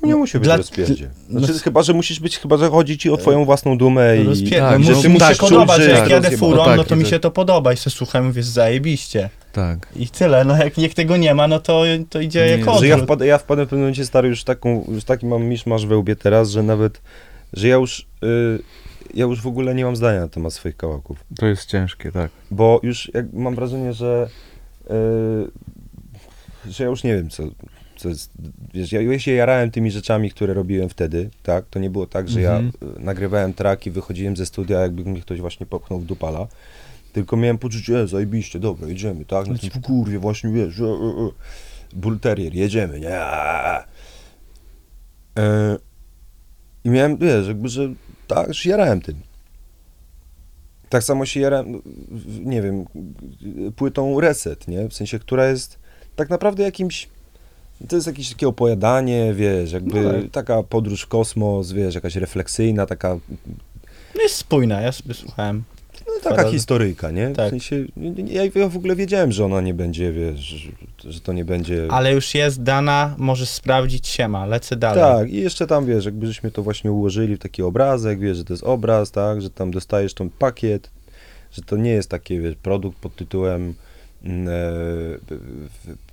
Nie 0.02 0.16
musi 0.16 0.38
być 0.38 0.44
Dla- 0.44 0.56
rozpierdzie. 0.56 1.10
no- 1.28 1.40
Znaczy, 1.40 1.58
chyba, 1.60 1.82
że 1.82 1.92
musisz 1.92 2.20
być, 2.20 2.38
chyba, 2.38 2.56
że 2.56 2.68
chodzi 2.70 2.98
ci 2.98 3.10
o 3.10 3.16
twoją 3.16 3.44
własną 3.44 3.78
dumę 3.78 4.16
i... 4.16 4.50
Tak, 4.50 4.82
że 4.84 4.90
musi 4.92 5.02
ty 5.02 5.08
mu 5.08 5.18
się 5.20 5.24
musisz 5.26 5.38
podobać, 5.38 5.76
czuć, 5.76 5.84
że 5.84 5.84
że 5.84 5.90
jak 5.90 6.00
tak, 6.00 6.10
jadę 6.10 6.36
furą, 6.36 6.56
No 6.56 6.64
tak, 6.64 6.76
no 6.76 6.84
to 6.84 6.94
i 6.94 6.98
mi 6.98 7.04
to- 7.04 7.10
się 7.10 7.18
to 7.20 7.30
podoba 7.30 7.72
i 7.72 7.76
sobie 7.76 7.94
słucham, 7.96 8.26
mówię, 8.26 8.42
zajebiście. 8.42 9.30
Tak. 9.52 9.88
I 9.96 10.08
tyle, 10.08 10.44
no 10.44 10.56
jak 10.56 10.76
niech 10.76 10.94
tego 10.94 11.16
nie 11.16 11.34
ma, 11.34 11.48
no 11.48 11.60
to, 11.60 11.82
to 12.10 12.20
idzie 12.20 12.40
Nie, 12.44 12.50
jak 12.50 12.68
odwrót. 12.68 12.84
ja, 12.90 12.96
wpad, 12.98 13.20
ja 13.20 13.38
wpadłem 13.38 13.66
w 13.66 13.70
pewnym 13.70 13.80
momencie 13.84 14.06
stary 14.06 14.28
już 14.28 14.44
taką, 14.44 14.84
już 14.88 15.04
taki 15.04 15.26
mam 15.26 15.44
miszmasz 15.44 15.86
we 15.86 15.96
łbie 15.96 16.16
teraz, 16.16 16.50
że 16.50 16.62
nawet, 16.62 17.00
że 17.52 17.68
ja 17.68 17.76
już, 17.76 18.06
y, 18.24 18.62
ja 19.14 19.24
już 19.24 19.40
w 19.42 19.46
ogóle 19.46 19.74
nie 19.74 19.84
mam 19.84 19.96
zdania 19.96 20.20
na 20.20 20.28
temat 20.28 20.52
swoich 20.52 20.76
kawałków. 20.76 21.24
To 21.38 21.46
jest 21.46 21.66
ciężkie, 21.66 22.12
tak. 22.12 22.30
Bo 22.50 22.80
już 22.82 23.10
jak 23.14 23.32
mam 23.32 23.54
wrażenie, 23.54 23.92
że, 23.92 24.28
yy, 24.90 25.50
że 26.72 26.84
ja 26.84 26.90
już 26.90 27.04
nie 27.04 27.14
wiem, 27.14 27.30
co, 27.30 27.42
co 28.02 28.08
jest. 28.08 28.30
Wiesz, 28.74 28.92
ja, 28.92 29.18
się 29.18 29.32
jarałem 29.32 29.70
tymi 29.70 29.90
rzeczami, 29.90 30.30
które 30.30 30.54
robiłem 30.54 30.88
wtedy, 30.88 31.30
tak? 31.42 31.64
To 31.70 31.78
nie 31.78 31.90
było 31.90 32.06
tak, 32.06 32.28
że 32.28 32.40
Mhm. 32.40 32.72
ja 32.82 32.88
y, 32.88 33.04
nagrywałem 33.04 33.54
traki, 33.54 33.90
wychodziłem 33.90 34.36
ze 34.36 34.46
studia, 34.46 34.80
jakby 34.80 35.04
mnie 35.04 35.20
ktoś 35.20 35.40
właśnie 35.40 35.66
popchnął 35.66 36.00
w 36.00 36.04
dupala. 36.04 36.46
Tylko 37.12 37.36
miałem 37.36 37.58
poczucie, 37.58 38.00
e, 38.00 38.08
zajebiście, 38.08 38.60
dobra, 38.60 38.88
jedziemy, 38.88 39.24
tak? 39.24 39.44
Tym 39.46 39.56
w 39.56 39.80
kurwie 39.80 40.18
właśnie, 40.18 40.52
wiesz, 40.52 40.80
e, 40.80 40.84
e, 40.84 40.88
e. 40.88 41.30
Bull 41.92 42.18
Terrier, 42.18 42.54
jedziemy, 42.54 43.00
nie? 43.00 43.20
E, 45.38 45.78
I 46.84 46.90
miałem, 46.90 47.16
wiesz, 47.16 47.46
jakby, 47.48 47.68
że 47.68 47.88
tak, 48.26 48.48
już 48.48 48.66
jarałem 48.66 49.00
tym. 49.00 49.20
Tak 50.88 51.02
samo 51.02 51.26
się 51.26 51.40
jarałem, 51.40 51.82
nie 52.40 52.62
wiem, 52.62 52.84
płytą 53.76 54.20
Reset, 54.20 54.68
nie? 54.68 54.88
W 54.88 54.94
sensie, 54.94 55.18
która 55.18 55.46
jest 55.48 55.78
tak 56.16 56.30
naprawdę 56.30 56.62
jakimś, 56.62 57.08
to 57.88 57.96
jest 57.96 58.06
jakieś 58.06 58.28
takie 58.30 58.48
opowiadanie, 58.48 59.34
wiesz, 59.34 59.72
jakby 59.72 60.00
No 60.02 60.12
tak. 60.12 60.30
taka 60.30 60.62
podróż 60.62 61.02
w 61.02 61.06
kosmos, 61.06 61.72
wiesz, 61.72 61.94
jakaś 61.94 62.16
refleksyjna, 62.16 62.86
taka, 62.86 63.18
No 64.16 64.22
jest 64.22 64.34
spójna, 64.36 64.80
ja 64.80 64.92
sobie 64.92 65.14
słuchałem. 65.14 65.62
no, 66.06 66.12
taka 66.22 66.30
Parada. 66.36 66.50
historyjka, 66.50 67.10
nie? 67.10 67.28
W 67.28 67.36
Tak. 67.36 67.50
sensie, 67.50 67.84
nie- 67.96 68.10
nie- 68.10 68.32
ja, 68.32 68.42
ja 68.54 68.68
w 68.68 68.76
ogóle 68.76 68.96
wiedziałem, 68.96 69.32
że 69.32 69.44
ona 69.44 69.60
nie 69.60 69.74
będzie, 69.74 70.12
wiesz, 70.12 70.40
że, 71.04 71.20
to 71.20 71.32
nie 71.32 71.44
będzie... 71.44 71.86
Ale 71.90 72.12
już 72.12 72.34
jest 72.34 72.62
dana, 72.62 73.14
możesz 73.18 73.48
sprawdzić 73.48 74.08
siema, 74.08 74.46
lecę 74.46 74.76
dalej. 74.76 75.00
Tak, 75.02 75.30
i 75.32 75.36
jeszcze 75.40 75.66
tam, 75.66 75.86
wiesz, 75.86 76.04
jakby 76.04 76.26
żeśmy 76.26 76.50
to 76.50 76.62
właśnie 76.62 76.92
ułożyli 76.92 77.36
w 77.36 77.38
taki 77.38 77.62
obrazek, 77.62 78.20
wiesz, 78.20 78.36
że 78.36 78.44
to 78.44 78.52
jest 78.52 78.64
obraz, 78.64 79.10
tak, 79.10 79.42
że 79.42 79.50
tam 79.50 79.70
dostajesz 79.70 80.14
ten 80.14 80.30
pakiet, 80.30 80.90
że 81.52 81.62
to 81.62 81.76
nie 81.76 81.90
jest 81.90 82.08
taki, 82.10 82.40
wiesz, 82.40 82.54
produkt 82.62 82.98
pod 82.98 83.16
tytułem 83.16 83.74
mm, 84.24 84.48
e, 84.48 84.50
w- 84.50 85.40
w- 85.84 86.11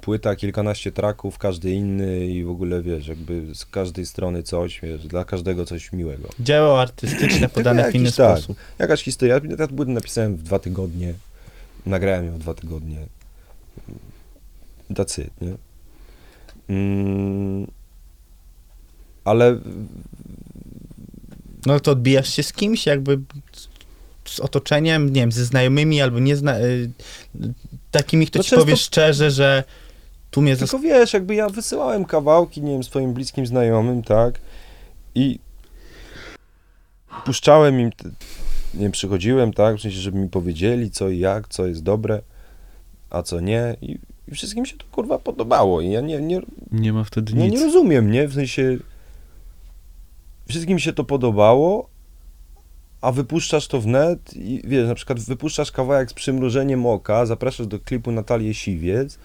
płyta, 0.00 0.36
kilkanaście 0.36 0.92
traków, 0.92 1.38
każdy 1.38 1.70
inny 1.70 2.26
i 2.26 2.44
w 2.44 2.50
ogóle, 2.50 2.82
wiesz, 2.82 3.06
jakby 3.06 3.54
z 3.54 3.66
każdej 3.66 4.06
strony 4.06 4.42
coś, 4.42 4.80
wiesz, 4.80 5.06
dla 5.06 5.24
każdego 5.24 5.64
coś 5.64 5.92
miłego. 5.92 6.28
Dzieło 6.40 6.80
artystyczne 6.80 7.48
podane 7.54 7.82
w 7.82 7.86
jakiś 7.86 8.00
inny 8.00 8.12
tak. 8.12 8.38
sposób. 8.38 8.56
Jakaś 8.78 9.02
historia, 9.02 9.40
ja 9.50 9.56
tę 9.56 9.68
płytę 9.68 9.92
napisałem 9.92 10.36
w 10.36 10.42
dwa 10.42 10.58
tygodnie, 10.58 11.14
nagrałem 11.86 12.26
ją 12.26 12.32
w 12.32 12.38
dwa 12.38 12.54
tygodnie, 12.54 12.98
that's 14.90 15.22
it, 15.22 15.32
nie? 15.40 15.54
Mm, 16.68 17.66
ale 19.24 19.58
No 21.66 21.80
to 21.80 21.90
odbijasz 21.90 22.28
się 22.28 22.42
z 22.42 22.52
kimś, 22.52 22.86
jakby 22.86 23.20
z 24.24 24.40
otoczeniem, 24.40 25.06
nie 25.06 25.20
wiem, 25.20 25.32
ze 25.32 25.44
znajomymi 25.44 26.02
albo 26.02 26.18
nie 26.18 26.36
zna... 26.36 26.58
y, 26.60 26.90
takimi, 27.90 28.26
kto 28.26 28.38
No 28.38 28.42
ci 28.42 28.50
często- 28.50 28.64
powie 28.64 28.76
szczerze, 28.76 29.30
że 29.30 29.64
tu 30.30 30.42
mnie 30.42 30.56
zas... 30.56 30.70
Tylko 30.70 30.82
wiesz, 30.84 31.12
jakby 31.12 31.34
ja 31.34 31.48
wysyłałem 31.48 32.04
kawałki, 32.04 32.62
nie 32.62 32.72
wiem, 32.72 32.84
swoim 32.84 33.12
bliskim 33.14 33.46
znajomym, 33.46 34.02
tak? 34.02 34.38
I 35.14 35.38
puszczałem 37.24 37.80
im, 37.80 37.92
te, 37.92 38.08
nie 38.74 38.80
wiem, 38.80 38.92
przychodziłem, 38.92 39.52
tak? 39.52 39.76
W 39.76 39.80
sensie, 39.80 39.98
żeby 39.98 40.18
mi 40.18 40.28
powiedzieli 40.28 40.90
co 40.90 41.08
i 41.08 41.18
jak, 41.18 41.48
co 41.48 41.66
jest 41.66 41.82
dobre, 41.82 42.22
a 43.10 43.22
co 43.22 43.40
nie. 43.40 43.76
I, 43.82 43.98
i 44.28 44.34
wszystkim 44.34 44.66
się 44.66 44.76
to 44.76 44.84
kurwa 44.92 45.18
podobało. 45.18 45.80
I 45.80 45.90
ja 45.90 46.00
nie, 46.00 46.20
nie, 46.20 46.40
Nie 46.72 46.92
ma 46.92 47.04
wtedy 47.04 47.34
nie, 47.34 47.48
nic. 47.48 47.54
nie 47.60 47.66
rozumiem, 47.66 48.10
nie? 48.10 48.28
W 48.28 48.34
sensie, 48.34 48.76
wszystkim 50.48 50.78
się 50.78 50.92
to 50.92 51.04
podobało, 51.04 51.88
a 53.04 53.12
wypuszczasz 53.12 53.68
to 53.68 53.80
w 53.80 53.86
net 53.86 54.36
i 54.36 54.62
wiesz, 54.64 54.88
na 54.88 54.94
przykład 54.94 55.20
wypuszczasz 55.20 55.72
kawałek 55.72 56.10
z 56.10 56.14
przymrużeniem 56.14 56.86
oka, 56.86 57.26
zapraszasz 57.26 57.66
do 57.66 57.78
klipu 57.78 58.12
Natalię 58.12 58.54
Siwiec, 58.54 59.18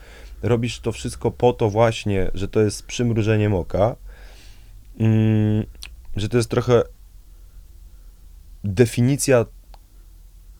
robisz 0.43 0.79
to 0.79 0.91
wszystko 0.91 1.31
po 1.31 1.53
to 1.53 1.69
właśnie, 1.69 2.31
że 2.33 2.47
to 2.47 2.61
jest 2.61 2.77
z 2.77 2.81
przymrużeniem 2.81 3.53
oka, 3.53 3.95
mm, 4.99 5.65
że 6.15 6.29
to 6.29 6.37
jest 6.37 6.49
trochę 6.49 6.81
definicja 8.63 9.45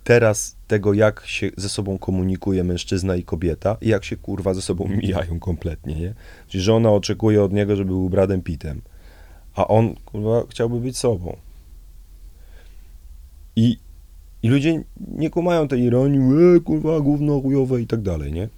teraz 0.04 0.56
tego, 0.68 0.94
jak 0.94 1.24
się 1.26 1.50
ze 1.58 1.70
sobą 1.70 1.98
komunikuje 1.98 2.64
mężczyzna 2.64 3.16
i 3.16 3.24
kobieta 3.24 3.78
i 3.82 3.88
jak 3.88 4.06
się 4.06 4.18
kurwa 4.18 4.54
ze 4.54 4.62
sobą 4.62 4.88
mijają 5.04 5.40
kompletnie, 5.40 5.96
nie? 5.96 6.14
Czyli 6.48 6.64
żona 6.64 6.92
oczekuje 6.92 7.44
od 7.44 7.54
niego, 7.54 7.76
żeby 7.76 7.90
był 7.90 8.10
Bradem 8.10 8.42
Pittem, 8.42 8.82
a 9.56 9.68
on 9.68 9.96
kurwa 9.96 10.44
chciałby 10.50 10.80
być 10.80 10.98
sobą. 10.98 11.49
I, 13.56 13.78
I 14.44 14.50
ludzie 14.50 14.84
nie 15.08 15.30
kumają 15.30 15.68
tej 15.68 15.82
ironii, 15.82 16.20
e, 16.56 16.60
kurwa, 16.60 17.00
gówno 17.00 17.42
chujowe 17.42 17.82
i 17.82 17.88
tak 17.88 18.02
dalej, 18.02 18.34
nie? 18.34 18.50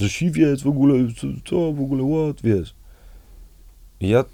Że 0.00 0.08
siwiec 0.10 0.62
w 0.62 0.66
ogóle, 0.66 0.94
co, 1.16 1.26
co 1.44 1.72
w 1.72 1.80
ogóle, 1.80 2.02
what, 2.32 2.42
wiesz. 2.42 2.74
I 4.00 4.08
ja 4.08 4.24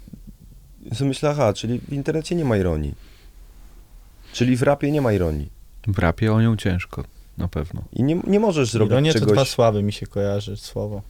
sobie 0.93 1.07
myślę, 1.07 1.29
aha, 1.29 1.53
czyli 1.53 1.79
w 1.79 1.93
internecie 1.93 2.35
nie 2.35 2.45
ma 2.45 2.57
ironii. 2.57 2.93
Czyli 4.33 4.57
w 4.57 4.61
rapie 4.61 4.91
nie 4.91 5.01
ma 5.01 5.13
ironii. 5.13 5.49
W 5.87 5.99
rapie 5.99 6.33
o 6.33 6.41
nią 6.41 6.57
ciężko, 6.57 7.03
na 7.37 7.47
pewno. 7.47 7.83
I 7.93 8.03
nie, 8.03 8.21
nie 8.27 8.39
możesz 8.39 8.71
zrobić 8.71 8.91
Ironia 8.91 9.13
czegoś... 9.13 9.27
to 9.27 9.33
dwa 9.33 9.45
sławy 9.45 9.83
mi 9.83 9.93
się 9.93 10.07
kojarzy 10.07 10.57
słowo. 10.57 11.01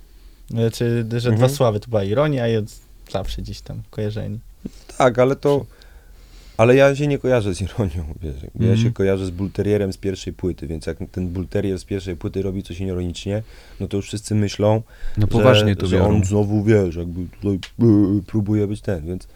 Znaczy, 0.50 1.06
że 1.12 1.30
Mhm. 1.30 1.36
dwa 1.36 1.50
sławy 1.50 1.80
to 1.80 1.88
była 1.88 2.04
ironia 2.04 2.48
i 2.48 2.58
od 2.58 2.66
zawsze 3.12 3.42
gdzieś 3.42 3.62
tam 3.62 3.82
kojarzeni. 3.90 4.40
Tak, 4.98 5.20
ale 5.20 5.36
to... 5.36 5.66
Ale 6.62 6.76
ja 6.76 6.96
się 6.96 7.08
nie 7.08 7.18
kojarzę 7.20 7.56
z 7.56 7.62
ironią, 7.62 8.14
wiesz. 8.22 8.36
Ja 8.44 8.50
Mhm. 8.56 8.78
się 8.78 8.92
kojarzę 8.94 9.26
z 9.26 9.30
bulterierem 9.30 9.94
z 9.94 9.98
pierwszej 9.98 10.34
płyty, 10.34 10.68
więc 10.68 10.86
jak 10.86 10.98
ten 11.12 11.28
bulterier 11.30 11.80
z 11.80 11.86
pierwszej 11.86 12.16
płyty 12.16 12.42
robi 12.42 12.64
coś 12.64 12.80
ironicznie, 12.80 13.44
no 13.80 13.88
to 13.88 13.98
już 13.98 14.06
wszyscy 14.08 14.36
myślą, 14.36 14.82
No 15.18 15.28
poważnie 15.28 15.76
to 15.76 15.86
że, 15.86 15.90
że 15.90 15.98
biorą. 15.98 16.16
on 16.16 16.24
znowu, 16.26 16.64
wiesz, 16.64 16.96
jakby 16.96 17.26
tutaj 17.42 17.60
yy, 17.80 18.22
próbuje 18.28 18.68
być 18.68 18.82
ten, 18.82 19.06
więc... 19.06 19.28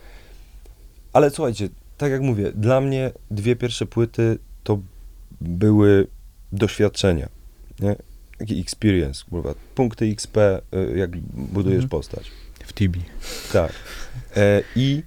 Ale 1.13 1.29
słuchajcie, 1.29 1.69
tak 1.97 2.11
jak 2.11 2.21
mówię, 2.21 2.51
dla 2.55 2.81
mnie 2.81 3.11
dwie 3.31 3.55
pierwsze 3.55 3.85
płyty 3.85 4.37
to 4.63 4.79
były 5.41 6.07
doświadczenia, 6.51 7.29
nie? 7.79 7.95
Taki 8.37 8.59
experience, 8.61 9.23
kurwa. 9.29 9.53
Punkty 9.75 10.05
XP, 10.05 10.37
y, 10.37 10.97
jak 10.97 11.17
budujesz 11.33 11.83
Mhm. 11.83 11.89
postać. 11.89 12.31
W 12.65 12.73
Tibi. 12.73 13.01
Tak. 13.53 13.71
E, 14.35 14.61
I 14.75 15.03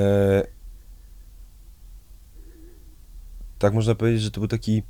e, 0.00 0.46
tak 3.58 3.74
można 3.74 3.94
powiedzieć, 3.94 4.22
że 4.22 4.30
to 4.30 4.40
był 4.40 4.48
taki 4.48 4.82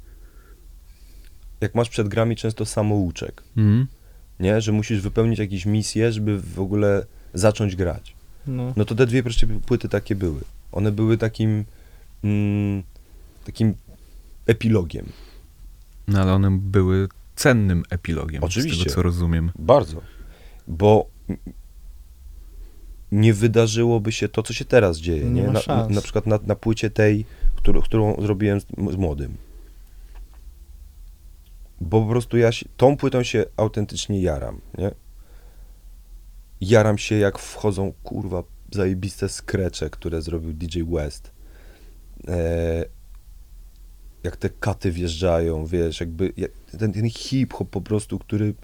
jak 1.61 1.75
masz 1.75 1.89
przed 1.89 2.09
grami 2.09 2.37
często 2.37 2.67
samouczek, 2.67 3.43
Mhm. 3.57 3.87
nie? 4.41 4.61
Że 4.61 4.73
musisz 4.73 5.01
wypełnić 5.01 5.39
jakieś 5.39 5.67
misje, 5.67 6.13
żeby 6.13 6.41
w 6.41 6.61
ogóle 6.61 7.07
zacząć 7.35 7.77
grać. 7.77 8.15
No. 8.47 8.73
No 8.77 8.85
to 8.85 8.95
te 8.95 9.07
dwie 9.07 9.23
pierwsze 9.23 9.47
płyty 9.47 9.89
takie 9.89 10.15
były. 10.15 10.41
One 10.73 10.93
były 10.93 11.19
takim 11.19 11.65
mm, 12.25 12.83
takim 13.45 13.75
epilogiem. 14.47 15.07
No 16.09 16.21
ale 16.23 16.33
one 16.33 16.51
były 16.51 17.09
cennym 17.37 17.83
epilogiem, 17.91 18.43
z 18.43 18.45
Oczywiście. 18.45 18.85
tego 18.85 18.95
co 18.95 19.03
rozumiem. 19.03 19.51
Bardzo. 19.59 20.03
Bo 20.69 21.07
nie 23.13 23.35
wydarzyłoby 23.35 24.13
się 24.13 24.29
to, 24.29 24.43
co 24.43 24.53
się 24.53 24.65
teraz 24.65 24.99
dzieje. 24.99 25.25
Nie 25.25 25.43
Nie 25.43 25.49
Na, 25.49 25.61
na, 25.67 25.89
na 25.89 26.01
przykład 26.01 26.27
na, 26.27 26.39
na 26.47 26.55
płycie 26.55 26.91
tej, 26.91 27.25
którą, 27.57 27.81
którą 27.81 28.23
zrobiłem 28.23 28.61
z, 28.61 28.65
z 28.65 28.97
młodym. 28.97 29.37
Bo 31.81 32.03
po 32.03 32.09
prostu 32.09 32.37
ja 32.37 32.53
się, 32.53 32.67
tą 32.77 32.97
płytą 32.97 33.23
się 33.23 33.45
autentycznie 33.57 34.21
jaram, 34.21 34.61
nie? 34.79 34.91
Jaram 36.61 36.99
się, 36.99 37.15
jak 37.15 37.39
wchodzą, 37.39 37.93
kurwa, 38.03 38.43
zajebiste 38.71 39.29
skrecze, 39.29 39.91
które 39.91 40.23
zrobił 40.23 40.53
DJ 40.53 40.83
West. 40.83 41.31
E, 42.29 42.85
jak 44.23 44.37
te 44.37 44.51
katy 44.51 44.93
wjeżdżają, 44.93 45.67
wiesz, 45.67 46.01
jakby 46.01 46.33
jak, 46.37 46.51
ten, 46.79 46.93
ten 46.93 47.11
hip-hop 47.11 47.71
po 47.71 47.81
prostu, 47.81 48.19
który 48.19 48.55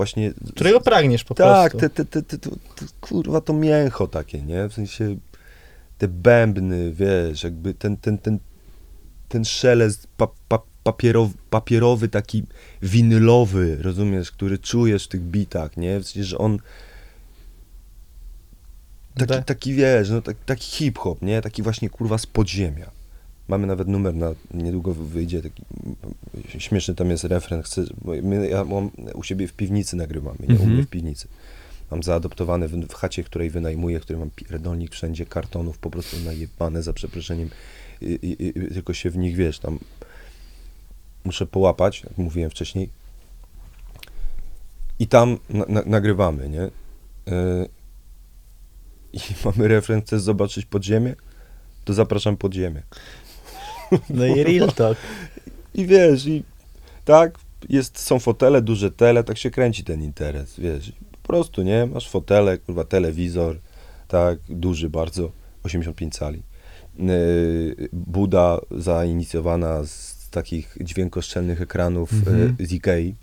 właśnie... 0.00 0.32
Którego 0.54 0.80
pragniesz 0.80 1.24
po 1.24 1.34
tak, 1.34 1.72
prostu. 1.72 1.88
te, 1.88 2.04
te, 2.04 2.22
te, 2.22 2.38
te, 2.38 2.50
kurwa, 3.00 3.40
to 3.40 3.52
mięcho 3.52 4.06
takie, 4.06 4.42
nie? 4.42 4.68
W 4.68 4.72
sensie 4.72 5.16
te 5.98 6.08
bębny, 6.08 6.92
wiesz, 6.92 7.44
jakby 7.44 7.74
ten, 7.74 7.96
ten, 7.96 8.18
ten, 8.18 8.38
ten 9.28 9.44
szelest 9.44 10.06
pa, 10.16 10.28
pa, 10.48 10.58
papierowy, 10.82 11.34
papierowy, 11.50 12.08
taki 12.08 12.42
winylowy, 12.82 13.76
rozumiesz, 13.80 14.30
który 14.30 14.58
czujesz 14.58 15.04
w 15.04 15.08
tych 15.08 15.20
bitach, 15.20 15.76
nie? 15.76 16.00
W 16.00 16.04
sensie, 16.04 16.24
że 16.24 16.38
on 16.38 16.58
taki, 19.14 19.28
Tak. 19.28 19.44
taki 19.44 19.74
wiesz, 19.74 20.10
no 20.10 20.22
tak, 20.22 20.36
taki 20.46 20.64
hip-hop, 20.64 21.22
nie? 21.22 21.42
Taki 21.42 21.62
właśnie, 21.62 21.90
kurwa, 21.90 22.18
z 22.18 22.26
podziemia. 22.26 22.90
Mamy 23.50 23.66
nawet 23.66 23.88
numer 23.88 24.14
na, 24.14 24.34
niedługo 24.54 24.94
wyjdzie 24.94 25.42
taki, 25.42 25.62
śmieszny 26.58 26.94
tam 26.94 27.10
jest 27.10 27.24
refren, 27.24 27.62
chcę, 27.62 27.84
my, 28.22 28.48
ja 28.48 28.64
mam 28.64 28.90
u 29.14 29.22
siebie 29.22 29.48
w 29.48 29.52
piwnicy 29.52 29.96
nagrywamy, 29.96 30.38
nie? 30.40 30.46
U 30.46 30.50
Mhm. 30.50 30.70
mnie 30.72 30.82
w 30.82 30.86
piwnicy. 30.88 31.28
Mam 31.90 32.02
zaadoptowane 32.02 32.68
w, 32.68 32.72
w 32.72 32.94
chacie, 32.94 33.24
której 33.24 33.50
wynajmuję, 33.50 34.00
w 34.00 34.02
której 34.02 34.20
mam 34.20 34.30
pierdolnik 34.30 34.92
wszędzie, 34.92 35.26
kartonów 35.26 35.78
po 35.78 35.90
prostu 35.90 36.16
najebane, 36.24 36.82
za 36.82 36.92
przeproszeniem, 36.92 37.50
i, 38.00 38.06
i, 38.06 38.46
i, 38.46 38.52
tylko 38.52 38.94
się 38.94 39.10
w 39.10 39.16
nich, 39.16 39.36
wiesz, 39.36 39.58
tam 39.58 39.78
muszę 41.24 41.46
połapać, 41.46 42.02
jak 42.04 42.18
mówiłem 42.18 42.50
wcześniej. 42.50 42.88
I 44.98 45.06
tam 45.06 45.38
na, 45.50 45.64
na, 45.68 45.82
nagrywamy, 45.86 46.48
nie? 46.48 46.70
Yy, 47.26 47.68
I 49.12 49.18
mamy 49.44 49.68
refren, 49.68 50.02
chcesz 50.02 50.20
zobaczyć 50.20 50.66
podziemie? 50.66 51.14
To 51.84 51.94
zapraszam 51.94 52.36
pod 52.36 52.54
ziemię. 52.54 52.82
No 54.10 54.26
i 54.26 54.44
real 54.44 54.72
talk. 54.72 54.98
I 55.74 55.86
wiesz, 55.86 56.26
i 56.26 56.44
tak, 57.04 57.38
jest, 57.68 57.98
są 57.98 58.18
fotele, 58.18 58.62
duże 58.62 58.90
tele, 58.90 59.24
tak 59.24 59.38
się 59.38 59.50
kręci 59.50 59.84
ten 59.84 60.02
interes, 60.02 60.60
wiesz. 60.60 60.92
Po 61.22 61.26
prostu, 61.28 61.62
nie? 61.62 61.86
Masz 61.86 62.08
fotele, 62.10 62.58
kurwa, 62.58 62.84
telewizor, 62.84 63.58
tak, 64.08 64.38
duży 64.48 64.90
bardzo, 64.90 65.32
85 65.62 66.14
cali. 66.14 66.42
Yy, 66.98 67.88
Buda 67.92 68.60
zainicjowana 68.70 69.84
z 69.84 70.28
takich 70.30 70.76
dźwiękoszczelnych 70.80 71.62
ekranów 71.62 72.12
Mhm. 72.12 72.56
yy, 72.58 72.66
z 72.66 72.72
Ikei, 72.72 73.14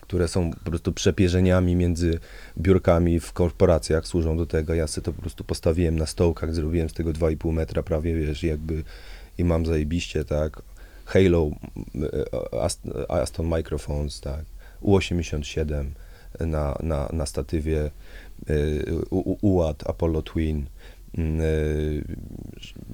które 0.00 0.28
są 0.28 0.50
po 0.50 0.70
prostu 0.70 0.92
przepierzeniami 0.92 1.76
między 1.76 2.18
biurkami 2.58 3.20
w 3.20 3.32
korporacjach, 3.32 4.06
służą 4.06 4.36
do 4.36 4.46
tego. 4.46 4.74
Ja 4.74 4.86
sobie 4.86 5.04
to 5.04 5.12
po 5.12 5.20
prostu 5.20 5.44
postawiłem 5.44 5.98
na 5.98 6.06
stołkach, 6.06 6.54
zrobiłem 6.54 6.88
z 6.88 6.92
tego 6.92 7.10
2,5 7.12 7.52
metra 7.52 7.82
prawie, 7.82 8.14
wiesz, 8.14 8.42
jakby 8.42 8.84
i 9.40 9.44
mam 9.44 9.66
zajebiście, 9.66 10.24
tak. 10.24 10.62
Halo, 11.04 11.50
e, 11.94 12.60
Ast- 12.60 12.90
Aston 13.08 13.46
Microphones, 13.46 14.20
tak. 14.20 14.44
U87 14.82 15.84
na, 16.40 16.78
na, 16.82 17.08
na 17.12 17.26
statywie, 17.26 17.90
e, 18.48 18.54
U- 19.10 19.30
U- 19.32 19.38
UAD, 19.56 19.84
Apollo 19.86 20.22
Twin, 20.22 20.66
mm, 21.18 21.40
e, 21.40 21.44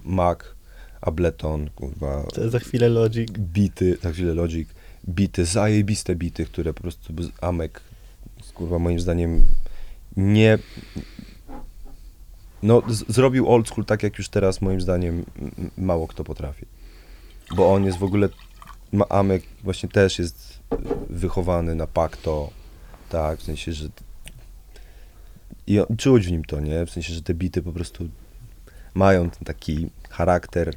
Mac, 0.04 0.38
Ableton, 1.00 1.70
kurwa, 1.70 2.26
za 2.50 2.58
chwilę 2.58 2.88
Logic. 2.88 3.30
bity, 3.30 3.96
za 4.02 4.10
chwilę 4.12 4.34
Logic, 4.34 4.68
bity, 5.08 5.44
zajebiste 5.44 6.14
bity, 6.14 6.44
które 6.44 6.74
po 6.74 6.82
prostu 6.82 7.12
Amek, 7.40 7.80
kurwa, 8.54 8.78
moim 8.78 9.00
zdaniem 9.00 9.44
nie... 10.16 10.58
No, 12.62 12.82
zrobił 13.08 13.48
old 13.48 13.68
school 13.68 13.84
tak, 13.84 14.02
jak 14.02 14.18
już 14.18 14.28
teraz 14.28 14.60
moim 14.60 14.80
zdaniem 14.80 15.24
mało 15.78 16.08
kto 16.08 16.24
potrafi. 16.24 16.66
Bo 17.56 17.72
on 17.72 17.84
jest 17.84 17.98
w 17.98 18.04
ogóle, 18.04 18.28
Amek 19.08 19.42
właśnie 19.64 19.88
też 19.88 20.18
jest 20.18 20.58
wychowany 21.10 21.74
na 21.74 21.86
pakto, 21.86 22.50
tak, 23.08 23.38
w 23.38 23.42
sensie, 23.42 23.72
że 23.72 23.88
i 25.66 25.80
on, 25.80 25.96
czuć 25.96 26.26
w 26.26 26.30
nim 26.30 26.44
to, 26.44 26.60
nie? 26.60 26.86
W 26.86 26.90
sensie, 26.90 27.14
że 27.14 27.22
te 27.22 27.34
bity 27.34 27.62
po 27.62 27.72
prostu 27.72 28.08
mają 28.94 29.30
ten 29.30 29.44
taki 29.44 29.90
charakter. 30.10 30.74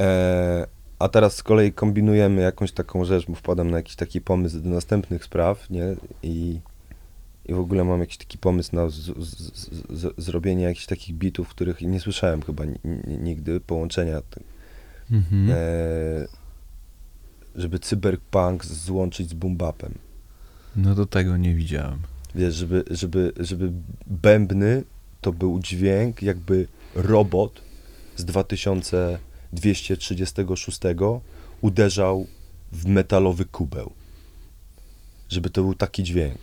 E, 0.00 0.66
a 0.98 1.08
teraz 1.08 1.36
z 1.36 1.42
kolei 1.42 1.72
kombinujemy 1.72 2.42
jakąś 2.42 2.72
taką 2.72 3.04
rzecz, 3.04 3.26
bo 3.26 3.34
wpadam 3.34 3.70
na 3.70 3.76
jakiś 3.76 3.96
taki 3.96 4.20
pomysł 4.20 4.60
do 4.60 4.68
następnych 4.68 5.24
spraw, 5.24 5.70
nie? 5.70 5.96
I, 6.22 6.60
i 7.48 7.54
w 7.54 7.58
ogóle 7.58 7.84
mam 7.84 8.00
jakiś 8.00 8.16
taki 8.16 8.38
pomysł 8.38 8.76
na 8.76 8.88
z, 8.88 8.94
z, 8.94 9.10
z, 9.90 10.14
zrobienie 10.18 10.64
jakichś 10.64 10.86
takich 10.86 11.14
bitów, 11.14 11.48
których 11.48 11.80
nie 11.80 12.00
słyszałem 12.00 12.42
chyba 12.42 12.64
ni, 12.64 12.74
ni, 12.84 13.18
nigdy, 13.18 13.60
połączenia, 13.60 14.22
Mhm. 15.10 15.50
e, 15.50 15.54
żeby 17.54 17.78
cyberpunk 17.78 18.64
złączyć 18.64 19.30
z 19.30 19.34
boom-bapem. 19.34 19.90
No 20.76 20.94
do 20.94 21.06
tego 21.06 21.36
nie 21.36 21.54
widziałem. 21.54 21.98
Wiesz, 22.34 22.54
żeby, 22.54 22.84
żeby, 22.90 23.32
żeby 23.40 23.72
bębny 24.06 24.84
to 25.20 25.32
był 25.32 25.60
dźwięk, 25.60 26.22
jakby 26.22 26.68
robot 26.94 27.62
z 28.16 28.24
2236 28.24 30.80
uderzał 31.60 32.26
w 32.72 32.86
metalowy 32.86 33.44
kubeł. 33.44 33.92
Żeby 35.28 35.50
to 35.50 35.62
był 35.62 35.74
taki 35.74 36.02
dźwięk. 36.02 36.38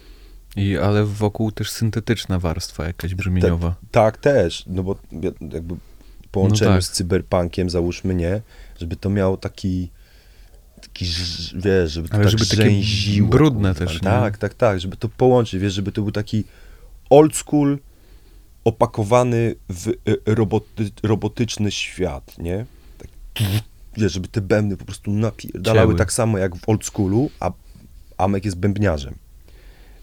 I, 0.56 0.78
ale 0.78 1.06
wokół 1.06 1.52
też 1.52 1.72
syntetyczna 1.72 2.40
warstwa 2.40 2.86
jakaś 2.86 3.16
brzmieniowa. 3.16 3.76
Tak, 3.92 4.18
też, 4.18 4.64
no 4.68 4.84
bo 4.84 4.96
jakby 5.52 5.76
połączeniu 6.32 6.72
No 6.72 6.78
tak. 6.78 6.84
z 6.84 6.92
cyberpunkiem, 6.92 7.70
załóżmy 7.70 8.16
nie, 8.16 8.42
żeby 8.80 8.96
to 8.96 9.10
miało 9.10 9.38
taki, 9.38 9.90
taki 10.82 11.06
wiesz, 11.56 11.92
żeby 11.92 12.10
to 12.10 12.16
Ale 12.16 12.24
tak 12.24 12.32
żeby 12.40 12.46
rzęziło, 12.46 13.30
brudne 13.30 13.74
kurwa. 13.74 13.86
też, 13.86 13.94
nie? 13.94 14.00
Tak, 14.00 14.38
tak, 14.38 14.54
tak, 14.54 14.80
żeby 14.80 14.98
to 14.98 15.10
połączyć, 15.10 15.62
wiesz, 15.62 15.74
żeby 15.74 15.92
to 15.92 16.02
był 16.02 16.12
taki 16.12 16.44
old 17.10 17.36
school 17.36 17.80
opakowany 18.64 19.56
w 19.70 19.88
y, 19.88 19.96
roboty, 20.26 20.92
robotyczny 21.04 21.72
świat, 21.72 22.38
nie? 22.38 22.66
Tak, 22.98 23.08
wiesz, 23.98 24.14
żeby 24.14 24.28
te 24.28 24.42
bębny 24.42 24.78
po 24.78 24.86
prostu 24.86 25.12
napierdalały 25.12 25.96
tak 25.96 26.14
samo 26.14 26.38
jak 26.38 26.56
w 26.56 26.70
old 26.70 26.86
schoolu, 26.86 27.30
a 27.40 27.52
Amek 28.18 28.46
jest 28.46 28.58
bębniarzem. 28.58 29.16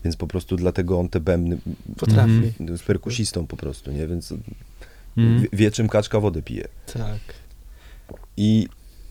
Więc 0.05 0.17
po 0.17 0.27
prostu 0.27 0.57
dlatego 0.57 0.99
on 1.01 1.09
te 1.09 1.21
bębny 1.21 1.59
Potrafi. 1.97 2.31
Mhm. 2.61 2.79
z 2.79 2.83
perkusistą 2.83 3.47
po 3.47 3.57
prostu, 3.57 3.91
nie? 3.93 4.07
Więc 4.07 4.35
Mm. 5.17 5.47
wie, 5.53 5.71
czym 5.71 5.89
kaczka 5.89 6.21
wodę 6.21 6.43
pije. 6.43 6.69
Tak. 6.93 7.19
I 8.37 8.69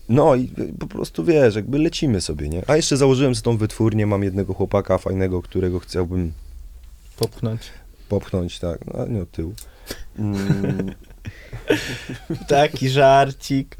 no 0.08 0.34
i 0.34 0.48
po 0.78 0.86
prostu 0.86 1.24
wiesz, 1.24 1.54
jakby 1.56 1.78
lecimy 1.78 2.20
sobie, 2.20 2.48
nie? 2.48 2.62
A 2.66 2.76
jeszcze 2.76 2.96
założyłem 2.96 3.34
sobie 3.34 3.44
tą 3.44 3.56
wytwórnię, 3.56 4.06
mam 4.06 4.22
jednego 4.24 4.54
chłopaka 4.54 4.98
fajnego, 4.98 5.42
którego 5.42 5.78
chciałbym 5.80 6.32
Popchnąć. 7.18 7.60
popchnąć, 8.08 8.58
tak, 8.58 8.86
no 8.86 9.06
nie 9.06 9.22
od 9.22 9.30
tyłu. 9.30 9.54
Mm, 10.18 10.38
Taki 12.48 12.88
żarcik. 12.88 13.76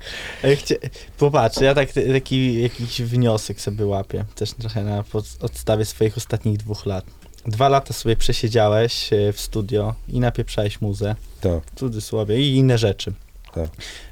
Chcie... 0.56 0.76
Popatrz, 1.18 1.60
ja 1.60 1.74
tak, 1.74 1.88
taki 2.12 2.62
jakiś 2.62 3.02
wniosek 3.02 3.60
sobie 3.60 3.86
łapię, 3.86 4.24
też 4.34 4.52
trochę 4.52 4.84
na 4.84 5.02
pod- 5.02 5.36
podstawie 5.40 5.84
swoich 5.84 6.16
ostatnich 6.16 6.56
dwóch 6.56 6.86
lat. 6.86 7.04
Dwa 7.46 7.68
lata 7.68 7.94
sobie 7.94 8.16
przesiedziałeś 8.16 9.12
e, 9.12 9.32
w 9.32 9.40
studio 9.40 9.94
i 10.08 10.20
napieprzałeś 10.20 10.80
muzę, 10.80 11.14
tak, 11.40 11.64
w 11.66 11.78
cudzysłowie, 11.78 12.40
i 12.40 12.56
inne 12.56 12.78
rzeczy. 12.78 13.12
Tak. 13.54 13.70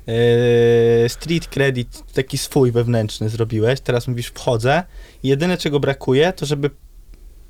E, 0.09 1.09
street 1.09 1.47
credit 1.49 2.13
taki 2.13 2.39
swój 2.39 2.73
wewnętrzny 2.73 3.29
zrobiłeś, 3.29 3.81
teraz 3.81 4.09
mówisz 4.09 4.27
wchodzę 4.27 4.83
jedyne 5.23 5.59
czego 5.59 5.81
brakuje, 5.81 6.33
to 6.33 6.47
żeby 6.47 6.71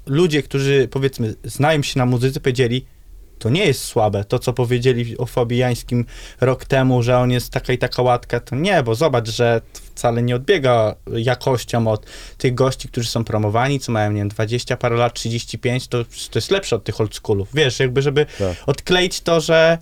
ludzie, 0.07 0.43
którzy 0.43 0.89
powiedzmy 0.91 1.35
znają 1.45 1.83
się 1.83 1.99
na 1.99 2.07
muzyce, 2.07 2.41
powiedzieli 2.41 2.85
to 3.39 3.51
nie 3.51 3.67
jest 3.67 3.85
słabe, 3.85 4.25
to 4.25 4.39
co 4.39 4.53
powiedzieli 4.53 5.19
o 5.19 5.27
Fabiańskim 5.27 6.05
rok 6.41 6.65
temu, 6.65 7.03
że 7.03 7.19
on 7.19 7.31
jest 7.31 7.51
taka 7.51 7.73
i 7.73 7.79
taka 7.79 8.03
łatka, 8.03 8.41
to 8.41 8.57
nie, 8.57 8.83
bo 8.83 8.95
zobacz, 8.95 9.29
że 9.29 9.61
wcale 9.73 10.23
nie 10.23 10.37
odbiega 10.37 10.95
jakością 11.13 11.89
od 11.89 12.07
tych 12.39 12.55
gości, 12.55 12.89
którzy 12.89 13.09
są 13.09 13.25
promowani, 13.25 13.81
co 13.81 13.93
mają, 13.93 14.13
nie 14.13 14.19
wiem, 14.19 14.29
20 14.29 14.77
parę 14.77 14.97
lat, 14.97 15.15
35, 15.15 15.89
to, 15.89 16.05
to 16.05 16.39
jest 16.39 16.51
lepsze 16.51 16.77
od 16.77 16.85
tych 16.85 17.01
old 17.01 17.15
schoolów, 17.15 17.49
wiesz, 17.55 17.81
jakby 17.81 18.03
żeby 18.03 18.27
tak. 18.39 18.57
odkleić 18.67 19.21
to, 19.21 19.41
że 19.41 19.79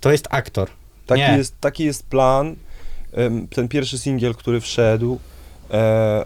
to 0.00 0.12
jest 0.12 0.28
aktor. 0.30 0.68
Taki, 1.06 1.20
Nie. 1.20 1.36
jest, 1.36 1.60
taki 1.60 1.84
jest 1.84 2.06
plan. 2.06 2.56
Ten 3.54 3.68
pierwszy 3.68 3.98
singiel, 3.98 4.34
który 4.34 4.60
wszedł, 4.60 5.18
e, 5.70 6.24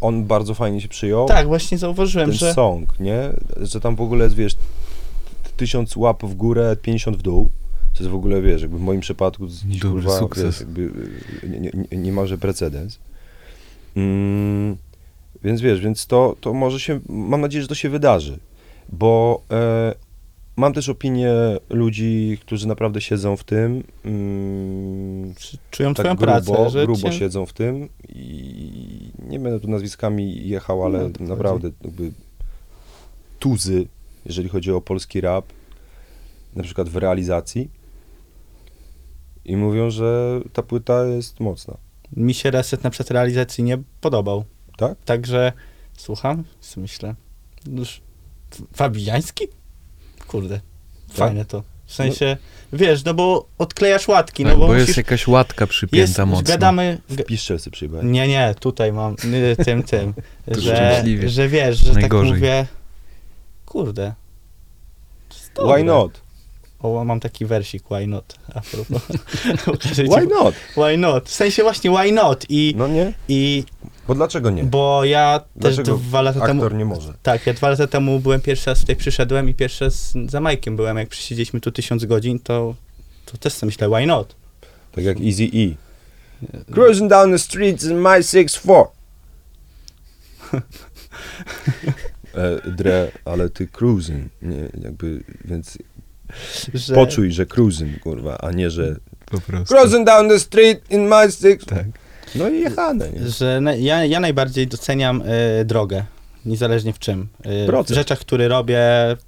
on 0.00 0.24
bardzo 0.24 0.54
fajnie 0.54 0.80
się 0.80 0.88
przyjął. 0.88 1.28
Tak, 1.28 1.46
właśnie 1.46 1.78
zauważyłem, 1.78 2.28
ten 2.28 2.38
że... 2.38 2.54
song, 2.54 3.00
nie? 3.00 3.30
Że 3.56 3.80
tam 3.80 3.96
w 3.96 4.00
ogóle 4.00 4.28
wiesz, 4.28 4.56
t- 5.58 5.64
tysiąc 5.66 5.96
łap 5.96 6.24
w 6.24 6.34
górę, 6.34 6.76
50 6.82 7.16
w 7.16 7.22
dół. 7.22 7.50
To 7.94 8.02
jest 8.02 8.10
w 8.10 8.14
ogóle, 8.14 8.42
wiesz, 8.42 8.62
jakby 8.62 8.78
w 8.78 8.80
moim 8.80 9.00
przypadku 9.00 9.46
Duży 9.46 9.80
kurwa, 9.80 10.18
sukces. 10.18 10.44
Wiesz, 10.44 10.60
jakby 10.60 10.82
y, 10.82 11.48
nie, 11.48 11.60
nie, 11.60 11.70
nie- 11.90 11.98
niemalże 11.98 12.38
precedens. 12.38 12.98
Mm, 13.96 14.76
więc 15.44 15.60
wiesz, 15.60 15.80
więc 15.80 16.06
to, 16.06 16.36
to 16.40 16.54
może 16.54 16.80
się, 16.80 17.00
mam 17.08 17.40
nadzieję, 17.40 17.62
że 17.62 17.68
to 17.68 17.74
się 17.74 17.88
wydarzy, 17.88 18.38
bo 18.88 19.40
e, 19.50 19.94
mam 20.56 20.72
też 20.72 20.88
opinię 20.88 21.32
ludzi, 21.70 22.38
którzy 22.40 22.68
naprawdę 22.68 23.00
siedzą 23.00 23.36
w 23.36 23.44
tym, 23.44 23.82
mm, 24.04 25.34
Czują 25.70 25.94
tak 25.94 26.04
twoją 26.04 26.14
grubo, 26.16 26.32
pracę, 26.54 26.70
że 26.70 26.82
grubo 26.84 27.10
cię... 27.10 27.12
siedzą 27.12 27.46
w 27.46 27.52
tym 27.52 27.88
i 28.08 29.10
nie 29.28 29.38
będę 29.38 29.60
tu 29.60 29.68
nazwiskami 29.68 30.48
jechał, 30.48 30.84
ale 30.84 31.10
No, 31.20 31.26
naprawdę 31.26 31.70
jakby 31.84 32.12
tuzy, 33.38 33.86
jeżeli 34.28 34.48
chodzi 34.48 34.72
o 34.72 34.80
polski 34.80 35.20
rap, 35.20 35.44
na 36.54 36.62
przykład 36.62 36.88
w 36.88 36.96
realizacji 36.96 37.70
i 39.44 39.56
mówią, 39.56 39.90
że 39.90 40.40
ta 40.52 40.62
płyta 40.62 41.04
jest 41.04 41.40
mocna. 41.40 41.76
Mi 42.16 42.34
się 42.34 42.50
reset 42.50 42.84
na 42.84 42.90
przykład 42.90 43.10
realizacji 43.10 43.64
nie 43.64 43.78
podobał. 44.00 44.44
Tak? 44.76 44.98
Także 45.04 45.52
słucham, 45.96 46.44
co 46.60 46.80
myślę. 46.80 47.14
Już 47.76 48.00
Fabiański? 48.74 49.44
Kurde, 50.26 50.60
fajne 51.12 51.44
to. 51.44 51.62
W 51.86 51.94
sensie, 51.94 52.36
wiesz, 52.72 53.04
no 53.04 53.14
bo 53.14 53.48
odklejasz 53.58 54.08
łatki, 54.08 54.42
Tak, 54.44 54.52
no 54.52 54.58
bo, 54.58 54.66
bo 54.66 54.72
musisz... 54.72 54.86
jest 54.88 54.96
jakaś 54.96 55.28
łatka 55.28 55.66
przypięta 55.66 56.00
jest, 56.00 56.18
mocno. 56.18 56.42
gadamy... 56.48 56.98
G- 57.10 57.24
Piszczel 57.24 57.58
sobie 57.58 57.72
przyjebać. 57.72 58.02
nie, 58.04 58.28
nie, 58.28 58.54
tutaj 58.60 58.92
mam, 58.92 59.16
y, 59.24 59.64
tym, 59.64 59.82
tym, 59.82 60.14
że, 60.48 60.60
szczęśliwie. 60.76 61.28
że 61.28 61.48
wiesz, 61.48 61.78
że 61.78 61.92
Najgorzej. 61.92 62.30
tak 62.30 62.38
mówię, 62.40 62.66
kurde. 63.68 64.14
Why 65.74 65.84
not? 65.84 66.20
O, 66.82 67.04
mam 67.04 67.20
taki 67.20 67.46
wersik, 67.46 67.82
why 67.90 68.06
not, 68.06 68.38
a 68.54 68.60
propos. 68.60 69.02
Why 70.16 70.26
not? 70.26 70.54
Why 70.76 70.98
not? 70.98 71.28
W 71.28 71.34
sensie 71.34 71.62
właśnie 71.62 71.90
why 71.90 72.12
not 72.12 72.46
i, 72.48 72.74
No 72.76 72.88
nie? 72.88 73.12
i 73.28 73.64
Bo 74.08 74.14
dlaczego 74.14 74.50
nie? 74.50 74.64
bo 74.64 75.04
ja 75.04 75.40
też 75.60 75.76
Dlaczego 75.76 75.98
dwa 75.98 76.22
lata 76.22 76.46
temu... 76.46 76.62
Aktor 76.62 76.78
nie 76.78 76.84
może. 76.84 77.14
Tak, 77.22 77.46
ja 77.46 77.54
dwa 77.54 77.68
lata 77.68 77.86
temu 77.86 78.20
byłem 78.20 78.40
pierwszy 78.40 78.70
raz 78.70 78.80
tutaj 78.80 78.96
przyszedłem 78.96 79.48
i 79.48 79.54
pierwszy 79.54 79.84
raz 79.84 80.12
za 80.28 80.40
Majkiem 80.40 80.76
byłem, 80.76 80.96
jak 80.96 81.08
przysiedzieliśmy 81.08 81.60
tu 81.60 81.72
tysiąc 81.72 82.04
godzin, 82.04 82.38
to, 82.38 82.74
to 83.26 83.38
też 83.38 83.52
sobie 83.52 83.66
myślę, 83.68 83.88
why 83.88 84.06
not? 84.06 84.34
Tak 84.92 85.04
jak 85.04 85.16
Easy 85.20 85.44
E. 85.44 85.74
Cruising 86.74 87.10
down 87.10 87.32
the 87.32 87.38
streets 87.38 87.84
in 87.84 87.96
my 87.98 88.20
6'4. 88.20 88.86
e, 92.34 92.70
dre, 92.70 93.10
ale 93.24 93.50
ty 93.50 93.66
cruising, 93.66 94.32
nie, 94.42 94.68
jakby, 94.84 95.22
więc 95.44 95.78
Że, 96.74 96.94
poczuj, 96.94 97.32
że 97.32 97.46
cruising, 97.46 98.00
kurwa, 98.00 98.38
a 98.38 98.52
nie, 98.52 98.70
że 98.70 98.96
Po 99.30 99.40
prostu. 99.40 99.74
cruising 99.74 100.06
down 100.06 100.28
the 100.28 100.40
street 100.40 100.90
in 100.90 101.08
my 101.08 101.32
six. 101.32 101.64
Tak. 101.66 101.86
No 102.34 102.48
i 102.48 102.60
jechane, 102.60 103.10
nie? 103.10 103.28
że 103.28 103.60
na, 103.60 103.74
ja, 103.74 104.04
ja 104.04 104.20
najbardziej 104.20 104.66
doceniam 104.66 105.22
e, 105.26 105.64
drogę, 105.64 106.04
niezależnie 106.44 106.92
w 106.92 106.98
czym. 106.98 107.28
E, 107.44 107.82
w 107.82 107.88
rzeczach, 107.88 108.18
które 108.18 108.48
robię, 108.48 108.80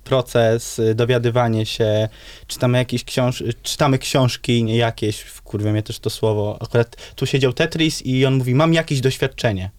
proces, 0.05 0.79
e, 0.79 0.95
dowiadywanie 0.95 1.67
się, 1.67 2.09
czytamy 2.47 2.79
jakieś 2.79 3.05
książ 3.05 3.45
czytamy 3.63 3.99
książki 3.99 4.65
nie 4.65 4.77
jakieś, 4.77 5.25
kurwa 5.45 5.73
mnie 5.73 5.83
też 5.83 5.99
to 5.99 6.11
słowo, 6.11 6.59
akurat 6.61 6.97
tu 7.15 7.27
siedział 7.27 7.53
Tetris 7.53 8.03
i 8.03 8.27
on 8.27 8.35
mówi, 8.35 8.55
mam 8.55 8.75
jakieś 8.75 9.01
doświadczenie. 9.01 9.71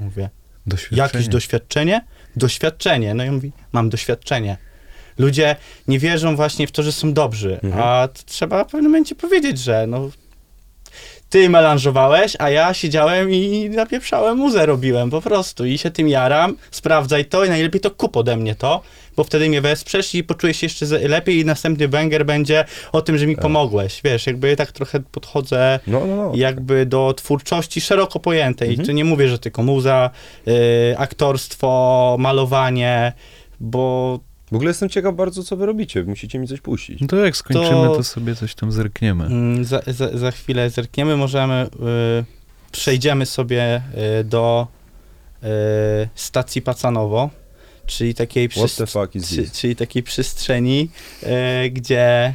Mówię, 0.00 0.30
Doświadczenie. 0.66 1.02
Jakieś 1.02 1.28
doświadczenie? 1.28 2.04
Doświadczenie. 2.36 3.14
No 3.14 3.24
i 3.24 3.28
on 3.28 3.34
mówi, 3.34 3.52
mam 3.72 3.88
doświadczenie. 3.90 4.56
Ludzie 5.18 5.56
nie 5.88 5.98
wierzą 5.98 6.36
właśnie 6.36 6.66
w 6.66 6.72
to, 6.72 6.82
że 6.82 6.92
są 6.92 7.12
dobrzy, 7.12 7.60
Mhm. 7.62 7.82
a 7.86 8.08
trzeba 8.26 8.64
w 8.64 8.66
pewnym 8.66 8.90
momencie 8.90 9.14
powiedzieć, 9.14 9.58
że 9.58 9.86
no, 9.86 10.10
ty 11.28 11.48
melanżowałeś, 11.50 12.36
a 12.38 12.50
ja 12.50 12.74
siedziałem 12.74 13.30
i 13.30 13.70
napieprzałem 13.70 14.38
muzę 14.38 14.66
robiłem 14.66 15.10
po 15.10 15.20
prostu 15.20 15.64
i 15.66 15.78
się 15.78 15.90
tym 15.90 16.08
jaram, 16.08 16.56
sprawdzaj 16.70 17.24
to 17.24 17.44
i 17.44 17.48
najlepiej 17.48 17.80
to 17.80 17.90
kup 17.90 18.16
ode 18.16 18.36
mnie 18.36 18.54
to, 18.54 18.82
bo 19.18 19.24
wtedy 19.24 19.48
mnie 19.48 19.60
wesprzesz 19.60 20.14
i 20.14 20.24
poczujesz 20.24 20.56
się 20.56 20.64
jeszcze 20.66 20.86
ze- 20.86 21.08
lepiej 21.08 21.38
i 21.38 21.44
następny 21.44 21.88
banger 21.88 22.26
będzie 22.26 22.64
o 22.92 23.02
tym, 23.02 23.18
że 23.18 23.26
mi 23.26 23.34
Tak. 23.34 23.42
pomogłeś. 23.42 24.00
Wiesz, 24.04 24.26
jakby 24.26 24.56
tak 24.56 24.72
trochę 24.72 25.00
podchodzę 25.00 25.80
No, 25.86 26.06
no, 26.06 26.16
no. 26.16 26.32
jakby 26.34 26.86
do 26.86 27.14
twórczości 27.16 27.80
szeroko 27.80 28.20
pojętej. 28.20 28.68
Mhm. 28.68 28.84
I 28.84 28.86
tu 28.86 28.92
nie 28.92 29.04
mówię, 29.04 29.28
że 29.28 29.38
tylko 29.38 29.62
muza, 29.62 30.10
y, 30.48 30.98
aktorstwo, 30.98 32.16
malowanie, 32.18 33.12
bo 33.60 34.20
W 34.52 34.54
ogóle 34.54 34.70
jestem 34.70 34.88
ciekaw 34.88 35.14
bardzo, 35.14 35.42
co 35.44 35.56
wy 35.56 35.66
robicie. 35.66 36.02
Musicie 36.04 36.38
mi 36.38 36.48
coś 36.48 36.60
puścić. 36.60 37.00
No 37.00 37.06
to 37.06 37.16
jak 37.16 37.36
skończymy, 37.36 37.66
To- 37.88 37.96
to, 37.96 38.04
sobie 38.04 38.34
coś 38.34 38.54
tam 38.54 38.72
zerkniemy. 38.72 39.24
mm, 39.26 39.64
za, 39.64 39.80
za, 39.86 40.18
za 40.18 40.30
chwilę 40.30 40.70
zerkniemy, 40.70 41.16
możemy, 41.16 41.66
y, 42.20 42.24
przejdziemy 42.72 43.26
sobie 43.26 43.82
y, 44.20 44.24
do 44.24 44.66
y, 45.42 45.46
stacji 46.14 46.62
Pacanowo, 46.62 47.30
czyli 47.88 48.14
takiej, 48.14 48.48
czyli 49.52 49.76
takiej 49.76 50.02
przestrzeni, 50.02 50.88
y, 51.22 51.70
gdzie 51.70 52.34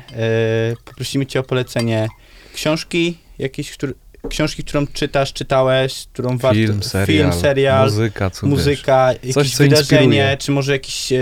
y, 0.71 0.75
poprosimy 0.85 1.25
cię 1.25 1.39
o 1.39 1.43
polecenie 1.43 2.07
książki, 2.53 3.17
jakiejś, 3.39 3.71
który, 3.71 3.93
książki, 4.29 4.63
którą 4.63 4.87
czytasz, 4.87 5.33
czytałeś, 5.33 6.07
którą 6.13 6.37
warto... 6.37 6.55
Film, 6.55 6.83
serial, 6.83 7.07
film, 7.07 7.41
serial 7.41 7.85
muzyka, 7.85 8.29
co 8.29 8.47
muzyka, 8.47 9.13
jakieś 9.13 9.33
co 9.33 9.63
wydarzenie, 9.63 10.03
inspiruje. 10.03 10.37
czy 10.37 10.51
może 10.51 10.71
jakieś 10.71 11.11
e, 11.11 11.17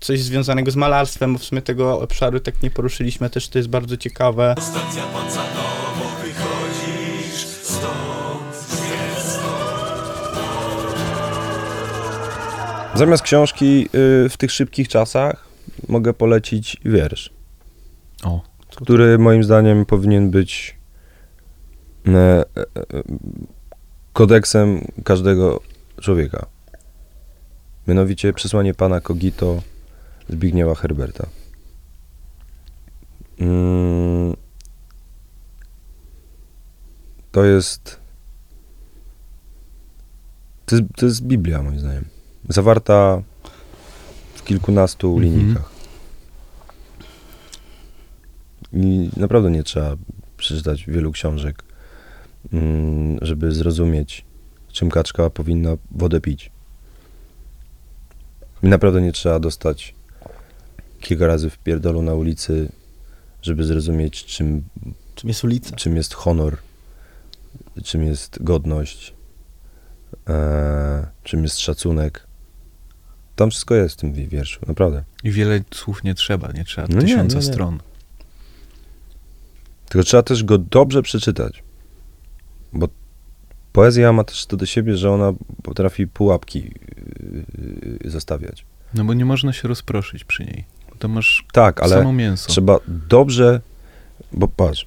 coś 0.00 0.20
związanego 0.20 0.70
z 0.70 0.76
malarstwem, 0.76 1.32
bo 1.32 1.38
w 1.38 1.44
sumie 1.44 1.62
tego 1.62 2.00
obszaru 2.00 2.40
tak 2.40 2.62
nie 2.62 2.70
poruszyliśmy, 2.70 3.30
też 3.30 3.48
to 3.48 3.58
jest 3.58 3.68
bardzo 3.68 3.96
ciekawe. 3.96 4.54
Stacja 4.60 5.02
Zamiast 12.94 13.22
książki 13.22 13.88
y, 13.94 14.28
w 14.28 14.36
tych 14.36 14.52
szybkich 14.52 14.88
czasach 14.88 15.48
mogę 15.88 16.14
polecić 16.14 16.76
wiersz, 16.84 17.30
O, 18.24 18.40
który 18.76 19.18
moim 19.18 19.44
zdaniem 19.44 19.86
powinien 19.86 20.30
być 20.30 20.76
e, 22.06 22.10
e, 22.12 22.44
kodeksem 24.12 24.84
każdego 25.04 25.60
człowieka. 26.00 26.46
Mianowicie 27.86 28.32
przesłanie 28.32 28.74
pana 28.74 29.00
Kogito 29.00 29.62
Zbigniewa 30.28 30.74
Herberta. 30.74 31.26
Mm, 33.40 34.36
To 37.32 37.44
jest. 37.44 38.00
To 40.66 40.76
jest, 40.76 40.88
to 40.96 41.06
jest 41.06 41.22
Biblia, 41.22 41.62
moim 41.62 41.78
zdaniem. 41.78 42.04
Zawarta 42.48 43.22
w 44.34 44.44
kilkunastu 44.44 45.08
Mhm. 45.16 45.22
linijkach. 45.22 45.70
I 48.72 49.10
naprawdę 49.16 49.50
nie 49.50 49.62
trzeba 49.62 49.96
przeczytać 50.36 50.84
wielu 50.86 51.12
książek, 51.12 51.62
mm, 52.52 53.18
żeby 53.22 53.52
zrozumieć, 53.52 54.24
czym 54.72 54.90
kaczka 54.90 55.30
powinna 55.30 55.70
wodę 55.90 56.20
pić. 56.20 56.50
I 58.62 58.66
naprawdę 58.66 59.00
nie 59.02 59.12
trzeba 59.12 59.40
dostać 59.40 59.94
kilka 61.00 61.26
razy 61.26 61.50
w 61.50 61.58
pierdolu 61.58 62.02
na 62.02 62.14
ulicy, 62.14 62.68
żeby 63.42 63.64
zrozumieć, 63.64 64.24
czym, 64.24 64.64
Czym 65.14 65.28
jest 65.28 65.44
ulica? 65.44 65.76
czym 65.76 65.96
jest 65.96 66.14
honor, 66.14 66.56
czym 67.84 68.02
jest 68.04 68.42
godność, 68.42 69.14
e, 70.28 71.06
czym 71.24 71.42
jest 71.42 71.58
szacunek. 71.58 72.26
Tam 73.40 73.50
wszystko 73.50 73.74
jest 73.74 73.94
w 73.94 73.98
tym 73.98 74.12
wi- 74.12 74.28
wierszu, 74.28 74.60
naprawdę. 74.68 75.04
i 75.24 75.30
wiele 75.30 75.60
słów 75.74 76.04
nie 76.04 76.14
trzeba, 76.14 76.52
nie 76.52 76.64
trzeba 76.64 76.88
No 76.90 76.94
nie, 76.94 77.00
tysiąca 77.00 77.38
nie, 77.38 77.46
nie. 77.46 77.52
stron. 77.52 77.80
Tylko 79.88 80.04
trzeba 80.04 80.22
też 80.22 80.44
go 80.44 80.58
dobrze 80.58 81.02
przeczytać. 81.02 81.62
Bo 82.72 82.88
poezja 83.72 84.12
ma 84.12 84.24
też 84.24 84.46
to 84.46 84.56
do 84.56 84.66
siebie, 84.66 84.96
że 84.96 85.10
ona 85.10 85.32
potrafi 85.62 86.06
pułapki 86.06 86.70
yy, 88.02 88.10
zostawiać. 88.10 88.64
No 88.94 89.04
bo 89.04 89.14
nie 89.14 89.24
można 89.24 89.52
się 89.52 89.68
rozproszyć 89.68 90.24
przy 90.24 90.44
niej. 90.44 90.64
To 90.98 91.08
masz 91.08 91.44
Tak, 91.52 91.82
ale 91.82 91.96
samo 91.96 92.12
mięso. 92.12 92.48
trzeba 92.48 92.78
dobrze, 92.88 93.60
bo 94.32 94.48
patrz. 94.48 94.86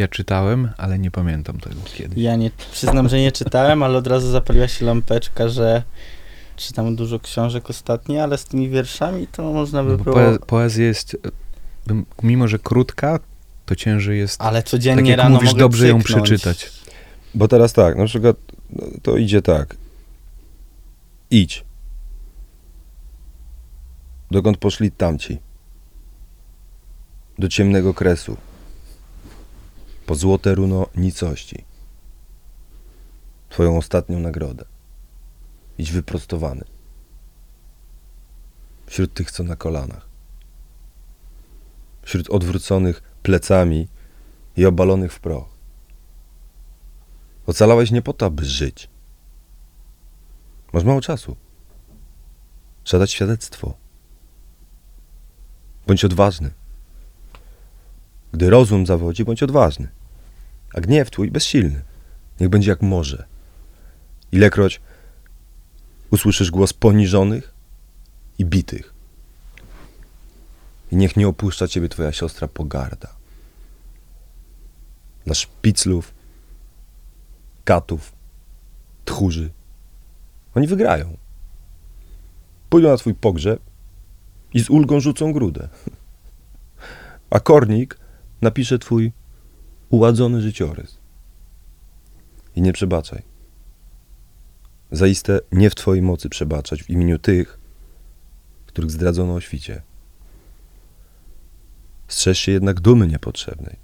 Ja 0.00 0.08
czytałem, 0.08 0.68
ale 0.76 0.98
nie 0.98 1.10
pamiętam 1.10 1.60
tego 1.60 1.80
kiedy. 1.94 2.20
Ja 2.20 2.36
nie, 2.36 2.50
przyznam, 2.72 3.08
że 3.08 3.18
nie 3.18 3.32
czytałem, 3.32 3.82
ale 3.82 3.98
od 3.98 4.06
razu 4.06 4.30
zapaliła 4.30 4.68
się 4.68 4.84
lampeczka, 4.86 5.48
że 5.48 5.82
czytam 6.56 6.96
dużo 6.96 7.20
książek 7.20 7.70
ostatnio, 7.70 8.22
ale 8.22 8.38
z 8.38 8.44
tymi 8.44 8.68
wierszami 8.68 9.26
to 9.26 9.52
można 9.52 9.84
by 9.84 9.90
No 9.90 9.98
było... 9.98 10.16
poe- 10.16 10.38
poezja 10.46 10.84
jest, 10.84 11.16
e, 11.90 12.02
mimo 12.22 12.48
że 12.48 12.58
krótka, 12.58 13.20
to 13.66 13.76
ciężej 13.76 14.18
jest, 14.18 14.42
Ale 14.42 14.62
codziennie 14.62 15.02
tak 15.02 15.08
jak 15.08 15.18
rano 15.18 15.34
mówisz, 15.34 15.50
mogę 15.50 15.60
dobrze 15.60 15.88
ją 15.88 16.02
przeczytać. 16.02 16.72
Bo 17.34 17.48
teraz 17.48 17.72
tak, 17.72 17.96
na 17.96 18.06
przykład 18.06 18.36
no, 18.70 18.86
to 19.02 19.16
idzie 19.16 19.42
tak. 19.42 19.76
Idź. 21.30 21.64
Dokąd 24.30 24.56
poszli 24.58 24.90
tamci? 24.90 25.38
Do 27.38 27.48
ciemnego 27.48 27.94
kresu. 27.94 28.36
Po 30.10 30.14
złote 30.14 30.54
runo 30.54 30.86
nicości. 30.96 31.64
Twoją 33.48 33.76
ostatnią 33.76 34.20
nagrodę. 34.20 34.64
Idź 35.78 35.92
wyprostowany. 35.92 36.64
Wśród 38.86 39.14
tych, 39.14 39.30
co 39.30 39.42
na 39.42 39.56
kolanach. 39.56 40.08
Wśród 42.02 42.30
odwróconych 42.30 43.02
plecami 43.22 43.88
i 44.56 44.66
obalonych 44.66 45.12
w 45.12 45.20
proch. 45.20 45.48
Ocalałeś 47.46 47.90
nie 47.90 48.02
po 48.02 48.12
to, 48.12 48.26
aby 48.26 48.44
żyć. 48.44 48.90
Masz 50.72 50.84
mało 50.84 51.00
czasu. 51.00 51.36
Trzeba 52.84 52.98
dać 52.98 53.10
świadectwo. 53.10 53.74
Bądź 55.86 56.04
odważny. 56.04 56.50
Gdy 58.32 58.50
rozum 58.50 58.86
zawodzi, 58.86 59.24
bądź 59.24 59.42
odważny. 59.42 59.99
A 60.74 60.80
gniew 60.80 61.10
twój 61.10 61.30
bezsilny. 61.30 61.82
Niech 62.40 62.48
będzie 62.48 62.70
jak 62.70 62.82
morze. 62.82 63.24
Ilekroć 64.32 64.80
usłyszysz 66.10 66.50
głos 66.50 66.72
poniżonych 66.72 67.54
i 68.38 68.44
bitych. 68.44 68.94
I 70.92 70.96
niech 70.96 71.16
nie 71.16 71.28
opuszcza 71.28 71.68
ciebie 71.68 71.88
twoja 71.88 72.12
siostra 72.12 72.48
pogarda. 72.48 73.16
Dla 75.24 75.34
szpiclów 75.34 76.14
katów, 77.64 78.12
tchórzy. 79.04 79.50
Oni 80.54 80.66
wygrają. 80.66 81.16
Pójdą 82.70 82.88
na 82.88 82.96
twój 82.96 83.14
pogrzeb 83.14 83.60
i 84.54 84.60
z 84.60 84.70
ulgą 84.70 85.00
rzucą 85.00 85.32
grudę. 85.32 85.68
A 87.30 87.40
kornik 87.40 87.98
napisze 88.42 88.78
twój 88.78 89.12
uładzony 89.90 90.42
życiorys. 90.42 90.98
I 92.56 92.62
nie 92.62 92.72
przebaczaj. 92.72 93.22
Zaiste 94.92 95.40
nie 95.52 95.70
w 95.70 95.74
twojej 95.74 96.02
mocy 96.02 96.28
przebaczać 96.28 96.82
w 96.82 96.90
imieniu 96.90 97.18
tych, 97.18 97.58
których 98.66 98.90
zdradzono 98.90 99.34
o 99.34 99.40
świcie. 99.40 99.82
Strzeż 102.08 102.38
się 102.38 102.52
jednak 102.52 102.80
dumy 102.80 103.06
niepotrzebnej. 103.06 103.76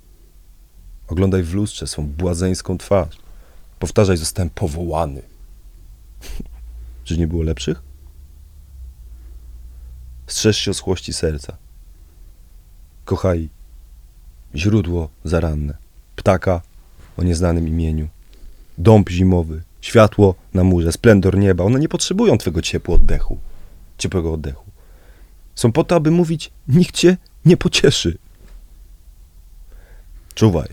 Oglądaj 1.08 1.42
w 1.42 1.54
lustrze 1.54 1.86
swą 1.86 2.06
błazeńską 2.06 2.78
twarz. 2.78 3.18
Powtarzaj, 3.78 4.16
zostałem 4.16 4.50
powołany. 4.50 5.22
Czy 7.04 7.18
nie 7.18 7.26
było 7.26 7.42
lepszych? 7.42 7.82
Strzeż 10.26 10.56
się 10.56 10.70
oschłości 10.70 11.12
serca. 11.12 11.56
Kochaj 13.04 13.48
źródło 14.54 15.08
zaranne, 15.24 15.76
ptaka 16.16 16.60
o 17.16 17.22
nieznanym 17.22 17.68
imieniu, 17.68 18.08
dąb 18.78 19.10
zimowy, 19.10 19.62
światło 19.80 20.34
na 20.54 20.64
murze, 20.64 20.92
splendor 20.92 21.38
nieba. 21.38 21.64
One 21.64 21.78
nie 21.80 21.88
potrzebują 21.88 22.38
twego 22.38 22.62
ciepło 22.62 22.94
oddechu, 22.94 23.38
ciepłego 23.98 24.32
oddechu. 24.32 24.64
Są 25.54 25.72
po 25.72 25.84
to, 25.84 25.96
aby 25.96 26.10
mówić, 26.10 26.50
nikt 26.68 26.94
cię 26.94 27.16
nie 27.44 27.56
pocieszy. 27.56 28.18
Czuwaj. 30.34 30.68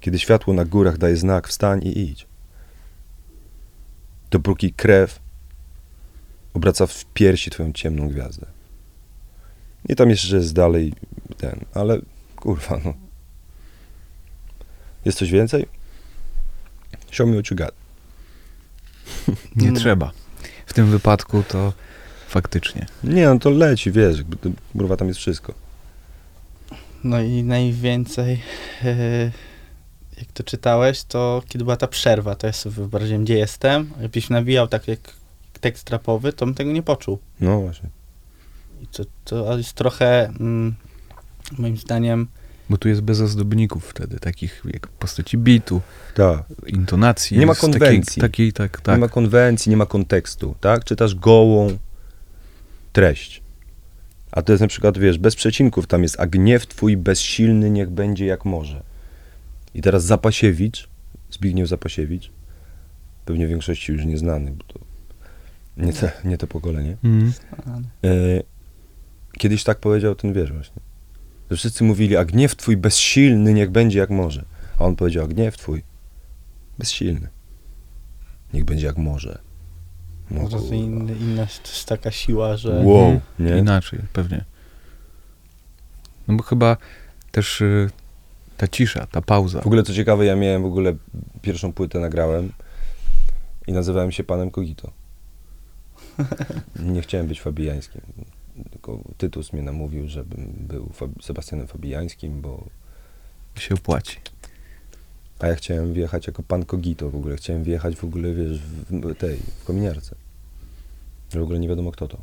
Kiedy 0.00 0.18
światło 0.18 0.54
na 0.54 0.64
górach 0.64 0.98
daje 0.98 1.16
znak, 1.16 1.48
wstań 1.48 1.82
i 1.82 1.98
idź. 1.98 2.26
Dopóki 4.30 4.72
krew 4.72 5.20
obraca 6.54 6.86
w 6.86 7.04
piersi 7.04 7.50
twoją 7.50 7.72
ciemną 7.72 8.08
gwiazdę. 8.08 8.46
I 9.88 9.96
tam 9.96 10.10
jeszcze 10.10 10.36
jest 10.36 10.54
dalej 10.54 10.92
ten, 11.36 11.60
ale 11.74 11.98
kurwa, 12.36 12.80
no. 12.84 13.03
Jest 15.04 15.18
coś 15.18 15.30
więcej? 15.30 15.66
Show 17.10 17.28
me 17.28 17.32
what 17.34 17.50
you 17.50 17.56
got. 17.56 17.72
Nie 19.56 19.72
trzeba. 19.72 20.12
W 20.66 20.72
tym 20.72 20.86
wypadku 20.86 21.42
to 21.48 21.72
faktycznie. 22.28 22.86
Nie, 23.04 23.26
no 23.26 23.38
to 23.38 23.50
leci, 23.50 23.92
wiesz, 23.92 24.16
kurwa, 24.72 24.96
tam 24.96 25.08
jest 25.08 25.20
wszystko. 25.20 25.54
No 27.04 27.20
i 27.20 27.42
najwięcej, 27.42 28.40
e, 28.84 29.30
jak 30.18 30.32
to 30.34 30.42
czytałeś, 30.42 31.04
to 31.04 31.42
kiedy 31.48 31.64
była 31.64 31.76
ta 31.76 31.86
przerwa, 31.86 32.34
to 32.34 32.46
ja 32.46 32.52
sobie 32.52 32.74
wyobraziłem, 32.74 33.24
gdzie 33.24 33.38
jestem. 33.38 33.90
Jakbyś 34.00 34.30
nawijał 34.30 34.68
tak 34.68 34.88
jak 34.88 35.00
tekst 35.60 35.90
rapowy, 35.90 36.32
to 36.32 36.46
bym 36.46 36.54
tego 36.54 36.72
nie 36.72 36.82
poczuł. 36.82 37.18
No 37.40 37.60
właśnie. 37.60 37.88
I 38.82 38.86
to, 38.86 39.04
to 39.24 39.58
jest 39.58 39.72
trochę, 39.72 40.26
mm, 40.26 40.74
moim 41.58 41.76
zdaniem, 41.76 42.28
Bo 42.70 42.78
tu 42.78 42.88
jest 42.88 43.00
bez 43.00 43.20
ozdobników 43.20 43.90
wtedy, 43.90 44.18
takich 44.20 44.62
jak 44.74 44.88
postaci 44.88 45.38
bitu, 45.38 45.80
Tak. 46.14 46.44
intonacji. 46.66 47.38
Nie 47.38 47.46
ma 47.46 47.50
jest 47.50 47.60
takiej- 47.60 47.78
konwencji. 47.80 48.20
Takiej, 48.20 48.52
tak, 48.52 48.80
tak. 48.80 48.94
Nie 48.96 49.00
ma 49.00 49.08
konwencji, 49.08 49.70
nie 49.70 49.76
ma 49.76 49.86
kontekstu, 49.86 50.54
tak? 50.60 50.84
Czytasz 50.84 51.14
gołą 51.14 51.78
treść. 52.92 53.42
A 54.32 54.42
to 54.42 54.52
jest 54.52 54.60
na 54.60 54.68
przykład, 54.68 54.98
wiesz, 54.98 55.18
bez 55.18 55.36
przecinków 55.36 55.86
tam 55.86 56.02
jest, 56.02 56.20
a 56.20 56.26
gniew 56.26 56.66
twój 56.66 56.96
bezsilny 56.96 57.70
niech 57.70 57.90
będzie 57.90 58.26
jak 58.26 58.44
może. 58.44 58.82
I 59.74 59.82
teraz 59.82 60.04
Zapasiewicz, 60.04 60.88
Zbigniew 61.30 61.68
Zapasiewicz, 61.68 62.30
pewnie 63.24 63.46
większości 63.46 63.92
już 63.92 64.04
nieznany, 64.04 64.50
bo 64.50 64.64
to 64.64 64.80
nie, 65.76 65.92
te, 65.92 66.12
nie 66.24 66.38
to 66.38 66.46
pokolenie, 66.46 66.96
e, 68.04 68.08
kiedyś 69.38 69.64
tak 69.64 69.78
powiedział 69.78 70.14
ten 70.14 70.32
wiersz 70.32 70.52
właśnie. 70.52 70.82
Że 71.54 71.58
wszyscy 71.58 71.84
mówili, 71.84 72.16
a 72.16 72.24
gniew 72.24 72.56
twój 72.56 72.76
bezsilny 72.76 73.54
niech 73.54 73.70
będzie 73.70 73.98
jak 73.98 74.10
może. 74.10 74.44
A 74.78 74.84
on 74.84 74.96
powiedział, 74.96 75.24
a 75.24 75.28
gniew 75.28 75.56
twój 75.56 75.82
bezsilny. 76.78 77.28
Niech 78.52 78.64
będzie 78.64 78.86
jak 78.86 78.96
może. 78.96 79.38
No, 80.30 80.42
Może 80.42 80.58
to 80.58 80.74
inny, 80.74 81.14
inna 81.16 81.46
to 81.46 81.68
jest 81.70 81.86
taka 81.88 82.10
siła, 82.10 82.56
że... 82.56 82.80
Wow, 82.84 83.10
Mhm. 83.10 83.20
nie? 83.38 83.58
Inaczej, 83.58 83.98
pewnie. 84.12 84.44
No 86.28 86.36
bo 86.36 86.42
chyba 86.42 86.76
też 87.30 87.60
y, 87.60 87.90
ta 88.56 88.68
cisza, 88.68 89.06
ta 89.06 89.22
pauza. 89.22 89.60
W 89.62 89.66
ogóle 89.66 89.82
co 89.82 89.94
ciekawe, 89.94 90.26
ja 90.26 90.36
miałem 90.36 90.62
w 90.62 90.66
ogóle 90.66 90.94
pierwszą 91.42 91.72
płytę 91.72 91.98
nagrałem 91.98 92.52
i 93.66 93.72
nazywałem 93.72 94.12
się 94.12 94.24
panem 94.24 94.50
Kogito. 94.50 94.90
Nie 96.94 97.02
chciałem 97.02 97.26
być 97.26 97.40
fabijańskim. 97.40 98.00
Tylko 98.70 99.00
Tytus 99.18 99.52
mnie 99.52 99.62
namówił, 99.62 100.08
żebym 100.08 100.52
był 100.58 100.84
Fab- 100.86 101.22
Sebastianem 101.22 101.66
Fabijańskim, 101.66 102.40
bo 102.40 102.64
się 103.58 103.74
opłaci. 103.74 104.16
a 105.38 105.46
ja 105.46 105.54
chciałem 105.54 105.92
wjechać 105.92 106.26
jako 106.26 106.42
pan 106.42 106.64
Kogito 106.64 107.10
w 107.10 107.16
ogóle. 107.16 107.36
Chciałem 107.36 107.64
wjechać 107.64 107.96
w 107.96 108.04
ogóle, 108.04 108.34
wiesz, 108.34 108.58
w 108.90 109.14
tej, 109.14 109.36
w 109.36 109.64
kominiarce. 109.64 110.16
W 111.30 111.42
ogóle 111.42 111.58
nie 111.58 111.68
wiadomo 111.68 111.92
kto 111.92 112.08
to. 112.08 112.18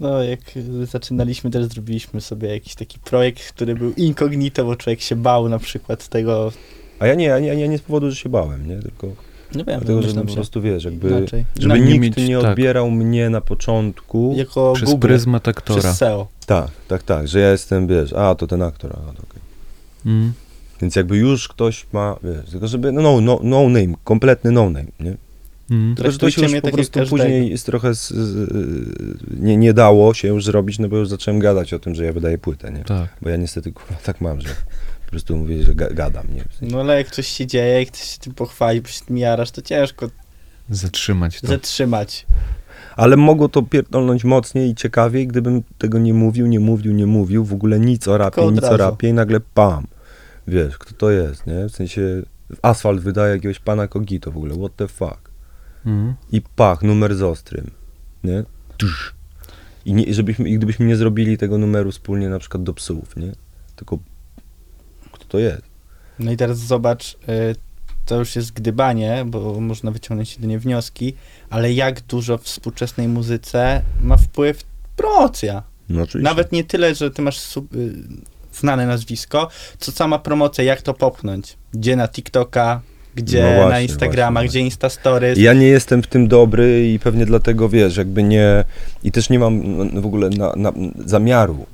No, 0.00 0.22
jak 0.22 0.40
zaczynaliśmy, 0.84 1.50
też 1.50 1.64
zrobiliśmy 1.66 2.20
sobie 2.20 2.48
jakiś 2.48 2.74
taki 2.74 2.98
projekt, 2.98 3.52
który 3.52 3.74
był 3.74 3.92
incognito, 3.92 4.64
bo 4.64 4.76
człowiek 4.76 5.00
się 5.00 5.16
bał 5.16 5.48
na 5.48 5.58
przykład 5.58 6.08
tego... 6.08 6.52
A 6.98 7.06
ja 7.06 7.14
nie, 7.14 7.24
ja 7.24 7.38
nie, 7.38 7.48
ja 7.48 7.66
nie 7.66 7.78
z 7.78 7.82
powodu, 7.82 8.10
że 8.10 8.16
się 8.16 8.28
bałem, 8.28 8.68
nie? 8.68 8.82
Tylko 8.82 9.12
No 9.54 9.64
wiem, 9.64 9.80
dlatego, 9.80 10.02
że 10.02 10.08
myślę 10.08 10.22
po 10.24 10.34
prostu, 10.34 10.62
wiesz, 10.62 10.84
jakby... 10.84 11.08
inaczej. 11.08 11.44
Żeby 11.58 11.80
Nie 11.80 11.98
nikt 11.98 12.16
mieć- 12.16 12.28
nie 12.28 12.38
tak. 12.40 12.50
odbierał 12.50 12.90
mnie 12.90 13.30
na 13.30 13.40
początku. 13.40 14.34
Jako 14.36 14.72
Przez 14.72 14.90
Google, 14.90 15.06
pryzmat 15.06 15.48
aktora. 15.48 15.80
przez 15.80 15.96
SEO. 15.96 16.28
Tak, 16.46 16.70
tak, 16.88 17.02
tak, 17.02 17.28
że 17.28 17.40
ja 17.40 17.50
jestem, 17.50 17.86
wiesz, 17.86 18.12
a 18.12 18.34
to 18.34 18.46
ten 18.46 18.62
aktor, 18.62 18.92
a 18.92 19.12
to 19.12 19.22
okej. 19.22 19.40
Mm. 20.06 20.32
Więc 20.80 20.96
jakby 20.96 21.16
już 21.16 21.48
ktoś 21.48 21.86
ma, 21.92 22.16
wiesz, 22.22 22.50
tylko 22.50 22.68
żeby, 22.68 22.92
no, 22.92 23.02
no, 23.02 23.20
no, 23.20 23.40
no 23.42 23.68
name, 23.68 23.94
kompletny 24.04 24.52
no 24.52 24.70
name, 24.70 24.84
nie? 25.00 25.16
Mm. 25.70 25.94
Tylko, 25.94 26.10
że 26.10 26.18
to 26.18 26.30
się 26.30 26.42
już 26.42 26.50
mnie 26.50 26.60
po 26.60 26.66
tak 26.66 26.74
prostu 26.74 27.00
później 27.10 27.50
jest 27.50 27.66
trochę, 27.66 27.94
z, 27.94 28.08
z, 28.08 28.50
nie, 29.40 29.56
nie 29.56 29.74
dało 29.74 30.14
się 30.14 30.28
już 30.28 30.44
zrobić, 30.44 30.78
no 30.78 30.88
bo 30.88 30.96
już 30.96 31.08
zacząłem 31.08 31.40
gadać 31.40 31.74
o 31.74 31.78
tym, 31.78 31.94
że 31.94 32.04
ja 32.04 32.12
wydaję 32.12 32.38
płytę, 32.38 32.72
nie? 32.72 32.84
Tak. 32.84 33.08
Bo 33.22 33.28
ja 33.28 33.36
niestety, 33.36 33.72
kurwa, 33.72 33.94
tak 34.02 34.20
mam, 34.20 34.40
że 34.40 34.48
po 35.08 35.10
prostu 35.10 35.36
mówię, 35.36 35.62
że 35.62 35.74
ga, 35.74 35.88
gadam, 35.90 36.26
nie? 36.34 36.44
W 36.48 36.54
sensie, 36.54 36.74
No 36.74 36.80
ale 36.80 36.96
jak 36.98 37.10
coś 37.10 37.26
się 37.26 37.46
dzieje, 37.46 37.78
jak 37.80 37.88
ktoś 37.88 38.02
się 38.02 38.18
tym 38.18 38.34
pochwali, 38.34 38.80
bo 38.80 38.88
się 38.88 39.04
tym 39.04 39.18
jarasz, 39.18 39.50
to 39.50 39.62
ciężko 39.62 40.10
Zatrzymać 40.70 41.40
to. 41.40 41.46
zatrzymać. 41.46 42.26
Ale 42.96 43.16
mogło 43.16 43.48
to 43.48 43.62
pierdolnąć 43.62 44.24
mocniej 44.24 44.70
i 44.70 44.74
ciekawiej, 44.74 45.26
gdybym 45.26 45.62
tego 45.78 45.98
nie 45.98 46.14
mówił, 46.14 46.46
nie 46.46 46.60
mówił, 46.60 46.92
nie 46.92 47.06
mówił, 47.06 47.44
w 47.44 47.52
ogóle 47.52 47.80
nic 47.80 48.08
o 48.08 48.18
rapie, 48.18 48.46
nic 48.46 48.58
o 48.58 48.62
razu. 48.62 48.76
rapie 48.76 49.08
i 49.08 49.12
nagle 49.12 49.40
pam. 49.40 49.86
Wiesz, 50.48 50.78
kto 50.78 50.94
to 50.94 51.10
jest, 51.10 51.46
nie? 51.46 51.64
W 51.68 51.70
sensie 51.70 52.22
asfalt 52.62 53.00
wydaje 53.00 53.34
jakiegoś 53.34 53.58
pana 53.58 53.88
Kogito 53.88 54.32
w 54.32 54.36
ogóle, 54.36 54.54
what 54.54 54.76
the 54.76 54.88
fuck. 54.88 55.30
Mm. 55.86 56.14
I 56.32 56.40
pach, 56.56 56.82
numer 56.82 57.14
z 57.16 57.22
ostrym, 57.22 57.70
nie? 58.24 58.44
Tusz. 58.76 59.14
I, 59.84 59.92
nie, 59.92 60.14
żebyśmy, 60.14 60.48
I 60.48 60.56
gdybyśmy 60.56 60.86
nie 60.86 60.96
zrobili 60.96 61.38
tego 61.38 61.58
numeru 61.58 61.92
wspólnie 61.92 62.28
na 62.28 62.38
przykład 62.38 62.62
do 62.62 62.74
psów, 62.74 63.16
nie? 63.16 63.32
Tylko 63.76 63.98
to 65.28 65.38
jest? 65.38 65.62
No 66.18 66.32
i 66.32 66.36
teraz 66.36 66.58
zobacz, 66.58 67.12
y, 67.12 67.16
to 68.06 68.18
już 68.18 68.36
jest 68.36 68.52
gdybanie, 68.52 69.24
bo 69.26 69.60
można 69.60 69.90
wyciągnąć 69.90 70.34
jedynie 70.34 70.58
wnioski, 70.58 71.14
ale 71.50 71.72
jak 71.72 72.00
dużo 72.00 72.38
w 72.38 72.42
współczesnej 72.42 73.08
muzyce 73.08 73.82
ma 74.02 74.16
wpływ 74.16 74.64
promocja. 74.96 75.62
No. 75.88 76.06
Nawet 76.14 76.52
nie 76.52 76.64
tyle, 76.64 76.94
że 76.94 77.10
ty 77.10 77.22
masz 77.22 77.38
sub, 77.38 77.74
y, 77.74 77.94
znane 78.52 78.86
nazwisko, 78.86 79.48
co 79.78 79.92
sama 79.92 80.18
promocja, 80.18 80.64
jak 80.64 80.82
to 80.82 80.94
popchnąć. 80.94 81.56
Gdzie 81.72 81.96
na 81.96 82.08
TikToka, 82.08 82.80
gdzie 83.14 83.42
No 83.42 83.50
na 83.50 83.56
właśnie, 83.56 83.82
Instagrama, 83.82 84.40
właśnie, 84.40 84.48
gdzie 84.48 84.60
Insta 84.60 84.88
Stories. 84.88 85.38
Ja 85.38 85.52
nie 85.52 85.66
jestem 85.66 86.02
w 86.02 86.06
tym 86.06 86.28
dobry 86.28 86.92
i 86.92 86.98
pewnie 86.98 87.26
dlatego, 87.26 87.68
wiesz, 87.68 87.96
jakby 87.96 88.22
nie... 88.22 88.64
I 89.02 89.12
też 89.12 89.30
nie 89.30 89.38
mam 89.38 89.76
no, 89.94 90.00
w 90.00 90.06
ogóle 90.06 90.30
na, 90.30 90.52
na, 90.56 90.72
zamiaru 91.04 91.66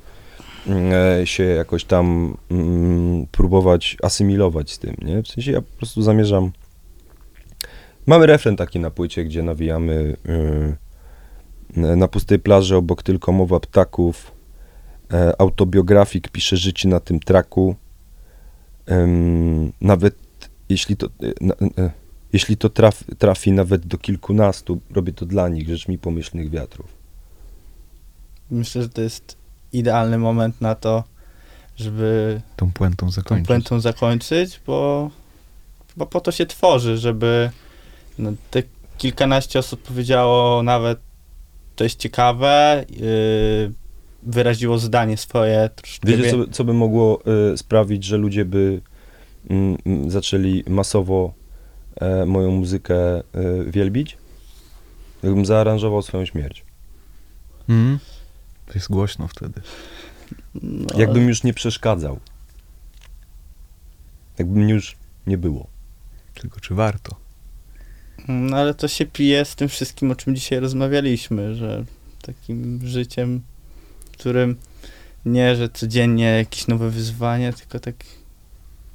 się 1.24 1.44
jakoś 1.44 1.84
tam 1.84 2.36
mm, 2.50 3.26
próbować 3.26 3.96
asymilować 4.02 4.72
z 4.72 4.78
tym, 4.78 4.96
nie? 5.02 5.22
W 5.22 5.28
sensie 5.28 5.52
ja 5.52 5.62
po 5.62 5.76
prostu 5.76 6.02
zamierzam... 6.02 6.52
Mamy 8.06 8.26
refren 8.26 8.56
taki 8.56 8.80
na 8.80 8.90
płycie, 8.90 9.24
gdzie 9.24 9.42
nawijamy 9.42 10.16
y, 11.76 11.96
na 11.96 12.08
pustej 12.08 12.38
plaży 12.38 12.76
obok 12.76 13.02
tylko 13.02 13.32
mowa 13.32 13.60
ptaków. 13.60 14.32
E, 15.12 15.40
autobiografik 15.40 16.28
pisze 16.28 16.56
życie 16.56 16.88
na 16.88 17.00
tym 17.00 17.20
traku. 17.20 17.76
Nawet 19.80 20.16
jeśli 20.68 20.96
to... 20.96 21.06
y, 21.06 21.90
jeśli 22.32 22.56
to 22.56 22.70
traf, 22.70 23.04
trafi 23.18 23.52
nawet 23.52 23.86
do 23.86 23.98
kilkunastu, 23.98 24.80
robię 24.90 25.12
to 25.12 25.26
dla 25.26 25.48
nich, 25.48 25.68
rzecz 25.68 25.88
mi 25.88 25.98
pomyślnych 25.98 26.50
wiatrów. 26.50 26.86
Myślę, 28.50 28.82
że 28.82 28.88
to 28.88 29.02
jest 29.02 29.43
idealny 29.74 30.18
moment 30.18 30.60
na 30.60 30.74
to, 30.74 31.04
żeby 31.76 32.40
Tą 32.56 32.72
puentą 32.72 33.06
tą 33.06 33.12
zakończyć. 33.12 33.46
puentą 33.46 33.80
zakończyć, 33.80 34.60
bo, 34.66 35.10
bo 35.96 36.06
po 36.06 36.20
to 36.20 36.32
się 36.32 36.46
tworzy, 36.46 36.98
żeby 36.98 37.50
no, 38.18 38.32
te 38.50 38.62
kilkanaście 38.98 39.58
osób 39.58 39.82
powiedziało 39.82 40.62
nawet 40.62 40.98
to 41.76 41.84
jest 41.84 41.98
ciekawe, 41.98 42.84
yy, 42.90 43.72
wyraziło 44.22 44.78
zdanie 44.78 45.16
swoje. 45.16 45.70
troszkę 45.76 46.08
Wiecie, 46.08 46.22
wie- 46.22 46.30
co, 46.30 46.52
co 46.52 46.64
by 46.64 46.72
mogło 46.72 47.20
y, 47.52 47.56
sprawić, 47.56 48.04
że 48.04 48.16
ludzie 48.16 48.44
by 48.44 48.80
mm, 49.50 49.76
mm, 49.86 50.10
zaczęli 50.10 50.64
masowo 50.68 51.32
e, 52.00 52.26
moją 52.26 52.50
muzykę 52.50 53.20
y, 53.20 53.22
wielbić? 53.66 54.16
Jakbym 55.22 55.46
zaaranżował 55.46 56.02
swoją 56.02 56.24
śmierć. 56.24 56.64
Mm. 57.68 57.98
To 58.66 58.72
jest 58.74 58.88
głośno 58.88 59.28
wtedy. 59.28 59.60
no, 60.54 60.98
Jakbym 60.98 61.28
już 61.28 61.42
nie 61.42 61.54
przeszkadzał. 61.54 62.20
Jakby 64.38 64.60
mnie 64.60 64.74
już 64.74 64.96
nie 65.26 65.38
było. 65.38 65.66
Tylko 66.34 66.60
czy 66.60 66.74
warto? 66.74 67.16
No 68.28 68.56
ale 68.56 68.74
to 68.74 68.88
się 68.88 69.06
pije 69.06 69.44
z 69.44 69.54
tym 69.54 69.68
wszystkim, 69.68 70.10
o 70.10 70.16
czym 70.16 70.36
dzisiaj 70.36 70.60
rozmawialiśmy, 70.60 71.54
że 71.54 71.84
takim 72.22 72.80
życiem, 72.86 73.40
w 74.04 74.10
którym 74.10 74.56
nie, 75.24 75.56
że 75.56 75.68
codziennie 75.68 76.24
jakieś 76.24 76.66
nowe 76.66 76.90
wyzwanie, 76.90 77.52
tylko 77.52 77.80
tak 77.80 77.94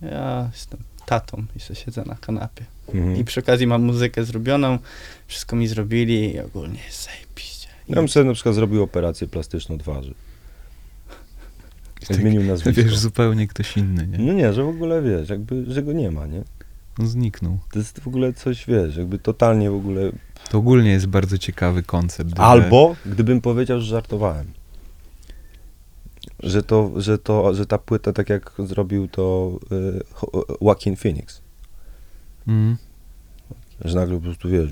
ja 0.02 0.50
jestem 0.54 0.80
tatą 1.06 1.46
i 1.56 1.60
sobie 1.60 1.80
siedzę 1.80 2.04
na 2.06 2.16
kanapie. 2.16 2.66
Mhm. 2.94 3.16
I 3.16 3.24
przy 3.24 3.40
okazji 3.40 3.68
mam 3.68 3.84
muzykę 3.84 4.26
zrobioną, 4.26 4.80
wszystko 5.28 5.56
mi 5.56 5.68
zrobili 5.68 6.34
i 6.34 6.40
ogólnie 6.40 6.80
zajebiście. 6.92 7.49
Ja 7.90 7.96
bym 7.96 8.10
sobie 8.10 8.26
na 8.26 8.34
przykład 8.34 8.56
zrobił 8.56 8.84
operację 8.84 9.28
plastyczną 9.28 9.78
twarzy. 9.78 10.14
Zmienił 12.10 12.44
nazwisko. 12.44 12.84
Wiesz, 12.84 12.98
zupełnie 12.98 13.48
ktoś 13.48 13.78
inny, 13.78 14.08
nie? 14.08 14.18
No 14.18 14.34
nie, 14.34 14.54
że 14.54 14.64
w 14.64 14.68
ogóle 14.68 15.02
wiesz, 15.02 15.30
jakby, 15.30 15.66
że 15.74 15.84
go 15.84 15.94
nie 15.94 16.12
ma, 16.12 16.26
nie? 16.28 16.44
On 17.00 17.08
zniknął. 17.08 17.58
To 17.72 17.80
jest 17.80 18.00
w 18.00 18.08
ogóle 18.08 18.34
coś, 18.34 18.66
wiesz, 18.66 18.96
jakby 18.98 19.20
totalnie 19.20 19.72
w 19.72 19.76
ogóle... 19.76 20.12
To 20.50 20.58
ogólnie 20.58 20.90
jest 20.92 21.06
bardzo 21.08 21.38
ciekawy 21.38 21.84
koncept. 21.84 22.30
że- 22.30 22.44
Albo 22.44 22.96
gdybym 23.06 23.42
powiedział, 23.42 23.80
że 23.80 23.86
żartowałem. 23.86 24.48
Że 26.40 26.64
to, 26.64 26.92
że 27.02 27.18
to, 27.18 27.54
że 27.54 27.66
ta 27.66 27.78
płyta, 27.78 28.14
tak 28.14 28.30
jak 28.30 28.52
zrobił 28.60 29.08
to 29.08 29.52
y, 29.72 30.04
Joaquin 30.62 30.96
Phoenix, 30.96 31.42
Mm. 32.48 32.78
Że 33.86 33.96
nagle 33.96 34.16
po 34.16 34.22
prostu, 34.22 34.50
wiesz, 34.50 34.70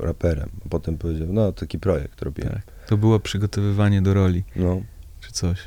raperem, 0.00 0.48
a 0.66 0.68
potem 0.68 0.98
powiedział, 0.98 1.28
no, 1.30 1.52
taki 1.52 1.78
projekt 1.78 2.22
robiłem. 2.22 2.52
Tak. 2.52 2.62
To 2.86 2.96
było 2.96 3.20
przygotowywanie 3.20 4.02
do 4.02 4.14
roli, 4.14 4.44
No, 4.56 4.82
czy 5.20 5.32
coś. 5.32 5.58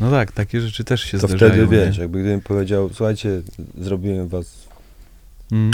No 0.00 0.10
tak, 0.10 0.32
takie 0.32 0.60
rzeczy 0.60 0.84
też 0.84 1.02
się 1.02 1.18
to 1.18 1.26
zdarzają. 1.26 1.52
wtedy, 1.52 1.66
wiesz, 1.66 1.96
nie? 1.96 2.02
jakby 2.02 2.20
gdybym 2.20 2.40
powiedział, 2.40 2.90
słuchajcie, 2.92 3.42
zrobiłem 3.78 4.28
was 4.28 4.64
Mm. 5.52 5.70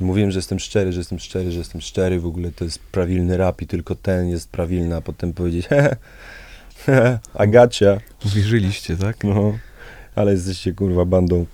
Mówiłem, 0.00 0.30
że 0.30 0.38
jestem 0.38 0.58
szczery, 0.58 0.92
że 0.92 1.00
jestem 1.00 1.18
szczery, 1.18 1.52
że 1.52 1.58
jestem 1.58 1.80
szczery, 1.80 2.20
w 2.20 2.26
ogóle 2.26 2.52
to 2.52 2.64
jest 2.64 2.78
prawilny 2.78 3.36
rap 3.36 3.62
i 3.62 3.66
tylko 3.66 3.94
ten 3.94 4.28
jest 4.28 4.48
prawilny, 4.48 4.96
a 4.96 5.00
potem 5.00 5.32
powiedzieć 5.32 5.68
gotcha. 7.48 8.00
Uwierzyliście, 8.26 8.96
tak? 8.96 9.24
No, 9.24 9.58
ale 10.14 10.32
jesteście 10.32 10.72
kurwa 10.72 11.04
bandą 11.04 11.46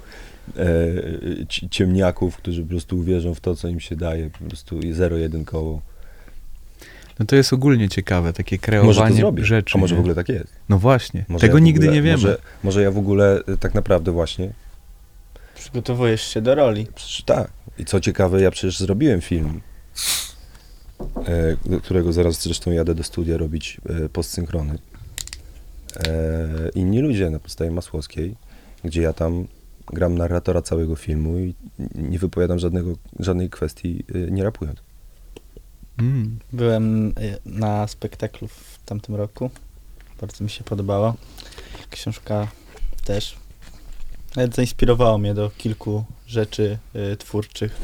ciemniaków, 1.71 2.37
którzy 2.37 2.63
po 2.63 2.69
prostu 2.69 2.99
uwierzą 2.99 3.35
w 3.35 3.41
to, 3.41 3.57
co 3.57 3.69
im 3.69 3.81
się 3.81 3.97
daje, 3.97 4.31
po 4.31 4.39
prostu 4.45 4.81
zero-jedynkowo. 4.93 5.81
No 7.19 7.27
to 7.27 7.37
jest 7.37 7.53
ogólnie 7.53 7.89
ciekawe, 7.89 8.33
takie 8.33 8.57
Może 8.57 9.01
to 9.01 9.07
kreowanie 9.07 9.45
rzeczy. 9.45 9.73
a 9.75 9.81
może 9.81 9.97
w 9.97 9.99
ogóle 9.99 10.15
tak 10.15 10.29
jest. 10.29 10.53
No 10.69 10.79
właśnie, 10.79 11.25
Może 11.29 11.47
tego 11.47 11.59
ja 11.59 11.65
nigdy 11.65 11.87
ogóle- 11.87 11.97
nie 11.97 12.03
wiemy. 12.03 12.17
Może, 12.23 12.39
może 12.65 12.83
ja 12.83 12.91
w 12.91 12.99
ogóle 12.99 13.41
e, 13.49 13.57
tak 13.57 13.75
naprawdę 13.75 14.13
właśnie, 14.13 14.53
przygotowujesz 15.55 16.23
się 16.23 16.41
do 16.41 16.55
roli. 16.55 16.87
przecież 16.95 17.23
tak. 17.23 17.51
I 17.79 17.85
co 17.85 18.01
ciekawe, 18.01 18.41
ja 18.43 18.51
przecież 18.51 18.79
zrobiłem 18.79 19.21
film, 19.21 19.61
e, 21.27 21.57
do 21.71 21.81
którego 21.81 22.13
zaraz 22.13 22.43
zresztą 22.43 22.71
jadę 22.71 22.95
do 22.95 23.03
studia 23.05 23.37
robić 23.37 23.81
e, 24.05 24.09
postsynchrony. 24.09 24.79
e, 26.07 26.69
inni 26.75 27.01
ludzie 27.01 27.31
na 27.31 27.39
podstawie 27.39 27.71
Masłowskiej, 27.71 28.35
gdzie 28.85 29.03
ja 29.03 29.13
tam 29.13 29.47
gram 29.87 30.19
narratora 30.19 30.63
całego 30.63 30.97
filmu 30.97 31.39
i 31.39 31.55
nie 31.95 32.19
wypowiadam 32.19 32.59
żadnego, 32.59 32.93
żadnej 33.19 33.51
kwestii 33.51 34.05
e, 34.15 34.19
nie 34.31 34.45
rapując. 34.45 34.79
Mm. 35.99 36.39
Byłem 36.53 37.09
y, 37.09 37.13
na 37.45 37.87
spektaklu 37.89 38.49
w 38.49 38.79
tamtym 38.87 39.15
roku. 39.15 39.51
Bardzo 40.21 40.45
mi 40.45 40.51
się 40.51 40.65
podobało. 40.65 41.15
Książka 41.91 42.49
też. 43.05 43.37
Nawet 44.37 44.55
zainspirowało 44.55 45.19
mnie 45.19 45.35
do 45.35 45.51
kilku 45.59 46.05
rzeczy 46.27 46.79
y, 47.13 47.17
twórczych. 47.17 47.77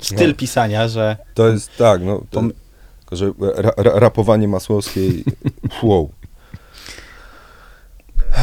Styl 0.00 0.28
No. 0.28 0.34
pisania, 0.34 0.88
że 0.88 1.16
To 1.34 1.48
jest 1.48 1.76
tak, 1.76 2.02
no, 2.02 2.22
to, 2.30 2.40
Pom- 2.40 2.52
tylko 3.00 3.16
że 3.16 3.32
ra, 3.62 3.72
ra, 3.76 3.98
rapowanie 3.98 4.48
Masłowskiej, 4.48 5.24
wow. 5.82 6.10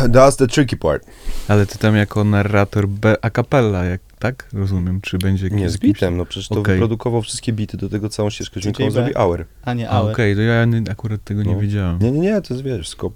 That's 0.03 0.35
the 0.37 0.47
tricky 0.47 0.77
part. 0.77 1.05
Ale 1.47 1.65
ty 1.65 1.77
tam 1.77 1.95
jako 1.95 2.23
narrator 2.23 2.87
B 2.87 3.15
a 3.21 3.29
cappella, 3.29 3.85
jak, 3.85 4.01
tak? 4.19 4.47
Rozumiem, 4.53 5.01
czy 5.01 5.17
będzie 5.17 5.43
jakiś... 5.45 5.59
Nie, 5.59 5.69
z 5.69 5.77
bitem, 5.77 6.17
no 6.17 6.25
przecież 6.25 6.47
to 6.49 6.59
Okej. 6.59 6.73
wyprodukował 6.75 7.21
wszystkie 7.21 7.53
bity, 7.53 7.77
do 7.77 7.89
tego 7.89 8.09
całą 8.09 8.29
ścieżkę 8.29 8.59
dźwiękową 8.61 8.91
zrobi 8.91 9.13
Hour. 9.13 9.45
a 9.63 9.73
nie 9.73 9.89
ale. 9.89 10.11
Okej, 10.11 10.35
to 10.35 10.41
ja 10.41 10.65
nie- 10.65 10.91
akurat 10.91 11.23
tego 11.23 11.43
nie 11.43 11.53
No. 11.53 11.59
wiedziałem. 11.59 11.99
Nie, 12.01 12.11
nie, 12.11 12.19
nie, 12.19 12.41
to 12.41 12.53
jest, 12.53 12.63
wiesz, 12.63 12.89
skop, 12.89 13.13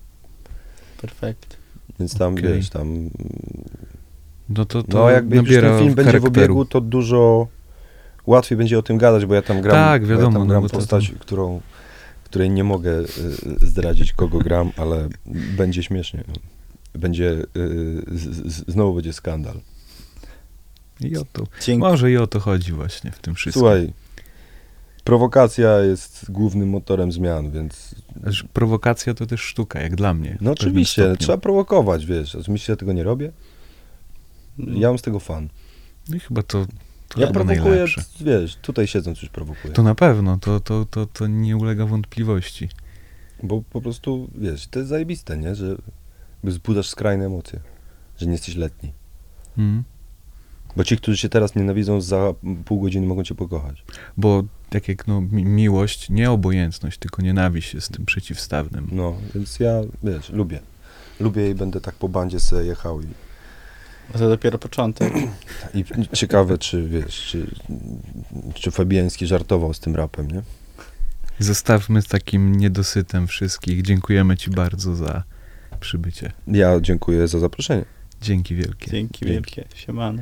Perfekt. 1.02 1.58
więc 2.00 2.18
tam, 2.18 2.34
Okej. 2.34 2.44
wiesz, 2.54 2.70
tam... 2.70 3.10
No 4.50 4.66
to, 4.66 4.84
to 4.84 4.98
No, 5.00 5.10
jakby 5.10 5.36
jak 5.36 5.46
już 5.46 5.56
ten 5.62 5.80
film 5.80 5.94
będzie 5.94 6.20
w 6.20 6.26
obiegu, 6.26 6.66
to 6.66 6.82
dużo 6.82 7.48
łatwiej 8.28 8.58
będzie 8.58 8.80
o 8.80 8.82
tym 8.82 8.98
gadać, 8.98 9.26
bo 9.26 9.36
ja 9.36 9.42
tam 9.42 9.62
gram, 9.62 9.76
Tak, 9.76 10.02
bo 10.06 10.12
ja 10.12 10.18
wiadomo, 10.18 10.32
tam 10.40 10.42
no 10.42 10.48
gram 10.54 10.64
to- 10.64 10.70
postać, 10.78 11.12
którą, 11.20 11.62
której 12.24 12.50
nie 12.50 12.64
mogę 12.64 12.92
y, 13.00 13.06
zdradzić, 13.62 14.14
kogo 14.14 14.40
gram, 14.40 14.72
ale 14.78 15.10
będzie 15.58 15.84
śmiesznie. 15.84 16.24
Będzie, 17.00 17.32
y, 17.32 17.46
z, 18.12 18.54
z, 18.54 18.72
znowu 18.72 18.94
będzie 18.96 19.14
skandal. 19.14 19.60
I 21.02 21.18
o 21.18 21.26
to, 21.34 21.44
Dzięki. 21.66 21.80
może 21.80 22.12
i 22.12 22.18
o 22.18 22.28
to 22.28 22.40
chodzi 22.40 22.72
właśnie 22.72 23.12
w 23.12 23.20
tym 23.20 23.36
wszystkim. 23.36 23.62
Słuchaj, 23.62 23.94
prowokacja 25.04 25.80
jest 25.80 26.32
głównym 26.32 26.70
motorem 26.70 27.12
zmian, 27.12 27.52
więc 27.52 27.96
Że 28.26 28.44
Prowokacja 28.54 29.14
to 29.14 29.26
też 29.26 29.42
sztuka, 29.42 29.82
jak 29.82 29.96
dla 29.96 30.14
mnie. 30.14 30.38
no 30.42 30.52
oczywiście, 30.52 31.02
stopniu. 31.02 31.18
trzeba 31.18 31.38
prowokować, 31.38 32.06
wiesz. 32.06 32.36
Oczywiście 32.36 32.74
ja 32.74 32.78
tego 32.78 32.94
nie 32.94 33.04
robię. 33.04 33.32
Mm. 34.60 34.78
Ja 34.78 34.88
mam 34.88 34.98
z 34.98 35.02
tego 35.02 35.20
fan. 35.20 35.50
No 36.10 36.16
i 36.16 36.20
chyba 36.20 36.44
to, 36.44 36.66
to 37.08 37.20
Ja 37.22 37.28
chyba 37.28 37.40
prowokuję, 37.44 37.70
najlepsze. 37.70 38.02
wiesz, 38.22 38.56
tutaj 38.56 38.88
siedząc 38.88 39.22
już 39.22 39.30
prowokuję. 39.32 39.74
To 39.74 39.84
na 39.84 39.96
pewno, 39.96 40.38
to, 40.38 40.60
to, 40.60 40.86
to, 40.86 41.06
to 41.06 41.28
nie 41.28 41.58
ulega 41.58 41.86
wątpliwości. 41.86 42.70
Bo 43.44 43.62
po 43.70 43.82
prostu, 43.82 44.30
wiesz, 44.36 44.68
to 44.68 44.80
jest 44.80 44.90
zajebiste, 44.90 45.38
nie? 45.38 45.56
Że 45.56 45.76
wzbudzasz 46.44 46.90
skrajne 46.90 47.26
emocje, 47.26 47.60
że 48.18 48.26
nie 48.26 48.32
jesteś 48.32 48.56
letni. 48.56 48.94
Mm. 49.58 49.84
Bo 50.76 50.84
ci, 50.84 50.98
którzy 50.98 51.18
cię 51.18 51.30
teraz 51.30 51.56
nienawidzą, 51.56 52.02
za 52.02 52.34
pół 52.66 52.82
godziny 52.82 53.08
mogą 53.08 53.24
cię 53.24 53.36
pokochać. 53.36 53.84
Bo 54.18 54.44
tak 54.70 54.88
jak 54.88 55.08
no, 55.08 55.22
mi- 55.22 55.46
miłość, 55.46 56.10
nie 56.10 56.32
obojętność, 56.32 56.98
tylko 56.98 57.22
nienawiść 57.22 57.74
jest 57.74 57.92
tym 57.92 58.06
przeciwstawnym. 58.06 58.88
No, 58.92 59.18
więc 59.36 59.60
ja, 59.60 59.82
wiesz, 60.04 60.30
lubię. 60.30 60.60
Lubię 61.20 61.50
i 61.50 61.56
będę 61.56 61.82
tak 61.82 61.96
po 61.96 62.10
bandzie 62.10 62.40
sobie 62.40 62.66
jechał 62.66 63.02
i, 63.02 63.06
To 64.14 64.30
dopiero 64.30 64.58
początek. 64.58 65.14
i 65.74 65.86
ciekawe, 66.14 66.58
czy, 66.58 66.88
wiesz, 66.88 67.28
czy, 67.28 67.48
czy 68.54 68.72
Fabiański 68.72 69.28
żartował 69.28 69.74
z 69.74 69.80
tym 69.80 69.96
rapem, 69.96 70.32
nie? 70.32 70.42
Zostawmy 71.40 72.02
z 72.02 72.08
takim 72.08 72.56
niedosytem 72.56 73.28
wszystkich. 73.28 73.82
Dziękujemy 73.82 74.38
ci 74.38 74.50
bardzo 74.50 74.96
za 74.96 75.24
przybycie. 75.80 76.32
Ja 76.48 76.80
dziękuję 76.82 77.28
za 77.28 77.40
zaproszenie. 77.40 77.86
Dzięki 78.22 78.56
wielkie. 78.56 78.92
Dzięki 78.92 79.26
wielkie. 79.26 79.66
Siemano. 79.76 80.22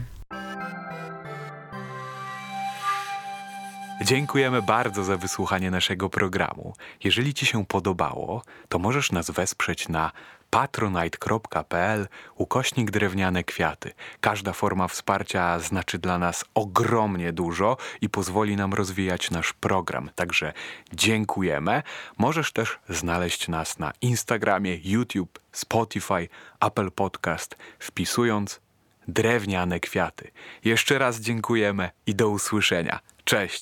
Dziękujemy 4.06 4.62
bardzo 4.62 5.04
za 5.04 5.18
wysłuchanie 5.18 5.72
naszego 5.72 6.10
programu. 6.10 6.74
Jeżeli 7.04 7.34
Ci 7.34 7.46
się 7.46 7.66
podobało, 7.66 8.44
to 8.70 8.80
możesz 8.80 9.12
nas 9.12 9.32
wesprzeć 9.32 9.90
na 9.90 10.12
patronite.pl 10.50 12.08
ukośnik 12.36 12.92
drewniane 12.92 13.44
kwiaty. 13.44 13.92
Każda 14.22 14.54
forma 14.54 14.88
wsparcia 14.88 15.60
znaczy 15.60 16.00
dla 16.00 16.18
nas 16.18 16.46
ogromnie 16.54 17.34
dużo 17.34 17.78
i 18.02 18.10
pozwoli 18.10 18.56
nam 18.56 18.74
rozwijać 18.74 19.32
nasz 19.32 19.54
program. 19.54 20.10
Także 20.16 20.54
dziękujemy. 20.94 21.84
Możesz 22.18 22.52
też 22.52 22.80
znaleźć 22.90 23.48
nas 23.48 23.80
na 23.80 23.94
Instagramie, 24.02 24.78
YouTube, 24.84 25.40
Spotify, 25.52 26.28
Apple 26.60 26.92
Podcast, 26.92 27.56
wpisując 27.80 28.62
drewniane 29.08 29.80
kwiaty. 29.80 30.32
Jeszcze 30.64 30.98
raz 30.98 31.20
dziękujemy 31.20 31.90
i 32.06 32.16
do 32.16 32.30
usłyszenia. 32.30 33.00
Cześć! 33.24 33.62